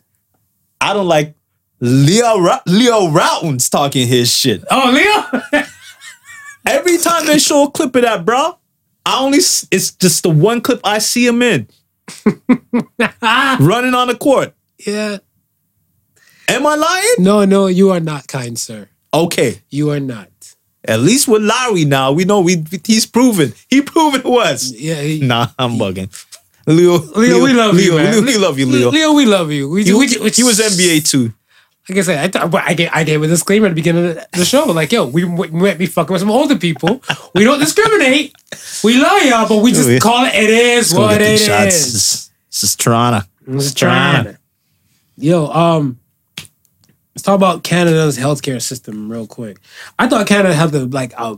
I 0.81 0.93
don't 0.93 1.07
like 1.07 1.35
Leo 1.79 2.39
Ra- 2.39 2.61
Leo 2.65 3.07
Rautins 3.09 3.69
talking 3.69 4.07
his 4.07 4.31
shit. 4.35 4.63
Oh, 4.71 4.91
Leo. 4.91 5.63
Every 6.65 6.97
time 6.97 7.27
they 7.27 7.37
show 7.37 7.65
a 7.65 7.71
clip 7.71 7.95
of 7.95 8.01
that, 8.01 8.25
bro, 8.25 8.57
I 9.05 9.19
only 9.21 9.37
it's 9.37 9.91
just 9.91 10.23
the 10.23 10.29
one 10.29 10.61
clip 10.61 10.79
I 10.83 10.97
see 10.97 11.27
him 11.27 11.41
in 11.43 11.67
running 13.59 13.93
on 13.93 14.07
the 14.07 14.17
court. 14.19 14.53
yeah. 14.85 15.17
Am 16.47 16.65
I 16.67 16.75
lying? 16.75 17.15
No, 17.19 17.43
no, 17.45 17.65
you 17.67 17.89
are 17.89 17.99
not 17.99 18.27
kind, 18.27 18.57
sir. 18.59 18.87
Okay, 19.13 19.61
You 19.69 19.89
are 19.91 19.99
not. 19.99 20.29
at 20.87 20.99
least 20.99 21.27
with 21.27 21.41
Larry 21.41 21.85
now, 21.85 22.11
we 22.11 22.25
know 22.25 22.41
we 22.41 22.63
he's 22.85 23.05
proven. 23.07 23.53
He 23.69 23.81
proven 23.81 24.19
it 24.21 24.25
was. 24.27 24.71
Yeah. 24.71 25.01
He, 25.01 25.21
Nah, 25.21 25.47
I'm 25.57 25.71
bugging. 25.79 26.11
Leo, 26.67 26.97
Leo, 26.97 27.41
we 27.43 27.53
love 27.53 27.79
you, 27.79 27.93
Leo, 27.95 28.03
man. 28.03 28.13
Leo, 28.13 28.21
we 28.25 28.37
love 28.37 28.59
you, 28.59 28.65
Leo. 28.65 28.89
Leo, 28.91 29.13
we 29.13 29.25
love 29.25 29.51
you. 29.51 29.69
We, 29.69 29.83
He, 29.85 29.93
we, 29.93 30.07
he 30.07 30.43
was 30.43 30.59
NBA 30.59 31.09
too. 31.09 31.33
Like 31.87 31.99
I 31.99 32.01
said, 32.01 32.35
I, 32.35 32.49
I, 32.65 32.73
gave, 32.73 32.89
I 32.91 33.03
gave 33.03 33.21
a 33.21 33.27
disclaimer 33.27 33.67
at 33.67 33.69
the 33.69 33.75
beginning 33.75 34.17
of 34.17 34.25
the 34.33 34.45
show. 34.45 34.65
Like, 34.65 34.91
yo, 34.91 35.05
we, 35.05 35.23
we 35.23 35.49
might 35.49 35.77
be 35.77 35.85
fucking 35.85 36.11
with 36.11 36.21
some 36.21 36.31
older 36.31 36.57
people. 36.57 37.01
We 37.35 37.43
don't 37.43 37.59
discriminate. 37.59 38.33
We 38.83 38.99
love 38.99 39.23
y'all, 39.23 39.47
but 39.47 39.61
we 39.61 39.71
just 39.71 40.01
call 40.01 40.25
it, 40.25 40.33
it 40.33 40.49
is 40.49 40.95
what 40.95 41.21
it 41.21 41.21
is. 41.21 41.45
shots. 41.45 41.65
This 41.65 41.85
is, 41.87 42.31
this 42.49 42.63
is 42.63 42.75
Toronto. 42.75 43.21
It. 44.31 44.37
Yo, 45.17 45.45
um, 45.47 45.99
let's 47.13 47.21
talk 47.21 47.35
about 47.35 47.63
Canada's 47.63 48.17
healthcare 48.17 48.61
system 48.61 49.11
real 49.11 49.27
quick. 49.27 49.59
I 49.99 50.07
thought 50.07 50.25
Canada 50.25 50.55
had 50.55 50.71
the 50.71 50.85
like 50.87 51.13
a 51.17 51.37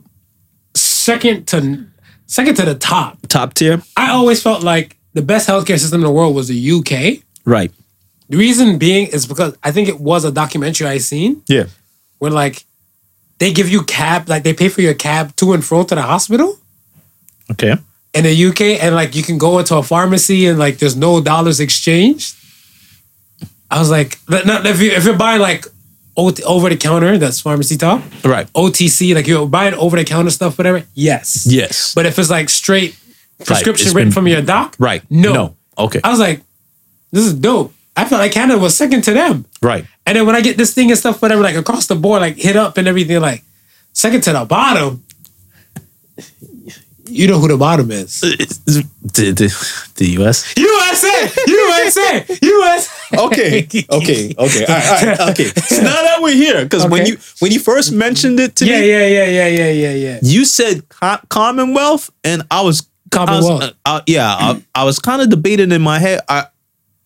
second 0.74 1.48
to 1.50 1.88
second 2.26 2.56
to 2.56 2.66
the 2.66 2.76
top. 2.76 3.20
Top 3.28 3.54
tier. 3.54 3.82
I 3.98 4.12
always 4.12 4.42
felt 4.42 4.64
like 4.64 4.98
the 5.14 5.22
best 5.22 5.50
healthcare 5.50 5.80
system 5.80 6.02
in 6.02 6.06
the 6.06 6.14
world 6.14 6.36
was 6.36 6.48
the 6.48 6.72
UK. 6.72 7.24
Right. 7.46 7.72
The 8.30 8.38
reason 8.38 8.78
being 8.78 9.08
is 9.08 9.26
because 9.26 9.56
I 9.64 9.72
think 9.72 9.88
it 9.88 10.00
was 10.00 10.26
a 10.26 10.32
documentary 10.32 10.88
I 10.88 10.98
seen 11.00 11.42
Yeah. 11.48 11.66
where 12.20 12.32
like 12.32 12.66
they 13.40 13.54
give 13.54 13.70
you 13.70 13.84
cab, 13.84 14.28
like 14.28 14.44
they 14.44 14.54
pay 14.54 14.70
for 14.70 14.82
your 14.82 14.94
cab 14.94 15.36
to 15.38 15.54
and 15.54 15.64
fro 15.64 15.84
to 15.84 15.96
the 15.96 16.02
hospital 16.02 16.60
Okay. 17.52 17.76
in 18.14 18.24
the 18.24 18.46
UK, 18.48 18.62
and 18.84 18.96
like 18.96 19.16
you 19.16 19.24
can 19.24 19.38
go 19.38 19.60
into 19.60 19.76
a 19.78 19.84
pharmacy 19.84 20.46
and 20.48 20.60
like 20.60 20.80
there's 20.80 20.96
no 20.98 21.22
dollars 21.22 21.60
exchanged. 21.60 22.36
I 23.70 23.80
was 23.80 23.90
like, 23.90 24.20
not 24.30 24.66
if 24.66 24.82
you 24.82 24.92
if 24.92 25.06
you're 25.06 25.18
buying 25.18 25.42
like 25.42 25.66
over 26.16 26.68
the 26.70 26.76
counter, 26.78 27.18
that's 27.18 27.40
pharmacy 27.42 27.78
talk. 27.78 28.02
Right. 28.26 28.48
OTC, 28.54 29.14
like 29.14 29.28
you're 29.28 29.48
buying 29.48 29.76
over 29.76 29.96
the 29.98 30.04
counter 30.04 30.32
stuff, 30.32 30.58
whatever. 30.58 30.84
Yes. 30.96 31.46
Yes. 31.50 31.94
But 31.94 32.06
if 32.08 32.18
it's 32.18 32.30
like 32.32 32.50
straight 32.50 32.98
prescription 33.46 33.88
It's 33.88 33.96
written 33.96 34.10
been- 34.10 34.14
from 34.16 34.28
your 34.28 34.42
doc, 34.42 34.76
right. 34.80 35.04
No. 35.12 35.32
No. 35.34 35.56
Okay. 35.78 36.02
I 36.04 36.10
was 36.10 36.20
like, 36.20 36.42
this 37.12 37.24
is 37.26 37.34
dope. 37.36 37.72
I 37.98 38.06
felt 38.06 38.20
like 38.22 38.32
Canada 38.32 38.60
was 38.60 38.78
second 38.78 39.04
to 39.06 39.14
them. 39.14 39.46
Right. 39.62 39.86
And 40.06 40.16
then 40.16 40.26
when 40.26 40.36
I 40.36 40.42
get 40.42 40.56
this 40.56 40.74
thing 40.74 40.90
and 40.92 40.98
stuff, 41.00 41.22
whatever, 41.22 41.42
like 41.42 41.56
across 41.56 41.88
the 41.88 41.96
board, 41.96 42.22
like 42.22 42.38
hit 42.38 42.56
up 42.56 42.78
and 42.78 42.88
everything, 42.88 43.20
like 43.20 43.44
second 43.92 44.22
to 44.24 44.34
the 44.34 44.46
bottom. 44.46 45.04
You 47.10 47.26
know 47.28 47.40
who 47.40 47.48
the 47.48 47.58
bottom 47.58 47.90
is. 47.90 48.20
the, 48.20 49.32
the, 49.32 49.92
the 49.96 50.06
US. 50.22 50.54
USA! 50.58 51.30
USA! 51.48 52.26
USA! 52.42 53.18
Okay, 53.18 53.60
okay, 53.64 53.86
okay, 53.90 54.36
all 54.36 54.46
right, 54.46 54.70
all 54.70 55.08
right, 55.08 55.20
okay. 55.32 55.46
So 55.46 55.78
now 55.82 56.02
that 56.04 56.18
we're 56.22 56.34
here, 56.36 56.64
because 56.64 56.86
when 56.88 57.06
you 57.06 57.18
when 57.40 57.52
you 57.54 57.60
first 57.62 57.94
mentioned 57.94 58.40
it 58.42 58.58
to 58.58 58.66
Yeah, 58.66 58.82
me, 58.82 58.90
yeah, 58.90 59.08
yeah, 59.08 59.26
yeah, 59.26 59.48
yeah, 59.48 59.72
yeah, 59.72 59.92
yeah. 59.94 60.20
you 60.22 60.44
said 60.44 60.88
Co- 60.90 61.20
Commonwealth, 61.30 62.10
and 62.26 62.44
I 62.52 62.62
was 62.62 62.82
I 63.16 63.20
was, 63.24 63.46
Commonwealth. 63.46 63.64
uh, 63.64 63.72
uh, 63.86 64.02
yeah, 64.06 64.28
I, 64.30 64.64
I 64.76 64.84
was 64.84 65.00
kind 65.00 65.22
of 65.22 65.30
debating 65.30 65.72
in 65.72 65.82
my 65.82 66.00
head. 66.00 66.20
I, 66.28 66.48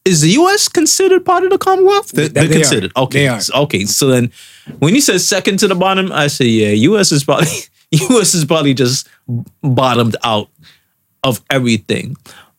is 0.06 0.22
the 0.22 0.30
U.S. 0.32 0.68
considered 0.68 1.24
part 1.26 1.44
of 1.44 1.50
the 1.52 1.58
Commonwealth? 1.58 2.10
They, 2.12 2.28
They- 2.28 2.42
are 2.42 2.44
they 2.48 2.50
are. 2.56 2.60
considered. 2.60 2.92
Okay, 2.98 3.20
They 3.20 3.28
are. 3.28 3.40
Okay. 3.64 3.86
So 3.86 4.08
then, 4.08 4.32
when 4.80 4.96
you 4.96 5.02
said 5.02 5.22
second 5.22 5.58
to 5.60 5.68
the 5.68 5.76
bottom, 5.76 6.12
I 6.12 6.28
said, 6.28 6.48
yeah, 6.48 6.70
U.S. 6.70 7.12
is 7.12 7.24
probably 7.24 7.48
U.S. 7.92 8.34
is 8.34 8.46
probably 8.46 8.74
just 8.74 9.08
bottomed 9.62 10.16
out 10.24 10.50
of 11.24 11.42
everything. 11.50 12.16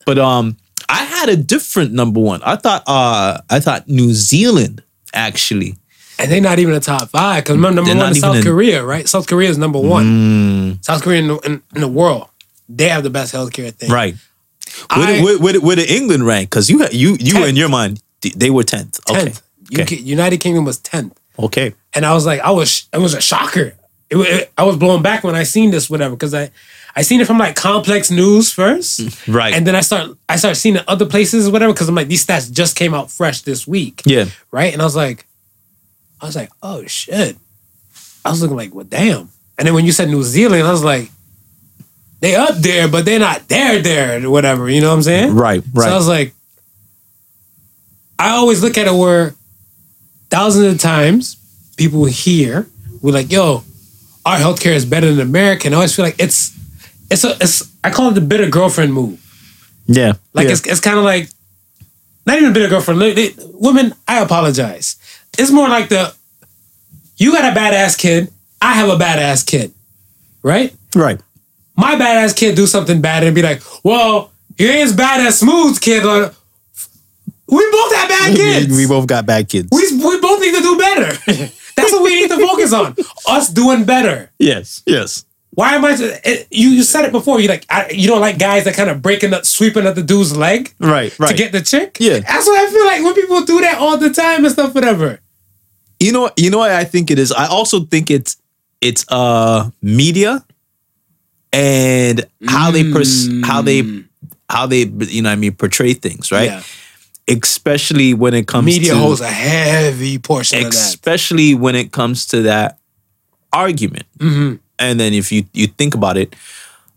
But 0.07 0.18
um, 0.18 0.57
I 0.88 1.05
had 1.05 1.28
a 1.28 1.36
different 1.36 1.93
number 1.93 2.20
one. 2.20 2.43
I 2.45 2.57
thought 2.57 2.82
uh, 2.86 3.40
I 3.51 3.61
thought 3.61 3.88
New 3.88 4.12
Zealand 4.12 4.82
actually. 5.14 5.76
And 6.18 6.30
they're 6.30 6.40
not 6.40 6.59
even 6.61 6.74
a 6.74 6.80
top 6.80 7.09
five 7.11 7.43
because 7.43 7.57
remember, 7.57 7.76
number 7.82 7.90
They're 7.95 8.03
one 8.03 8.12
is 8.12 8.20
South 8.20 8.36
in- 8.36 8.43
Mm. 8.43 8.47
Korea, 8.47 8.84
right? 8.84 9.09
South 9.09 9.26
Korea 9.26 9.49
is 9.51 9.59
number 9.59 9.80
one. 9.80 10.78
South 10.82 11.03
Korea 11.03 11.18
in 11.20 11.28
the, 11.28 11.36
in, 11.38 11.62
in 11.74 11.80
the 11.80 11.88
world. 11.88 12.28
They 12.68 12.88
have 12.88 13.03
the 13.03 13.11
best 13.11 13.34
healthcare 13.34 13.72
thing. 13.74 13.90
Right. 13.90 14.14
Where, 14.94 15.08
I- 15.08 15.22
where, 15.22 15.38
where, 15.38 15.60
where 15.60 15.76
did 15.76 15.90
England 15.90 16.26
rank? 16.26 16.50
Because 16.50 16.68
you 16.70 16.84
you 16.90 17.16
you 17.20 17.32
Tenth. 17.34 17.46
in 17.48 17.56
your 17.56 17.68
mind 17.68 18.02
they 18.36 18.50
were 18.50 18.62
tenth. 18.64 19.00
Okay. 19.10 19.32
10th. 19.72 20.04
United 20.04 20.38
Kingdom 20.38 20.64
was 20.64 20.78
10th. 20.80 21.12
Okay. 21.38 21.74
and 21.94 22.04
I 22.06 22.12
was 22.14 22.24
like, 22.26 22.40
I 22.40 22.50
was, 22.52 22.88
it 22.92 22.98
was 22.98 23.14
a 23.14 23.20
shocker. 23.20 23.74
It, 24.10 24.16
it- 24.16 24.52
I 24.56 24.64
was 24.64 24.76
blown 24.76 25.02
back 25.02 25.24
when 25.24 25.34
I 25.34 25.42
seen 25.44 25.70
this, 25.70 25.88
whatever, 25.90 26.14
because 26.14 26.34
I, 26.34 26.50
I 26.94 27.02
seen 27.02 27.20
it 27.22 27.26
from 27.26 27.38
like 27.38 27.56
Complex 27.56 28.10
News 28.10 28.52
first, 28.52 29.00
mm, 29.00 29.34
Right. 29.34 29.54
and 29.54 29.66
then 29.66 29.74
I 29.74 29.80
start, 29.80 30.16
I 30.28 30.36
start 30.36 30.56
seeing 30.58 30.76
it 30.76 30.84
other 30.86 31.06
places, 31.06 31.48
whatever, 31.50 31.72
because 31.72 31.88
I'm 31.88 31.94
like, 31.94 32.08
these 32.08 32.24
stats 32.24 32.52
just 32.52 32.76
came 32.76 32.92
out 32.94 33.10
fresh 33.10 33.40
this 33.42 33.66
week, 33.66 34.02
Yeah. 34.04 34.26
right? 34.50 34.72
And 34.72 34.82
I 34.82 34.84
was 34.84 34.94
like, 34.94 35.26
I 36.20 36.26
was 36.26 36.36
like, 36.36 36.50
oh 36.62 36.86
shit. 36.86 37.36
I 38.24 38.30
was 38.30 38.42
looking 38.42 38.56
like, 38.58 38.74
well, 38.74 38.84
damn. 38.84 39.30
And 39.58 39.66
then 39.66 39.74
when 39.74 39.84
you 39.86 39.92
said 39.92 40.08
New 40.10 40.22
Zealand, 40.22 40.62
I 40.66 40.70
was 40.70 40.84
like, 40.84 41.10
they 42.23 42.37
up 42.37 42.55
there, 42.55 42.87
but 42.87 43.05
they're 43.05 43.18
not 43.18 43.49
there, 43.49 43.83
there, 43.83 44.31
whatever. 44.31 44.70
You 44.70 44.81
know 44.81 44.91
what 44.91 44.95
I'm 44.95 45.03
saying? 45.03 45.35
Right. 45.35 45.62
Right. 45.75 45.87
So 45.87 45.93
I 45.93 45.97
was 45.97 46.07
like, 46.07 46.33
I 48.16 48.31
always 48.31 48.62
look 48.62 48.79
at 48.79 48.87
it 48.87 48.95
where 48.95 49.35
thousands 50.31 50.73
of 50.73 50.81
times 50.81 51.37
people 51.77 52.05
here 52.05 52.68
were 53.03 53.11
like, 53.11 53.33
yo, 53.33 53.64
our 54.25 54.39
healthcare 54.39 54.73
is 54.73 54.87
better 54.87 55.12
than 55.12 55.18
American. 55.27 55.73
I 55.73 55.77
always 55.77 55.97
feel 55.97 56.05
like 56.05 56.20
it's 56.20 56.57
it's 57.11 57.25
a 57.25 57.37
it's 57.41 57.68
I 57.83 57.91
call 57.91 58.11
it 58.11 58.14
the 58.14 58.20
bitter 58.20 58.49
girlfriend 58.49 58.95
move. 58.95 59.20
yeah. 59.87 60.12
Like 60.33 60.47
yeah. 60.47 60.53
it's 60.53 60.64
it's 60.64 60.81
kind 60.81 60.99
of 60.99 61.05
like 61.05 61.29
not 62.25 62.39
even 62.41 62.57
a 62.57 62.68
girlfriend. 62.68 63.01
They- 63.01 63.35
women, 63.55 63.95
I 64.07 64.20
apologize. 64.20 64.95
It's 65.37 65.51
more 65.51 65.68
like 65.68 65.89
the 65.89 66.14
you 67.16 67.33
got 67.33 67.53
a 67.53 67.59
badass 67.59 67.99
kid, 67.99 68.33
I 68.61 68.75
have 68.75 68.89
a 68.89 68.97
badass 68.97 69.45
kid, 69.45 69.73
right? 70.45 70.73
Right. 70.95 71.20
My 71.83 71.97
badass 71.97 72.37
kid 72.37 72.55
do 72.55 72.66
something 72.66 73.01
bad 73.01 73.24
and 73.24 73.35
be 73.35 73.43
like, 73.43 73.61
well, 73.83 74.30
you 74.57 74.68
ain't 74.68 74.87
as 74.91 74.93
bad 74.95 75.20
as 75.26 75.41
Smooth's 75.41 75.78
kid. 75.80 76.05
Or, 76.05 76.33
we 77.49 77.70
both 77.70 77.95
have 77.97 78.09
bad 78.09 78.37
kids. 78.37 78.70
We, 78.70 78.76
we 78.85 78.87
both 78.87 79.07
got 79.07 79.26
bad 79.26 79.49
kids. 79.49 79.68
we, 79.72 79.83
we 79.99 80.20
both 80.20 80.41
need 80.41 80.55
to 80.55 80.62
do 80.62 80.78
better. 80.78 81.12
That's 81.76 81.91
what 81.93 82.03
we 82.05 82.14
need 82.20 82.30
to 82.30 82.39
focus 82.39 82.72
on. 82.72 82.95
Us 83.26 83.49
doing 83.49 83.85
better. 83.85 84.30
yes. 84.39 84.83
Yes. 84.87 85.24
Why 85.55 85.74
am 85.74 85.85
I? 85.85 85.95
It, 86.24 86.47
you 86.51 86.70
you 86.70 86.83
said 86.83 87.05
it 87.05 87.12
before. 87.12 87.39
You 87.39 87.47
like 87.49 87.66
I, 87.68 87.91
you 87.91 88.09
don't 88.09 88.22
like 88.22 88.39
guys 88.39 88.64
that 88.64 88.74
kind 88.74 88.89
of 88.89 89.03
breaking 89.03 89.35
up, 89.35 89.45
sweeping 89.45 89.87
up 89.87 89.95
the 89.97 90.03
dude's 90.03 90.35
leg 90.35 90.72
Right. 90.78 91.12
Right. 91.18 91.28
to 91.30 91.37
get 91.37 91.53
the 91.53 91.61
chick. 91.61 91.99
Yeah. 92.01 92.20
that's 92.20 92.47
what 92.47 92.59
I 92.59 92.70
feel 92.72 92.87
like 92.87 93.03
when 93.05 93.12
people 93.14 93.43
do 93.45 93.61
that 93.61 93.76
all 93.78 93.99
the 93.99 94.09
time 94.09 94.45
and 94.47 94.53
stuff, 94.53 94.74
whatever. 94.74 95.20
you 96.01 96.11
know. 96.12 96.30
You 96.39 96.49
know 96.51 96.57
what 96.59 96.70
I 96.70 96.85
think 96.85 97.11
it 97.11 97.18
is. 97.18 97.33
I 97.33 97.49
also 97.49 97.80
think 97.85 98.11
it's 98.11 98.39
it's 98.80 99.05
uh 99.11 99.68
media 99.83 100.43
and 101.53 102.24
how 102.48 102.70
they 102.70 102.90
pers- 102.90 103.28
how 103.44 103.62
they 103.62 103.82
how 104.48 104.66
they 104.66 104.84
you 104.84 105.22
know 105.22 105.28
what 105.28 105.34
I 105.34 105.36
mean 105.36 105.55
portray 105.55 105.94
things 105.94 106.32
right. 106.32 106.50
Yeah. 106.50 106.62
Especially 107.28 108.14
when 108.14 108.34
it 108.34 108.48
comes 108.48 108.66
to 108.66 108.80
Media 108.80 108.92
to 108.92 108.98
holds 108.98 109.20
a 109.20 109.30
heavy 109.30 110.18
portion 110.18 110.61
of 110.61 110.68
especially 110.68 111.55
when 111.55 111.76
it 111.76 111.92
comes 111.92 112.26
to 112.26 112.42
that 112.42 112.78
argument. 113.53 114.07
Mm-hmm. 114.18 114.57
And 114.78 114.98
then 114.98 115.12
if 115.12 115.30
you 115.30 115.44
you 115.53 115.68
think 115.68 115.94
about 115.94 116.16
it, 116.16 116.34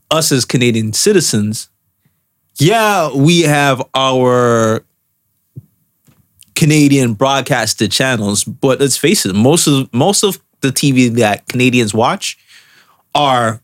us 0.10 0.32
as 0.32 0.44
Canadian 0.44 0.94
citizens, 0.94 1.70
yeah, 2.58 3.14
we 3.14 3.42
have 3.42 3.84
our 3.94 4.84
Canadian 6.56 7.14
broadcasted 7.14 7.92
channels, 7.92 8.44
but 8.44 8.80
let's 8.80 8.98
face 8.98 9.26
it, 9.26 9.36
most 9.36 9.68
of 9.68 9.94
most 9.94 10.24
of 10.24 10.40
the 10.62 10.70
TV 10.70 11.14
that 11.16 11.48
Canadians 11.48 11.94
watch 11.94 12.38
are 13.14 13.62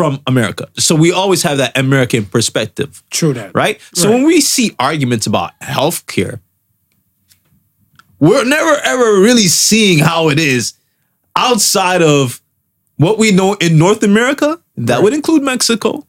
from 0.00 0.18
America. 0.26 0.66
So 0.78 0.94
we 0.94 1.12
always 1.12 1.42
have 1.42 1.58
that 1.58 1.76
American 1.76 2.24
perspective 2.24 3.02
True 3.10 3.34
that. 3.34 3.50
right? 3.54 3.78
So 3.94 4.08
Right. 4.08 4.14
when 4.14 4.24
we 4.24 4.40
see 4.40 4.74
arguments 4.78 5.26
about 5.26 5.50
healthcare, 5.60 6.40
we're 8.18 8.46
never 8.46 8.80
ever 8.82 9.20
really 9.20 9.46
seeing 9.46 9.98
how 9.98 10.30
it 10.30 10.38
is 10.38 10.72
outside 11.36 12.00
of 12.00 12.40
what 12.96 13.18
we 13.18 13.30
know 13.30 13.54
in 13.60 13.76
North 13.76 14.02
America. 14.02 14.58
That 14.78 15.02
would 15.02 15.12
include 15.12 15.42
Mexico, 15.42 16.06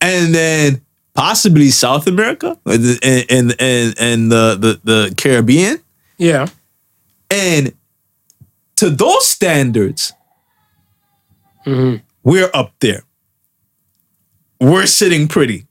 and 0.00 0.34
then 0.34 0.80
possibly 1.12 1.68
South 1.70 2.06
America 2.06 2.56
and 2.64 2.98
and 3.30 3.54
and, 3.60 3.94
and 3.98 4.32
the, 4.32 4.56
the 4.58 4.80
the 4.84 5.14
Caribbean. 5.18 5.78
Yeah. 6.16 6.46
And 7.30 7.74
to 8.76 8.88
those 8.88 9.26
standards, 9.28 10.14
mm-hmm. 11.66 11.96
We're 12.26 12.50
up 12.52 12.72
there. 12.80 13.02
We're 14.60 14.86
sitting 14.86 15.28
pretty. 15.28 15.66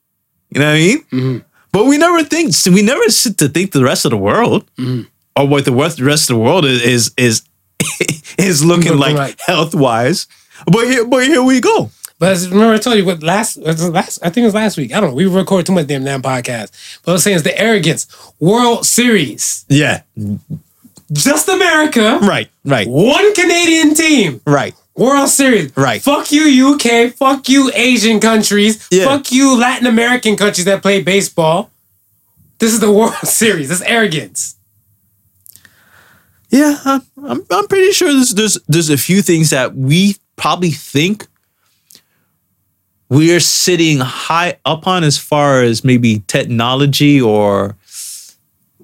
You 0.52 0.62
know 0.62 0.68
what 0.68 0.76
I 0.76 0.78
mean? 0.80 1.00
Mm-hmm. 1.12 1.38
But 1.74 1.86
we 1.86 1.98
never 1.98 2.24
think 2.24 2.54
we 2.68 2.82
never 2.82 3.10
sit 3.10 3.38
to 3.40 3.50
think 3.50 3.72
the 3.74 3.84
rest 3.84 4.06
of 4.06 4.12
the 4.12 4.18
world 4.18 4.66
mm-hmm. 4.78 5.02
or 5.36 5.48
what 5.48 5.66
the 5.66 5.74
rest 5.74 6.30
of 6.30 6.38
the 6.38 6.42
world 6.42 6.64
is 6.66 6.82
is 6.82 7.12
is, 7.18 7.42
is 8.38 8.64
looking 8.64 8.94
Looking 8.94 9.00
like, 9.00 9.16
like. 9.16 9.40
health 9.42 9.76
wise. 9.76 10.28
But 10.66 10.86
here, 10.86 11.06
but 11.06 11.28
here 11.28 11.44
we 11.44 11.60
go. 11.60 11.92
But 12.18 12.40
remember, 12.50 12.76
I 12.76 12.78
told 12.78 12.96
you 12.96 13.04
what 13.06 13.22
last, 13.22 13.58
last. 13.58 14.20
I 14.24 14.30
think 14.30 14.44
it 14.44 14.48
was 14.48 14.54
last 14.54 14.78
week. 14.78 14.94
I 14.96 15.02
don't 15.02 15.10
know. 15.10 15.16
We 15.16 15.26
record 15.26 15.66
too 15.66 15.74
much 15.74 15.88
damn 15.88 16.06
damn 16.06 16.22
podcast. 16.22 17.00
But 17.04 17.12
I 17.12 17.14
was 17.16 17.24
saying 17.24 17.36
it's 17.36 17.44
the 17.44 17.60
arrogance. 17.60 18.08
World 18.40 18.86
Series, 18.86 19.66
Yeah. 19.68 20.04
just 21.12 21.50
America, 21.50 22.20
Right. 22.22 22.50
Right. 22.64 22.88
one 22.88 23.34
Canadian 23.34 23.96
team. 23.96 24.40
Right. 24.48 24.74
World 24.96 25.30
Series. 25.30 25.76
Right. 25.76 26.02
Fuck 26.02 26.32
you, 26.32 26.74
UK. 26.74 27.14
Fuck 27.14 27.50
you, 27.50 27.72
Asian 27.74 28.20
countries. 28.20 28.88
Yeah. 28.90 29.06
Fuck 29.06 29.32
you, 29.32 29.60
Latin 29.60 29.88
American 29.88 30.38
countries 30.38 30.66
that 30.66 30.82
play 30.82 31.02
baseball. 31.02 31.72
This 32.60 32.74
is 32.74 32.80
the 32.80 32.92
World 33.00 33.14
Series. 33.24 33.70
That's 33.70 33.82
arrogance. 33.82 34.56
Yeah, 36.50 36.78
I'm, 36.86 37.02
I'm, 37.24 37.46
I'm 37.52 37.68
pretty 37.68 37.92
sure 37.92 38.14
there's, 38.14 38.34
there's 38.34 38.58
there's 38.68 38.90
a 38.90 38.98
few 38.98 39.22
things 39.22 39.50
that 39.50 39.76
we 39.76 40.16
probably 40.38 40.70
think 40.70 41.28
we're 43.10 43.42
sitting 43.42 44.00
high 44.00 44.58
up 44.64 44.88
on 44.88 45.04
as 45.04 45.18
far 45.18 45.62
as 45.62 45.84
maybe 45.84 46.20
technology 46.28 47.20
or 47.20 47.76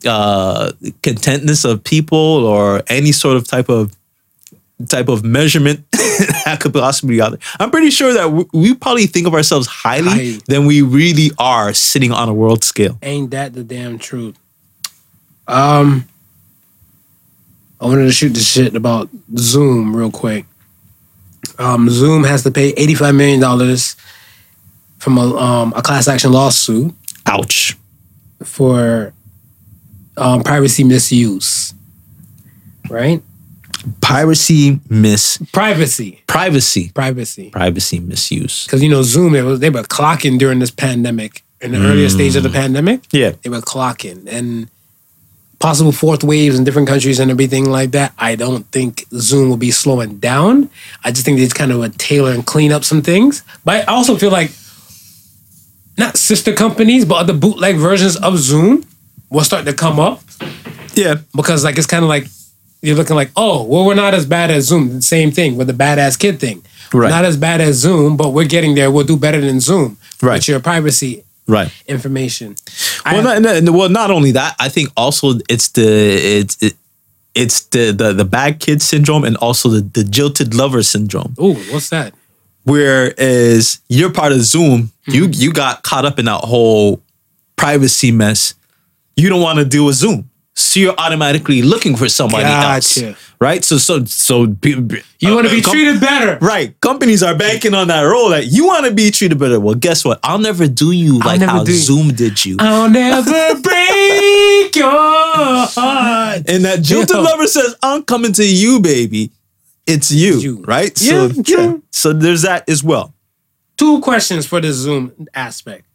uh, 0.05 0.71
contentness 1.01 1.63
of 1.63 1.83
people 1.83 2.17
or 2.45 2.83
any 2.87 3.11
sort 3.11 3.37
of 3.37 3.47
type 3.47 3.69
of 3.69 3.95
type 4.87 5.09
of 5.09 5.23
measurement 5.23 5.85
that 5.91 6.59
could 6.61 6.73
possibly 6.73 7.15
be 7.15 7.21
out 7.21 7.31
there. 7.31 7.39
I'm 7.59 7.71
pretty 7.71 7.89
sure 7.89 8.13
that 8.13 8.31
we, 8.31 8.45
we 8.53 8.75
probably 8.75 9.07
think 9.07 9.27
of 9.27 9.33
ourselves 9.33 9.67
highly 9.67 10.09
Highly. 10.09 10.31
than 10.47 10.65
we 10.65 10.81
really 10.81 11.31
are 11.37 11.73
sitting 11.73 12.11
on 12.11 12.29
a 12.29 12.33
world 12.33 12.63
scale. 12.63 12.97
Ain't 13.01 13.31
that 13.31 13.53
the 13.53 13.63
damn 13.63 13.97
truth? 13.97 14.37
Um, 15.47 16.07
I 17.79 17.85
wanted 17.85 18.05
to 18.05 18.11
shoot 18.11 18.29
the 18.29 18.39
shit 18.39 18.75
about 18.75 19.09
Zoom 19.37 19.95
real 19.95 20.11
quick. 20.11 20.45
Um, 21.57 21.89
Zoom 21.89 22.23
has 22.23 22.43
to 22.43 22.51
pay 22.51 22.69
eighty-five 22.69 23.13
million 23.15 23.39
dollars 23.39 23.95
from 24.99 25.17
a 25.17 25.35
um, 25.35 25.73
a 25.75 25.81
class 25.81 26.07
action 26.07 26.31
lawsuit 26.31 26.93
Ouch. 27.25 27.75
for 28.43 29.13
um, 30.17 30.43
privacy 30.43 30.83
misuse. 30.83 31.73
Right? 32.89 33.21
Piracy, 34.01 34.79
miss 34.89 35.37
Privacy, 35.51 36.23
privacy, 36.27 36.89
privacy. 36.93 37.49
privacy 37.49 37.99
misuse. 37.99 38.65
Because 38.65 38.83
you 38.83 38.89
know 38.89 39.03
Zoom, 39.03 39.35
it 39.35 39.41
was 39.43 39.59
they 39.59 39.69
were 39.69 39.83
clocking 39.83 40.37
during 40.39 40.59
this 40.59 40.71
pandemic 40.71 41.43
in 41.61 41.71
the 41.71 41.77
earlier 41.77 42.07
mm. 42.07 42.11
stage 42.13 42.35
of 42.35 42.43
the 42.43 42.49
pandemic. 42.49 43.01
Yeah. 43.11 43.31
they 43.43 43.49
were 43.49 43.61
clocking 43.61 44.27
and 44.27 44.67
possible 45.59 45.91
fourth 45.91 46.23
waves 46.23 46.57
in 46.57 46.63
different 46.63 46.87
countries 46.87 47.19
and 47.19 47.29
everything 47.29 47.69
like 47.69 47.91
that. 47.91 48.13
I 48.17 48.35
don't 48.35 48.63
think 48.71 49.05
Zoom 49.13 49.49
will 49.49 49.57
be 49.57 49.69
slowing 49.71 50.17
down. 50.17 50.69
I 51.03 51.11
just 51.11 51.23
think 51.23 51.37
they 51.37 51.43
just 51.43 51.55
kind 51.55 51.71
of 51.71 51.77
would 51.79 51.99
tailor 51.99 52.31
and 52.31 52.43
clean 52.45 52.71
up 52.71 52.83
some 52.83 53.01
things. 53.03 53.43
But 53.63 53.87
I 53.87 53.93
also 53.93 54.17
feel 54.17 54.31
like 54.31 54.51
not 55.97 56.17
sister 56.17 56.53
companies, 56.53 57.05
but 57.05 57.15
other 57.15 57.33
bootleg 57.33 57.75
versions 57.77 58.15
of 58.17 58.37
Zoom 58.39 58.85
will 59.29 59.43
start 59.43 59.65
to 59.65 59.73
come 59.73 59.99
up 59.99 60.21
Yeah. 60.95 61.15
because 61.35 61.63
like 61.63 61.77
it's 61.77 61.85
kind 61.87 62.03
of 62.03 62.09
like 62.09 62.25
you're 62.81 62.95
looking 62.95 63.15
like, 63.15 63.31
oh, 63.35 63.63
well, 63.63 63.85
we're 63.85 63.95
not 63.95 64.13
as 64.13 64.25
bad 64.25 64.49
as 64.51 64.65
Zoom. 64.65 65.01
Same 65.01 65.31
thing 65.31 65.55
with 65.57 65.67
the 65.67 65.73
badass 65.73 66.17
kid 66.17 66.39
thing. 66.39 66.63
Right. 66.93 67.09
not 67.09 67.23
as 67.23 67.37
bad 67.37 67.61
as 67.61 67.77
Zoom, 67.77 68.17
but 68.17 68.29
we're 68.31 68.47
getting 68.47 68.75
there. 68.75 68.91
We'll 68.91 69.05
do 69.05 69.15
better 69.15 69.39
than 69.39 69.59
Zoom. 69.61 69.97
Right. 70.21 70.35
With 70.35 70.47
your 70.49 70.59
privacy 70.59 71.23
Right. 71.47 71.71
information. 71.87 72.55
Well, 73.05 73.23
not, 73.39 73.63
no, 73.63 73.71
well, 73.71 73.89
not 73.89 74.11
only 74.11 74.31
that, 74.31 74.55
I 74.59 74.67
think 74.69 74.89
also 74.97 75.33
it's 75.49 75.69
the 75.69 75.83
it's 76.39 76.57
it, 76.61 76.73
it's 77.33 77.61
the, 77.67 77.91
the 77.91 78.13
the 78.13 78.25
bad 78.25 78.59
kid 78.59 78.81
syndrome 78.81 79.23
and 79.23 79.37
also 79.37 79.69
the, 79.69 79.81
the 79.81 80.03
jilted 80.03 80.53
lover 80.53 80.83
syndrome. 80.83 81.33
Oh, 81.39 81.53
what's 81.71 81.89
that? 81.89 82.13
Whereas 82.63 83.79
you're 83.89 84.11
part 84.11 84.31
of 84.33 84.41
Zoom, 84.41 84.91
you 85.07 85.27
Mm-hmm. 85.27 85.41
you 85.41 85.53
got 85.53 85.83
caught 85.83 86.05
up 86.05 86.19
in 86.19 86.25
that 86.25 86.41
whole 86.43 87.01
privacy 87.55 88.11
mess. 88.11 88.53
You 89.15 89.29
don't 89.29 89.41
want 89.41 89.59
to 89.59 89.65
deal 89.65 89.85
with 89.85 89.95
Zoom, 89.95 90.29
so 90.53 90.79
you're 90.79 90.95
automatically 90.97 91.61
looking 91.61 91.95
for 91.95 92.09
somebody 92.09 92.43
Gotcha. 92.43 93.07
else, 93.09 93.33
right? 93.39 93.63
So 93.63 93.77
so 93.77 94.03
so 94.05 94.43
You 94.43 95.33
want 95.33 95.47
to 95.47 95.49
uh, 95.49 95.49
be 95.49 95.61
com- 95.61 95.73
treated 95.73 95.99
better. 96.01 96.37
Right. 96.45 96.79
Companies 96.81 97.23
are 97.23 97.35
banking 97.35 97.73
on 97.73 97.87
that 97.87 98.01
role 98.03 98.29
that 98.29 98.47
you 98.47 98.67
want 98.67 98.85
to 98.85 98.91
be 98.93 99.11
treated 99.11 99.39
better. 99.39 99.59
Well, 99.59 99.75
guess 99.75 100.03
what? 100.05 100.19
I'll 100.23 100.39
never 100.39 100.67
do 100.67 100.91
you 100.91 101.19
like 101.19 101.41
how 101.41 101.63
you. 101.63 101.73
Zoom 101.73 102.09
did 102.09 102.43
you. 102.43 102.57
I'll 102.59 102.89
never 102.89 103.31
break 103.61 104.75
your 104.75 104.89
heart. 104.91 106.43
And 106.47 106.65
that 106.65 106.79
jilted 106.81 107.15
Yo. 107.15 107.21
lover 107.23 107.47
says, 107.47 107.75
I'm 107.81 108.03
coming 108.03 108.33
to 108.33 108.45
you, 108.45 108.79
baby. 108.81 109.31
It's 109.87 110.11
you, 110.11 110.37
You. 110.39 110.63
right? 110.67 110.91
Yeah, 111.01 111.29
so, 111.29 111.43
true. 111.43 111.83
so 111.91 112.13
there's 112.13 112.43
that 112.43 112.69
as 112.69 112.83
well. 112.83 113.13
Two 113.77 113.99
questions 114.01 114.45
for 114.45 114.61
the 114.61 114.71
Zoom 114.71 115.27
aspect. 115.33 115.85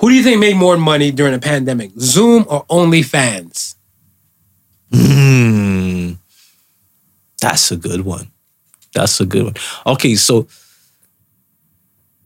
Who 0.00 0.08
do 0.10 0.14
you 0.14 0.22
think 0.22 0.40
made 0.40 0.56
more 0.56 0.76
money 0.76 1.10
during 1.10 1.32
the 1.32 1.38
pandemic, 1.38 1.92
Zoom 1.98 2.44
or 2.48 2.64
OnlyFans? 2.66 3.76
Hmm. 4.92 6.12
That's 7.40 7.70
a 7.72 7.76
good 7.76 8.02
one. 8.02 8.30
That's 8.94 9.20
a 9.20 9.26
good 9.26 9.44
one. 9.44 9.54
Okay, 9.86 10.14
so 10.14 10.46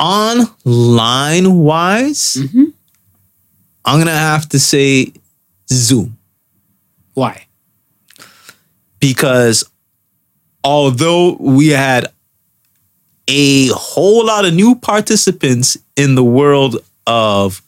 online 0.01 1.55
wise, 1.59 2.37
Mm-hmm. 2.39 2.65
I'm 3.85 3.99
gonna 3.99 4.11
have 4.13 4.49
to 4.51 4.59
say 4.59 5.13
Zoom 5.71 6.19
Why? 7.15 7.47
because 9.01 9.65
although 10.63 11.37
we 11.41 11.69
had 11.69 12.07
a 13.29 13.69
whole 13.69 14.27
lot 14.27 14.45
of 14.45 14.53
new 14.55 14.75
participants 14.75 15.77
in 15.97 16.15
the 16.17 16.25
world 16.25 16.77
of 17.07 17.63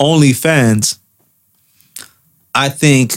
OnlyFans, 0.00 0.98
I 2.54 2.68
think 2.68 3.14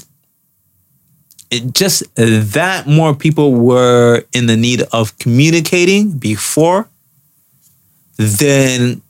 it 1.52 1.74
just 1.74 2.04
uh, 2.18 2.26
that 2.26 2.88
more 2.88 3.14
people 3.16 3.54
were 3.54 4.24
in 4.34 4.48
the 4.48 4.58
need 4.58 4.82
of 4.92 5.18
communicating 5.20 6.18
before 6.18 6.88
than 8.18 9.02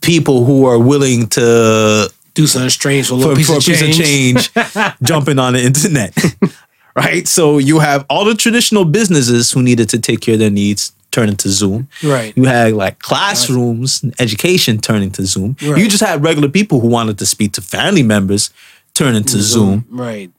people 0.00 0.44
who 0.44 0.66
are 0.66 0.78
willing 0.78 1.26
to 1.28 2.10
Do 2.34 2.46
something 2.46 2.70
strange 2.70 3.08
for 3.08 3.14
a 3.14 3.16
little 3.16 3.34
for, 3.34 3.38
piece, 3.38 3.46
for 3.46 3.56
of, 3.56 3.64
piece 3.64 3.80
change. 3.98 4.56
of 4.56 4.74
change 4.74 4.96
jumping 5.02 5.38
on 5.38 5.54
the 5.54 5.62
internet. 5.62 6.16
right? 6.96 7.26
So 7.26 7.58
you 7.58 7.78
have 7.78 8.04
all 8.08 8.24
the 8.24 8.34
traditional 8.34 8.84
businesses 8.84 9.50
who 9.50 9.62
needed 9.62 9.88
to 9.90 9.98
take 9.98 10.20
care 10.20 10.34
of 10.34 10.40
their 10.40 10.50
needs 10.50 10.92
turning 11.10 11.36
to 11.36 11.48
Zoom. 11.48 11.88
Right. 12.02 12.36
You 12.36 12.44
had 12.44 12.72
like 12.74 13.00
classrooms, 13.00 14.02
and 14.02 14.14
education 14.20 14.78
turning 14.78 15.10
to 15.12 15.26
Zoom. 15.26 15.56
Right. 15.62 15.78
You 15.78 15.88
just 15.88 16.02
had 16.02 16.22
regular 16.22 16.48
people 16.48 16.80
who 16.80 16.88
wanted 16.88 17.18
to 17.18 17.26
speak 17.26 17.52
to 17.54 17.62
family 17.62 18.02
members 18.02 18.50
turn 18.94 19.14
into 19.14 19.38
Zoom. 19.38 19.86
Right. 19.90 20.30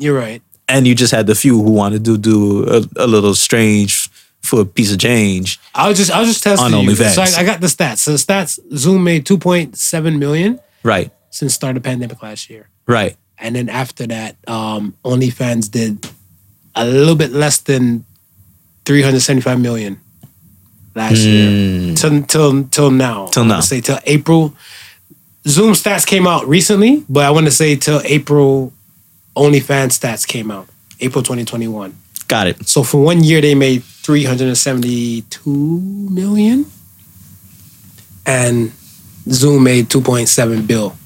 You're 0.00 0.16
right. 0.18 0.42
And 0.68 0.86
you 0.86 0.94
just 0.94 1.12
had 1.12 1.26
the 1.26 1.34
few 1.34 1.60
who 1.62 1.70
wanted 1.72 2.04
to 2.06 2.16
do 2.16 2.64
a, 2.68 2.82
a 2.96 3.06
little 3.06 3.34
strange 3.34 4.08
for 4.40 4.60
a 4.62 4.64
piece 4.64 4.92
of 4.92 4.98
change. 4.98 5.58
I 5.74 5.88
was 5.88 5.98
just 5.98 6.10
I 6.10 6.20
was 6.20 6.28
just 6.28 6.42
testing 6.42 6.74
On 6.74 6.84
you. 6.84 6.90
OnlyFans. 6.90 7.14
So 7.14 7.22
I, 7.22 7.42
I 7.42 7.44
got 7.44 7.60
the 7.60 7.66
stats. 7.66 7.98
So 7.98 8.12
the 8.12 8.16
stats 8.18 8.58
Zoom 8.76 9.04
made 9.04 9.24
2.7 9.26 10.18
million 10.18 10.58
Right. 10.82 11.10
since 11.30 11.52
start 11.54 11.76
of 11.76 11.82
pandemic 11.82 12.22
last 12.22 12.48
year. 12.48 12.68
Right. 12.86 13.16
And 13.38 13.54
then 13.56 13.68
after 13.68 14.06
that, 14.06 14.36
um, 14.48 14.94
OnlyFans 15.04 15.70
did 15.70 16.08
a 16.74 16.86
little 16.86 17.16
bit 17.16 17.32
less 17.32 17.58
than 17.58 18.04
375 18.86 19.60
million 19.60 20.00
last 20.94 21.18
year. 21.18 21.94
Till 21.96 22.22
till 22.22 22.64
till 22.64 22.90
now. 22.90 23.26
Hmm. 23.26 23.30
Till 23.32 23.44
now. 23.44 23.60
Say 23.60 23.80
till 23.80 23.98
April. 24.06 24.54
Zoom 25.46 25.72
stats 25.72 26.06
came 26.06 26.26
out 26.26 26.46
recently, 26.48 27.02
but 27.08 27.24
I 27.24 27.30
want 27.30 27.46
to 27.46 27.50
say 27.52 27.74
till 27.76 28.00
April 28.04 28.72
OnlyFans 29.36 29.98
stats 29.98 30.26
came 30.26 30.50
out. 30.50 30.68
April 31.00 31.22
2021. 31.22 31.96
Got 32.28 32.46
it. 32.46 32.68
So 32.68 32.82
for 32.82 33.02
one 33.02 33.24
year 33.24 33.40
they 33.40 33.54
made 33.54 33.82
372 33.82 35.50
million. 35.50 36.66
And 38.26 38.72
Zoom 39.28 39.64
made 39.64 39.88
2.7 39.88 40.66
bill. 40.66 40.96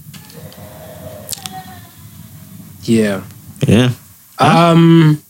Yeah. 2.82 3.24
Yeah. 3.66 3.92
Um 4.38 5.22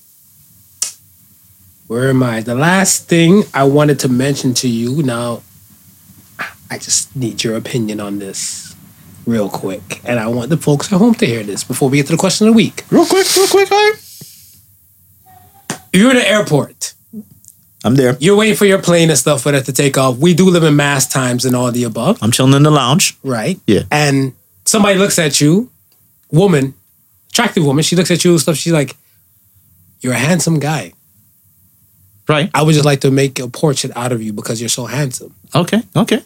where 1.87 2.09
am 2.09 2.23
I? 2.23 2.41
The 2.41 2.55
last 2.55 3.09
thing 3.09 3.45
I 3.53 3.65
wanted 3.65 4.01
to 4.01 4.09
mention 4.09 4.55
to 4.55 4.69
you 4.69 5.03
now 5.03 5.43
I 6.71 6.79
just 6.79 7.15
need 7.15 7.45
your 7.45 7.57
opinion 7.57 8.01
on 8.01 8.19
this 8.19 8.74
real 9.27 9.49
quick. 9.49 10.01
And 10.05 10.19
I 10.19 10.27
want 10.29 10.51
the 10.51 10.57
folks 10.57 10.93
at 10.93 10.99
home 10.99 11.15
to 11.17 11.27
hear 11.27 11.43
this 11.43 11.65
before 11.65 11.89
we 11.89 11.99
get 11.99 12.07
to 12.07 12.13
the 12.13 12.19
question 12.19 12.47
of 12.47 12.53
the 12.55 12.57
week. 12.57 12.85
Real 12.91 13.07
quick, 13.07 13.27
real 13.37 13.47
quick, 13.49 13.71
all 13.71 13.79
right? 13.79 14.01
You're 15.93 16.11
in 16.11 16.17
the 16.17 16.29
airport. 16.29 16.95
I'm 17.85 17.95
there. 17.97 18.17
You're 18.19 18.37
waiting 18.37 18.57
for 18.57 18.65
your 18.65 18.81
plane 18.81 19.11
and 19.11 19.19
stuff 19.19 19.43
for 19.43 19.53
that 19.53 19.67
to 19.67 19.73
take 19.73 19.99
off. 19.99 20.17
We 20.19 20.33
do 20.35 20.49
live 20.51 20.65
in 20.65 20.75
mass 20.75 21.07
times 21.07 21.45
and 21.45 21.55
all 21.55 21.71
the 21.71 21.85
above, 21.85 22.19
I'm 22.23 22.31
chilling 22.31 22.55
in 22.55 22.63
the 22.63 22.71
lounge. 22.71 23.17
right? 23.23 23.61
Yeah. 23.67 23.83
And 23.91 24.33
somebody 24.65 24.99
looks 24.99 25.19
at 25.19 25.41
you, 25.41 25.71
woman, 26.33 26.75
attractive 27.31 27.65
woman, 27.65 27.85
she 27.85 27.95
looks 27.95 28.11
at 28.11 28.25
you 28.25 28.33
and 28.33 28.41
stuff. 28.41 28.57
She's 28.57 28.73
like, 28.73 28.97
You're 30.01 30.15
a 30.15 30.19
handsome 30.19 30.59
guy. 30.61 30.93
Right. 32.27 32.51
I 32.55 32.63
would 32.63 32.73
just 32.73 32.87
like 32.87 33.03
to 33.03 33.11
make 33.11 33.39
a 33.39 33.49
portrait 33.49 33.93
out 33.95 34.11
of 34.11 34.23
you 34.23 34.33
because 34.33 34.59
you're 34.59 34.71
so 34.71 34.87
handsome. 34.87 35.35
Okay. 35.55 35.83
Okay. 35.95 36.23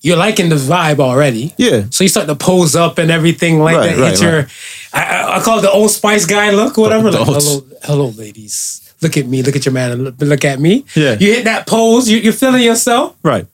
You're 0.00 0.16
liking 0.16 0.48
the 0.48 0.54
vibe 0.56 1.00
already. 1.00 1.52
Yeah. 1.56 1.84
So 1.90 2.04
you 2.04 2.08
start 2.08 2.28
to 2.28 2.36
pose 2.36 2.76
up 2.76 2.98
and 2.98 3.10
everything 3.10 3.58
like 3.58 3.76
Right, 3.76 3.96
that. 3.96 4.00
right, 4.00 4.10
Hit 4.12 4.22
your, 4.22 4.46
I, 4.92 5.02
I- 5.02 5.36
I 5.38 5.40
call 5.42 5.58
it 5.58 5.62
the 5.62 5.70
Old 5.70 5.90
Spice 5.90 6.24
guy 6.24 6.50
look, 6.50 6.76
whatever. 6.76 7.10
Like, 7.10 7.24
hello, 7.26 7.62
hello, 7.82 8.06
ladies. 8.10 8.94
Look 9.02 9.16
at 9.16 9.26
me. 9.26 9.42
Look 9.42 9.56
at 9.56 9.64
your 9.66 9.72
man. 9.72 9.90
and 9.92 10.04
Look, 10.04 10.14
look 10.20 10.44
at 10.44 10.60
me. 10.60 10.84
Yeah. 10.94 11.16
You 11.18 11.32
hit 11.34 11.44
that 11.44 11.66
pose. 11.66 12.08
You, 12.08 12.18
you're 12.18 12.32
feeling 12.32 12.62
yourself. 12.62 13.16
Right. 13.22 13.46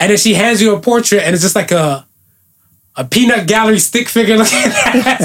and 0.00 0.10
then 0.10 0.18
she 0.18 0.34
hands 0.34 0.60
you 0.60 0.74
a 0.74 0.80
portrait, 0.80 1.22
and 1.22 1.32
it's 1.34 1.42
just 1.42 1.54
like 1.56 1.70
a 1.72 2.04
a 2.96 3.04
peanut 3.04 3.46
gallery 3.46 3.78
stick 3.78 4.08
figure 4.08 4.36
looking 4.38 4.58
at 4.58 4.72
that 4.72 5.20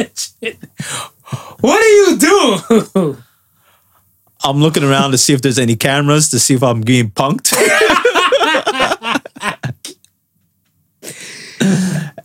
ass. 0.00 0.34
what 1.60 1.80
do 1.80 1.86
you 1.88 2.16
do? 2.18 3.16
I'm 4.44 4.58
looking 4.58 4.84
around 4.84 5.10
to 5.12 5.18
see 5.18 5.32
if 5.32 5.42
there's 5.42 5.58
any 5.58 5.74
cameras 5.76 6.28
to 6.30 6.38
see 6.38 6.54
if 6.54 6.62
I'm 6.62 6.80
being 6.82 7.10
punked. 7.10 7.52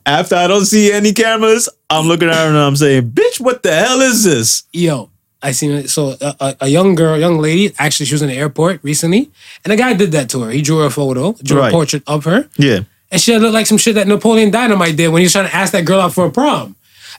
After 0.06 0.36
I 0.36 0.48
don't 0.48 0.66
see 0.66 0.92
any 0.92 1.14
cameras, 1.14 1.70
I'm 1.90 2.08
looking 2.08 2.28
around 2.28 2.50
and 2.50 2.58
I'm 2.58 2.76
saying, 2.76 3.12
"Bitch, 3.12 3.40
what 3.40 3.64
the 3.64 3.74
hell 3.74 4.02
is 4.02 4.24
this?" 4.24 4.64
Yo, 4.74 5.10
I 5.42 5.52
seen 5.52 5.72
it. 5.72 5.90
So 5.90 6.16
a, 6.20 6.36
a, 6.40 6.56
a 6.62 6.68
young 6.68 6.96
girl, 6.96 7.18
young 7.20 7.38
lady, 7.38 7.74
actually, 7.78 8.08
she 8.08 8.14
was 8.16 8.22
in 8.22 8.28
the 8.30 8.36
airport 8.36 8.84
recently, 8.84 9.30
and 9.64 9.72
a 9.72 9.76
guy 9.78 9.94
did 9.94 10.12
that 10.14 10.30
to 10.32 10.42
her. 10.42 10.52
He 10.52 10.62
drew 10.62 10.80
her 10.80 10.86
a 10.88 10.90
photo, 10.92 11.34
drew 11.44 11.60
Right. 11.60 11.70
a 11.70 11.72
portrait 11.72 12.04
of 12.08 12.26
her, 12.26 12.50
Yeah. 12.58 12.80
and 13.12 13.22
she 13.22 13.38
looked 13.38 13.54
like 13.54 13.68
some 13.68 13.78
shit 13.78 13.96
that 13.96 14.08
Napoleon 14.08 14.50
Dynamite 14.52 14.96
did 14.98 15.10
when 15.10 15.22
he 15.22 15.26
was 15.26 15.32
trying 15.34 15.48
to 15.48 15.56
ask 15.56 15.72
that 15.74 15.86
girl 15.86 16.02
out 16.02 16.14
for 16.14 16.26
a 16.26 16.32
prom. 16.32 16.76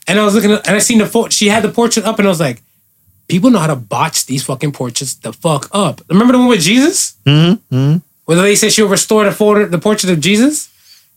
And 0.08 0.18
I 0.18 0.24
was 0.24 0.34
looking, 0.34 0.50
at, 0.52 0.66
and 0.66 0.74
I 0.76 0.80
seen 0.80 0.98
the 0.98 1.06
photo. 1.06 1.28
She 1.30 1.48
had 1.48 1.62
the 1.62 1.68
portrait 1.70 2.04
up, 2.04 2.18
and 2.18 2.26
I 2.26 2.30
was 2.30 2.40
like, 2.40 2.62
people 3.28 3.50
know 3.50 3.60
how 3.60 3.68
to 3.68 3.76
botch 3.76 4.26
these 4.26 4.42
fucking 4.44 4.72
portraits 4.72 5.14
the 5.14 5.32
fuck 5.32 5.68
up. 5.72 6.00
Remember 6.08 6.32
the 6.32 6.38
one 6.38 6.48
with 6.48 6.62
Jesus? 6.62 7.14
Mm-hmm. 7.24 7.98
Where 8.24 8.36
the 8.36 8.42
lady 8.42 8.56
said 8.56 8.72
she'll 8.72 8.88
restore 8.88 9.24
the 9.24 9.32
photo, 9.32 9.66
the 9.66 9.78
portrait 9.78 10.12
of 10.12 10.20
Jesus, 10.20 10.68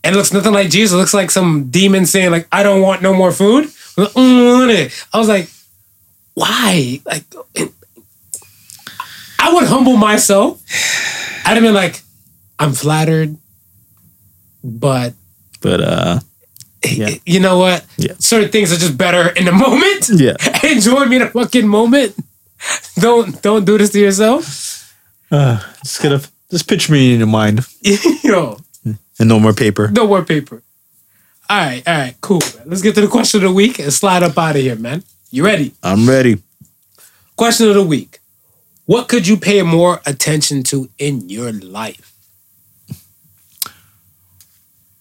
and 0.03 0.15
it 0.15 0.18
looks 0.18 0.34
nothing 0.34 0.53
like 0.53 0.69
Jesus. 0.69 0.94
It 0.94 0.98
looks 0.98 1.14
like 1.14 1.32
some 1.32 1.69
demon 1.69 2.06
saying 2.06 2.32
like, 2.32 2.48
"I 2.52 2.64
don't 2.64 2.82
want 2.82 3.02
no 3.02 3.14
more 3.14 3.32
food." 3.32 3.69
I 3.98 4.98
was 5.14 5.27
like, 5.30 5.49
why? 6.34 6.99
Like, 7.06 7.23
I 9.40 9.53
would 9.53 9.64
humble 9.68 9.95
myself. 9.98 10.61
I'd 11.45 11.53
have 11.53 11.64
been 11.64 11.73
like, 11.73 12.02
I'm 12.60 12.73
flattered, 12.73 13.38
but 14.64 15.14
But 15.61 15.82
uh 15.82 16.19
Yeah. 16.84 17.10
you 17.26 17.40
know 17.40 17.57
what? 17.57 17.86
Yeah. 17.98 18.14
Certain 18.19 18.49
things 18.52 18.72
are 18.73 18.77
just 18.77 18.98
better 18.98 19.30
in 19.30 19.45
the 19.45 19.52
moment. 19.52 20.10
Yeah. 20.10 20.36
Enjoy 20.64 21.06
me 21.06 21.18
in 21.18 21.22
the 21.23 21.30
fucking 21.30 21.68
moment. 21.68 22.15
Don't 22.99 23.41
don't 23.41 23.65
do 23.65 23.77
this 23.77 23.91
to 23.91 23.99
yourself. 23.99 24.44
Uh, 25.30 25.60
just 25.84 26.02
gonna 26.02 26.22
just 26.56 26.69
picture 26.69 26.94
me 26.94 27.11
in 27.11 27.19
your 27.19 27.27
mind 27.27 27.68
Yo, 28.23 28.57
and 29.19 29.27
no 29.27 29.40
more 29.41 29.52
paper. 29.53 29.90
no 29.90 30.07
more 30.07 30.23
paper. 30.23 30.64
All 31.49 31.57
right, 31.57 31.84
all 31.86 31.94
right, 31.98 32.15
cool. 32.22 32.41
Let's 32.65 32.82
get 32.82 32.95
to 32.95 33.02
the 33.02 33.07
question 33.07 33.40
of 33.44 33.49
the 33.49 33.52
week 33.53 33.77
and 33.77 33.91
slide 33.91 34.23
up 34.23 34.38
out 34.38 34.56
of 34.56 34.61
here, 34.61 34.77
man. 34.77 35.03
You 35.32 35.44
ready? 35.45 35.73
I'm 35.84 36.07
ready. 36.07 36.41
Question 37.36 37.68
of 37.68 37.76
the 37.76 37.84
week. 37.84 38.19
What 38.86 39.10
could 39.10 39.27
you 39.27 39.36
pay 39.38 39.61
more 39.64 39.99
attention 40.06 40.64
to 40.64 40.90
in 40.98 41.30
your 41.30 41.52
life? 41.52 42.14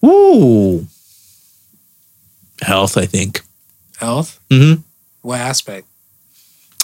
Ooh. 0.04 0.86
Health, 2.62 2.98
I 2.98 3.06
think. 3.06 3.40
Health? 3.98 4.40
Mm-hmm. 4.50 4.82
What 5.22 5.40
aspect? 5.40 5.86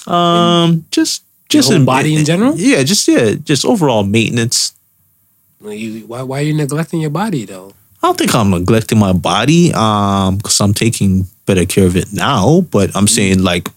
Um, 0.07 0.87
just 0.91 1.25
just 1.51 1.71
whole 1.71 1.85
body 1.85 2.15
in 2.15 2.25
general? 2.25 2.57
Yeah, 2.57 2.83
just 2.83 3.07
yeah, 3.07 3.35
just 3.35 3.65
overall 3.65 4.05
maintenance. 4.05 4.73
Well, 5.61 5.75
You, 5.75 6.07
why, 6.07 6.23
why 6.23 6.41
are 6.41 6.43
you 6.43 6.55
neglecting 6.55 7.01
your 7.01 7.11
body 7.11 7.45
though? 7.45 7.75
I 8.03 8.07
don't 8.07 8.17
think 8.17 8.35
I'm 8.35 8.51
neglecting 8.51 8.99
my 8.99 9.13
body, 9.13 9.73
um, 9.75 10.39
because 10.39 10.59
I'm 10.61 10.73
taking 10.73 11.27
better 11.45 11.67
care 11.67 11.87
of 11.87 11.97
it 11.97 12.15
now. 12.15 12.63
But 12.63 12.97
I'm 12.97 13.05
mm-hmm. 13.05 13.07
saying 13.07 13.43
like 13.43 13.69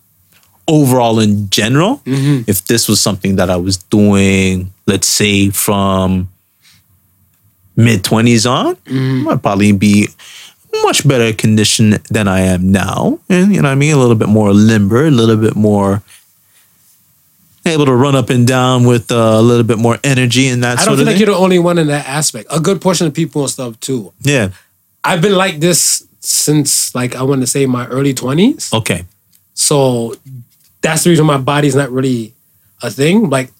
overall 0.67 1.19
in 1.19 1.49
general, 1.49 1.97
mm-hmm. 2.05 2.49
if 2.49 2.65
this 2.65 2.87
was 2.87 3.01
something 3.01 3.35
that 3.35 3.49
I 3.49 3.57
was 3.57 3.77
doing, 3.77 4.71
let's 4.87 5.09
say 5.09 5.49
from 5.49 6.29
mid 7.75 8.05
twenties 8.05 8.45
on, 8.45 8.75
mm-hmm. 8.87 9.27
I'd 9.27 9.43
probably 9.43 9.73
be 9.73 10.07
much 10.83 11.05
better 11.05 11.33
condition 11.33 11.97
than 12.09 12.27
I 12.27 12.41
am 12.41 12.71
now, 12.71 13.19
and 13.27 13.53
you 13.53 13.61
know 13.61 13.67
what 13.67 13.73
I 13.73 13.75
mean, 13.75 13.93
a 13.93 13.99
little 13.99 14.15
bit 14.15 14.29
more 14.29 14.53
limber, 14.53 15.05
a 15.07 15.11
little 15.11 15.37
bit 15.37 15.55
more. 15.55 16.01
Able 17.65 17.85
to 17.85 17.95
run 17.95 18.15
up 18.15 18.29
and 18.29 18.45
down 18.45 18.85
with 18.85 19.11
uh, 19.11 19.15
a 19.15 19.41
little 19.41 19.63
bit 19.63 19.77
more 19.77 19.97
energy 20.03 20.47
and 20.47 20.63
that 20.63 20.79
I 20.79 20.85
don't 20.85 20.97
feel 20.97 21.05
like 21.05 21.13
thing. 21.13 21.25
you're 21.25 21.33
the 21.33 21.41
only 21.41 21.59
one 21.59 21.77
in 21.77 21.87
that 21.87 22.05
aspect. 22.07 22.47
A 22.51 22.59
good 22.59 22.81
portion 22.81 23.07
of 23.07 23.13
people 23.13 23.41
and 23.43 23.49
stuff 23.49 23.79
too. 23.79 24.11
yeah. 24.21 24.49
I've 25.05 25.21
been 25.21 25.35
like 25.35 25.59
this 25.59 26.05
since 26.19 26.95
like 26.95 27.15
I 27.15 27.23
want 27.23 27.41
to 27.41 27.47
say 27.47 27.65
my 27.65 27.85
early 27.87 28.13
twenties. 28.13 28.73
Okay. 28.73 29.03
So 29.53 30.15
that's 30.81 31.03
the 31.03 31.09
reason 31.09 31.25
my 31.25 31.37
body's 31.37 31.75
not 31.75 31.89
really 31.91 32.33
a 32.81 32.89
thing. 32.89 33.29
Like 33.29 33.51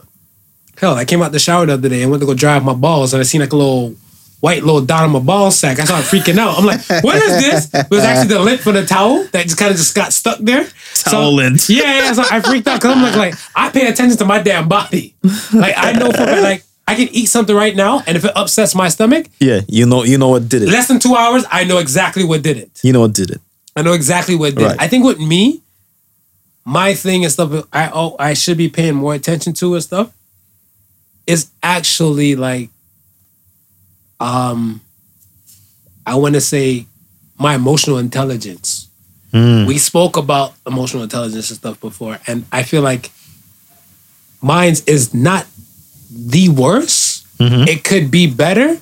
hell, 0.77 0.95
I 0.95 1.05
came 1.05 1.21
out 1.21 1.31
the 1.31 1.39
shower 1.39 1.65
the 1.65 1.73
other 1.73 1.89
day 1.89 2.01
and 2.01 2.11
went 2.11 2.21
to 2.21 2.27
go 2.27 2.34
dry 2.34 2.55
off 2.57 2.63
my 2.63 2.73
balls 2.73 3.13
and 3.13 3.21
I 3.21 3.23
seen 3.23 3.41
like 3.41 3.53
a 3.53 3.55
little 3.57 3.95
white 4.44 4.61
little 4.61 4.82
dot 4.82 5.03
on 5.03 5.11
my 5.11 5.20
ball 5.20 5.49
sack. 5.52 5.80
I 5.80 5.86
started 5.86 6.06
freaking 6.06 6.38
out. 6.38 6.57
I'm 6.60 6.65
like, 6.65 6.82
what 7.02 7.15
is 7.15 7.40
this? 7.40 7.74
It 7.74 7.90
was 7.90 8.03
actually 8.03 8.36
the 8.36 8.41
lint 8.41 8.60
for 8.60 8.74
the 8.74 8.86
towel 8.86 9.24
that 9.32 9.44
just 9.44 9.57
kind 9.57 9.72
of 9.72 9.78
just 9.78 9.95
got 9.95 10.11
stuck 10.11 10.38
there. 10.40 10.68
Towel 10.95 11.34
lint. 11.34 11.70
Yeah, 11.70 11.84
yeah. 11.99 12.11
So 12.11 12.24
I 12.30 12.41
freaked 12.41 12.68
out 12.68 12.82
because 12.82 12.94
I'm 12.94 13.02
like, 13.02 13.15
like 13.15 13.36
I 13.56 13.70
pay 13.70 13.88
attention 13.88 14.18
to 14.18 14.26
my 14.26 14.40
damn 14.41 14.68
body. 14.68 15.15
Like 15.53 15.76
I 15.78 15.94
know 15.94 16.11
for 16.11 16.26
like 16.26 16.64
I 16.86 16.95
can 16.95 17.07
eat 17.10 17.28
something 17.28 17.56
right 17.56 17.74
now, 17.74 18.03
and 18.06 18.18
if 18.18 18.26
it 18.26 18.34
upsets 18.36 18.76
my 18.76 18.90
stomach, 18.90 19.28
Yeah, 19.40 19.61
you 19.70 19.86
know, 19.86 20.03
you 20.03 20.18
know 20.18 20.28
what 20.28 20.49
did 20.49 20.64
it. 20.64 20.68
less 20.68 20.90
than 20.90 20.99
two 20.99 21.15
hours, 21.15 21.45
I 21.49 21.64
know 21.64 21.78
exactly 21.78 22.26
what 22.26 22.41
did 22.44 22.57
it. 22.57 22.82
You 22.84 22.91
know 22.91 22.99
what 22.99 23.14
did 23.14 23.32
it. 23.32 23.40
I 23.78 23.82
know 23.82 23.94
exactly 23.94 24.36
what 24.36 24.56
did. 24.56 24.65
Right. 24.65 24.76
I 24.82 24.90
think 24.90 25.06
with 25.06 25.20
me, 25.20 25.61
my 26.65 26.94
thing 26.94 27.24
and 27.24 27.32
stuff 27.32 27.65
I 27.72 27.90
oh 27.94 28.18
I 28.20 28.34
should 28.34 28.57
be 28.57 28.68
paying 28.68 28.95
more 28.95 29.14
attention 29.14 29.53
to 29.53 29.74
and 29.76 29.84
stuff 29.84 30.11
is 31.26 31.49
actually 31.64 32.36
like 32.36 32.70
um 34.24 34.80
I 36.06 36.16
want 36.16 36.36
to 36.36 36.41
say 36.41 36.86
my 37.38 37.56
emotional 37.56 37.98
intelligence. 37.98 38.88
We 39.34 39.80
spoke 39.80 40.16
about 40.16 40.54
emotional 40.68 41.02
intelligence 41.02 41.50
and 41.50 41.58
stuff 41.58 41.80
before, 41.82 42.20
and 42.28 42.45
I 42.52 42.62
feel 42.62 42.84
like 42.84 43.10
mine's 44.41 44.82
is 44.86 45.14
not 45.14 45.45
the 46.12 46.50
worst. 46.50 47.26
It 47.40 47.84
could 47.84 48.10
be 48.12 48.28
better, 48.28 48.78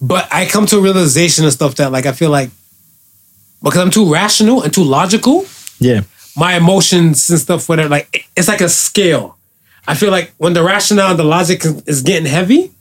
but 0.00 0.26
I 0.32 0.46
come 0.46 0.66
to 0.66 0.78
a 0.78 0.80
realization 0.80 1.44
and 1.44 1.52
stuff 1.52 1.74
that 1.76 1.92
like 1.92 2.06
I 2.06 2.12
feel 2.12 2.30
like 2.30 2.50
because 3.62 3.78
I'm 3.80 3.90
too 3.90 4.10
rational 4.10 4.62
and 4.62 4.72
too 4.72 4.82
logical, 4.84 5.44
Yeah. 5.78 6.00
my 6.36 6.56
emotions 6.56 7.28
and 7.30 7.38
stuff, 7.38 7.68
whatever, 7.68 7.88
like 7.90 8.24
it's 8.36 8.48
like 8.48 8.62
a 8.62 8.68
scale. 8.68 9.36
I 9.86 9.94
feel 9.94 10.10
like 10.10 10.32
when 10.38 10.54
the 10.54 10.62
rationale 10.64 11.10
and 11.10 11.18
the 11.18 11.24
logic 11.24 11.62
is 11.86 12.02
getting 12.02 12.26
heavy, 12.26 12.72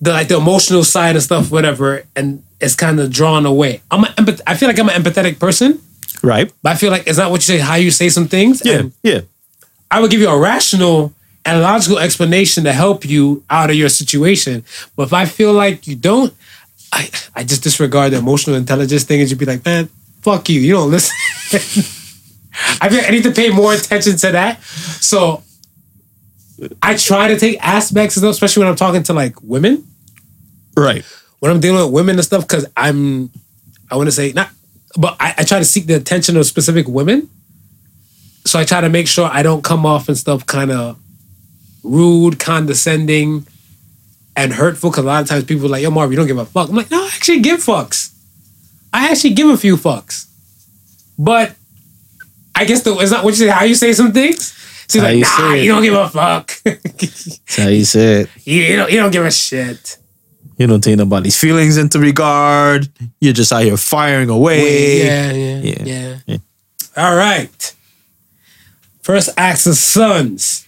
the 0.00 0.12
like 0.12 0.28
the 0.28 0.36
emotional 0.36 0.84
side 0.84 1.16
and 1.16 1.22
stuff, 1.22 1.50
whatever, 1.50 2.04
and 2.14 2.42
it's 2.60 2.74
kind 2.74 3.00
of 3.00 3.10
drawn 3.10 3.46
away. 3.46 3.82
I'm 3.90 4.04
an 4.04 4.12
empath- 4.12 4.40
I 4.46 4.54
feel 4.56 4.68
like 4.68 4.78
I'm 4.78 4.88
an 4.88 5.02
empathetic 5.02 5.38
person, 5.38 5.80
Right. 6.22 6.52
but 6.62 6.72
I 6.72 6.74
feel 6.76 6.90
like 6.90 7.06
it's 7.06 7.18
not 7.18 7.30
what 7.30 7.40
you 7.46 7.54
say, 7.56 7.58
how 7.58 7.74
you 7.76 7.90
say 7.90 8.08
some 8.08 8.28
things. 8.28 8.62
Yeah. 8.64 8.82
Yeah. 9.02 9.20
I 9.90 10.00
would 10.00 10.10
give 10.10 10.20
you 10.20 10.28
a 10.28 10.38
rational 10.38 11.12
and 11.44 11.62
logical 11.62 11.98
explanation 11.98 12.64
to 12.64 12.72
help 12.72 13.04
you 13.04 13.44
out 13.48 13.70
of 13.70 13.76
your 13.76 13.88
situation. 13.88 14.64
But 14.96 15.04
if 15.04 15.12
I 15.12 15.26
feel 15.26 15.52
like 15.52 15.86
you 15.86 15.94
don't, 15.96 16.32
I 16.92 17.08
I 17.34 17.44
just 17.44 17.62
disregard 17.62 18.12
the 18.12 18.18
emotional 18.18 18.56
intelligence 18.56 19.04
thing 19.04 19.20
and 19.20 19.30
you'd 19.30 19.38
be 19.38 19.44
like, 19.46 19.64
man, 19.64 19.88
fuck 20.22 20.48
you. 20.48 20.60
You 20.60 20.72
don't 20.74 20.90
listen. 20.90 21.14
I 22.80 22.88
feel 22.88 22.98
like 22.98 23.08
I 23.08 23.10
need 23.10 23.22
to 23.24 23.32
pay 23.32 23.50
more 23.50 23.74
attention 23.74 24.16
to 24.16 24.32
that. 24.32 24.62
So 25.00 25.42
I 26.82 26.96
try 26.96 27.28
to 27.28 27.38
take 27.38 27.58
aspects 27.62 28.16
of 28.16 28.22
those, 28.22 28.36
especially 28.36 28.62
when 28.62 28.68
I'm 28.70 28.76
talking 28.76 29.02
to 29.04 29.12
like 29.12 29.40
women, 29.42 29.86
Right. 30.76 31.04
when 31.40 31.50
I'm 31.50 31.60
dealing 31.60 31.84
with 31.84 31.92
women 31.92 32.16
and 32.16 32.24
stuff, 32.24 32.42
because 32.46 32.66
I'm, 32.76 33.30
I 33.90 33.96
want 33.96 34.06
to 34.08 34.12
say 34.12 34.32
not, 34.32 34.50
but 34.96 35.16
I, 35.20 35.34
I 35.38 35.44
try 35.44 35.58
to 35.58 35.64
seek 35.64 35.86
the 35.86 35.94
attention 35.94 36.36
of 36.36 36.46
specific 36.46 36.88
women. 36.88 37.28
So 38.46 38.58
I 38.58 38.64
try 38.64 38.80
to 38.80 38.88
make 38.88 39.08
sure 39.08 39.28
I 39.30 39.42
don't 39.42 39.62
come 39.62 39.84
off 39.84 40.08
and 40.08 40.16
stuff 40.16 40.46
kind 40.46 40.70
of 40.70 40.98
rude, 41.82 42.38
condescending, 42.38 43.46
and 44.36 44.52
hurtful. 44.52 44.90
Because 44.90 45.04
a 45.04 45.06
lot 45.08 45.22
of 45.22 45.28
times 45.28 45.44
people 45.44 45.66
are 45.66 45.70
like, 45.70 45.82
"Yo, 45.82 45.90
Marv, 45.90 46.10
you 46.10 46.16
don't 46.16 46.26
give 46.28 46.38
a 46.38 46.46
fuck." 46.46 46.68
I'm 46.68 46.76
like, 46.76 46.90
"No, 46.90 47.02
I 47.02 47.06
actually 47.14 47.40
give 47.40 47.60
fucks. 47.60 48.10
I 48.92 49.10
actually 49.10 49.34
give 49.34 49.48
a 49.50 49.56
few 49.56 49.76
fucks." 49.76 50.26
But 51.18 51.54
I 52.54 52.64
guess 52.64 52.82
the 52.82 52.96
it's 52.98 53.10
not 53.10 53.24
what 53.24 53.30
you 53.30 53.46
say. 53.46 53.48
How 53.48 53.64
you 53.64 53.74
say 53.74 53.92
some 53.92 54.12
things. 54.12 54.54
She's 54.88 55.00
How 55.02 55.08
like, 55.08 55.16
you 55.16 55.22
"Nah, 55.22 55.54
you 55.54 55.72
don't 55.72 55.82
give 55.82 55.94
a 55.94 56.08
fuck. 56.08 56.52
That's 56.64 57.56
how 57.56 57.68
you 57.68 57.84
said. 57.84 58.28
you, 58.44 58.62
you 58.62 58.76
don't. 58.76 58.90
You 58.90 58.98
don't 59.00 59.10
give 59.10 59.24
a 59.24 59.30
shit." 59.30 59.98
You 60.58 60.66
don't 60.66 60.80
take 60.80 60.96
nobody's 60.96 61.38
feelings 61.38 61.76
into 61.76 61.98
regard. 61.98 62.88
You're 63.20 63.34
just 63.34 63.52
out 63.52 63.62
here 63.62 63.76
firing 63.76 64.30
away. 64.30 65.04
Yeah, 65.04 65.32
yeah, 65.32 65.58
Yeah. 65.60 65.84
yeah, 65.84 66.16
Yeah. 66.26 66.36
All 66.96 67.14
right. 67.14 67.74
First 69.02 69.30
acts 69.36 69.66
of 69.66 69.76
sons. 69.76 70.66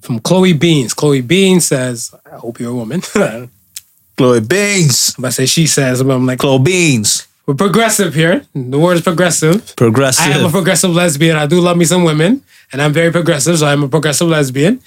From 0.00 0.20
Chloe 0.20 0.52
Beans. 0.52 0.94
Chloe 0.94 1.20
Beans 1.22 1.66
says, 1.66 2.14
I 2.30 2.36
hope 2.36 2.60
you're 2.60 2.70
a 2.70 2.74
woman. 2.74 3.00
Chloe 4.16 4.40
Beans. 4.40 5.16
I 5.22 5.30
say 5.30 5.46
she 5.46 5.66
says, 5.66 6.00
but 6.04 6.12
I'm 6.14 6.24
like, 6.24 6.38
Chloe 6.38 6.62
Beans. 6.62 7.26
We're 7.46 7.54
progressive 7.54 8.14
here. 8.14 8.44
The 8.54 8.78
word 8.78 8.96
is 8.96 9.02
progressive. 9.02 9.76
Progressive. 9.76 10.26
I 10.26 10.38
am 10.38 10.46
a 10.46 10.50
progressive 10.50 10.90
lesbian. 10.90 11.36
I 11.36 11.46
do 11.46 11.60
love 11.60 11.76
me 11.76 11.84
some 11.84 12.02
women, 12.02 12.42
and 12.72 12.82
I'm 12.82 12.92
very 12.92 13.12
progressive, 13.12 13.58
so 13.58 13.66
I'm 13.66 13.84
a 13.84 13.88
progressive 13.88 14.26
lesbian. 14.28 14.80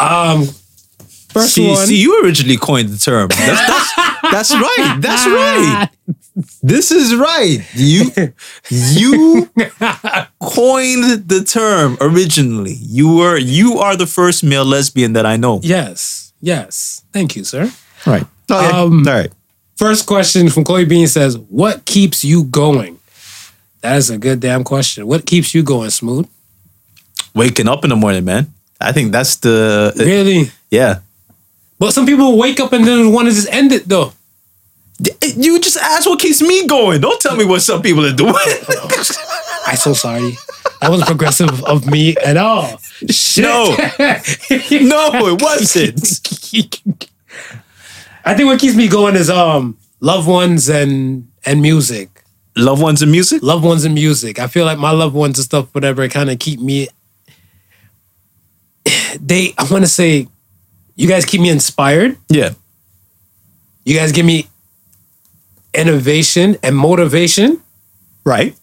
Um, 0.00 0.46
first 1.28 1.54
see, 1.54 1.68
one. 1.68 1.86
see, 1.86 2.00
you 2.00 2.22
originally 2.24 2.56
coined 2.56 2.88
the 2.88 2.98
term. 2.98 3.28
That's, 3.28 3.94
that's, 3.94 4.22
that's 4.32 4.50
right. 4.52 4.98
That's 4.98 5.26
right. 5.26 5.88
This 6.62 6.90
is 6.90 7.14
right. 7.14 7.58
You 7.74 8.10
you 8.70 9.50
coined 10.40 11.28
the 11.28 11.44
term 11.46 11.96
originally. 12.00 12.74
You 12.80 13.16
were 13.16 13.36
you 13.36 13.78
are 13.78 13.96
the 13.96 14.06
first 14.06 14.42
male 14.42 14.64
lesbian 14.64 15.12
that 15.12 15.26
I 15.26 15.36
know. 15.36 15.60
Yes, 15.62 16.32
yes. 16.40 17.04
Thank 17.12 17.36
you, 17.36 17.44
sir. 17.44 17.70
Right. 18.06 18.24
Um, 18.50 19.06
All 19.06 19.14
right. 19.14 19.32
First 19.80 20.04
question 20.04 20.50
from 20.50 20.62
Chloe 20.62 20.84
Bean 20.84 21.06
says, 21.06 21.38
What 21.38 21.86
keeps 21.86 22.22
you 22.22 22.44
going? 22.44 22.98
That 23.80 23.96
is 23.96 24.10
a 24.10 24.18
good 24.18 24.38
damn 24.38 24.62
question. 24.62 25.06
What 25.06 25.24
keeps 25.24 25.54
you 25.54 25.62
going, 25.62 25.88
Smooth? 25.88 26.28
Waking 27.34 27.66
up 27.66 27.82
in 27.82 27.88
the 27.88 27.96
morning, 27.96 28.26
man. 28.26 28.52
I 28.78 28.92
think 28.92 29.10
that's 29.10 29.36
the 29.36 29.94
uh, 29.98 30.04
Really? 30.04 30.50
yeah. 30.70 30.98
But 31.78 31.94
some 31.94 32.04
people 32.04 32.36
wake 32.36 32.60
up 32.60 32.74
and 32.74 32.84
then 32.84 33.10
want 33.10 33.28
to 33.28 33.34
just 33.34 33.50
end 33.50 33.72
it 33.72 33.88
though. 33.88 34.12
You 35.34 35.58
just 35.58 35.78
ask 35.78 36.06
what 36.06 36.20
keeps 36.20 36.42
me 36.42 36.66
going. 36.66 37.00
Don't 37.00 37.18
tell 37.18 37.34
me 37.34 37.46
what 37.46 37.62
some 37.62 37.80
people 37.80 38.04
are 38.04 38.12
doing. 38.12 38.34
I'm 39.66 39.76
so 39.76 39.94
sorry. 39.94 40.32
That 40.82 40.90
wasn't 40.90 41.08
progressive 41.08 41.64
of 41.64 41.86
me 41.86 42.18
at 42.18 42.36
all. 42.36 42.76
Shit. 43.08 43.44
No. 43.44 43.64
no, 43.98 45.26
it 45.28 45.40
wasn't. 45.40 47.06
I 48.30 48.34
think 48.34 48.46
what 48.46 48.60
keeps 48.60 48.76
me 48.76 48.86
going 48.86 49.16
is 49.16 49.28
um 49.28 49.76
loved 50.00 50.28
ones 50.28 50.68
and 50.68 51.28
and 51.44 51.60
music. 51.60 52.22
Loved 52.56 52.80
ones 52.82 53.02
and 53.02 53.10
music. 53.10 53.42
Loved 53.42 53.64
ones 53.64 53.84
and 53.84 53.94
music. 53.94 54.38
I 54.38 54.46
feel 54.46 54.64
like 54.64 54.78
my 54.78 54.90
loved 54.92 55.14
ones 55.14 55.38
and 55.38 55.44
stuff, 55.44 55.68
whatever, 55.74 56.06
kind 56.08 56.30
of 56.30 56.38
keep 56.38 56.60
me. 56.60 56.88
They, 59.20 59.54
I 59.58 59.64
want 59.70 59.84
to 59.84 59.88
say, 59.90 60.28
you 60.96 61.08
guys 61.08 61.24
keep 61.24 61.40
me 61.40 61.48
inspired. 61.48 62.16
Yeah. 62.28 62.50
You 63.84 63.96
guys 63.96 64.12
give 64.12 64.26
me 64.26 64.48
innovation 65.74 66.56
and 66.62 66.76
motivation 66.76 67.60
Right. 68.24 68.54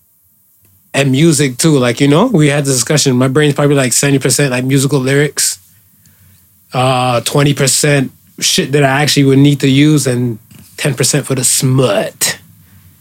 and 0.93 1.11
music 1.11 1.57
too. 1.57 1.77
Like, 1.77 1.99
you 1.99 2.07
know, 2.07 2.27
we 2.27 2.47
had 2.47 2.65
this 2.65 2.75
discussion. 2.75 3.15
My 3.15 3.27
brain's 3.27 3.53
probably 3.55 3.75
like 3.75 3.91
70% 3.91 4.49
like 4.51 4.63
musical 4.65 4.99
lyrics, 4.99 5.59
uh, 6.73 7.21
20% 7.21 8.09
shit 8.39 8.71
that 8.71 8.83
I 8.83 9.01
actually 9.01 9.25
would 9.25 9.39
need 9.39 9.59
to 9.61 9.69
use, 9.69 10.07
and 10.07 10.39
10% 10.77 11.23
for 11.23 11.35
the 11.35 11.43
smut. 11.43 12.39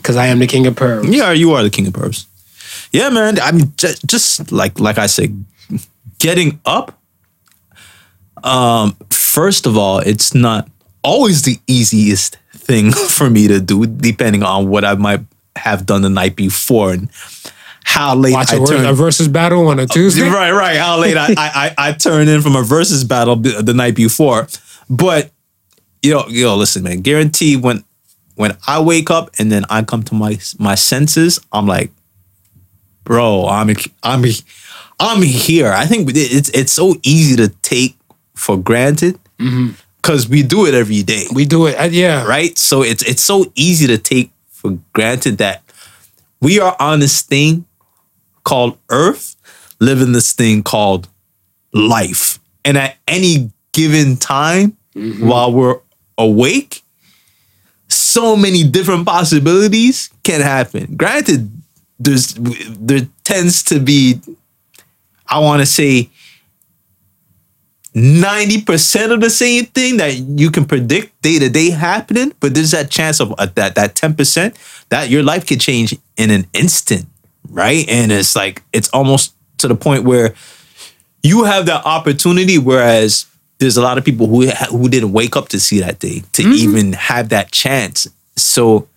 Cause 0.03 0.17
I 0.17 0.27
am 0.27 0.39
the 0.39 0.47
king 0.47 0.67
of 0.69 0.77
pearls. 0.77 1.09
Yeah, 1.09 1.33
you 1.33 1.53
are 1.53 1.65
the 1.65 1.71
king 1.71 1.87
of 1.89 1.93
perps. 1.93 2.27
Yeah, 2.93 3.09
man. 3.09 3.41
I 3.41 3.51
mean, 3.51 3.73
just, 3.77 4.07
just 4.07 4.53
like 4.53 4.79
like 4.79 4.99
I 4.99 5.07
said, 5.07 5.45
getting 6.19 6.61
up. 6.65 6.99
Um, 8.45 8.97
first 9.11 9.67
of 9.67 9.77
all, 9.77 9.99
it's 9.99 10.33
not 10.33 10.69
always 11.03 11.43
the 11.43 11.59
easiest 11.67 12.37
thing 12.53 12.93
for 13.09 13.29
me 13.29 13.49
to 13.49 13.61
do, 13.61 13.85
depending 13.87 14.45
on 14.45 14.69
what 14.69 14.85
I 14.85 14.95
might 14.95 15.21
have 15.57 15.87
done 15.87 16.03
the 16.03 16.11
night 16.11 16.37
before 16.37 16.93
and 16.93 17.09
how 17.83 18.15
late 18.15 18.35
Watch 18.35 18.53
I 18.53 18.63
a, 18.63 18.67
turn. 18.67 18.85
a 18.85 18.93
versus 18.93 19.27
battle 19.27 19.69
on 19.69 19.81
a 19.81 19.87
Tuesday. 19.87 20.29
Right, 20.31 20.53
right. 20.53 20.77
How 20.77 20.99
late 20.99 21.17
I, 21.17 21.29
I, 21.29 21.35
I, 21.37 21.75
I 21.89 21.93
turn 21.93 22.29
in 22.29 22.43
from 22.43 22.55
a 22.55 22.63
versus 22.63 23.05
battle 23.05 23.37
the 23.37 23.75
night 23.75 23.95
before. 23.95 24.47
But 24.89 25.31
yo, 26.03 26.27
yo, 26.29 26.57
listen, 26.57 26.83
man. 26.83 27.01
Guarantee 27.01 27.57
when 27.57 27.85
when 28.35 28.57
I 28.67 28.81
wake 28.81 29.11
up 29.11 29.31
and 29.39 29.51
then 29.51 29.65
I 29.71 29.83
come 29.83 30.03
to 30.05 30.15
my 30.15 30.39
my 30.59 30.75
senses, 30.75 31.41
I'm 31.53 31.67
like, 31.67 31.91
bro, 33.05 33.47
I'm 33.49 33.71
I'm 34.03 34.25
I'm 35.01 35.23
here. 35.23 35.73
I 35.73 35.87
think 35.87 36.11
it's 36.15 36.49
it's 36.51 36.73
so 36.73 36.95
easy 37.03 37.37
to 37.37 37.49
take 37.63 37.97
for 38.35 38.57
granted 38.57 39.19
because 39.97 40.29
we 40.29 40.43
do 40.43 40.67
it 40.67 40.75
every 40.75 41.03
day 41.03 41.25
We 41.35 41.45
do 41.47 41.67
it. 41.67 41.75
uh, 41.79 41.85
yeah. 41.85 42.25
right? 42.27 42.57
So 42.57 42.83
it's 42.83 43.03
it's 43.03 43.23
so 43.23 43.51
easy 43.55 43.87
to 43.87 43.99
take 43.99 44.31
for 44.49 44.79
granted 44.93 45.39
that 45.39 45.63
we 46.41 46.61
are 46.61 46.77
on 46.79 47.01
this 47.01 47.23
thing 47.23 47.65
called 48.45 48.79
Earth, 48.91 49.37
living 49.81 50.13
this 50.13 50.33
thing 50.33 50.63
called 50.63 51.09
life, 51.73 52.39
and 52.65 52.79
at 52.79 52.97
any 53.09 53.51
given 53.73 54.17
time 54.17 54.76
while 54.97 55.53
we're 55.53 55.81
awake, 56.17 56.83
so 57.89 58.37
many 58.37 58.65
different 58.65 59.07
possibilities 59.07 60.11
can 60.23 60.41
happen. 60.41 60.97
Granted, 60.97 61.51
there's 61.99 62.35
there 62.35 63.09
tends 63.25 63.63
to 63.65 63.81
be, 63.81 64.21
I 65.29 65.39
want 65.39 65.61
to 65.61 65.67
say. 65.67 66.11
90% 67.95 69.11
of 69.11 69.23
the 69.23 69.31
same 69.31 69.65
thing 69.65 69.97
that 69.97 70.15
you 70.17 70.51
can 70.51 70.67
predict 70.67 71.23
day 71.23 71.39
to 71.39 71.49
day 71.49 71.71
happening, 71.71 72.31
but 72.41 72.55
there's 72.55 72.73
that 72.73 72.91
chance 72.91 73.21
of 73.21 73.33
uh, 73.39 73.47
that 73.55 73.75
that 73.77 73.95
10% 73.95 74.55
that 74.91 75.09
your 75.09 75.23
life 75.23 75.47
could 75.47 75.63
change 75.63 75.97
in 76.19 76.31
an 76.31 76.47
instant, 76.53 77.07
right? 77.49 77.89
And 77.89 78.13
it's 78.13 78.37
like 78.37 78.63
it's 78.75 78.91
almost 78.91 79.33
to 79.59 79.69
the 79.69 79.75
point 79.75 80.05
where 80.05 80.35
you 81.23 81.45
have 81.45 81.65
that 81.67 81.87
opportunity 81.87 82.59
whereas 82.59 83.25
there's 83.59 83.77
a 83.77 83.83
lot 83.83 83.99
of 83.99 84.05
people 84.05 84.27
who 84.27 84.47
who 84.47 84.89
didn't 84.89 85.13
wake 85.13 85.37
up 85.37 85.49
to 85.49 85.61
see 85.61 85.81
that 85.81 85.99
day 85.99 86.23
to 86.33 86.43
mm-hmm. 86.43 86.53
even 86.53 86.93
have 86.93 87.31
that 87.31 87.53
chance. 87.53 88.07
So 88.37 88.89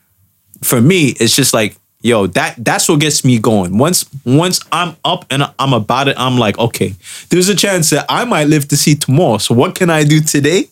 for 0.61 0.81
me, 0.81 1.09
it's 1.19 1.35
just 1.35 1.53
like 1.53 1.75
yo, 2.01 2.27
that 2.27 2.55
that's 2.57 2.87
what 2.87 2.99
gets 2.99 3.25
me 3.25 3.39
going. 3.39 3.77
Once 3.77 4.05
once 4.25 4.59
I'm 4.71 4.95
up 5.03 5.25
and 5.29 5.43
I'm 5.57 5.73
about 5.73 6.07
it, 6.07 6.15
I'm 6.17 6.37
like, 6.37 6.57
okay, 6.57 6.95
there's 7.29 7.49
a 7.49 7.55
chance 7.55 7.89
that 7.91 8.05
I 8.09 8.25
might 8.25 8.47
live 8.47 8.67
to 8.69 8.77
see 8.77 8.95
tomorrow. 8.95 9.37
So 9.37 9.53
what 9.55 9.75
can 9.75 9.89
I 9.89 10.03
do 10.03 10.21
today? 10.21 10.65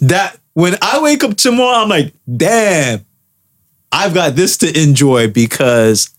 That 0.00 0.38
when 0.54 0.76
I 0.82 1.00
wake 1.02 1.24
up 1.24 1.36
tomorrow, 1.36 1.82
I'm 1.82 1.88
like, 1.88 2.12
damn, 2.36 3.04
I've 3.90 4.14
got 4.14 4.34
this 4.36 4.56
to 4.58 4.82
enjoy 4.82 5.28
because 5.28 6.10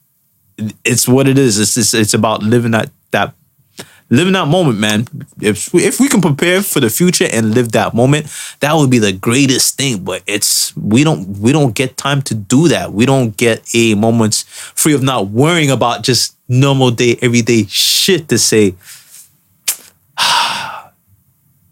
it's 0.84 1.08
what 1.08 1.28
it 1.28 1.38
is. 1.38 1.60
It's 1.60 1.74
just, 1.74 1.94
it's 1.94 2.14
about 2.14 2.44
living 2.44 2.72
that 2.72 2.90
that 3.12 3.34
living 4.10 4.34
that 4.34 4.48
moment, 4.48 4.80
man. 4.80 5.08
If 5.42 5.74
we, 5.74 5.84
if 5.84 6.00
we 6.00 6.08
can 6.08 6.22
prepare 6.22 6.62
for 6.62 6.80
the 6.80 6.90
future 6.90 7.28
and 7.32 7.54
live 7.54 7.72
that 7.74 7.94
moment, 7.94 8.28
that 8.60 8.74
would 8.74 8.90
be 8.90 9.00
the 9.00 9.14
greatest 9.14 9.78
thing. 9.78 10.04
But 10.04 10.24
it's 10.28 10.76
we 10.78 11.04
don't 11.04 11.40
we 11.40 11.52
don't 11.52 11.74
get 11.74 11.98
time 11.98 12.22
to 12.24 12.36
do 12.36 12.68
that. 12.70 12.94
We 12.94 13.06
don't 13.06 13.36
get 13.36 13.68
a 13.74 13.96
moments 13.96 14.44
free 14.44 14.94
of 14.94 15.04
not 15.04 15.30
worrying 15.30 15.72
about 15.72 16.04
just 16.04 16.36
normal 16.48 16.92
day 16.92 17.18
everyday 17.22 17.66
shit 17.66 18.30
to 18.30 18.38
say. 18.38 18.76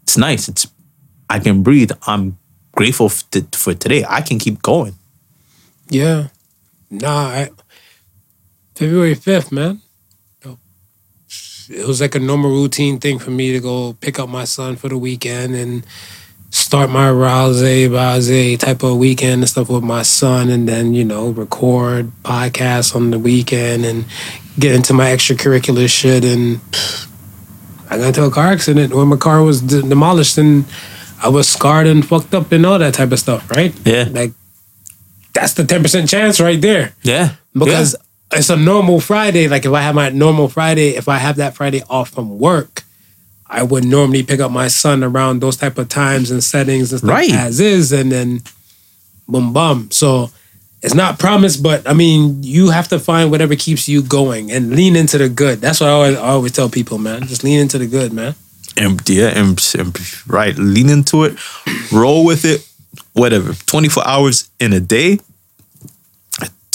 It's 0.02 0.18
nice. 0.18 0.48
It's 0.48 0.66
I 1.28 1.38
can 1.38 1.62
breathe. 1.62 1.90
I'm 2.06 2.38
grateful 2.72 3.08
for 3.08 3.74
today. 3.74 4.04
I 4.08 4.20
can 4.20 4.38
keep 4.38 4.62
going. 4.62 4.94
Yeah. 5.88 6.28
Nah, 6.90 7.26
I, 7.26 7.50
February 8.74 9.16
5th, 9.16 9.50
man. 9.50 9.80
It 11.74 11.86
was 11.86 12.00
like 12.00 12.14
a 12.14 12.20
normal 12.20 12.50
routine 12.50 13.00
thing 13.00 13.18
for 13.18 13.30
me 13.30 13.52
to 13.52 13.60
go 13.60 13.94
pick 13.94 14.18
up 14.18 14.28
my 14.28 14.44
son 14.44 14.76
for 14.76 14.88
the 14.88 14.96
weekend 14.96 15.56
and 15.56 15.84
start 16.50 16.88
my 16.88 17.10
rouse, 17.10 17.60
base 17.60 18.58
type 18.60 18.84
of 18.84 18.96
weekend 18.96 19.42
and 19.42 19.48
stuff 19.48 19.68
with 19.68 19.82
my 19.82 20.02
son 20.02 20.50
and 20.50 20.68
then, 20.68 20.94
you 20.94 21.04
know, 21.04 21.30
record 21.30 22.12
podcasts 22.22 22.94
on 22.94 23.10
the 23.10 23.18
weekend 23.18 23.84
and 23.84 24.04
get 24.56 24.72
into 24.72 24.92
my 24.94 25.06
extracurricular 25.06 25.88
shit 25.90 26.24
and 26.24 26.60
I 27.90 27.98
got 27.98 28.06
into 28.06 28.24
a 28.24 28.30
car 28.30 28.46
accident 28.46 28.94
where 28.94 29.04
my 29.04 29.16
car 29.16 29.42
was 29.42 29.60
de- 29.60 29.82
demolished 29.82 30.38
and 30.38 30.64
I 31.20 31.28
was 31.28 31.48
scarred 31.48 31.88
and 31.88 32.06
fucked 32.06 32.34
up 32.34 32.52
and 32.52 32.64
all 32.64 32.78
that 32.78 32.94
type 32.94 33.10
of 33.10 33.18
stuff, 33.18 33.50
right? 33.50 33.74
Yeah. 33.84 34.08
Like 34.10 34.32
that's 35.32 35.54
the 35.54 35.64
ten 35.64 35.82
percent 35.82 36.08
chance 36.08 36.40
right 36.40 36.60
there. 36.60 36.94
Yeah. 37.02 37.34
Because 37.52 37.96
it's 38.32 38.50
a 38.50 38.56
normal 38.56 39.00
Friday. 39.00 39.48
Like 39.48 39.64
if 39.64 39.72
I 39.72 39.80
have 39.82 39.94
my 39.94 40.08
normal 40.10 40.48
Friday, 40.48 40.90
if 40.96 41.08
I 41.08 41.18
have 41.18 41.36
that 41.36 41.54
Friday 41.54 41.82
off 41.88 42.10
from 42.10 42.38
work, 42.38 42.82
I 43.46 43.62
would 43.62 43.84
normally 43.84 44.22
pick 44.22 44.40
up 44.40 44.50
my 44.50 44.68
son 44.68 45.04
around 45.04 45.40
those 45.40 45.56
type 45.56 45.78
of 45.78 45.88
times 45.88 46.30
and 46.30 46.42
settings 46.42 46.90
and 46.92 46.98
stuff 47.00 47.10
Right. 47.10 47.30
as 47.32 47.60
is, 47.60 47.92
and 47.92 48.10
then 48.10 48.42
boom 49.28 49.52
bum. 49.52 49.90
So 49.92 50.30
it's 50.82 50.94
not 50.94 51.18
promised, 51.18 51.62
but 51.62 51.88
I 51.88 51.92
mean, 51.92 52.42
you 52.42 52.70
have 52.70 52.88
to 52.88 52.98
find 52.98 53.30
whatever 53.30 53.54
keeps 53.54 53.88
you 53.88 54.02
going 54.02 54.50
and 54.50 54.74
lean 54.74 54.96
into 54.96 55.18
the 55.18 55.28
good. 55.28 55.60
That's 55.60 55.80
what 55.80 55.88
I 55.88 55.92
always, 55.92 56.16
I 56.16 56.20
always 56.20 56.52
tell 56.52 56.68
people, 56.68 56.98
man. 56.98 57.26
Just 57.26 57.44
lean 57.44 57.60
into 57.60 57.78
the 57.78 57.86
good, 57.86 58.12
man. 58.12 58.34
and 58.76 59.00
yeah, 59.08 59.28
and, 59.28 59.58
and 59.78 59.96
right, 60.26 60.56
lean 60.58 60.90
into 60.90 61.24
it, 61.24 61.38
roll 61.92 62.24
with 62.24 62.44
it, 62.44 62.66
whatever. 63.12 63.52
24 63.66 64.06
hours 64.06 64.50
in 64.58 64.72
a 64.72 64.80
day. 64.80 65.20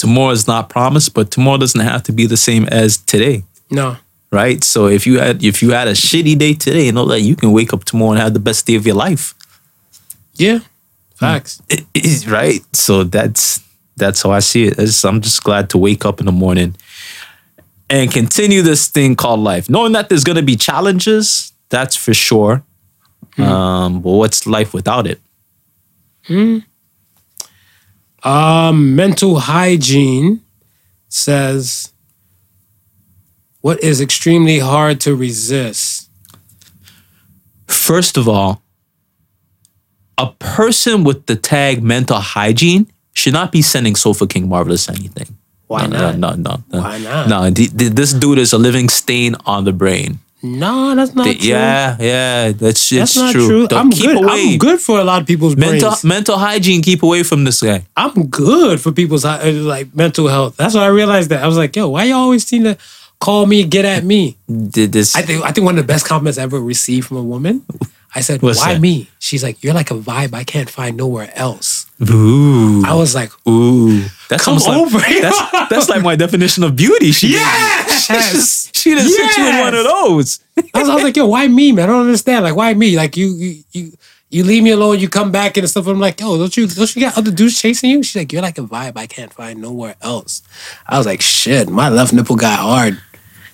Tomorrow 0.00 0.32
is 0.32 0.46
not 0.46 0.68
promised, 0.68 1.12
but 1.14 1.30
tomorrow 1.30 1.58
doesn't 1.58 1.84
have 1.92 2.02
to 2.04 2.12
be 2.12 2.26
the 2.26 2.36
same 2.48 2.64
as 2.82 2.96
today, 3.12 3.44
No. 3.70 3.96
right? 4.32 4.64
So 4.64 4.86
if 4.88 5.06
you 5.06 5.18
had 5.20 5.44
if 5.44 5.56
you 5.62 5.70
had 5.78 5.88
a 5.88 5.92
shitty 6.06 6.36
day 6.38 6.54
today, 6.54 6.90
know 6.90 7.06
that 7.12 7.20
you 7.20 7.36
can 7.36 7.50
wake 7.52 7.72
up 7.74 7.84
tomorrow 7.84 8.12
and 8.12 8.20
have 8.20 8.32
the 8.32 8.40
best 8.50 8.66
day 8.66 8.76
of 8.76 8.84
your 8.86 8.96
life, 9.06 9.34
Yeah. 10.36 10.58
Hmm. 10.58 11.26
Facts. 11.26 11.60
It- 11.68 11.86
it- 11.94 12.26
right? 12.38 12.62
So 12.72 13.04
that's 13.04 13.60
that's 13.96 14.22
how 14.22 14.30
I 14.38 14.40
see 14.40 14.62
it. 14.68 14.72
It's- 14.78 15.04
I'm 15.04 15.20
just 15.20 15.40
glad 15.44 15.68
to 15.70 15.78
wake 15.78 16.04
up 16.08 16.20
in 16.20 16.26
the 16.26 16.32
morning 16.44 16.74
and 17.90 18.10
continue 18.12 18.62
this 18.62 18.88
thing 18.88 19.16
called 19.16 19.40
life, 19.40 19.68
knowing 19.68 19.92
that 19.92 20.08
there's 20.08 20.24
gonna 20.24 20.42
be 20.52 20.56
challenges. 20.56 21.52
That's 21.68 21.96
for 22.04 22.14
sure. 22.14 22.62
Hmm. 23.36 23.42
Um, 23.42 24.00
but 24.02 24.12
what's 24.20 24.46
life 24.46 24.72
without 24.74 25.06
it? 25.06 25.20
Hmm. 26.26 26.58
Um, 28.22 28.94
mental 28.96 29.38
hygiene 29.40 30.40
says 31.08 31.92
what 33.60 33.82
is 33.82 34.00
extremely 34.00 34.58
hard 34.58 35.00
to 35.00 35.14
resist. 35.14 36.08
First 37.66 38.16
of 38.16 38.28
all, 38.28 38.62
a 40.18 40.28
person 40.38 41.04
with 41.04 41.26
the 41.26 41.36
tag 41.36 41.82
mental 41.82 42.18
hygiene 42.18 42.90
should 43.14 43.32
not 43.32 43.52
be 43.52 43.62
sending 43.62 43.96
Sofa 43.96 44.26
King 44.26 44.48
Marvelous 44.48 44.88
anything. 44.88 45.36
Why 45.66 45.86
no, 45.86 45.98
not? 45.98 46.18
No, 46.18 46.34
no, 46.34 46.64
no. 46.72 46.80
Why 46.80 46.98
not? 46.98 47.28
No, 47.28 47.50
th- 47.50 47.76
th- 47.76 47.92
this 47.92 48.12
dude 48.12 48.38
is 48.38 48.52
a 48.52 48.58
living 48.58 48.88
stain 48.88 49.36
on 49.46 49.64
the 49.64 49.72
brain. 49.72 50.18
No, 50.42 50.94
that's 50.94 51.14
not 51.14 51.24
Th- 51.24 51.38
true. 51.38 51.48
yeah, 51.50 51.96
yeah, 52.00 52.52
that's, 52.52 52.88
that's 52.88 52.92
it's 52.92 53.16
not 53.16 53.32
true. 53.32 53.46
true. 53.46 53.66
Don't 53.68 53.78
I'm 53.78 53.90
keep 53.90 54.06
good. 54.06 54.24
away. 54.24 54.52
I'm 54.52 54.58
good 54.58 54.80
for 54.80 54.98
a 54.98 55.04
lot 55.04 55.20
of 55.20 55.26
people's 55.26 55.54
Mental 55.56 55.90
brains. 55.90 56.04
mental 56.04 56.38
hygiene. 56.38 56.80
Keep 56.82 57.02
away 57.02 57.22
from 57.24 57.44
this 57.44 57.62
guy. 57.62 57.84
I'm 57.96 58.26
good 58.28 58.80
for 58.80 58.90
people's 58.92 59.24
uh, 59.24 59.40
like 59.54 59.94
mental 59.94 60.28
health. 60.28 60.56
That's 60.56 60.74
why 60.74 60.82
I 60.84 60.88
realized 60.88 61.30
that. 61.30 61.42
I 61.42 61.46
was 61.46 61.56
like, 61.58 61.76
yo, 61.76 61.88
why 61.90 62.04
you 62.04 62.14
always 62.14 62.46
seem 62.46 62.64
to 62.64 62.78
call 63.20 63.44
me, 63.44 63.64
get 63.64 63.84
at 63.84 64.02
me? 64.02 64.38
Did 64.48 64.92
this? 64.92 65.14
I 65.14 65.22
think 65.22 65.44
I 65.44 65.52
think 65.52 65.66
one 65.66 65.76
of 65.78 65.84
the 65.86 65.92
best 65.92 66.06
compliments 66.06 66.38
I 66.38 66.42
ever 66.44 66.58
received 66.58 67.08
from 67.08 67.18
a 67.18 67.22
woman. 67.22 67.64
I 68.14 68.22
said, 68.22 68.40
What's 68.42 68.58
why 68.58 68.74
that? 68.74 68.80
me? 68.80 69.08
She's 69.20 69.42
like, 69.44 69.62
you're 69.62 69.74
like 69.74 69.90
a 69.92 69.94
vibe 69.94 70.34
I 70.34 70.42
can't 70.44 70.68
find 70.70 70.96
nowhere 70.96 71.30
else. 71.36 71.79
Ooh, 72.08 72.82
I 72.84 72.94
was 72.94 73.14
like, 73.14 73.30
ooh. 73.48 74.02
That's 74.28 74.44
Come 74.44 74.52
almost 74.58 74.68
like- 74.68 74.76
over. 74.78 74.98
That's, 75.20 75.68
that's 75.70 75.88
like 75.88 76.02
my 76.02 76.16
definition 76.16 76.62
of 76.64 76.76
beauty. 76.76 77.12
She 77.12 77.30
Yes! 77.32 78.06
she 78.06 78.12
just 78.14 78.76
she 78.76 78.94
didn't 78.94 79.10
sit 79.10 79.36
you 79.36 79.48
in 79.48 79.58
one 79.58 79.74
of 79.74 79.84
those. 79.84 80.40
I 80.72 80.80
was, 80.80 80.88
I 80.88 80.94
was 80.94 81.02
like, 81.02 81.16
yo, 81.16 81.26
why 81.26 81.46
me, 81.48 81.72
man? 81.72 81.90
I 81.90 81.92
don't 81.92 82.06
understand. 82.06 82.44
Like, 82.44 82.54
why 82.56 82.72
me? 82.74 82.96
Like, 82.96 83.16
you, 83.16 83.34
you, 83.34 83.62
you, 83.72 83.92
you 84.30 84.44
leave 84.44 84.62
me 84.62 84.70
alone. 84.70 84.98
You 85.00 85.08
come 85.08 85.32
back 85.32 85.56
and 85.56 85.68
stuff. 85.68 85.86
I'm 85.86 85.98
like, 86.00 86.20
yo, 86.20 86.38
don't 86.38 86.56
you, 86.56 86.66
don't 86.66 86.94
you 86.96 87.02
got 87.02 87.18
other 87.18 87.30
dudes 87.32 87.60
chasing 87.60 87.90
you? 87.90 88.02
She's 88.02 88.16
like, 88.16 88.32
you're 88.32 88.40
like 88.42 88.56
a 88.58 88.62
vibe 88.62 88.96
I 88.96 89.06
can't 89.06 89.32
find 89.32 89.60
nowhere 89.60 89.96
else. 90.00 90.42
I 90.86 90.96
was 90.96 91.06
like, 91.06 91.20
shit, 91.20 91.68
my 91.68 91.88
left 91.88 92.12
nipple 92.12 92.36
got 92.36 92.60
hard. 92.60 93.00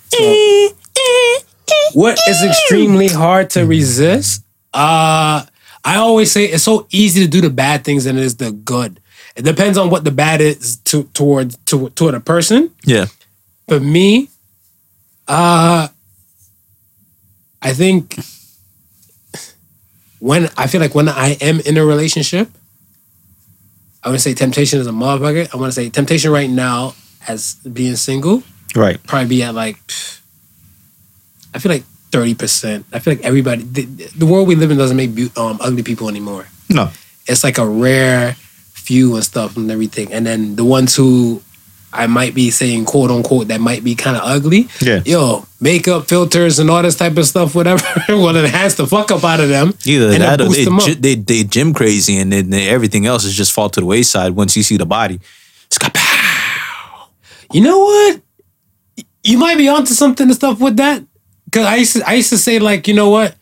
So, 0.09 0.17
eh, 0.23 0.69
eh, 0.97 1.39
eh, 1.69 1.89
what 1.93 2.17
is 2.29 2.43
extremely 2.43 3.07
hard 3.07 3.49
to 3.51 3.65
resist? 3.65 4.43
Uh, 4.73 5.43
I 5.87 5.95
always 5.95 6.29
say 6.31 6.43
it's 6.45 6.63
so 6.63 6.85
easy 6.91 7.21
to 7.23 7.27
do 7.27 7.39
the 7.39 7.49
bad 7.49 7.85
things 7.85 8.03
than 8.03 8.17
it 8.17 8.23
is 8.23 8.35
the 8.35 8.51
good. 8.51 8.99
It 9.37 9.43
depends 9.45 9.77
on 9.77 9.89
what 9.89 10.03
the 10.03 10.11
bad 10.11 10.41
is 10.41 10.77
to, 10.89 11.03
towards 11.13 11.55
to, 11.67 11.89
toward 11.91 12.13
a 12.13 12.19
person. 12.19 12.71
Yeah. 12.85 13.05
For 13.69 13.79
me, 13.79 14.29
uh 15.27 15.87
I 17.61 17.73
think 17.73 18.17
when 20.19 20.49
I 20.57 20.67
feel 20.67 20.81
like 20.81 20.95
when 20.95 21.07
I 21.09 21.37
am 21.41 21.59
in 21.61 21.77
a 21.77 21.85
relationship, 21.85 22.49
I 24.03 24.09
want 24.09 24.19
to 24.19 24.23
say 24.23 24.33
temptation 24.33 24.79
is 24.79 24.87
a 24.87 24.91
motherfucker. 24.91 25.53
I 25.53 25.57
want 25.57 25.69
to 25.73 25.75
say 25.79 25.89
temptation 25.89 26.31
right 26.31 26.49
now 26.49 26.95
as 27.27 27.55
being 27.55 27.95
single 27.95 28.43
Right. 28.75 29.01
probably 29.07 29.27
be 29.29 29.43
at 29.43 29.55
like 29.55 29.77
I 31.53 31.59
feel 31.59 31.71
like 31.71 31.83
thirty 32.17 32.33
percent. 32.35 32.85
I 32.91 32.99
feel 32.99 33.13
like 33.15 33.23
everybody 33.25 33.61
the, 33.63 33.83
the 34.17 34.25
world 34.25 34.47
we 34.47 34.55
live 34.55 34.71
in 34.71 34.77
doesn't 34.77 34.97
make 34.97 35.13
beau- 35.15 35.41
um, 35.41 35.57
ugly 35.61 35.83
people 35.83 36.09
anymore. 36.09 36.47
No. 36.69 36.89
It's 37.27 37.43
like 37.43 37.57
a 37.57 37.65
rare 37.67 38.33
few 38.73 39.15
and 39.15 39.23
stuff 39.23 39.55
and 39.57 39.69
everything. 39.69 40.11
And 40.13 40.25
then 40.25 40.55
the 40.55 40.63
ones 40.65 40.95
who 40.95 41.41
I 41.93 42.07
might 42.07 42.33
be 42.33 42.49
saying 42.51 42.85
quote 42.85 43.11
unquote 43.11 43.47
that 43.49 43.61
might 43.61 43.83
be 43.83 43.93
kind 43.95 44.17
of 44.17 44.23
ugly. 44.25 44.67
Yeah. 44.81 45.01
Yo, 45.05 45.45
makeup 45.61 46.07
filters 46.07 46.57
and 46.59 46.69
all 46.69 46.81
this 46.81 46.95
type 46.95 47.15
of 47.17 47.25
stuff, 47.25 47.53
whatever, 47.53 47.83
will 48.09 48.35
enhance 48.35 48.75
the 48.75 48.87
fuck 48.87 49.11
up 49.11 49.23
out 49.23 49.39
of 49.39 49.49
them. 49.49 49.73
Either 49.85 50.11
and 50.11 50.21
that 50.21 50.37
then 50.39 50.47
or 50.47 50.49
boost 50.49 50.57
they, 50.59 50.65
them 50.65 50.79
up. 50.79 50.85
they 51.01 51.15
they 51.15 51.43
gym 51.43 51.73
crazy 51.73 52.17
and 52.17 52.31
then 52.33 52.49
they- 52.49 52.67
everything 52.69 53.05
else 53.05 53.23
is 53.25 53.33
just 53.35 53.51
fall 53.51 53.69
to 53.69 53.79
the 53.79 53.85
wayside 53.85 54.31
once 54.35 54.55
you 54.57 54.63
see 54.63 54.77
the 54.77 54.85
body. 54.85 55.19
It's 55.67 55.77
got 55.77 55.93
pow. 55.93 57.09
You 57.53 57.61
know 57.61 57.77
what? 57.79 58.21
You 59.23 59.37
might 59.37 59.57
be 59.57 59.67
onto 59.67 59.93
something 59.93 60.27
and 60.27 60.35
stuff 60.35 60.59
with 60.61 60.77
that. 60.77 61.03
Cause 61.51 61.65
I 61.65 61.75
used 61.77 61.93
to, 61.95 62.07
I 62.07 62.13
used 62.13 62.29
to 62.29 62.37
say 62.37 62.59
like, 62.59 62.87
you 62.87 62.93
know 62.93 63.09
what? 63.09 63.35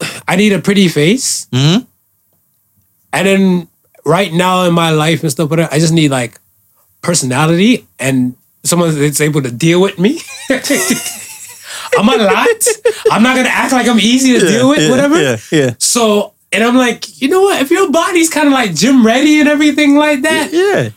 I 0.28 0.36
need 0.36 0.52
a 0.52 0.58
pretty 0.60 0.88
face, 0.88 1.46
Mhm. 1.52 1.86
and 3.12 3.26
then 3.26 3.68
right 4.04 4.32
now 4.32 4.64
in 4.64 4.74
my 4.74 4.90
life 4.90 5.22
and 5.22 5.30
stuff, 5.32 5.50
whatever, 5.50 5.72
I 5.72 5.78
just 5.78 5.92
need 5.92 6.10
like 6.10 6.38
personality 7.02 7.86
and 7.98 8.34
someone 8.64 8.94
that's 8.98 9.20
able 9.20 9.42
to 9.42 9.50
deal 9.50 9.80
with 9.80 9.98
me. 9.98 10.20
I'm 11.96 12.08
a 12.08 12.16
lot. 12.16 12.48
I'm 13.10 13.22
not 13.22 13.36
gonna 13.36 13.48
act 13.48 13.72
like 13.72 13.86
I'm 13.88 14.00
easy 14.00 14.38
to 14.38 14.40
deal 14.46 14.68
with, 14.68 14.80
yeah, 14.80 14.90
whatever. 14.90 15.20
Yeah, 15.20 15.36
yeah. 15.52 15.74
So, 15.78 16.32
and 16.52 16.64
I'm 16.64 16.76
like, 16.76 17.20
you 17.20 17.28
know 17.28 17.42
what? 17.42 17.60
If 17.62 17.70
your 17.70 17.90
body's 17.90 18.30
kind 18.30 18.46
of 18.48 18.52
like 18.52 18.74
gym 18.74 19.04
ready 19.06 19.38
and 19.40 19.48
everything 19.48 19.96
like 19.96 20.22
that, 20.22 20.52
Yeah. 20.52 20.90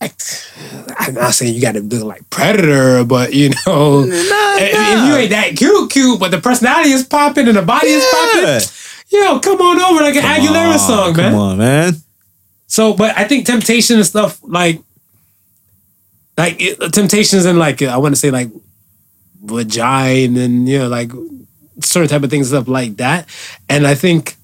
I'm 0.00 1.14
not 1.14 1.34
saying 1.34 1.54
you 1.54 1.60
got 1.60 1.72
to 1.72 1.80
look 1.80 2.04
like 2.04 2.28
Predator, 2.30 3.04
but 3.04 3.32
you 3.32 3.50
know, 3.66 4.02
if, 4.06 4.12
if 4.12 5.08
you 5.08 5.16
ain't 5.16 5.30
that 5.30 5.56
cute, 5.56 5.90
cute, 5.90 6.20
but 6.20 6.30
the 6.30 6.40
personality 6.40 6.90
is 6.90 7.04
popping 7.04 7.48
and 7.48 7.56
the 7.56 7.62
body 7.62 7.88
is 7.88 8.04
popping, 8.10 8.68
yo, 9.08 9.40
come 9.40 9.60
on 9.60 9.80
over 9.80 10.02
like 10.02 10.16
an 10.16 10.22
Aguilera 10.22 10.74
Aw, 10.74 10.76
song, 10.76 11.14
come 11.14 11.16
man. 11.16 11.32
Come 11.32 11.40
on, 11.40 11.58
man. 11.58 11.94
So, 12.66 12.94
but 12.94 13.16
I 13.16 13.24
think 13.24 13.46
temptation 13.46 13.96
and 13.96 14.06
stuff 14.06 14.38
like 14.42 14.82
like 16.36 16.56
it, 16.60 16.92
temptations 16.92 17.44
and 17.46 17.58
like 17.58 17.80
I 17.82 17.96
want 17.96 18.14
to 18.14 18.20
say 18.20 18.30
like 18.30 18.50
vagina 19.42 20.40
and 20.40 20.68
you 20.68 20.80
know 20.80 20.88
like 20.88 21.10
certain 21.80 22.08
type 22.08 22.22
of 22.22 22.30
things 22.30 22.48
stuff 22.48 22.68
like 22.68 22.96
that. 22.96 23.28
And 23.68 23.86
I 23.86 23.94
think 23.94 24.36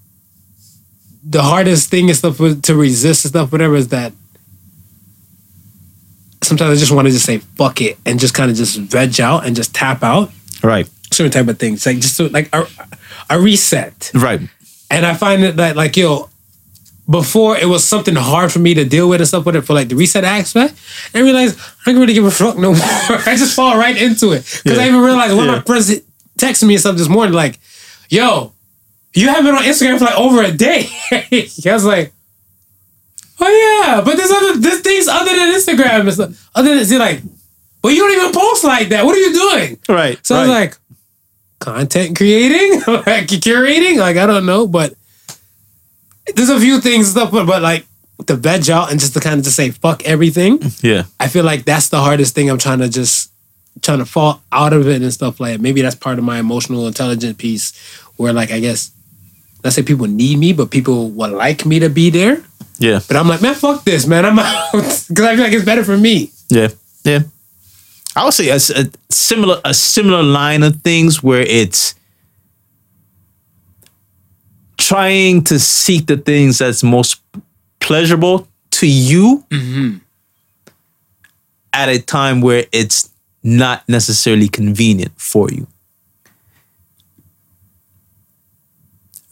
the 1.24 1.42
hardest 1.42 1.90
thing 1.90 2.08
is 2.08 2.18
stuff 2.18 2.38
to 2.38 2.74
resist 2.74 3.24
and 3.24 3.30
stuff 3.30 3.52
whatever 3.52 3.74
is 3.74 3.88
that 3.88 4.12
sometimes 6.42 6.76
I 6.76 6.80
just 6.80 6.92
want 6.92 7.06
to 7.06 7.12
just 7.12 7.24
say 7.24 7.38
fuck 7.38 7.80
it 7.80 7.98
and 8.04 8.18
just 8.20 8.34
kind 8.34 8.50
of 8.50 8.56
just 8.56 8.76
veg 8.78 9.20
out 9.20 9.46
and 9.46 9.54
just 9.56 9.74
tap 9.74 10.02
out 10.02 10.30
Right. 10.62 10.88
certain 11.12 11.30
type 11.32 11.48
of 11.48 11.58
things 11.58 11.84
like 11.86 11.98
just 12.00 12.16
to, 12.18 12.28
like 12.28 12.48
a, 12.52 12.66
a 13.30 13.40
reset. 13.40 14.10
Right. 14.14 14.40
And 14.90 15.06
I 15.06 15.14
find 15.14 15.42
it 15.44 15.56
that 15.56 15.76
like 15.76 15.96
yo, 15.96 16.28
before 17.10 17.56
it 17.56 17.66
was 17.66 17.82
something 17.84 18.14
hard 18.14 18.52
for 18.52 18.58
me 18.60 18.74
to 18.74 18.84
deal 18.84 19.08
with 19.08 19.20
and 19.20 19.28
stuff 19.28 19.44
with 19.44 19.56
it 19.56 19.62
for 19.62 19.74
like 19.74 19.88
the 19.88 19.96
reset 19.96 20.24
aspect. 20.24 20.74
And 21.12 21.22
I 21.22 21.24
realized 21.24 21.58
I 21.86 21.92
don't 21.92 22.00
really 22.00 22.14
give 22.14 22.24
a 22.24 22.30
fuck 22.30 22.56
no 22.56 22.72
more. 22.72 22.78
I 23.26 23.34
just 23.36 23.54
fall 23.56 23.76
right 23.76 23.96
into 24.00 24.32
it 24.32 24.60
because 24.62 24.78
I 24.78 24.86
even 24.88 25.00
realized 25.00 25.34
one 25.36 25.46
Yeah. 25.46 25.52
of 25.54 25.58
my 25.58 25.64
friends 25.64 25.90
texted 26.38 26.64
me 26.66 26.74
and 26.74 26.80
stuff 26.80 26.96
this 26.96 27.08
morning 27.08 27.34
like, 27.34 27.58
"Yo, 28.08 28.52
you 29.14 29.28
haven't 29.28 29.44
been 29.46 29.54
on 29.54 29.62
Instagram 29.62 29.98
for 29.98 30.04
like 30.04 30.18
over 30.18 30.42
a 30.42 30.52
day." 30.52 30.86
I 31.12 31.50
was 31.72 31.84
like. 31.84 32.12
Oh 33.44 33.84
yeah, 33.84 34.00
but 34.04 34.16
there's 34.16 34.30
other 34.30 34.56
there's 34.58 34.80
things 34.80 35.08
other 35.08 35.34
than 35.34 35.52
Instagram 35.52 36.00
and 36.00 36.12
stuff. 36.12 36.50
Other 36.54 36.76
than 36.76 36.84
see 36.84 36.98
like, 36.98 37.20
well, 37.82 37.92
you 37.92 38.00
don't 38.00 38.12
even 38.12 38.32
post 38.32 38.62
like 38.62 38.88
that. 38.90 39.04
What 39.04 39.16
are 39.16 39.20
you 39.20 39.32
doing? 39.32 39.78
Right. 39.88 40.24
So 40.24 40.36
I 40.36 40.40
was 40.40 40.48
like, 40.48 40.76
content 41.58 42.16
creating, 42.16 42.80
like 42.86 43.26
curating, 43.26 43.98
like 43.98 44.16
I 44.16 44.26
don't 44.26 44.46
know, 44.46 44.66
but 44.66 44.94
there's 46.36 46.50
a 46.50 46.60
few 46.60 46.80
things 46.80 47.10
stuff, 47.10 47.32
but, 47.32 47.46
but 47.46 47.62
like 47.62 47.84
to 48.26 48.36
veg 48.36 48.70
out 48.70 48.92
and 48.92 49.00
just 49.00 49.14
to 49.14 49.20
kind 49.20 49.38
of 49.38 49.44
just 49.44 49.56
say 49.56 49.70
fuck 49.70 50.04
everything. 50.04 50.60
yeah. 50.80 51.04
I 51.18 51.26
feel 51.26 51.44
like 51.44 51.64
that's 51.64 51.88
the 51.88 51.98
hardest 51.98 52.36
thing. 52.36 52.48
I'm 52.48 52.58
trying 52.58 52.78
to 52.78 52.88
just 52.88 53.32
trying 53.80 53.98
to 53.98 54.04
fall 54.06 54.40
out 54.52 54.72
of 54.72 54.86
it 54.86 55.02
and 55.02 55.12
stuff 55.12 55.40
like. 55.40 55.54
that. 55.54 55.60
Maybe 55.60 55.82
that's 55.82 55.96
part 55.96 56.18
of 56.18 56.24
my 56.24 56.38
emotional 56.38 56.86
intelligence 56.86 57.36
piece, 57.36 57.72
where 58.16 58.32
like 58.32 58.52
I 58.52 58.60
guess 58.60 58.92
let's 59.62 59.76
say 59.76 59.82
people 59.82 60.06
need 60.06 60.38
me, 60.38 60.52
but 60.52 60.70
people 60.70 61.10
would 61.10 61.30
like 61.30 61.64
me 61.64 61.78
to 61.80 61.88
be 61.88 62.10
there. 62.10 62.42
Yeah. 62.78 63.00
But 63.06 63.16
I'm 63.16 63.28
like, 63.28 63.42
man, 63.42 63.54
fuck 63.54 63.84
this, 63.84 64.06
man. 64.06 64.24
I'm 64.24 64.38
out 64.38 64.72
because 64.72 65.10
I 65.20 65.34
feel 65.34 65.44
like 65.44 65.52
it's 65.52 65.64
better 65.64 65.84
for 65.84 65.96
me. 65.96 66.32
Yeah, 66.48 66.68
yeah. 67.04 67.20
I 68.14 68.24
would 68.24 68.34
say 68.34 68.48
a, 68.48 68.56
a 68.56 68.90
similar 69.10 69.60
a 69.64 69.72
similar 69.72 70.22
line 70.22 70.62
of 70.62 70.82
things 70.82 71.22
where 71.22 71.42
it's 71.42 71.94
trying 74.76 75.44
to 75.44 75.58
seek 75.58 76.06
the 76.06 76.16
things 76.16 76.58
that's 76.58 76.82
most 76.82 77.20
pleasurable 77.80 78.48
to 78.72 78.86
you 78.86 79.44
mm-hmm. 79.48 79.98
at 81.72 81.88
a 81.88 82.00
time 82.00 82.40
where 82.40 82.66
it's 82.72 83.10
not 83.42 83.88
necessarily 83.88 84.48
convenient 84.48 85.12
for 85.16 85.50
you. 85.50 85.66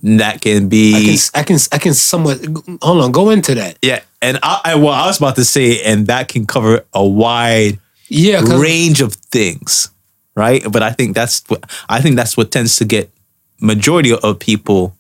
That 0.03 0.41
can 0.41 0.69
be 0.69 0.95
I 0.95 1.05
can, 1.05 1.19
I 1.41 1.43
can, 1.45 1.59
I 1.73 1.79
can 1.79 1.95
somewhat. 1.95 2.45
Hold 2.81 3.05
on, 3.05 3.13
go 3.13 3.31
into 3.31 3.55
that. 3.55 3.79
yeah, 3.83 4.01
and 4.23 4.39
I, 4.43 4.61
I 4.65 4.75
well, 4.77 4.89
I 4.89 5.07
was 5.07 5.19
about 5.19 5.37
to 5.37 5.45
say, 5.45 5.83
and 5.83 6.07
that 6.07 6.29
can 6.29 6.47
cover 6.47 6.87
a 6.95 7.07
wide 7.07 7.79
yeah 8.09 8.41
range 8.41 9.03
of 9.03 9.13
things, 9.15 9.91
right? 10.35 10.63
But 10.71 10.83
I 10.83 10.93
think 10.93 11.15
that's 11.15 11.43
what 11.49 11.65
I 11.89 12.01
think 12.01 12.17
that's 12.17 12.37
what 12.37 12.51
tends 12.51 12.77
to 12.77 12.87
get 12.87 13.11
majority 13.61 14.13
of 14.15 14.39
people 14.39 14.97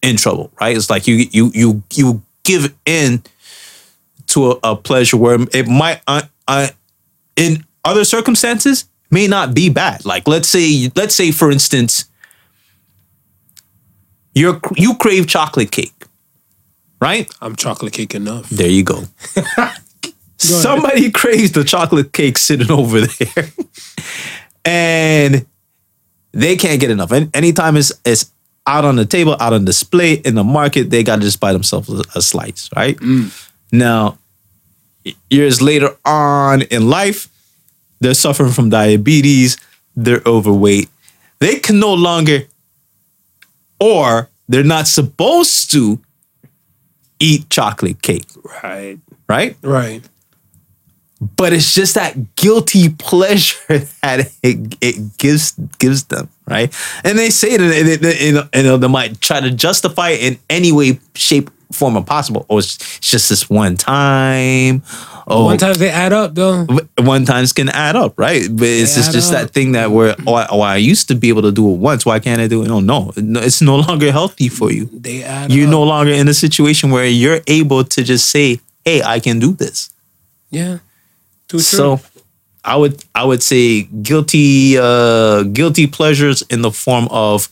in 0.00 0.16
trouble, 0.16 0.52
right? 0.60 0.76
It's 0.76 0.88
like 0.88 1.06
you 1.06 1.26
you 1.30 1.50
you 1.52 1.82
you 1.92 2.22
give 2.44 2.74
in 2.86 3.22
to 4.28 4.52
a, 4.52 4.58
a 4.62 4.76
pleasure 4.76 5.16
where 5.16 5.38
it 5.52 5.66
might 5.66 6.00
uh, 6.06 6.22
uh, 6.46 6.68
in 7.36 7.64
other 7.84 8.04
circumstances 8.04 8.84
may 9.10 9.26
not 9.26 9.54
be 9.54 9.68
bad. 9.68 10.04
Like 10.04 10.28
let's 10.28 10.48
say 10.48 10.90
let's 10.94 11.14
say 11.14 11.32
for 11.32 11.50
instance 11.50 12.04
you 14.34 14.60
you 14.76 14.96
crave 14.96 15.26
chocolate 15.26 15.70
cake, 15.70 16.04
right? 17.00 17.30
I'm 17.40 17.56
chocolate 17.56 17.92
cake 17.92 18.14
enough. 18.14 18.48
There 18.50 18.68
you 18.68 18.84
go. 18.84 19.04
Somebody 20.36 21.10
craves 21.10 21.52
the 21.52 21.62
chocolate 21.62 22.12
cake 22.12 22.36
sitting 22.36 22.70
over 22.78 23.02
there. 23.02 23.52
and 24.64 25.46
they 26.32 26.56
can't 26.56 26.80
get 26.80 26.90
enough. 26.90 27.12
And 27.12 27.34
anytime 27.36 27.76
it's, 27.76 27.92
it's 28.04 28.32
out 28.66 28.84
on 28.84 28.96
the 28.96 29.04
table, 29.04 29.36
out 29.38 29.52
on 29.52 29.64
display 29.64 30.14
in 30.14 30.34
the 30.34 30.44
market, 30.44 30.90
they 30.90 31.02
got 31.02 31.16
to 31.16 31.22
just 31.22 31.38
buy 31.40 31.52
themselves 31.52 31.88
a, 31.88 32.02
a 32.16 32.22
slice, 32.22 32.70
right? 32.74 32.96
Mm. 32.96 33.48
Now, 33.70 34.18
years 35.30 35.62
later 35.62 35.96
on 36.04 36.62
in 36.62 36.88
life, 36.88 37.28
they're 38.00 38.14
suffering 38.14 38.52
from 38.52 38.70
diabetes, 38.70 39.56
they're 39.94 40.22
overweight. 40.26 40.88
They 41.38 41.58
can 41.60 41.78
no 41.78 41.94
longer, 41.94 42.46
or 43.82 44.30
they're 44.48 44.62
not 44.64 44.86
supposed 44.86 45.70
to 45.72 45.98
eat 47.18 47.50
chocolate 47.50 48.00
cake, 48.02 48.26
Right, 48.62 48.98
right? 49.28 49.56
right. 49.62 50.02
but 51.36 51.52
it's 51.52 51.74
just 51.74 51.94
that 51.94 52.34
guilty 52.36 52.88
pleasure 52.88 53.56
that 54.02 54.30
it, 54.42 54.76
it 54.80 55.18
gives 55.18 55.52
gives 55.78 56.04
them, 56.04 56.28
right? 56.48 56.72
And 57.04 57.18
they 57.18 57.30
say 57.30 57.52
it, 57.54 57.60
and 57.60 57.70
they, 57.70 57.96
they, 57.96 58.26
you 58.26 58.32
know, 58.32 58.48
you 58.54 58.62
know, 58.64 58.76
they 58.76 58.88
might 58.88 59.20
try 59.20 59.40
to 59.40 59.50
justify 59.50 60.10
it 60.10 60.20
in 60.32 60.38
any 60.50 60.72
way, 60.72 60.98
shape, 61.14 61.50
form, 61.72 61.96
or 61.96 62.04
possible. 62.04 62.46
Oh, 62.48 62.58
it's, 62.58 62.76
it's 62.98 63.10
just 63.10 63.28
this 63.28 63.48
one 63.50 63.76
time. 63.76 64.82
Oh, 65.26 65.44
One 65.44 65.56
time 65.58 65.74
they 65.74 65.88
add 65.88 66.12
up 66.12 66.34
though. 66.34 66.66
one 66.98 67.24
times 67.24 67.52
can 67.52 67.68
add 67.68 67.94
up, 67.94 68.18
right? 68.18 68.42
But 68.50 68.66
it's 68.66 68.96
just, 68.96 69.12
just 69.12 69.30
that 69.30 69.50
thing 69.50 69.72
that 69.72 69.90
where 69.92 70.16
oh, 70.26 70.34
I, 70.34 70.46
oh, 70.50 70.60
I 70.60 70.76
used 70.76 71.06
to 71.08 71.14
be 71.14 71.28
able 71.28 71.42
to 71.42 71.52
do 71.52 71.70
it 71.72 71.76
once. 71.78 72.04
Why 72.04 72.18
can't 72.18 72.40
I 72.40 72.48
do 72.48 72.62
it? 72.64 72.68
No, 72.68 72.80
no, 72.80 73.12
it's 73.16 73.62
no 73.62 73.76
longer 73.76 74.10
healthy 74.10 74.48
for 74.48 74.72
you. 74.72 74.86
They 74.92 75.22
add 75.22 75.52
You're 75.52 75.66
up. 75.68 75.70
no 75.70 75.82
longer 75.84 76.10
in 76.12 76.26
a 76.26 76.34
situation 76.34 76.90
where 76.90 77.06
you're 77.06 77.40
able 77.46 77.84
to 77.84 78.02
just 78.02 78.30
say, 78.30 78.58
"Hey, 78.84 79.00
I 79.02 79.20
can 79.20 79.38
do 79.38 79.52
this." 79.52 79.90
Yeah. 80.50 80.78
Too 81.48 81.58
true. 81.58 81.60
So 81.60 82.00
I 82.64 82.76
would 82.76 83.02
I 83.14 83.24
would 83.24 83.42
say 83.44 83.82
guilty 83.82 84.76
uh 84.76 85.44
guilty 85.44 85.86
pleasures 85.86 86.42
in 86.50 86.62
the 86.62 86.72
form 86.72 87.06
of 87.10 87.48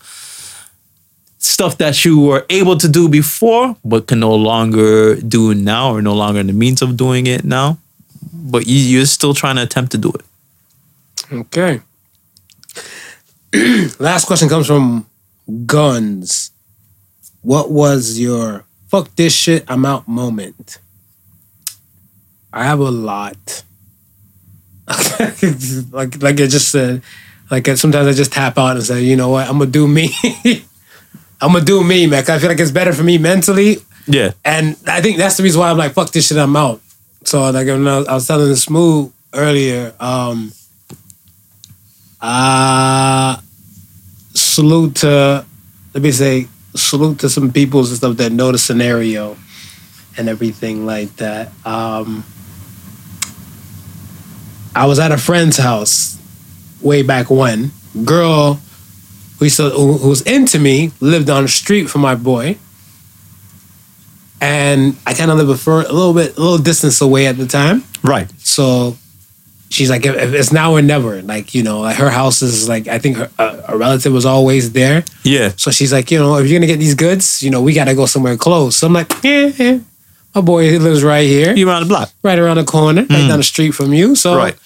stuff 1.40 1.78
that 1.78 2.04
you 2.04 2.20
were 2.20 2.44
able 2.50 2.76
to 2.76 2.86
do 2.86 3.08
before 3.08 3.74
but 3.82 4.06
can 4.06 4.20
no 4.20 4.34
longer 4.34 5.16
do 5.16 5.54
now 5.54 5.90
or 5.90 6.02
no 6.02 6.14
longer 6.14 6.38
in 6.38 6.46
the 6.46 6.52
means 6.52 6.82
of 6.82 6.96
doing 6.96 7.26
it 7.26 7.44
now. 7.44 7.78
But 8.32 8.66
you, 8.66 8.76
you're 8.78 9.06
still 9.06 9.34
trying 9.34 9.56
to 9.56 9.62
attempt 9.62 9.92
to 9.92 9.98
do 9.98 10.12
it. 10.12 10.22
Okay. 11.32 11.80
Last 13.98 14.26
question 14.26 14.48
comes 14.48 14.66
from 14.66 15.06
Guns. 15.66 16.50
What 17.40 17.70
was 17.70 18.18
your 18.18 18.64
fuck 18.88 19.14
this 19.16 19.34
shit, 19.34 19.64
I'm 19.66 19.86
out 19.86 20.06
moment? 20.06 20.78
I 22.52 22.64
have 22.64 22.80
a 22.80 22.90
lot. 22.90 23.64
like 25.92 26.20
like 26.20 26.40
I 26.40 26.46
just 26.46 26.68
said, 26.68 27.02
like 27.50 27.66
sometimes 27.76 28.08
I 28.08 28.12
just 28.12 28.32
tap 28.32 28.58
out 28.58 28.76
and 28.76 28.84
say, 28.84 29.02
you 29.02 29.16
know 29.16 29.30
what, 29.30 29.48
I'm 29.48 29.58
gonna 29.58 29.70
do 29.70 29.88
me. 29.88 30.12
I'm 31.40 31.52
gonna 31.52 31.64
do 31.64 31.82
me, 31.82 32.06
man. 32.06 32.22
'cause 32.22 32.36
I 32.36 32.38
feel 32.38 32.48
like 32.50 32.60
it's 32.60 32.70
better 32.70 32.92
for 32.92 33.02
me 33.02 33.18
mentally 33.18 33.78
Yeah. 34.06 34.32
and 34.44 34.76
I 34.86 35.00
think 35.00 35.16
that's 35.18 35.36
the 35.36 35.42
reason 35.42 35.60
why 35.60 35.70
I'm 35.70 35.78
like, 35.78 35.94
fuck 35.94 36.10
this 36.12 36.26
shit, 36.26 36.36
I'm 36.38 36.54
out. 36.56 36.80
So 37.24 37.50
like 37.50 37.66
when 37.66 37.86
I 37.88 37.98
was, 37.98 38.06
I 38.08 38.14
was 38.14 38.26
telling 38.26 38.54
Smooth 38.56 39.10
earlier, 39.34 39.92
um, 40.00 40.52
uh, 42.20 43.36
salute 44.34 44.94
to, 44.96 45.44
let 45.94 46.02
me 46.02 46.12
say, 46.12 46.46
salute 46.74 47.18
to 47.20 47.28
some 47.28 47.50
peoples 47.52 47.90
and 47.90 47.98
stuff 47.98 48.16
that 48.18 48.32
know 48.32 48.52
the 48.52 48.58
scenario 48.58 49.36
and 50.16 50.28
everything 50.28 50.84
like 50.86 51.14
that. 51.16 51.52
Um, 51.64 52.24
I 54.74 54.86
was 54.86 54.98
at 54.98 55.12
a 55.12 55.18
friend's 55.18 55.56
house 55.56 56.16
way 56.80 57.02
back 57.02 57.30
when. 57.30 57.72
Girl 58.04 58.60
who, 59.40 59.48
to, 59.48 59.70
who 59.70 60.08
was 60.08 60.22
into 60.22 60.58
me 60.60 60.92
lived 61.00 61.28
on 61.28 61.42
the 61.42 61.48
street 61.48 61.86
from 61.90 62.02
my 62.02 62.14
boy 62.14 62.56
and 64.40 64.96
I 65.06 65.12
kind 65.14 65.30
of 65.30 65.36
live 65.38 65.48
a, 65.50 65.56
fur, 65.56 65.82
a 65.82 65.92
little 65.92 66.14
bit, 66.14 66.36
a 66.36 66.40
little 66.40 66.58
distance 66.58 67.00
away 67.00 67.26
at 67.26 67.36
the 67.36 67.46
time. 67.46 67.82
Right. 68.02 68.30
So 68.38 68.96
she's 69.68 69.90
like, 69.90 70.02
it's 70.06 70.52
now 70.52 70.72
or 70.72 70.82
never. 70.82 71.20
Like 71.22 71.54
you 71.54 71.62
know, 71.62 71.80
like 71.80 71.96
her 71.96 72.10
house 72.10 72.40
is 72.42 72.68
like 72.68 72.88
I 72.88 72.98
think 72.98 73.18
her, 73.18 73.30
uh, 73.38 73.62
a 73.68 73.76
relative 73.76 74.12
was 74.12 74.24
always 74.24 74.72
there. 74.72 75.04
Yeah. 75.24 75.52
So 75.56 75.70
she's 75.70 75.92
like, 75.92 76.10
you 76.10 76.18
know, 76.18 76.36
if 76.36 76.48
you're 76.48 76.58
gonna 76.58 76.66
get 76.66 76.78
these 76.78 76.94
goods, 76.94 77.42
you 77.42 77.50
know, 77.50 77.60
we 77.60 77.74
gotta 77.74 77.94
go 77.94 78.06
somewhere 78.06 78.36
close. 78.36 78.76
So 78.76 78.86
I'm 78.86 78.92
like, 78.94 79.12
yeah, 79.22 79.52
yeah. 79.58 79.78
My 80.34 80.40
boy 80.40 80.70
he 80.70 80.78
lives 80.78 81.02
right 81.02 81.26
here, 81.26 81.52
You 81.54 81.68
around 81.68 81.82
the 81.82 81.88
block. 81.88 82.10
right 82.22 82.38
around 82.38 82.56
the 82.58 82.64
corner, 82.64 83.02
right 83.02 83.26
down 83.28 83.38
the 83.38 83.42
street 83.42 83.72
from 83.72 83.92
you. 83.92 84.14
So 84.14 84.36
Right. 84.36 84.56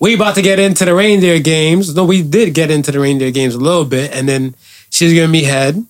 We 0.00 0.14
about 0.14 0.34
to 0.34 0.42
get 0.42 0.58
into 0.58 0.84
the 0.84 0.94
reindeer 0.94 1.38
games. 1.40 1.94
No, 1.94 2.04
we 2.04 2.22
did 2.22 2.52
get 2.54 2.70
into 2.70 2.92
the 2.92 3.00
reindeer 3.00 3.30
games 3.30 3.54
a 3.54 3.58
little 3.60 3.84
bit, 3.84 4.12
and 4.14 4.28
then 4.28 4.54
she 4.90 5.04
was 5.06 5.14
giving 5.14 5.30
me 5.30 5.44
head. 5.44 5.84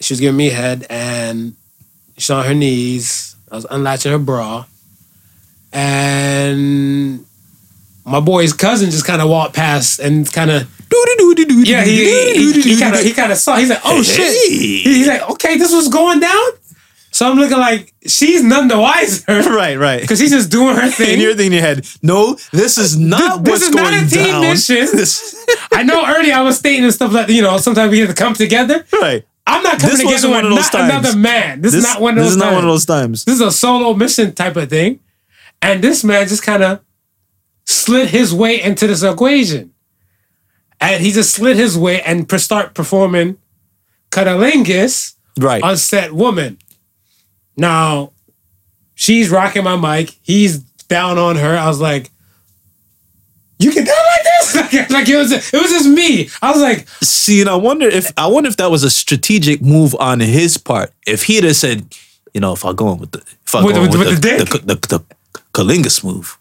She 0.00 0.12
was 0.14 0.20
giving 0.20 0.36
me 0.36 0.50
head, 0.50 0.86
and 0.90 1.54
she's 2.18 2.30
on 2.30 2.44
her 2.44 2.54
knees. 2.54 3.36
I 3.50 3.54
was 3.56 3.66
unlatching 3.70 4.12
her 4.12 4.18
bra, 4.18 4.64
and 5.72 7.24
my 8.04 8.20
boy's 8.20 8.52
cousin 8.52 8.90
just 8.90 9.04
kind 9.06 9.20
of 9.22 9.28
walked 9.28 9.54
past 9.54 9.98
and 10.00 10.30
kind 10.32 10.50
of 10.50 10.62
yeah 11.66 11.82
he- 11.84 12.04
he 12.62 12.78
kind 12.80 12.94
of 12.94 13.00
he 13.02 13.12
kind 13.12 13.32
of 13.32 13.38
saw 13.38 13.56
he's 13.56 13.68
like 13.70 13.80
oh 13.84 14.02
shit 14.02 14.32
he's 14.84 15.06
like 15.08 15.28
okay 15.30 15.56
this 15.58 15.72
was 15.72 15.88
going 15.88 16.20
down 16.20 16.46
so 17.16 17.30
I'm 17.30 17.36
looking 17.38 17.56
like 17.58 17.94
she's 18.06 18.42
none 18.42 18.68
the 18.68 18.78
wiser 18.78 19.24
Right, 19.50 19.76
right. 19.78 20.00
because 20.02 20.18
she's 20.20 20.30
just 20.30 20.50
doing 20.50 20.76
her 20.76 20.88
thing 20.98 21.12
And 21.14 21.20
you're 21.22 21.30
thinking 21.34 21.46
in 21.58 21.58
your 21.58 21.62
head, 21.62 21.86
no, 22.02 22.36
this 22.52 22.76
is 22.78 22.98
not 22.98 23.42
This 23.44 23.62
what's 23.62 23.74
going 23.74 23.92
down. 23.92 24.02
This 24.04 24.12
is 24.12 24.16
not 24.16 24.28
a 24.28 24.42
team 24.42 24.50
mission. 24.82 24.96
This- 24.98 25.46
I 25.72 25.82
know 25.82 26.04
earlier 26.06 26.34
I 26.34 26.42
was 26.42 26.58
stating 26.58 26.84
and 26.84 26.92
stuff 26.92 27.12
like 27.12 27.28
you 27.28 27.42
know 27.42 27.56
sometimes 27.58 27.90
we 27.90 28.00
have 28.00 28.08
to 28.10 28.14
come 28.14 28.34
together 28.34 28.84
right. 29.00 29.24
I'm 29.48 29.62
not 29.62 29.78
coming 29.78 29.96
This 29.96 30.04
together 30.04 30.28
with 30.28 30.36
one 30.36 30.44
of 30.46 30.50
those 30.50 30.72
not 30.72 30.72
times. 30.72 30.90
another 30.92 31.16
man 31.18 31.60
this, 31.62 31.72
is 31.74 31.82
not 31.84 32.00
one 32.00 32.18
of 32.18 32.24
This 32.24 32.34
those 32.34 32.36
is 32.36 32.36
not 32.38 32.52
one 32.52 32.64
of 32.64 32.68
times. 32.70 32.86
those 32.86 32.86
times. 32.86 33.24
This 33.24 33.34
is 33.36 33.40
a 33.40 33.52
solo 33.52 33.94
mission 33.94 34.32
type 34.34 34.56
of 34.56 34.68
thing. 34.68 35.00
And 35.62 35.82
this 35.82 36.02
man 36.04 36.26
just 36.28 36.42
kind 36.42 36.62
of 36.64 36.80
slid 37.64 38.08
his 38.10 38.34
way 38.34 38.60
into 38.60 38.86
this 38.88 39.02
equation. 39.02 39.72
And 40.80 41.02
he 41.02 41.12
just 41.12 41.30
slid 41.32 41.56
his 41.56 41.78
way 41.78 42.02
and 42.02 42.28
start 42.40 42.74
performing 42.74 43.38
cunnilingus 44.10 45.14
Right. 45.38 45.62
on 45.62 45.76
set 45.76 46.12
woman. 46.12 46.58
Now, 47.56 48.12
she's 48.94 49.30
rocking 49.30 49.64
my 49.64 49.76
mic. 49.76 50.16
He's 50.22 50.58
down 50.58 51.18
on 51.18 51.36
her. 51.36 51.56
I 51.56 51.66
was 51.68 51.80
like, 51.80 52.10
you 53.58 53.72
get 53.72 53.86
down 53.86 53.96
like 53.96 54.22
this? 54.24 54.54
Like, 54.56 54.90
like 54.90 55.08
it 55.08 55.16
was 55.16 55.32
it 55.32 55.52
was 55.60 55.70
just 55.70 55.88
me. 55.88 56.28
I 56.42 56.52
was 56.52 56.60
like, 56.60 56.86
See, 57.02 57.40
and 57.40 57.48
I 57.48 57.54
wonder 57.56 57.88
if 57.88 58.12
I 58.18 58.26
wonder 58.26 58.48
if 58.48 58.56
that 58.58 58.70
was 58.70 58.84
a 58.84 58.90
strategic 58.90 59.62
move 59.62 59.94
on 59.98 60.20
his 60.20 60.58
part. 60.58 60.92
If 61.06 61.22
he'd 61.24 61.44
have 61.44 61.56
said, 61.56 61.86
you 62.34 62.40
know, 62.40 62.52
if 62.52 62.64
I 62.66 62.72
go 62.74 62.92
in 62.92 62.98
with 62.98 63.12
the 63.12 63.18
if 63.46 63.54
I 63.54 63.64
With 63.64 63.74
go 63.76 63.80
the- 63.86 63.92
in 63.92 63.98
with, 63.98 64.08
with 64.08 64.20
the, 64.22 64.28
the 64.30 64.44
the, 64.44 64.44
dick. 64.44 64.66
the, 64.66 64.98
the, 64.98 65.04
Kalinga 65.54 66.04
move, 66.04 66.38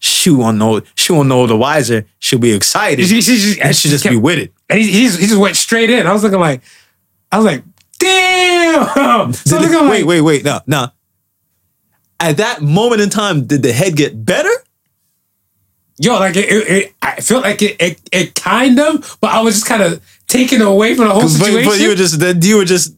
she 0.00 0.28
won't 0.30 0.58
know. 0.58 0.80
She 0.96 1.12
won't 1.12 1.28
know 1.28 1.46
the 1.46 1.56
wiser. 1.56 2.04
She'll 2.18 2.40
be 2.40 2.52
excited. 2.52 3.06
she, 3.06 3.22
she, 3.22 3.36
she, 3.36 3.60
and 3.60 3.74
she'll 3.76 3.92
just 3.92 4.02
kept- 4.02 4.12
be 4.12 4.16
with 4.18 4.38
it. 4.40 4.52
And 4.68 4.80
he, 4.80 4.90
he, 4.90 5.04
just, 5.06 5.20
he 5.20 5.26
just 5.28 5.38
went 5.38 5.54
straight 5.54 5.88
in. 5.90 6.04
I 6.08 6.12
was 6.12 6.24
looking 6.24 6.40
like, 6.40 6.62
I 7.30 7.36
was 7.36 7.46
like, 7.46 7.62
damn. 7.98 9.32
So 9.32 9.58
Did 9.58 9.70
looking 9.70 9.78
it- 9.78 9.82
like, 9.82 9.90
wait, 9.90 10.04
wait, 10.04 10.20
wait. 10.20 10.44
Now, 10.44 10.60
now, 10.66 10.92
at 12.20 12.36
that 12.38 12.62
moment 12.62 13.00
in 13.02 13.10
time, 13.10 13.46
did 13.46 13.62
the 13.62 13.72
head 13.72 13.96
get 13.96 14.24
better? 14.24 14.50
yo, 15.98 16.14
like 16.18 16.34
it, 16.34 16.48
it, 16.50 16.68
it 16.68 16.94
I 17.02 17.20
felt 17.20 17.44
like 17.44 17.62
it, 17.62 17.76
it, 17.80 18.00
it 18.10 18.34
kind 18.34 18.80
of, 18.80 19.16
but 19.20 19.30
I 19.30 19.40
was 19.42 19.54
just 19.54 19.66
kind 19.66 19.80
of 19.82 20.02
taken 20.26 20.60
away 20.60 20.96
from 20.96 21.06
the 21.06 21.12
whole 21.12 21.22
But, 21.22 21.30
situation. 21.30 21.68
but 21.70 21.78
you 21.78 21.88
were 21.90 21.94
just 21.94 22.18
then 22.18 22.42
you 22.42 22.56
were 22.56 22.64
just 22.64 22.96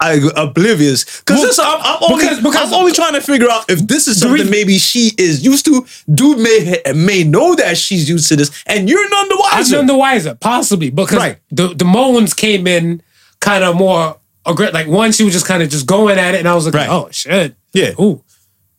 uh, 0.00 0.18
oblivious 0.34 1.04
because 1.20 1.58
Well, 1.58 1.76
I'm, 1.76 1.82
I'm 1.84 2.10
only 2.10 2.24
because- 2.24 2.40
because- 2.42 2.68
I'm 2.72 2.78
only 2.78 2.92
trying 2.92 3.12
to 3.14 3.20
figure 3.20 3.50
out 3.50 3.68
if 3.68 3.80
this 3.86 4.08
is 4.08 4.18
something 4.20 4.48
maybe 4.48 4.78
she 4.78 5.12
is 5.18 5.44
used 5.44 5.66
to. 5.66 5.84
Dude 6.14 6.38
may 6.38 6.80
may 6.94 7.22
know 7.22 7.54
that 7.56 7.76
she's 7.76 8.08
used 8.08 8.28
to 8.28 8.36
this, 8.36 8.50
and 8.66 8.88
you're 8.88 9.10
none 9.10 9.28
the 9.28 9.36
wiser. 9.38 9.74
I'm 9.74 9.80
none 9.80 9.86
the 9.86 9.98
wiser, 9.98 10.34
possibly 10.34 10.88
because 10.88 11.18
Right. 11.18 11.38
the 11.50 11.74
the 11.74 11.84
moans 11.84 12.32
came 12.32 12.66
in 12.66 13.02
kind 13.40 13.62
of 13.62 13.76
more 13.76 14.16
aggressive. 14.48 14.74
Like 14.74 14.86
one, 14.88 15.12
she 15.12 15.24
was 15.24 15.32
just 15.32 15.46
kind 15.46 15.62
of 15.62 15.68
just 15.68 15.86
going 15.86 16.18
at 16.18 16.34
it, 16.34 16.38
and 16.38 16.48
I 16.48 16.54
was 16.54 16.64
like, 16.66 16.74
Right. 16.74 16.88
oh 16.88 17.08
shit, 17.10 17.54
Yeah. 17.72 17.92
ooh, 18.00 18.22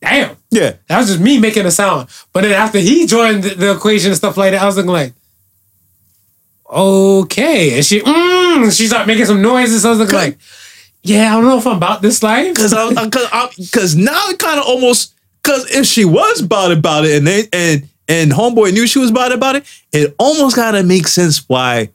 damn. 0.00 0.36
yeah, 0.50 0.74
That 0.88 0.98
was 0.98 1.08
just 1.08 1.20
me 1.20 1.38
making 1.38 1.66
a 1.66 1.70
sound. 1.70 2.08
But 2.32 2.42
then 2.42 2.52
after 2.52 2.78
he 2.78 3.06
joined 3.06 3.44
the, 3.44 3.54
the 3.54 3.72
equation 3.72 4.10
and 4.10 4.16
stuff 4.16 4.36
like 4.36 4.52
that, 4.52 4.62
I 4.62 4.66
was 4.66 4.76
looking 4.76 4.90
like, 4.92 5.12
okay. 6.70 7.76
And 7.76 7.84
she, 7.84 8.00
mm, 8.00 8.76
she 8.76 8.86
started 8.86 9.06
making 9.06 9.26
some 9.26 9.42
noises. 9.42 9.82
So 9.82 9.88
I 9.88 9.90
was 9.90 9.98
looking 10.00 10.14
like, 10.14 10.38
yeah, 11.02 11.28
I 11.32 11.36
don't 11.40 11.44
know 11.44 11.58
if 11.58 11.66
I'm 11.66 11.76
about 11.76 12.02
this 12.02 12.22
life. 12.22 12.54
because 12.54 12.74
because 13.56 13.96
now 13.96 14.28
it 14.28 14.38
kind 14.38 14.58
of 14.60 14.66
almost 14.66 15.14
because 15.42 15.70
if 15.70 15.86
she 15.86 16.04
was 16.04 16.42
about 16.42 16.72
about 16.72 17.04
it 17.06 17.16
and 17.16 17.26
they 17.26 17.48
and 17.52 17.88
and 18.06 18.30
homeboy 18.32 18.72
knew 18.72 18.86
she 18.86 18.98
was 18.98 19.10
about 19.10 19.32
about 19.32 19.56
it, 19.56 19.64
it 19.92 20.14
almost 20.18 20.56
kind 20.56 20.76
of 20.76 20.84
makes 20.86 21.12
sense 21.12 21.48
why 21.48 21.88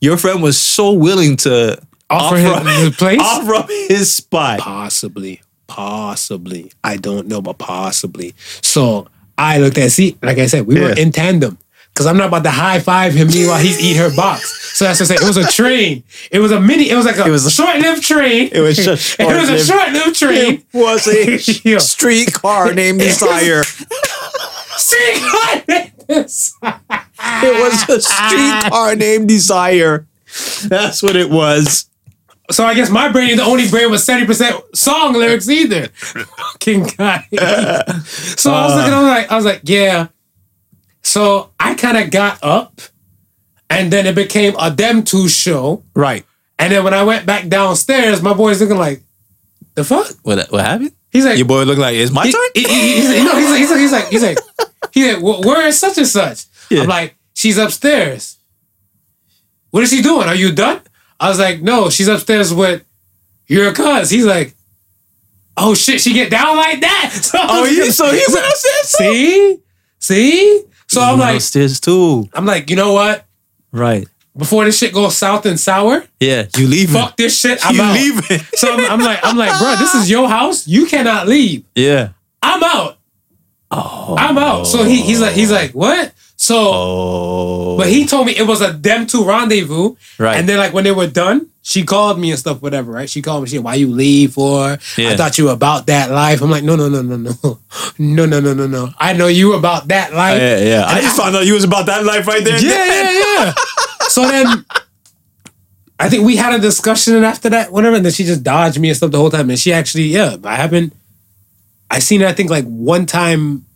your 0.00 0.16
friend 0.16 0.42
was 0.42 0.58
so 0.58 0.92
willing 0.92 1.36
to 1.36 1.78
Offer 2.10 2.36
him 2.38 2.66
his 2.66 2.96
place? 2.96 3.20
offer 3.22 3.54
up 3.54 3.68
his 3.68 4.12
spot. 4.12 4.58
Possibly, 4.60 5.40
possibly. 5.66 6.72
I 6.82 6.96
don't 6.96 7.26
know, 7.28 7.40
but 7.40 7.58
possibly. 7.58 8.34
So 8.62 9.08
I 9.38 9.58
looked 9.58 9.78
at, 9.78 9.90
see, 9.92 10.16
like 10.22 10.38
I 10.38 10.46
said, 10.46 10.66
we 10.66 10.80
were 10.80 10.92
in 10.92 11.12
tandem. 11.12 11.58
Cause 11.92 12.06
I'm 12.06 12.16
not 12.16 12.28
about 12.28 12.44
to 12.44 12.50
high 12.50 12.78
five 12.78 13.12
him 13.14 13.26
meanwhile 13.28 13.58
he's 13.58 13.78
eating 13.80 14.00
her 14.00 14.14
box. 14.14 14.78
So 14.78 14.84
that's 14.84 15.00
what 15.00 15.10
I 15.10 15.16
say. 15.16 15.24
It 15.24 15.26
was 15.26 15.36
a 15.36 15.50
train. 15.50 16.04
It 16.30 16.38
was 16.38 16.52
a 16.52 16.60
mini. 16.60 16.88
It 16.88 16.94
was 16.94 17.04
like 17.04 17.18
a, 17.18 17.26
it 17.26 17.30
was 17.30 17.44
a- 17.44 17.50
short-lived 17.50 18.02
train. 18.02 18.48
It 18.52 18.60
was 18.60 18.78
a 18.78 18.92
it 18.92 18.96
was 19.26 19.48
a 19.50 19.58
short-lived- 19.64 19.66
short-lived 19.66 20.16
train. 20.18 20.54
It 20.54 20.64
was 20.72 21.06
a 21.08 21.38
Yeah. 21.68 21.78
streetcar 21.78 22.72
named 22.74 23.00
Desire. 23.00 23.64
Street 23.64 25.16
Streetcar. 25.18 25.62
It 26.08 27.60
was 27.60 27.88
a 27.88 28.00
streetcar 28.00 28.94
named 28.96 29.28
Desire. 29.28 30.06
That's 30.68 31.02
what 31.02 31.16
it 31.16 31.28
was. 31.28 31.89
So 32.50 32.64
I 32.66 32.74
guess 32.74 32.90
my 32.90 33.10
brain, 33.10 33.36
the 33.36 33.44
only 33.44 33.68
brain 33.68 33.90
was 33.90 34.04
70% 34.06 34.76
song 34.76 35.12
lyrics 35.14 35.48
either. 35.48 35.88
Fucking 35.88 36.84
guy. 36.98 37.26
so 38.04 38.52
I 38.52 38.66
was 38.66 38.74
looking, 38.76 38.92
uh. 38.92 38.96
I 38.96 39.00
was 39.02 39.08
like, 39.08 39.30
I 39.32 39.36
was 39.36 39.44
like, 39.44 39.60
yeah. 39.64 40.08
So 41.02 41.50
I 41.60 41.74
kind 41.74 41.96
of 41.96 42.10
got 42.10 42.38
up 42.42 42.80
and 43.68 43.92
then 43.92 44.06
it 44.06 44.14
became 44.14 44.54
a 44.58 44.70
them 44.70 45.04
two 45.04 45.28
show. 45.28 45.84
Right. 45.94 46.24
And 46.58 46.72
then 46.72 46.82
when 46.84 46.92
I 46.92 47.04
went 47.04 47.24
back 47.24 47.48
downstairs, 47.48 48.20
my 48.20 48.34
boy's 48.34 48.60
looking 48.60 48.76
like, 48.76 49.02
the 49.74 49.84
fuck? 49.84 50.08
What 50.22 50.50
what 50.50 50.64
happened? 50.64 50.92
He's 51.10 51.24
like, 51.24 51.38
Your 51.38 51.46
boy 51.46 51.62
look 51.62 51.78
like 51.78 51.94
it's 51.94 52.12
my 52.12 52.26
he, 52.26 52.32
turn. 52.32 52.40
he- 52.54 52.64
he- 52.64 52.94
he's, 52.96 53.08
like, 53.08 53.22
no, 53.24 53.36
he's 53.38 53.50
like, 53.50 53.58
he's 53.60 53.70
like, 53.70 53.80
he's 53.80 53.92
like, 53.92 54.08
he's 54.08 54.22
like, 54.22 54.38
he's 54.92 55.14
like, 55.14 55.22
"Wh- 55.22 55.46
where 55.46 55.66
is 55.66 55.78
such 55.78 55.98
and 55.98 56.06
such? 56.06 56.44
Yeah. 56.70 56.82
I'm 56.82 56.88
like, 56.88 57.14
she's 57.34 57.56
upstairs. 57.58 58.38
What 59.70 59.82
is 59.84 59.90
she 59.90 60.02
doing? 60.02 60.28
Are 60.28 60.34
you 60.34 60.52
done? 60.52 60.80
I 61.20 61.28
was 61.28 61.38
like, 61.38 61.60
no, 61.62 61.90
she's 61.90 62.08
upstairs 62.08 62.52
with 62.52 62.82
your 63.46 63.72
cuz. 63.74 64.10
He's 64.10 64.24
like, 64.26 64.54
oh 65.56 65.74
shit, 65.74 66.00
she 66.00 66.12
get 66.14 66.30
down 66.30 66.56
like 66.56 66.80
that. 66.80 67.10
So 67.22 67.38
oh 67.40 67.62
was 67.62 67.76
yeah. 67.76 67.90
So 67.90 68.06
he 68.10 68.24
went 68.32 68.46
upstairs. 68.46 68.92
too? 68.98 69.04
see, 69.04 69.58
see. 69.98 70.64
So 70.88 71.00
I'm 71.02 71.06
He 71.06 71.10
went 71.12 71.20
like, 71.20 71.36
upstairs 71.36 71.78
too. 71.80 72.28
I'm 72.32 72.46
like, 72.46 72.70
you 72.70 72.76
know 72.76 72.92
what? 72.94 73.26
Right. 73.70 74.08
Before 74.36 74.64
this 74.64 74.78
shit 74.78 74.94
goes 74.94 75.16
south 75.16 75.44
and 75.44 75.58
sour, 75.60 76.04
Yeah. 76.20 76.46
You 76.56 76.66
leave. 76.66 76.90
fuck 76.90 77.16
this 77.16 77.38
shit. 77.38 77.58
I'm 77.66 77.74
you 77.74 77.82
out. 77.82 77.94
leaving? 77.94 78.38
So 78.54 78.72
I'm, 78.72 78.90
I'm 78.92 79.00
like, 79.00 79.18
I'm 79.22 79.36
like, 79.36 79.58
bro, 79.58 79.74
this 79.76 79.94
is 79.94 80.08
your 80.08 80.28
house. 80.28 80.66
You 80.66 80.86
cannot 80.86 81.28
leave. 81.28 81.64
yeah. 81.74 82.10
I'm 82.42 82.62
out. 82.64 82.96
Oh. 83.70 84.16
I'm 84.18 84.38
out. 84.38 84.66
So 84.66 84.82
he 84.84 85.02
he's 85.02 85.20
like 85.20 85.34
he's 85.34 85.50
like 85.52 85.72
what? 85.72 86.12
So 86.40 86.56
Oh. 86.72 87.76
but 87.76 87.88
he 87.88 88.06
told 88.06 88.24
me 88.24 88.32
it 88.34 88.46
was 88.46 88.62
a 88.62 88.72
them 88.72 89.06
two 89.06 89.24
rendezvous. 89.26 89.94
Right. 90.16 90.38
And 90.38 90.48
then 90.48 90.56
like 90.56 90.72
when 90.72 90.84
they 90.84 90.90
were 90.90 91.06
done, 91.06 91.50
she 91.60 91.84
called 91.84 92.18
me 92.18 92.30
and 92.30 92.38
stuff, 92.38 92.62
whatever, 92.62 92.90
right? 92.92 93.10
She 93.10 93.20
called 93.20 93.42
me, 93.42 93.50
she 93.50 93.56
said, 93.56 93.64
Why 93.64 93.74
you 93.74 93.88
leave 93.90 94.32
for? 94.32 94.78
Yeah. 94.96 95.10
I 95.10 95.16
thought 95.18 95.36
you 95.36 95.44
were 95.44 95.52
about 95.52 95.86
that 95.88 96.10
life. 96.10 96.40
I'm 96.40 96.50
like, 96.50 96.64
no, 96.64 96.76
no, 96.76 96.88
no, 96.88 97.02
no, 97.02 97.16
no. 97.18 97.58
No, 97.98 98.24
no, 98.24 98.40
no, 98.40 98.54
no, 98.54 98.66
no. 98.66 98.88
I 98.98 99.12
know 99.12 99.26
you 99.26 99.52
about 99.52 99.88
that 99.88 100.14
life. 100.14 100.40
Oh, 100.40 100.44
yeah, 100.44 100.58
yeah. 100.64 100.84
I 100.86 101.02
just 101.02 101.14
found 101.14 101.36
out 101.36 101.44
you 101.44 101.52
was 101.52 101.64
about 101.64 101.84
that 101.86 102.04
life 102.06 102.26
right 102.26 102.42
there. 102.42 102.54
Yeah, 102.54 102.70
then. 102.70 103.14
yeah, 103.14 103.44
yeah. 103.44 103.54
so 104.08 104.22
then 104.26 104.64
I 105.98 106.08
think 106.08 106.24
we 106.24 106.36
had 106.36 106.54
a 106.54 106.58
discussion 106.58 107.16
and 107.16 107.26
after 107.26 107.50
that, 107.50 107.70
whatever, 107.70 107.96
and 107.96 108.04
then 108.04 108.12
she 108.12 108.24
just 108.24 108.42
dodged 108.42 108.80
me 108.80 108.88
and 108.88 108.96
stuff 108.96 109.10
the 109.10 109.18
whole 109.18 109.28
time. 109.30 109.50
And 109.50 109.58
she 109.58 109.74
actually, 109.74 110.04
yeah, 110.04 110.36
I 110.42 110.54
haven't 110.56 110.94
I 111.90 111.98
seen 111.98 112.22
her, 112.22 112.26
I 112.28 112.32
think 112.32 112.48
like 112.48 112.64
one 112.64 113.04
time 113.04 113.66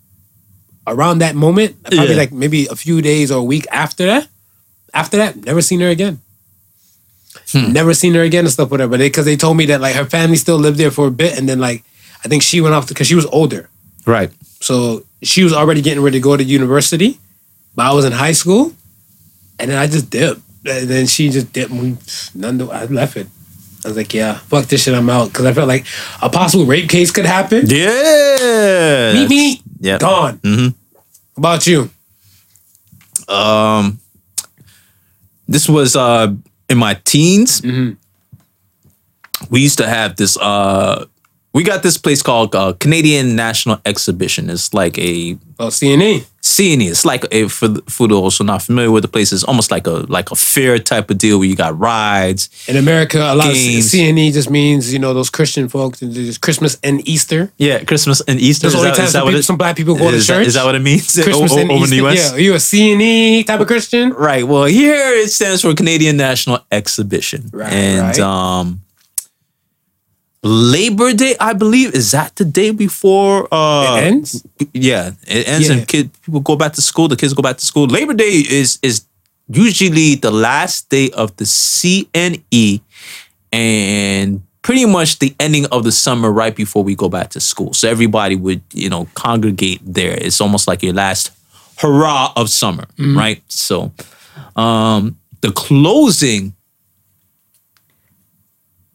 around 0.87 1.19
that 1.19 1.35
moment, 1.35 1.83
probably 1.83 2.11
Yeah. 2.11 2.17
like 2.17 2.33
maybe 2.33 2.67
a 2.67 2.77
few 2.77 3.01
days 3.03 3.31
or 3.31 3.39
a 3.41 3.45
week 3.45 3.67
after 3.71 4.07
that. 4.07 4.29
After 4.93 5.17
that, 5.17 5.45
never 5.45 5.61
seen 5.63 5.81
her 5.81 5.89
again. 5.89 6.21
Hmm. 7.53 7.73
Never 7.73 7.95
seen 7.95 8.15
her 8.15 8.23
again 8.23 8.45
and 8.45 8.53
stuff, 8.53 8.71
whatever. 8.71 8.97
Because 8.97 9.25
they, 9.25 9.37
told 9.37 9.57
me 9.57 9.67
that 9.67 9.81
like 9.81 9.95
her 9.97 10.05
family 10.05 10.37
still 10.37 10.57
lived 10.59 10.79
there 10.79 10.91
for 10.91 11.07
a 11.09 11.11
bit, 11.11 11.37
and 11.39 11.49
then 11.49 11.59
like 11.59 11.85
I 12.25 12.29
think 12.29 12.43
she 12.43 12.61
went 12.61 12.75
off 12.75 12.89
because 12.89 13.07
she 13.07 13.15
was 13.15 13.27
older. 13.27 13.69
Right. 14.07 14.31
So 14.61 15.05
she 15.23 15.43
was 15.45 15.53
already 15.53 15.81
getting 15.83 16.03
ready 16.03 16.19
to 16.19 16.23
go 16.23 16.37
to 16.37 16.45
university, 16.45 17.19
but 17.75 17.87
I 17.87 17.93
was 17.93 18.05
in 18.05 18.13
high 18.13 18.33
school, 18.33 18.73
and 19.59 19.71
then 19.71 19.79
I 19.79 19.87
just 19.87 20.11
dipped. 20.11 20.41
And 20.67 20.89
then 20.89 21.07
she 21.07 21.29
just 21.29 21.53
dipped. 21.53 21.71
and 21.73 21.81
we- 21.83 21.97
None. 22.35 22.61
I 22.71 22.85
left 22.87 23.17
it. 23.17 23.27
I 23.85 23.89
was 23.89 23.97
like, 23.97 24.15
yeah, 24.15 24.35
fuck 24.39 24.65
this 24.67 24.83
shit. 24.85 24.95
I'm 24.95 25.11
out 25.11 25.29
because 25.29 25.45
I 25.45 25.53
felt 25.53 25.69
like 25.69 25.85
a 26.23 26.31
possible 26.31 26.65
rape 26.65 26.89
case 26.89 27.11
could 27.11 27.27
happen. 27.27 27.67
Yeah. 27.69 29.13
Meet 29.15 29.29
me. 29.31 29.63
Yeah. 29.81 29.99
Gone. 29.99 30.39
Mhm. 30.39 30.75
How 31.37 31.39
about 31.39 31.67
you? 31.67 31.91
Um, 33.29 33.99
this 35.49 35.69
was 35.69 35.97
uh 35.97 36.33
in 36.69 36.79
my 36.79 36.95
teens. 37.05 37.61
Mm-hmm. 37.61 37.95
We 39.51 39.61
used 39.61 39.79
to 39.79 39.87
have 39.89 40.17
this. 40.17 40.37
Uh, 40.39 41.07
we 41.53 41.63
got 41.63 41.83
this 41.83 41.99
place 41.99 42.23
called 42.23 42.55
uh, 42.55 42.73
Canadian 42.75 43.37
National 43.37 43.79
Exhibition. 43.85 44.49
It's 44.51 44.73
like 44.75 44.97
a 44.99 45.37
Oh, 45.59 45.69
CNE. 45.69 46.25
CNE. 46.57 46.89
It's 46.91 47.05
like 47.05 47.25
a, 47.33 47.49
for 47.49 47.69
the- 47.69 47.83
for 47.89 48.07
those 48.09 48.37
who 48.39 48.45
are 48.45 48.47
not 48.55 48.63
familiar 48.63 48.91
with 48.91 49.03
the 49.03 49.09
place, 49.09 49.33
it's 49.33 49.45
almost 49.45 49.71
like 49.71 49.87
a 49.87 50.05
like 50.17 50.31
a 50.31 50.37
fair 50.37 50.79
type 50.79 51.11
of 51.11 51.19
deal 51.19 51.39
where 51.39 51.49
you 51.49 51.57
got 51.57 51.79
rides. 51.79 52.49
In 52.69 52.77
America, 52.77 53.19
a 53.19 53.35
lot 53.35 53.53
Games. 53.53 53.87
of 53.87 54.01
CNE 54.01 54.33
just 54.33 54.51
means 54.51 54.93
you 54.93 54.99
know 54.99 55.13
those 55.15 55.31
Christian 55.31 55.69
folks. 55.69 56.03
Christmas 56.39 56.79
and 56.83 57.07
Easter. 57.09 57.53
Yeah, 57.59 57.85
Christmas 57.85 58.21
and 58.29 58.39
Easter. 58.41 58.67
Those 58.69 58.75
Is 58.75 58.79
only 58.81 58.91
that- 58.91 58.97
times 58.97 59.13
that 59.13 59.19
some, 59.19 59.25
what 59.25 59.31
people, 59.31 59.41
it- 59.41 59.51
some 59.51 59.57
black 59.57 59.77
people 59.77 59.95
go 59.97 60.11
to 60.11 60.21
church. 60.23 60.47
is 60.47 60.55
that 60.55 60.65
what 60.65 60.75
it 60.75 60.83
means? 60.83 61.13
Christmas 61.27 61.53
O- 61.53 61.59
and 61.59 61.71
over 61.71 61.85
Easter. 61.85 61.97
in 61.97 62.05
the 62.05 62.09
US? 62.11 62.19
Yeah, 62.31 62.37
are 62.37 62.41
you 62.41 62.55
a 62.55 62.59
CNE 62.59 63.47
type 63.47 63.61
of 63.61 63.67
Christian? 63.67 64.11
Right. 64.13 64.47
Well, 64.47 64.65
here 64.67 64.95
it 65.23 65.31
stands 65.31 65.63
for 65.63 65.75
Canadian 65.75 66.17
National 66.17 66.59
Exhibition. 66.71 67.51
Right, 67.53 67.73
And 67.73 68.01
right. 68.03 68.19
um 68.21 68.81
Labor 70.45 71.15
Day, 71.15 71.35
I 71.41 71.55
believe, 71.55 71.95
is 71.95 72.11
that 72.13 72.37
the 72.37 72.45
day 72.45 72.71
before 72.71 73.49
uh 73.51 73.97
It 73.97 74.03
ends? 74.05 74.45
Yeah, 74.75 75.13
it 75.27 75.49
ends 75.49 75.69
Yeah. 75.69 75.77
and 75.77 75.89
kid 75.89 76.11
people 76.23 76.41
go 76.41 76.55
back 76.55 76.75
to 76.75 76.83
school, 76.83 77.09
the 77.09 77.17
kids 77.17 77.33
go 77.33 77.43
back 77.43 77.57
to 77.59 77.65
school. 77.65 77.87
Labor 77.87 78.13
Day 78.13 78.45
is 78.45 78.79
is 78.83 79.03
usually 79.49 80.17
the 80.17 80.31
last 80.31 80.89
day 80.91 81.11
of 81.11 81.35
the 81.37 81.45
CNE 81.45 82.81
and 83.53 84.43
pretty 84.63 84.85
much 84.87 85.19
the 85.19 85.35
ending 85.41 85.67
of 85.73 85.85
the 85.85 85.93
summer 85.93 86.31
right 86.31 86.55
before 86.57 86.83
we 86.85 86.95
go 86.95 87.09
back 87.09 87.31
to 87.31 87.41
school. 87.41 87.73
So 87.75 87.89
everybody 87.89 88.37
would, 88.37 88.63
you 88.73 88.89
know, 88.89 89.07
congregate 89.15 89.81
there. 89.85 90.13
It's 90.17 90.41
almost 90.41 90.67
like 90.69 90.83
your 90.83 90.95
last 90.95 91.31
hurrah 91.79 92.33
of 92.37 92.51
summer, 92.51 92.85
right? 92.99 93.43
So 93.49 93.93
um 94.57 95.17
the 95.41 95.53
closing 95.53 96.55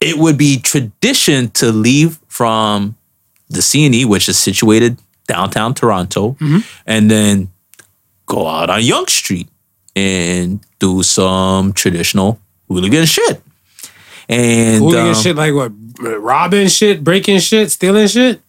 it 0.02 0.18
would 0.18 0.38
be 0.38 0.58
tradition 0.60 1.50
to 1.52 1.72
leave 1.72 2.20
from 2.28 2.96
the 3.50 3.60
CNE, 3.60 4.06
which 4.06 4.30
is 4.30 4.38
situated 4.38 4.98
downtown 5.28 5.74
Toronto, 5.74 6.36
and 6.86 7.10
then 7.12 7.50
go 8.26 8.48
out 8.48 8.70
on 8.70 8.84
Yonge 8.84 9.10
Street 9.10 9.48
and 9.96 10.60
do 10.80 11.04
some 11.04 11.74
traditional 11.74 12.40
hooligan 12.68 13.06
shit. 13.06 13.42
And 14.30 14.84
Hooligan 14.84 15.08
um, 15.08 15.16
shit 15.16 15.36
like 15.36 15.54
what? 15.54 15.72
Robbing 16.00 16.68
shit, 16.68 17.04
breaking 17.04 17.40
shit, 17.40 17.72
stealing 17.72 18.08
shit, 18.08 18.42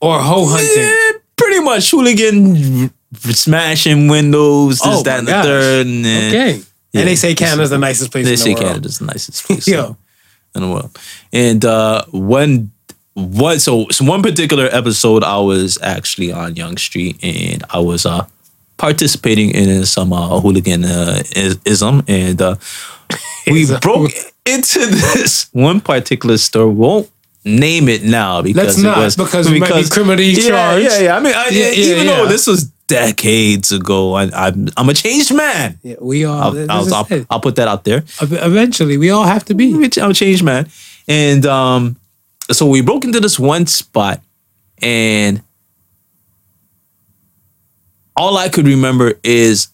or 0.00 0.18
hoe 0.20 0.46
hunting. 0.46 0.68
eh, 1.16 1.18
pretty 1.36 1.60
much 1.60 1.90
hooligan 1.90 2.90
smashing 3.14 4.08
windows, 4.08 4.78
this, 4.78 4.86
Oh 4.86 5.02
that, 5.02 5.20
and 5.20 5.26
the 5.28 5.32
gosh. 5.32 5.44
third. 5.44 5.86
And, 5.86 6.04
then- 6.04 6.30
Okay. 6.34 6.62
Yeah. 6.92 7.00
And 7.00 7.08
they 7.08 7.16
say 7.16 7.34
Canada's 7.34 7.68
the 7.70 7.78
nicest 7.78 8.10
place 8.12 8.24
They 8.24 8.30
in 8.32 8.36
the 8.38 8.42
say 8.42 8.50
world. 8.54 8.64
Canada's 8.66 8.98
the 8.98 9.04
nicest 9.06 9.44
place 9.44 9.66
Yo. 9.68 9.96
In 10.54 10.62
the 10.62 10.68
world. 10.68 10.98
And 11.32 11.64
uh, 11.64 12.04
one, 12.10 12.72
one, 13.14 13.58
so, 13.58 13.86
so 13.90 14.04
one 14.04 14.22
particular 14.22 14.68
episode, 14.72 15.22
I 15.22 15.38
was 15.38 15.78
actually 15.82 16.32
on 16.32 16.56
Yonge 16.56 16.80
Street 16.80 17.18
and 17.22 17.62
I 17.70 17.80
was 17.80 18.06
uh, 18.06 18.26
participating 18.78 19.50
in 19.50 19.84
some 19.84 20.12
uh, 20.12 20.40
hooligan 20.40 20.84
uh, 20.84 21.22
ism, 21.66 22.02
and 22.08 22.40
uh, 22.40 22.56
we 23.46 23.66
broke 23.82 24.12
into 24.46 24.78
this 24.86 25.48
one 25.52 25.80
particular 25.80 26.38
store. 26.38 26.68
Won't 26.68 27.10
name 27.44 27.88
it 27.88 28.02
now 28.02 28.42
because 28.42 28.66
Let's 28.66 28.78
not, 28.78 28.98
it 28.98 29.00
was 29.02 29.16
because 29.16 29.50
we 29.50 29.60
might 29.60 29.74
be 29.74 29.88
criminally 29.88 30.30
yeah, 30.30 30.48
charged. 30.48 30.84
Yeah, 30.84 31.00
yeah. 31.00 31.16
I 31.16 31.20
mean, 31.20 31.34
I, 31.34 31.48
Yeah, 31.50 31.70
yeah, 31.70 31.92
even 31.92 32.06
though 32.06 32.26
this 32.26 32.46
was 32.46 32.70
decades 32.88 33.70
ago, 33.70 34.14
I, 34.14 34.28
I'm 34.34 34.68
I'm 34.76 34.88
a 34.88 34.94
changed 34.94 35.32
man. 35.32 35.78
Yeah, 35.82 35.96
we 36.00 36.24
all. 36.24 36.58
I'll, 36.58 36.70
I'll, 36.70 36.94
I'll. 36.94 37.26
I'll 37.30 37.40
put 37.40 37.56
that 37.56 37.68
out 37.68 37.84
there. 37.84 38.02
Eventually, 38.20 38.98
we 38.98 39.10
all 39.10 39.24
have 39.24 39.44
to 39.44 39.54
be. 39.54 39.72
I'm 39.72 40.10
a 40.10 40.14
changed 40.14 40.42
man. 40.42 40.68
And 41.06 41.46
um, 41.46 41.96
so 42.50 42.66
we 42.66 42.80
broke 42.80 43.04
into 43.04 43.20
this 43.20 43.38
one 43.38 43.66
spot, 43.66 44.20
and 44.82 45.42
all 48.16 48.36
I 48.36 48.48
could 48.48 48.66
remember 48.66 49.14
is 49.22 49.68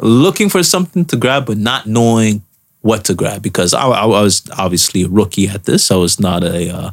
looking 0.00 0.48
for 0.48 0.62
something 0.62 1.04
to 1.06 1.16
grab, 1.16 1.46
but 1.46 1.56
not 1.56 1.86
knowing 1.86 2.42
what 2.80 3.04
to 3.04 3.14
grab 3.14 3.42
because 3.42 3.74
I, 3.74 3.86
I 3.86 4.04
was 4.06 4.42
obviously 4.56 5.04
a 5.04 5.08
rookie 5.08 5.48
at 5.48 5.64
this. 5.64 5.90
I 5.90 5.96
was 5.96 6.20
not 6.20 6.44
a 6.44 6.70
uh, 6.70 6.90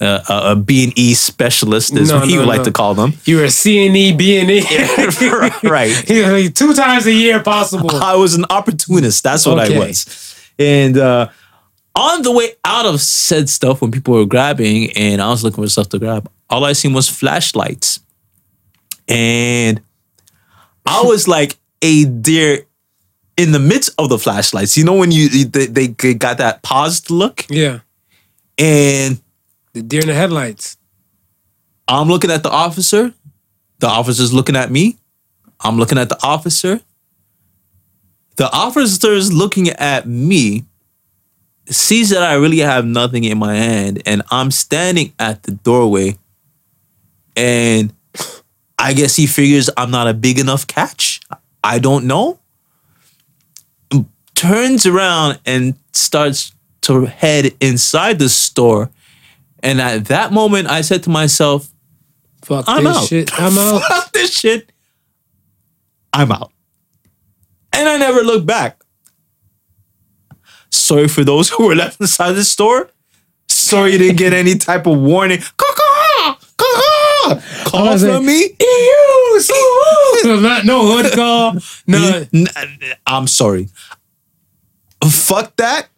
a, 0.00 0.22
a 0.28 0.56
B 0.56 0.84
and 0.84 0.98
E 0.98 1.14
specialist, 1.14 1.94
as 1.94 2.10
No, 2.10 2.20
he 2.20 2.34
no, 2.34 2.40
would 2.40 2.48
like 2.48 2.64
to 2.64 2.72
call 2.72 2.94
them. 2.94 3.14
You 3.24 3.38
were 3.38 3.44
a 3.44 3.48
CNE, 3.48 4.16
B&E. 4.16 5.68
right. 5.68 5.92
Two 6.54 6.74
times 6.74 7.06
a 7.06 7.12
year 7.12 7.42
possible. 7.42 7.90
I 7.90 8.14
was 8.16 8.34
an 8.34 8.44
opportunist. 8.50 9.24
That's 9.24 9.46
what 9.46 9.58
I 9.58 9.76
was. 9.76 10.36
And 10.58 10.96
uh, 10.96 11.28
on 11.94 12.22
the 12.22 12.32
way 12.32 12.52
out 12.64 12.86
of 12.86 13.00
said 13.00 13.48
stuff, 13.48 13.80
when 13.80 13.90
people 13.90 14.14
were 14.14 14.26
grabbing 14.26 14.92
and 14.92 15.20
I 15.20 15.28
was 15.28 15.42
looking 15.42 15.64
for 15.64 15.68
stuff 15.68 15.88
to 15.90 15.98
grab, 15.98 16.30
all 16.48 16.64
I 16.64 16.72
seen 16.72 16.92
was 16.92 17.08
flashlights. 17.08 18.00
And 19.08 19.80
I 20.84 21.02
was 21.02 21.26
like 21.26 21.56
a 21.82 22.04
deer 22.04 22.66
in 23.36 23.52
the 23.52 23.58
midst 23.58 23.90
of 23.98 24.08
the 24.08 24.18
flashlights. 24.18 24.76
You 24.76 24.84
know 24.84 24.94
when 24.94 25.10
you 25.10 25.44
they, 25.44 25.66
they 25.66 25.88
got 26.14 26.38
that 26.38 26.62
paused 26.62 27.10
look, 27.10 27.46
yeah. 27.48 27.80
and 28.58 29.20
The 29.76 29.82
deer 29.82 30.00
in 30.00 30.06
the 30.06 30.14
headlights. 30.14 30.78
I'm 31.86 32.08
looking 32.08 32.30
at 32.30 32.42
the 32.42 32.48
officer. 32.48 33.12
The 33.80 33.86
officer's 33.86 34.32
looking 34.32 34.56
at 34.56 34.70
me. 34.70 34.96
I'm 35.60 35.76
looking 35.76 35.98
at 35.98 36.08
the 36.08 36.18
officer. 36.22 36.80
The 38.36 38.50
officer's 38.50 39.30
looking 39.30 39.68
at 39.68 40.08
me, 40.08 40.64
sees 41.66 42.08
that 42.08 42.22
I 42.22 42.36
really 42.36 42.60
have 42.60 42.86
nothing 42.86 43.24
in 43.24 43.36
my 43.36 43.54
hand, 43.54 44.02
and 44.06 44.22
I'm 44.30 44.50
standing 44.50 45.12
at 45.18 45.42
the 45.42 45.52
doorway. 45.52 46.16
And 47.36 47.92
I 48.78 48.94
guess 48.94 49.14
he 49.14 49.26
figures 49.26 49.68
I'm 49.76 49.90
not 49.90 50.08
a 50.08 50.14
big 50.14 50.38
enough 50.38 50.66
catch. 50.66 51.20
I 51.62 51.80
don't 51.80 52.06
know. 52.06 52.38
Turns 54.34 54.86
around 54.86 55.38
and 55.44 55.74
starts 55.92 56.54
to 56.82 57.04
head 57.04 57.54
inside 57.60 58.18
the 58.18 58.30
store. 58.30 58.90
And 59.62 59.80
at 59.80 60.06
that 60.06 60.32
moment, 60.32 60.68
I 60.68 60.82
said 60.82 61.02
to 61.04 61.10
myself, 61.10 61.68
Fuck 62.44 62.64
I'm 62.68 62.84
this 62.84 62.96
out. 62.96 63.08
shit. 63.08 63.40
I'm 63.40 63.58
out. 63.58 63.82
Fuck 63.82 64.12
this 64.12 64.32
shit. 64.36 64.70
I'm 66.12 66.30
out. 66.32 66.52
And 67.72 67.88
I 67.88 67.98
never 67.98 68.22
looked 68.22 68.46
back. 68.46 68.80
Sorry 70.70 71.08
for 71.08 71.24
those 71.24 71.48
who 71.52 71.66
were 71.66 71.74
left 71.74 72.00
inside 72.00 72.32
the 72.32 72.44
store. 72.44 72.90
Sorry 73.48 73.92
you 73.92 73.98
didn't 73.98 74.18
get 74.18 74.32
any 74.32 74.56
type 74.56 74.86
of 74.86 74.98
warning. 74.98 75.40
Call 77.64 77.98
from 77.98 78.08
like, 78.08 78.22
me. 78.22 78.56
Ew, 78.60 79.40
so 79.40 80.40
no, 80.40 80.60
no 80.64 80.96
hood 80.96 81.12
call. 81.12 81.56
No. 81.86 82.24
I'm 83.06 83.26
sorry. 83.26 83.68
Fuck 85.04 85.56
that. 85.56 85.88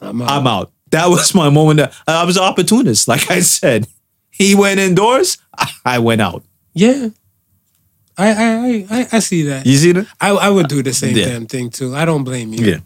I'm 0.00 0.22
out. 0.22 0.30
I'm 0.30 0.46
out. 0.46 0.72
That 0.90 1.08
was 1.08 1.34
my 1.34 1.50
moment. 1.50 1.78
That, 1.78 1.94
I 2.06 2.24
was 2.24 2.36
an 2.36 2.44
opportunist, 2.44 3.08
like 3.08 3.30
I 3.30 3.40
said. 3.40 3.86
He 4.30 4.54
went 4.54 4.78
indoors. 4.80 5.38
I 5.84 5.98
went 5.98 6.20
out. 6.20 6.44
Yeah. 6.72 7.08
I, 8.16 8.28
I 8.30 8.44
I 8.44 8.86
I 9.00 9.06
I 9.12 9.18
see 9.20 9.42
that. 9.44 9.66
You 9.66 9.76
see 9.76 9.92
that? 9.92 10.06
I 10.20 10.30
I 10.30 10.48
would 10.48 10.68
do 10.68 10.82
the 10.82 10.92
same 10.92 11.16
Yeah. 11.16 11.26
damn 11.26 11.46
thing 11.46 11.70
too. 11.70 11.94
I 11.94 12.04
don't 12.04 12.24
blame 12.24 12.52
you. 12.52 12.64
Yeah. 12.64 12.78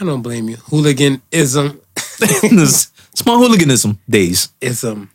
I 0.00 0.04
don't 0.04 0.22
blame 0.22 0.48
you. 0.48 0.56
Hooliganism. 0.56 1.80
it's 2.20 3.26
my 3.26 3.34
hooliganism 3.34 3.98
days. 4.08 4.48
Ism. 4.60 5.10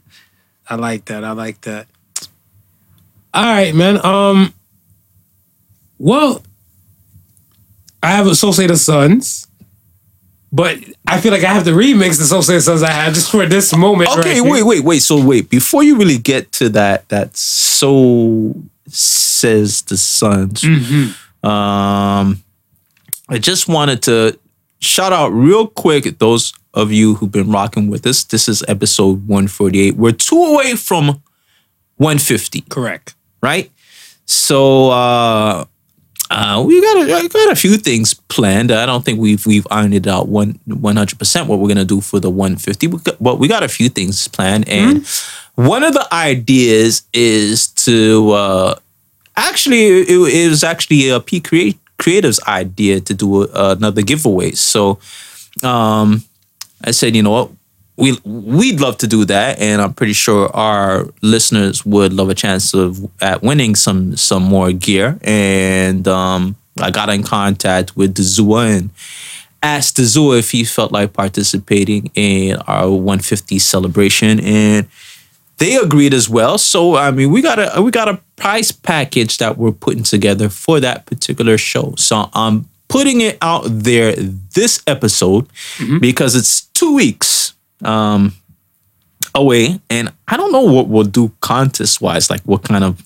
I 0.69 0.75
like 0.75 1.05
that. 1.05 1.23
I 1.23 1.31
like 1.31 1.61
that. 1.61 1.87
All 3.33 3.43
right, 3.43 3.73
man. 3.75 4.03
Um. 4.05 4.53
Well, 5.97 6.41
I 8.03 8.11
have 8.11 8.27
Associated 8.27 8.77
Sons, 8.77 9.47
but 10.51 10.77
I 11.07 11.19
feel 11.19 11.31
like 11.31 11.43
I 11.43 11.53
have 11.53 11.65
to 11.65 11.71
remix 11.71 12.17
the 12.17 12.25
Soul 12.25 12.39
Associated 12.39 12.63
Sons 12.63 12.83
I 12.83 12.91
had 12.91 13.13
just 13.13 13.31
for 13.31 13.45
this 13.45 13.75
moment. 13.75 14.09
Okay, 14.17 14.39
right 14.41 14.49
wait, 14.49 14.63
wait, 14.63 14.83
wait. 14.83 14.99
So 14.99 15.23
wait, 15.23 15.49
before 15.49 15.83
you 15.83 15.97
really 15.97 16.17
get 16.17 16.51
to 16.53 16.69
that, 16.69 17.07
that 17.09 17.35
so 17.35 18.55
says 18.87 19.81
the 19.83 19.97
Suns. 19.97 20.63
Um, 21.43 22.43
I 23.29 23.37
just 23.37 23.67
wanted 23.67 24.01
to 24.03 24.39
shout 24.79 25.13
out 25.13 25.29
real 25.29 25.67
quick 25.67 26.19
those 26.19 26.53
of 26.73 26.91
you 26.91 27.15
who've 27.15 27.31
been 27.31 27.51
rocking 27.51 27.89
with 27.89 28.05
us. 28.05 28.23
This 28.23 28.47
is 28.47 28.63
episode 28.67 29.27
148. 29.27 29.95
We're 29.95 30.11
two 30.11 30.37
away 30.43 30.75
from 30.75 31.21
150 31.97 32.61
Correct. 32.69 33.15
right? 33.41 33.71
So 34.25 34.89
uh, 34.89 35.65
uh, 36.31 36.63
we 36.65 36.81
got 36.81 37.07
a, 37.07 37.13
I 37.13 37.27
got 37.27 37.51
a 37.51 37.55
few 37.55 37.77
things 37.77 38.13
planned. 38.13 38.71
I 38.71 38.85
don't 38.85 39.05
think 39.05 39.19
we've 39.19 39.45
we've 39.45 39.67
ironed 39.69 39.93
it 39.93 40.07
out 40.07 40.27
one 40.27 40.59
one 40.65 40.95
hundred 40.95 41.19
percent 41.19 41.47
what 41.47 41.59
we're 41.59 41.67
gonna 41.67 41.85
do 41.85 42.01
for 42.01 42.19
the 42.19 42.29
one 42.29 42.55
fifty. 42.55 42.87
But 42.87 43.37
we 43.39 43.47
got 43.47 43.63
a 43.63 43.67
few 43.67 43.89
things 43.89 44.27
planned, 44.27 44.67
and 44.67 45.05
one 45.55 45.83
of 45.83 45.93
the 45.93 46.07
ideas 46.13 47.03
is 47.13 47.67
to 47.85 48.31
uh, 48.31 48.75
actually 49.35 49.85
it, 49.85 50.09
it 50.09 50.49
was 50.49 50.63
actually 50.63 51.09
a 51.09 51.19
P 51.19 51.39
Create 51.39 51.77
Creative's 51.97 52.39
idea 52.47 52.99
to 53.01 53.13
do 53.13 53.43
a, 53.43 53.71
another 53.71 54.01
giveaway. 54.01 54.51
So 54.51 54.99
um, 55.63 56.23
I 56.83 56.91
said, 56.91 57.15
you 57.15 57.23
know 57.23 57.31
what, 57.31 57.51
we 57.97 58.17
we'd 58.25 58.81
love 58.81 58.97
to 58.99 59.07
do 59.07 59.23
that, 59.25 59.59
and 59.59 59.81
I'm 59.81 59.93
pretty 59.93 60.13
sure 60.13 60.53
our 60.55 61.07
listeners 61.21 61.85
would 61.85 62.13
love 62.13 62.29
a 62.29 62.35
chance 62.35 62.73
of 62.73 63.09
at 63.21 63.41
winning 63.41 63.75
some 63.75 64.17
some 64.17 64.43
more 64.43 64.71
gear. 64.73 65.17
And 65.21 66.07
um, 66.07 66.57
I 66.79 66.91
got 66.91 67.09
in 67.09 67.23
contact 67.23 67.95
with 67.95 68.15
the 68.15 68.21
Zua 68.21 68.77
and 68.77 68.89
asked 69.63 69.95
the 69.95 70.03
Zua 70.03 70.39
if 70.39 70.51
he 70.51 70.65
felt 70.65 70.91
like 70.91 71.13
participating 71.13 72.11
in 72.15 72.57
our 72.67 72.89
150 72.89 73.59
celebration, 73.59 74.41
and 74.41 74.87
they 75.57 75.75
agreed 75.75 76.13
as 76.13 76.27
well. 76.27 76.57
So 76.57 76.97
I 76.97 77.11
mean, 77.11 77.31
we 77.31 77.41
got 77.41 77.59
a 77.59 77.81
we 77.81 77.91
got 77.91 78.09
a 78.09 78.19
prize 78.35 78.73
package 78.73 79.37
that 79.37 79.57
we're 79.57 79.71
putting 79.71 80.03
together 80.03 80.49
for 80.49 80.81
that 80.81 81.05
particular 81.05 81.57
show. 81.57 81.93
So 81.97 82.29
I'm 82.33 82.67
putting 82.89 83.21
it 83.21 83.37
out 83.41 83.63
there 83.65 84.13
this 84.15 84.83
episode 84.85 85.47
because 86.01 86.35
it's 86.35 86.61
two 86.73 86.93
weeks 86.93 87.54
um, 87.83 88.33
away, 89.33 89.79
and 89.89 90.11
I 90.27 90.37
don't 90.37 90.51
know 90.51 90.61
what 90.61 90.87
we'll 90.87 91.03
do 91.03 91.31
contest 91.41 92.01
wise, 92.01 92.29
like 92.29 92.41
what 92.41 92.63
kind 92.63 92.83
of 92.83 93.05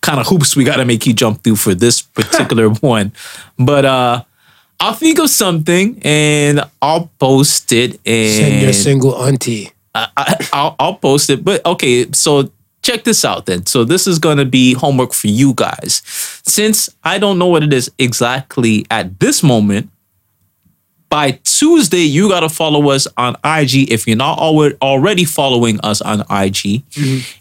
kind 0.00 0.20
of 0.20 0.26
hoops 0.26 0.56
we 0.56 0.64
got 0.64 0.76
to 0.76 0.84
make 0.84 1.06
you 1.06 1.12
jump 1.12 1.42
through 1.44 1.56
for 1.56 1.74
this 1.74 2.02
particular 2.18 2.68
one. 2.68 3.12
But 3.58 3.84
uh 3.84 4.24
I'll 4.80 4.94
think 4.94 5.18
of 5.18 5.28
something 5.28 6.00
and 6.04 6.60
I'll 6.80 7.10
post 7.18 7.72
it 7.72 8.00
and 8.06 8.32
Send 8.32 8.62
your 8.62 8.72
single 8.72 9.16
auntie. 9.16 9.72
I, 9.94 10.08
I, 10.16 10.48
I'll, 10.52 10.76
I'll 10.78 10.94
post 10.94 11.30
it. 11.30 11.44
But 11.44 11.66
okay, 11.66 12.06
so 12.12 12.52
check 12.82 13.02
this 13.02 13.24
out 13.24 13.46
then. 13.46 13.66
So 13.66 13.82
this 13.84 14.06
is 14.06 14.20
going 14.20 14.38
to 14.38 14.44
be 14.44 14.74
homework 14.74 15.12
for 15.12 15.26
you 15.26 15.52
guys. 15.54 16.02
Since 16.46 16.88
I 17.02 17.18
don't 17.18 17.38
know 17.38 17.48
what 17.48 17.64
it 17.64 17.72
is 17.72 17.90
exactly 17.98 18.86
at 18.90 19.18
this 19.18 19.42
moment, 19.42 19.90
by 21.08 21.32
Tuesday, 21.44 22.00
you 22.02 22.28
got 22.28 22.40
to 22.40 22.48
follow 22.48 22.90
us 22.90 23.06
on 23.16 23.34
IG 23.44 23.90
if 23.90 24.06
you're 24.06 24.16
not 24.16 24.38
already 24.38 25.24
following 25.24 25.80
us 25.82 26.00
on 26.02 26.20
IG 26.30 26.82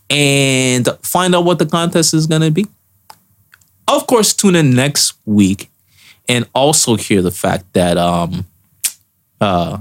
and 0.10 0.88
find 1.02 1.36
out 1.36 1.44
what 1.44 1.60
the 1.60 1.66
contest 1.66 2.14
is 2.14 2.28
going 2.28 2.42
to 2.42 2.52
be. 2.52 2.66
Of 3.88 4.08
course, 4.08 4.34
tune 4.34 4.56
in 4.56 4.74
next 4.74 5.14
week 5.26 5.70
and 6.30 6.46
also 6.54 6.96
hear 6.96 7.22
the 7.22 7.32
fact 7.32 7.72
that 7.74 7.98
um 7.98 8.46
uh 9.40 9.78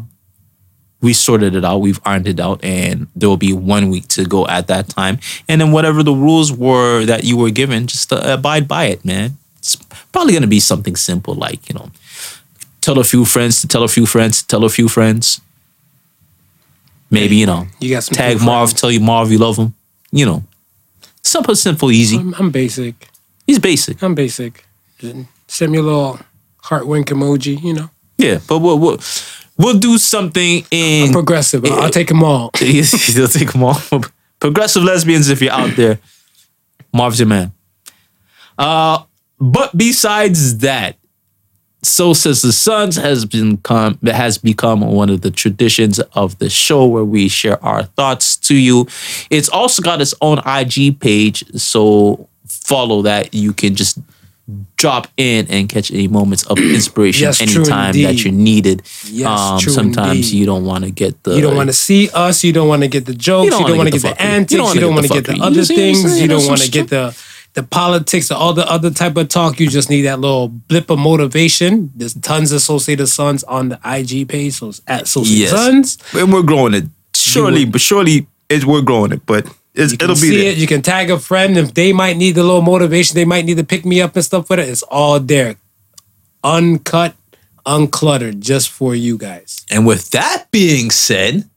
we 1.02 1.12
sorted 1.12 1.54
it 1.54 1.64
out, 1.64 1.78
we've 1.78 2.00
ironed 2.04 2.26
it 2.26 2.40
out, 2.40 2.64
and 2.64 3.06
there 3.14 3.28
will 3.28 3.36
be 3.36 3.52
one 3.52 3.90
week 3.90 4.08
to 4.08 4.24
go 4.24 4.46
at 4.48 4.66
that 4.68 4.88
time. 4.88 5.18
And 5.48 5.60
then 5.60 5.70
whatever 5.70 6.02
the 6.02 6.12
rules 6.14 6.50
were 6.52 7.04
that 7.04 7.22
you 7.24 7.36
were 7.36 7.50
given, 7.50 7.86
just 7.86 8.12
uh, 8.12 8.22
abide 8.24 8.66
by 8.66 8.86
it, 8.86 9.04
man. 9.04 9.36
It's 9.58 9.76
probably 10.12 10.32
gonna 10.32 10.46
be 10.46 10.58
something 10.60 10.96
simple 10.96 11.34
like 11.34 11.68
you 11.68 11.74
know, 11.74 11.90
tell 12.86 12.98
a 12.98 13.04
few 13.04 13.24
friends 13.24 13.60
to 13.60 13.66
tell 13.68 13.82
a 13.82 13.88
few 13.88 14.06
friends 14.06 14.42
to 14.42 14.46
tell 14.46 14.64
a 14.64 14.68
few 14.70 14.88
friends. 14.88 15.40
Maybe 17.10 17.36
you 17.36 17.46
know, 17.46 17.66
You 17.80 17.90
got 17.94 18.04
some 18.04 18.14
tag 18.16 18.40
Marv, 18.40 18.70
friends. 18.70 18.80
tell 18.80 18.90
you 18.90 19.00
Marv 19.00 19.30
you 19.30 19.38
love 19.38 19.56
him. 19.56 19.74
You 20.12 20.26
know, 20.26 20.44
simple, 21.22 21.54
simple, 21.54 21.90
easy. 21.90 22.16
I'm, 22.16 22.34
I'm 22.38 22.50
basic. 22.50 22.94
He's 23.46 23.58
basic. 23.58 24.02
I'm 24.02 24.14
basic. 24.14 24.64
Send 25.48 25.72
me 25.72 25.78
a 25.78 25.82
little 25.82 26.18
heart 26.62 26.86
wink 26.86 27.08
emoji. 27.08 27.62
You 27.62 27.74
know, 27.74 27.90
Yeah, 28.18 28.38
but 28.48 28.58
we'll 28.58 28.78
we'll, 28.78 28.98
we'll 29.56 29.78
do 29.78 29.98
something 29.98 30.64
in 30.70 31.12
progressive. 31.12 31.64
I'll, 31.64 31.82
I'll 31.82 31.90
take 31.90 32.08
them 32.08 32.22
all. 32.24 32.50
You'll 32.60 33.28
take 33.28 33.52
them 33.52 33.62
all. 33.62 33.78
Progressive 34.38 34.82
lesbians, 34.82 35.30
if 35.30 35.40
you're 35.40 35.52
out 35.52 35.74
there, 35.76 35.98
Marv's 36.92 37.18
your 37.18 37.26
man. 37.28 37.52
Uh, 38.58 39.02
but 39.40 39.76
besides 39.76 40.58
that, 40.58 40.96
so 41.82 42.12
says 42.12 42.42
the 42.42 42.52
Sons 42.52 42.96
has 42.96 43.24
become 43.24 43.98
has 44.04 44.38
become 44.38 44.80
one 44.80 45.08
of 45.10 45.20
the 45.20 45.30
traditions 45.30 46.00
of 46.14 46.38
the 46.38 46.50
show 46.50 46.86
where 46.86 47.04
we 47.04 47.28
share 47.28 47.62
our 47.64 47.84
thoughts 47.84 48.36
to 48.36 48.54
you. 48.54 48.86
It's 49.30 49.48
also 49.48 49.82
got 49.82 50.00
its 50.00 50.14
own 50.20 50.40
IG 50.46 50.98
page, 50.98 51.44
so 51.54 52.28
follow 52.46 53.02
that. 53.02 53.34
You 53.34 53.52
can 53.52 53.74
just 53.76 53.98
drop 54.76 55.08
in 55.16 55.46
and 55.48 55.68
catch 55.68 55.90
any 55.90 56.06
moments 56.08 56.44
of 56.46 56.58
inspiration 56.78 57.24
Yes, 57.24 57.40
anytime 57.40 57.92
that 57.92 58.22
you're 58.24 58.32
needed. 58.32 58.82
Yes, 59.04 59.26
um, 59.26 59.60
sometimes 59.60 60.18
indeed. 60.18 60.32
you 60.32 60.46
don't 60.46 60.64
want 60.64 60.84
to 60.84 60.90
get 60.90 61.22
the 61.24 61.34
You 61.34 61.42
don't 61.42 61.56
want 61.56 61.68
to 61.68 61.72
see 61.72 62.08
us. 62.10 62.44
You 62.44 62.52
don't 62.52 62.68
want 62.68 62.82
to 62.82 62.88
get 62.88 63.06
the 63.06 63.14
jokes. 63.14 63.44
You 63.46 63.50
don't, 63.50 63.76
want 63.76 63.92
to 63.92 63.98
get, 63.98 64.02
the 64.02 64.22
antics. 64.22 64.74
You 64.74 64.80
don't 64.80 64.94
want 64.94 65.06
to 65.06 65.12
get 65.12 65.24
get 65.24 65.36
the 65.36 65.42
other 65.42 65.50
You 65.50 65.60
just- 65.60 65.70
you 65.70 65.76
things. 65.76 66.20
You 66.20 66.28
don't 66.28 66.46
want 66.46 66.60
to 66.60 66.70
get 66.70 66.88
the 66.88 67.25
the 67.56 67.62
politics, 67.62 68.30
or 68.30 68.34
all 68.34 68.52
the 68.52 68.70
other 68.70 68.90
type 68.90 69.16
of 69.16 69.28
talk. 69.30 69.58
You 69.58 69.68
just 69.68 69.88
need 69.88 70.02
that 70.02 70.20
little 70.20 70.48
blip 70.48 70.90
of 70.90 70.98
motivation. 70.98 71.90
There's 71.96 72.12
tons 72.12 72.52
of 72.52 72.58
Associated 72.58 73.06
Sons 73.06 73.42
on 73.44 73.70
the 73.70 73.80
IG 73.82 74.28
page. 74.28 74.52
So 74.54 74.68
it's 74.68 74.82
at 74.86 75.02
Associated 75.04 75.40
Yes. 75.40 75.50
Sons. 75.50 75.98
And 76.14 76.30
we're 76.32 76.42
growing 76.42 76.74
it. 76.74 76.84
Surely, 77.14 77.64
but 77.64 77.80
surely 77.80 78.26
it's 78.50 78.66
we're 78.66 78.82
growing 78.82 79.10
it. 79.12 79.24
But 79.24 79.46
it's, 79.74 79.92
You 79.92 79.98
can 79.98 80.10
it'll 80.10 80.14
be 80.20 80.28
see 80.28 80.36
there. 80.42 80.52
it. 80.52 80.58
You 80.58 80.66
can 80.66 80.82
tag 80.82 81.10
a 81.10 81.18
friend 81.18 81.56
if 81.56 81.72
they 81.72 81.94
might 81.94 82.18
need 82.18 82.36
a 82.36 82.42
little 82.42 82.60
motivation. 82.60 83.14
They 83.14 83.24
might 83.24 83.46
need 83.46 83.56
to 83.56 83.64
pick 83.64 83.86
me 83.86 84.02
up 84.02 84.14
and 84.16 84.24
stuff 84.24 84.50
with 84.50 84.58
it. 84.58 84.68
It's 84.68 84.82
all 84.84 85.18
there, 85.18 85.56
uncut, 86.44 87.14
uncluttered, 87.64 88.40
just 88.40 88.68
for 88.68 88.94
you 88.94 89.16
guys. 89.16 89.64
And 89.70 89.86
with 89.86 90.10
that 90.10 90.46
being 90.50 90.90
said, 90.90 91.48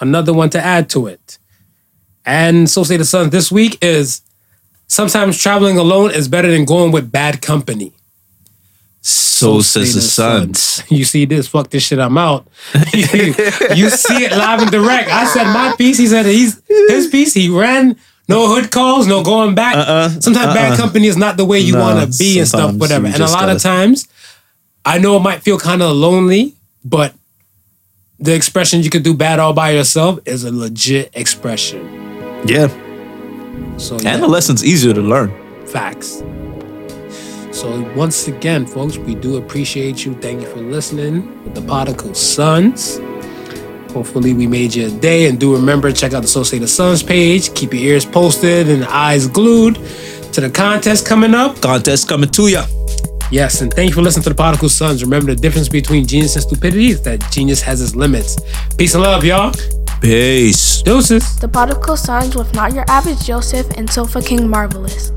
another 0.00 0.32
one 0.32 0.48
to 0.50 0.60
add 0.64 0.88
to 0.90 1.06
it. 1.08 1.38
And 2.24 2.64
Associated 2.64 3.04
Sons 3.04 3.30
this 3.30 3.52
week 3.52 3.76
is 3.82 4.22
sometimes 4.88 5.38
traveling 5.38 5.78
alone 5.78 6.10
is 6.10 6.26
better 6.28 6.50
than 6.50 6.64
going 6.64 6.90
with 6.92 7.12
bad 7.12 7.40
company. 7.40 7.92
so 9.00 9.60
says 9.60 9.94
the 9.94 10.00
Sons. 10.00 10.82
You 10.90 11.04
see 11.04 11.24
this, 11.26 11.46
fuck 11.48 11.70
this 11.70 11.84
shit, 11.86 11.98
I'm 11.98 12.18
out. 12.18 12.46
you, 12.94 13.34
you 13.76 13.90
see 13.90 14.24
it 14.24 14.32
live 14.32 14.60
and 14.62 14.70
direct. 14.70 15.10
I 15.10 15.24
said 15.26 15.44
my 15.52 15.74
piece, 15.76 15.98
he 15.98 16.06
said 16.06 16.26
he's 16.26 16.60
his 16.66 17.06
piece, 17.08 17.34
he 17.34 17.48
ran. 17.48 17.96
No 18.28 18.46
hood 18.54 18.70
calls, 18.70 19.06
no 19.06 19.22
going 19.22 19.54
back. 19.54 19.74
Uh-uh, 19.76 20.08
sometimes 20.20 20.52
bad 20.54 20.72
uh-uh. 20.72 20.76
company 20.76 21.06
is 21.06 21.16
not 21.16 21.36
the 21.38 21.44
way 21.46 21.60
you 21.60 21.76
Uh-uh. 21.76 21.94
Want 21.96 22.12
to 22.12 22.18
be 22.18 22.38
and 22.38 22.48
stuff, 22.48 22.74
whatever. 22.74 23.06
And 23.06 23.16
a 23.16 23.26
lot 23.26 23.48
of 23.48 23.56
gotta- 23.56 23.60
times, 23.60 24.06
I 24.84 24.98
know 24.98 25.16
it 25.16 25.20
might 25.20 25.42
feel 25.42 25.58
kind 25.58 25.80
of 25.82 25.96
lonely, 25.96 26.54
but 26.84 27.14
the 28.18 28.34
expression 28.34 28.82
you 28.82 28.90
could 28.90 29.02
do 29.02 29.14
bad 29.14 29.38
all 29.38 29.52
by 29.52 29.70
yourself 29.70 30.18
is 30.26 30.44
a 30.44 30.52
legit 30.52 31.10
expression. 31.14 31.80
Yeah. 32.46 32.68
So 33.78 33.94
And 33.96 34.04
yeah, 34.04 34.16
the 34.18 34.26
lesson's 34.28 34.64
easier 34.64 34.92
to 34.94 35.00
learn. 35.00 35.30
facts. 35.66 36.22
So 37.52 37.80
once 37.96 38.28
again, 38.28 38.66
folks, 38.66 38.98
we 38.98 39.14
do 39.14 39.36
appreciate 39.36 40.04
you. 40.04 40.14
Thank 40.14 40.42
you 40.42 40.46
for 40.48 40.60
listening 40.60 41.42
with 41.44 41.54
the 41.54 41.62
Prodigal 41.62 42.14
Sons. 42.14 43.00
Hopefully 43.92 44.32
we 44.34 44.46
made 44.46 44.74
your 44.74 44.90
day. 45.00 45.28
And 45.28 45.40
do 45.40 45.54
remember, 45.54 45.90
check 45.90 46.12
out 46.12 46.20
the 46.20 46.26
Associated 46.26 46.68
Sons 46.68 47.02
page. 47.02 47.52
Keep 47.54 47.72
your 47.74 47.82
ears 47.82 48.04
posted 48.04 48.68
and 48.68 48.84
eyes 48.84 49.26
glued 49.26 49.74
to 50.34 50.40
the 50.40 50.50
contest 50.50 51.04
coming 51.06 51.34
up. 51.34 51.60
Contest 51.60 52.08
coming 52.08 52.28
to 52.30 52.46
ya. 52.48 52.64
Yes, 53.32 53.60
and 53.60 53.72
thank 53.74 53.88
you 53.90 53.94
for 53.94 54.02
listening 54.02 54.22
to 54.24 54.28
the 54.30 54.34
Prodigal 54.36 54.68
Sons. 54.68 55.02
Remember 55.02 55.34
the 55.34 55.40
difference 55.40 55.68
between 55.68 56.06
genius 56.06 56.34
and 56.36 56.42
stupidity 56.44 56.88
is 56.90 57.02
that 57.02 57.20
genius 57.32 57.60
has 57.62 57.80
its 57.82 57.94
limits. 57.96 58.36
Peace 58.76 58.94
and 58.94 59.02
love, 59.02 59.24
y'all. 59.24 59.52
Peace. 60.00 60.80
Deuces. 60.82 61.36
The 61.40 61.48
Prodigal 61.48 61.96
Sons 61.96 62.36
with 62.36 62.54
Not 62.54 62.72
Your 62.72 62.84
Average 62.88 63.24
Joseph 63.24 63.68
and 63.76 63.90
Sofa 63.90 64.22
King 64.22 64.48
Marvelous. 64.48 65.10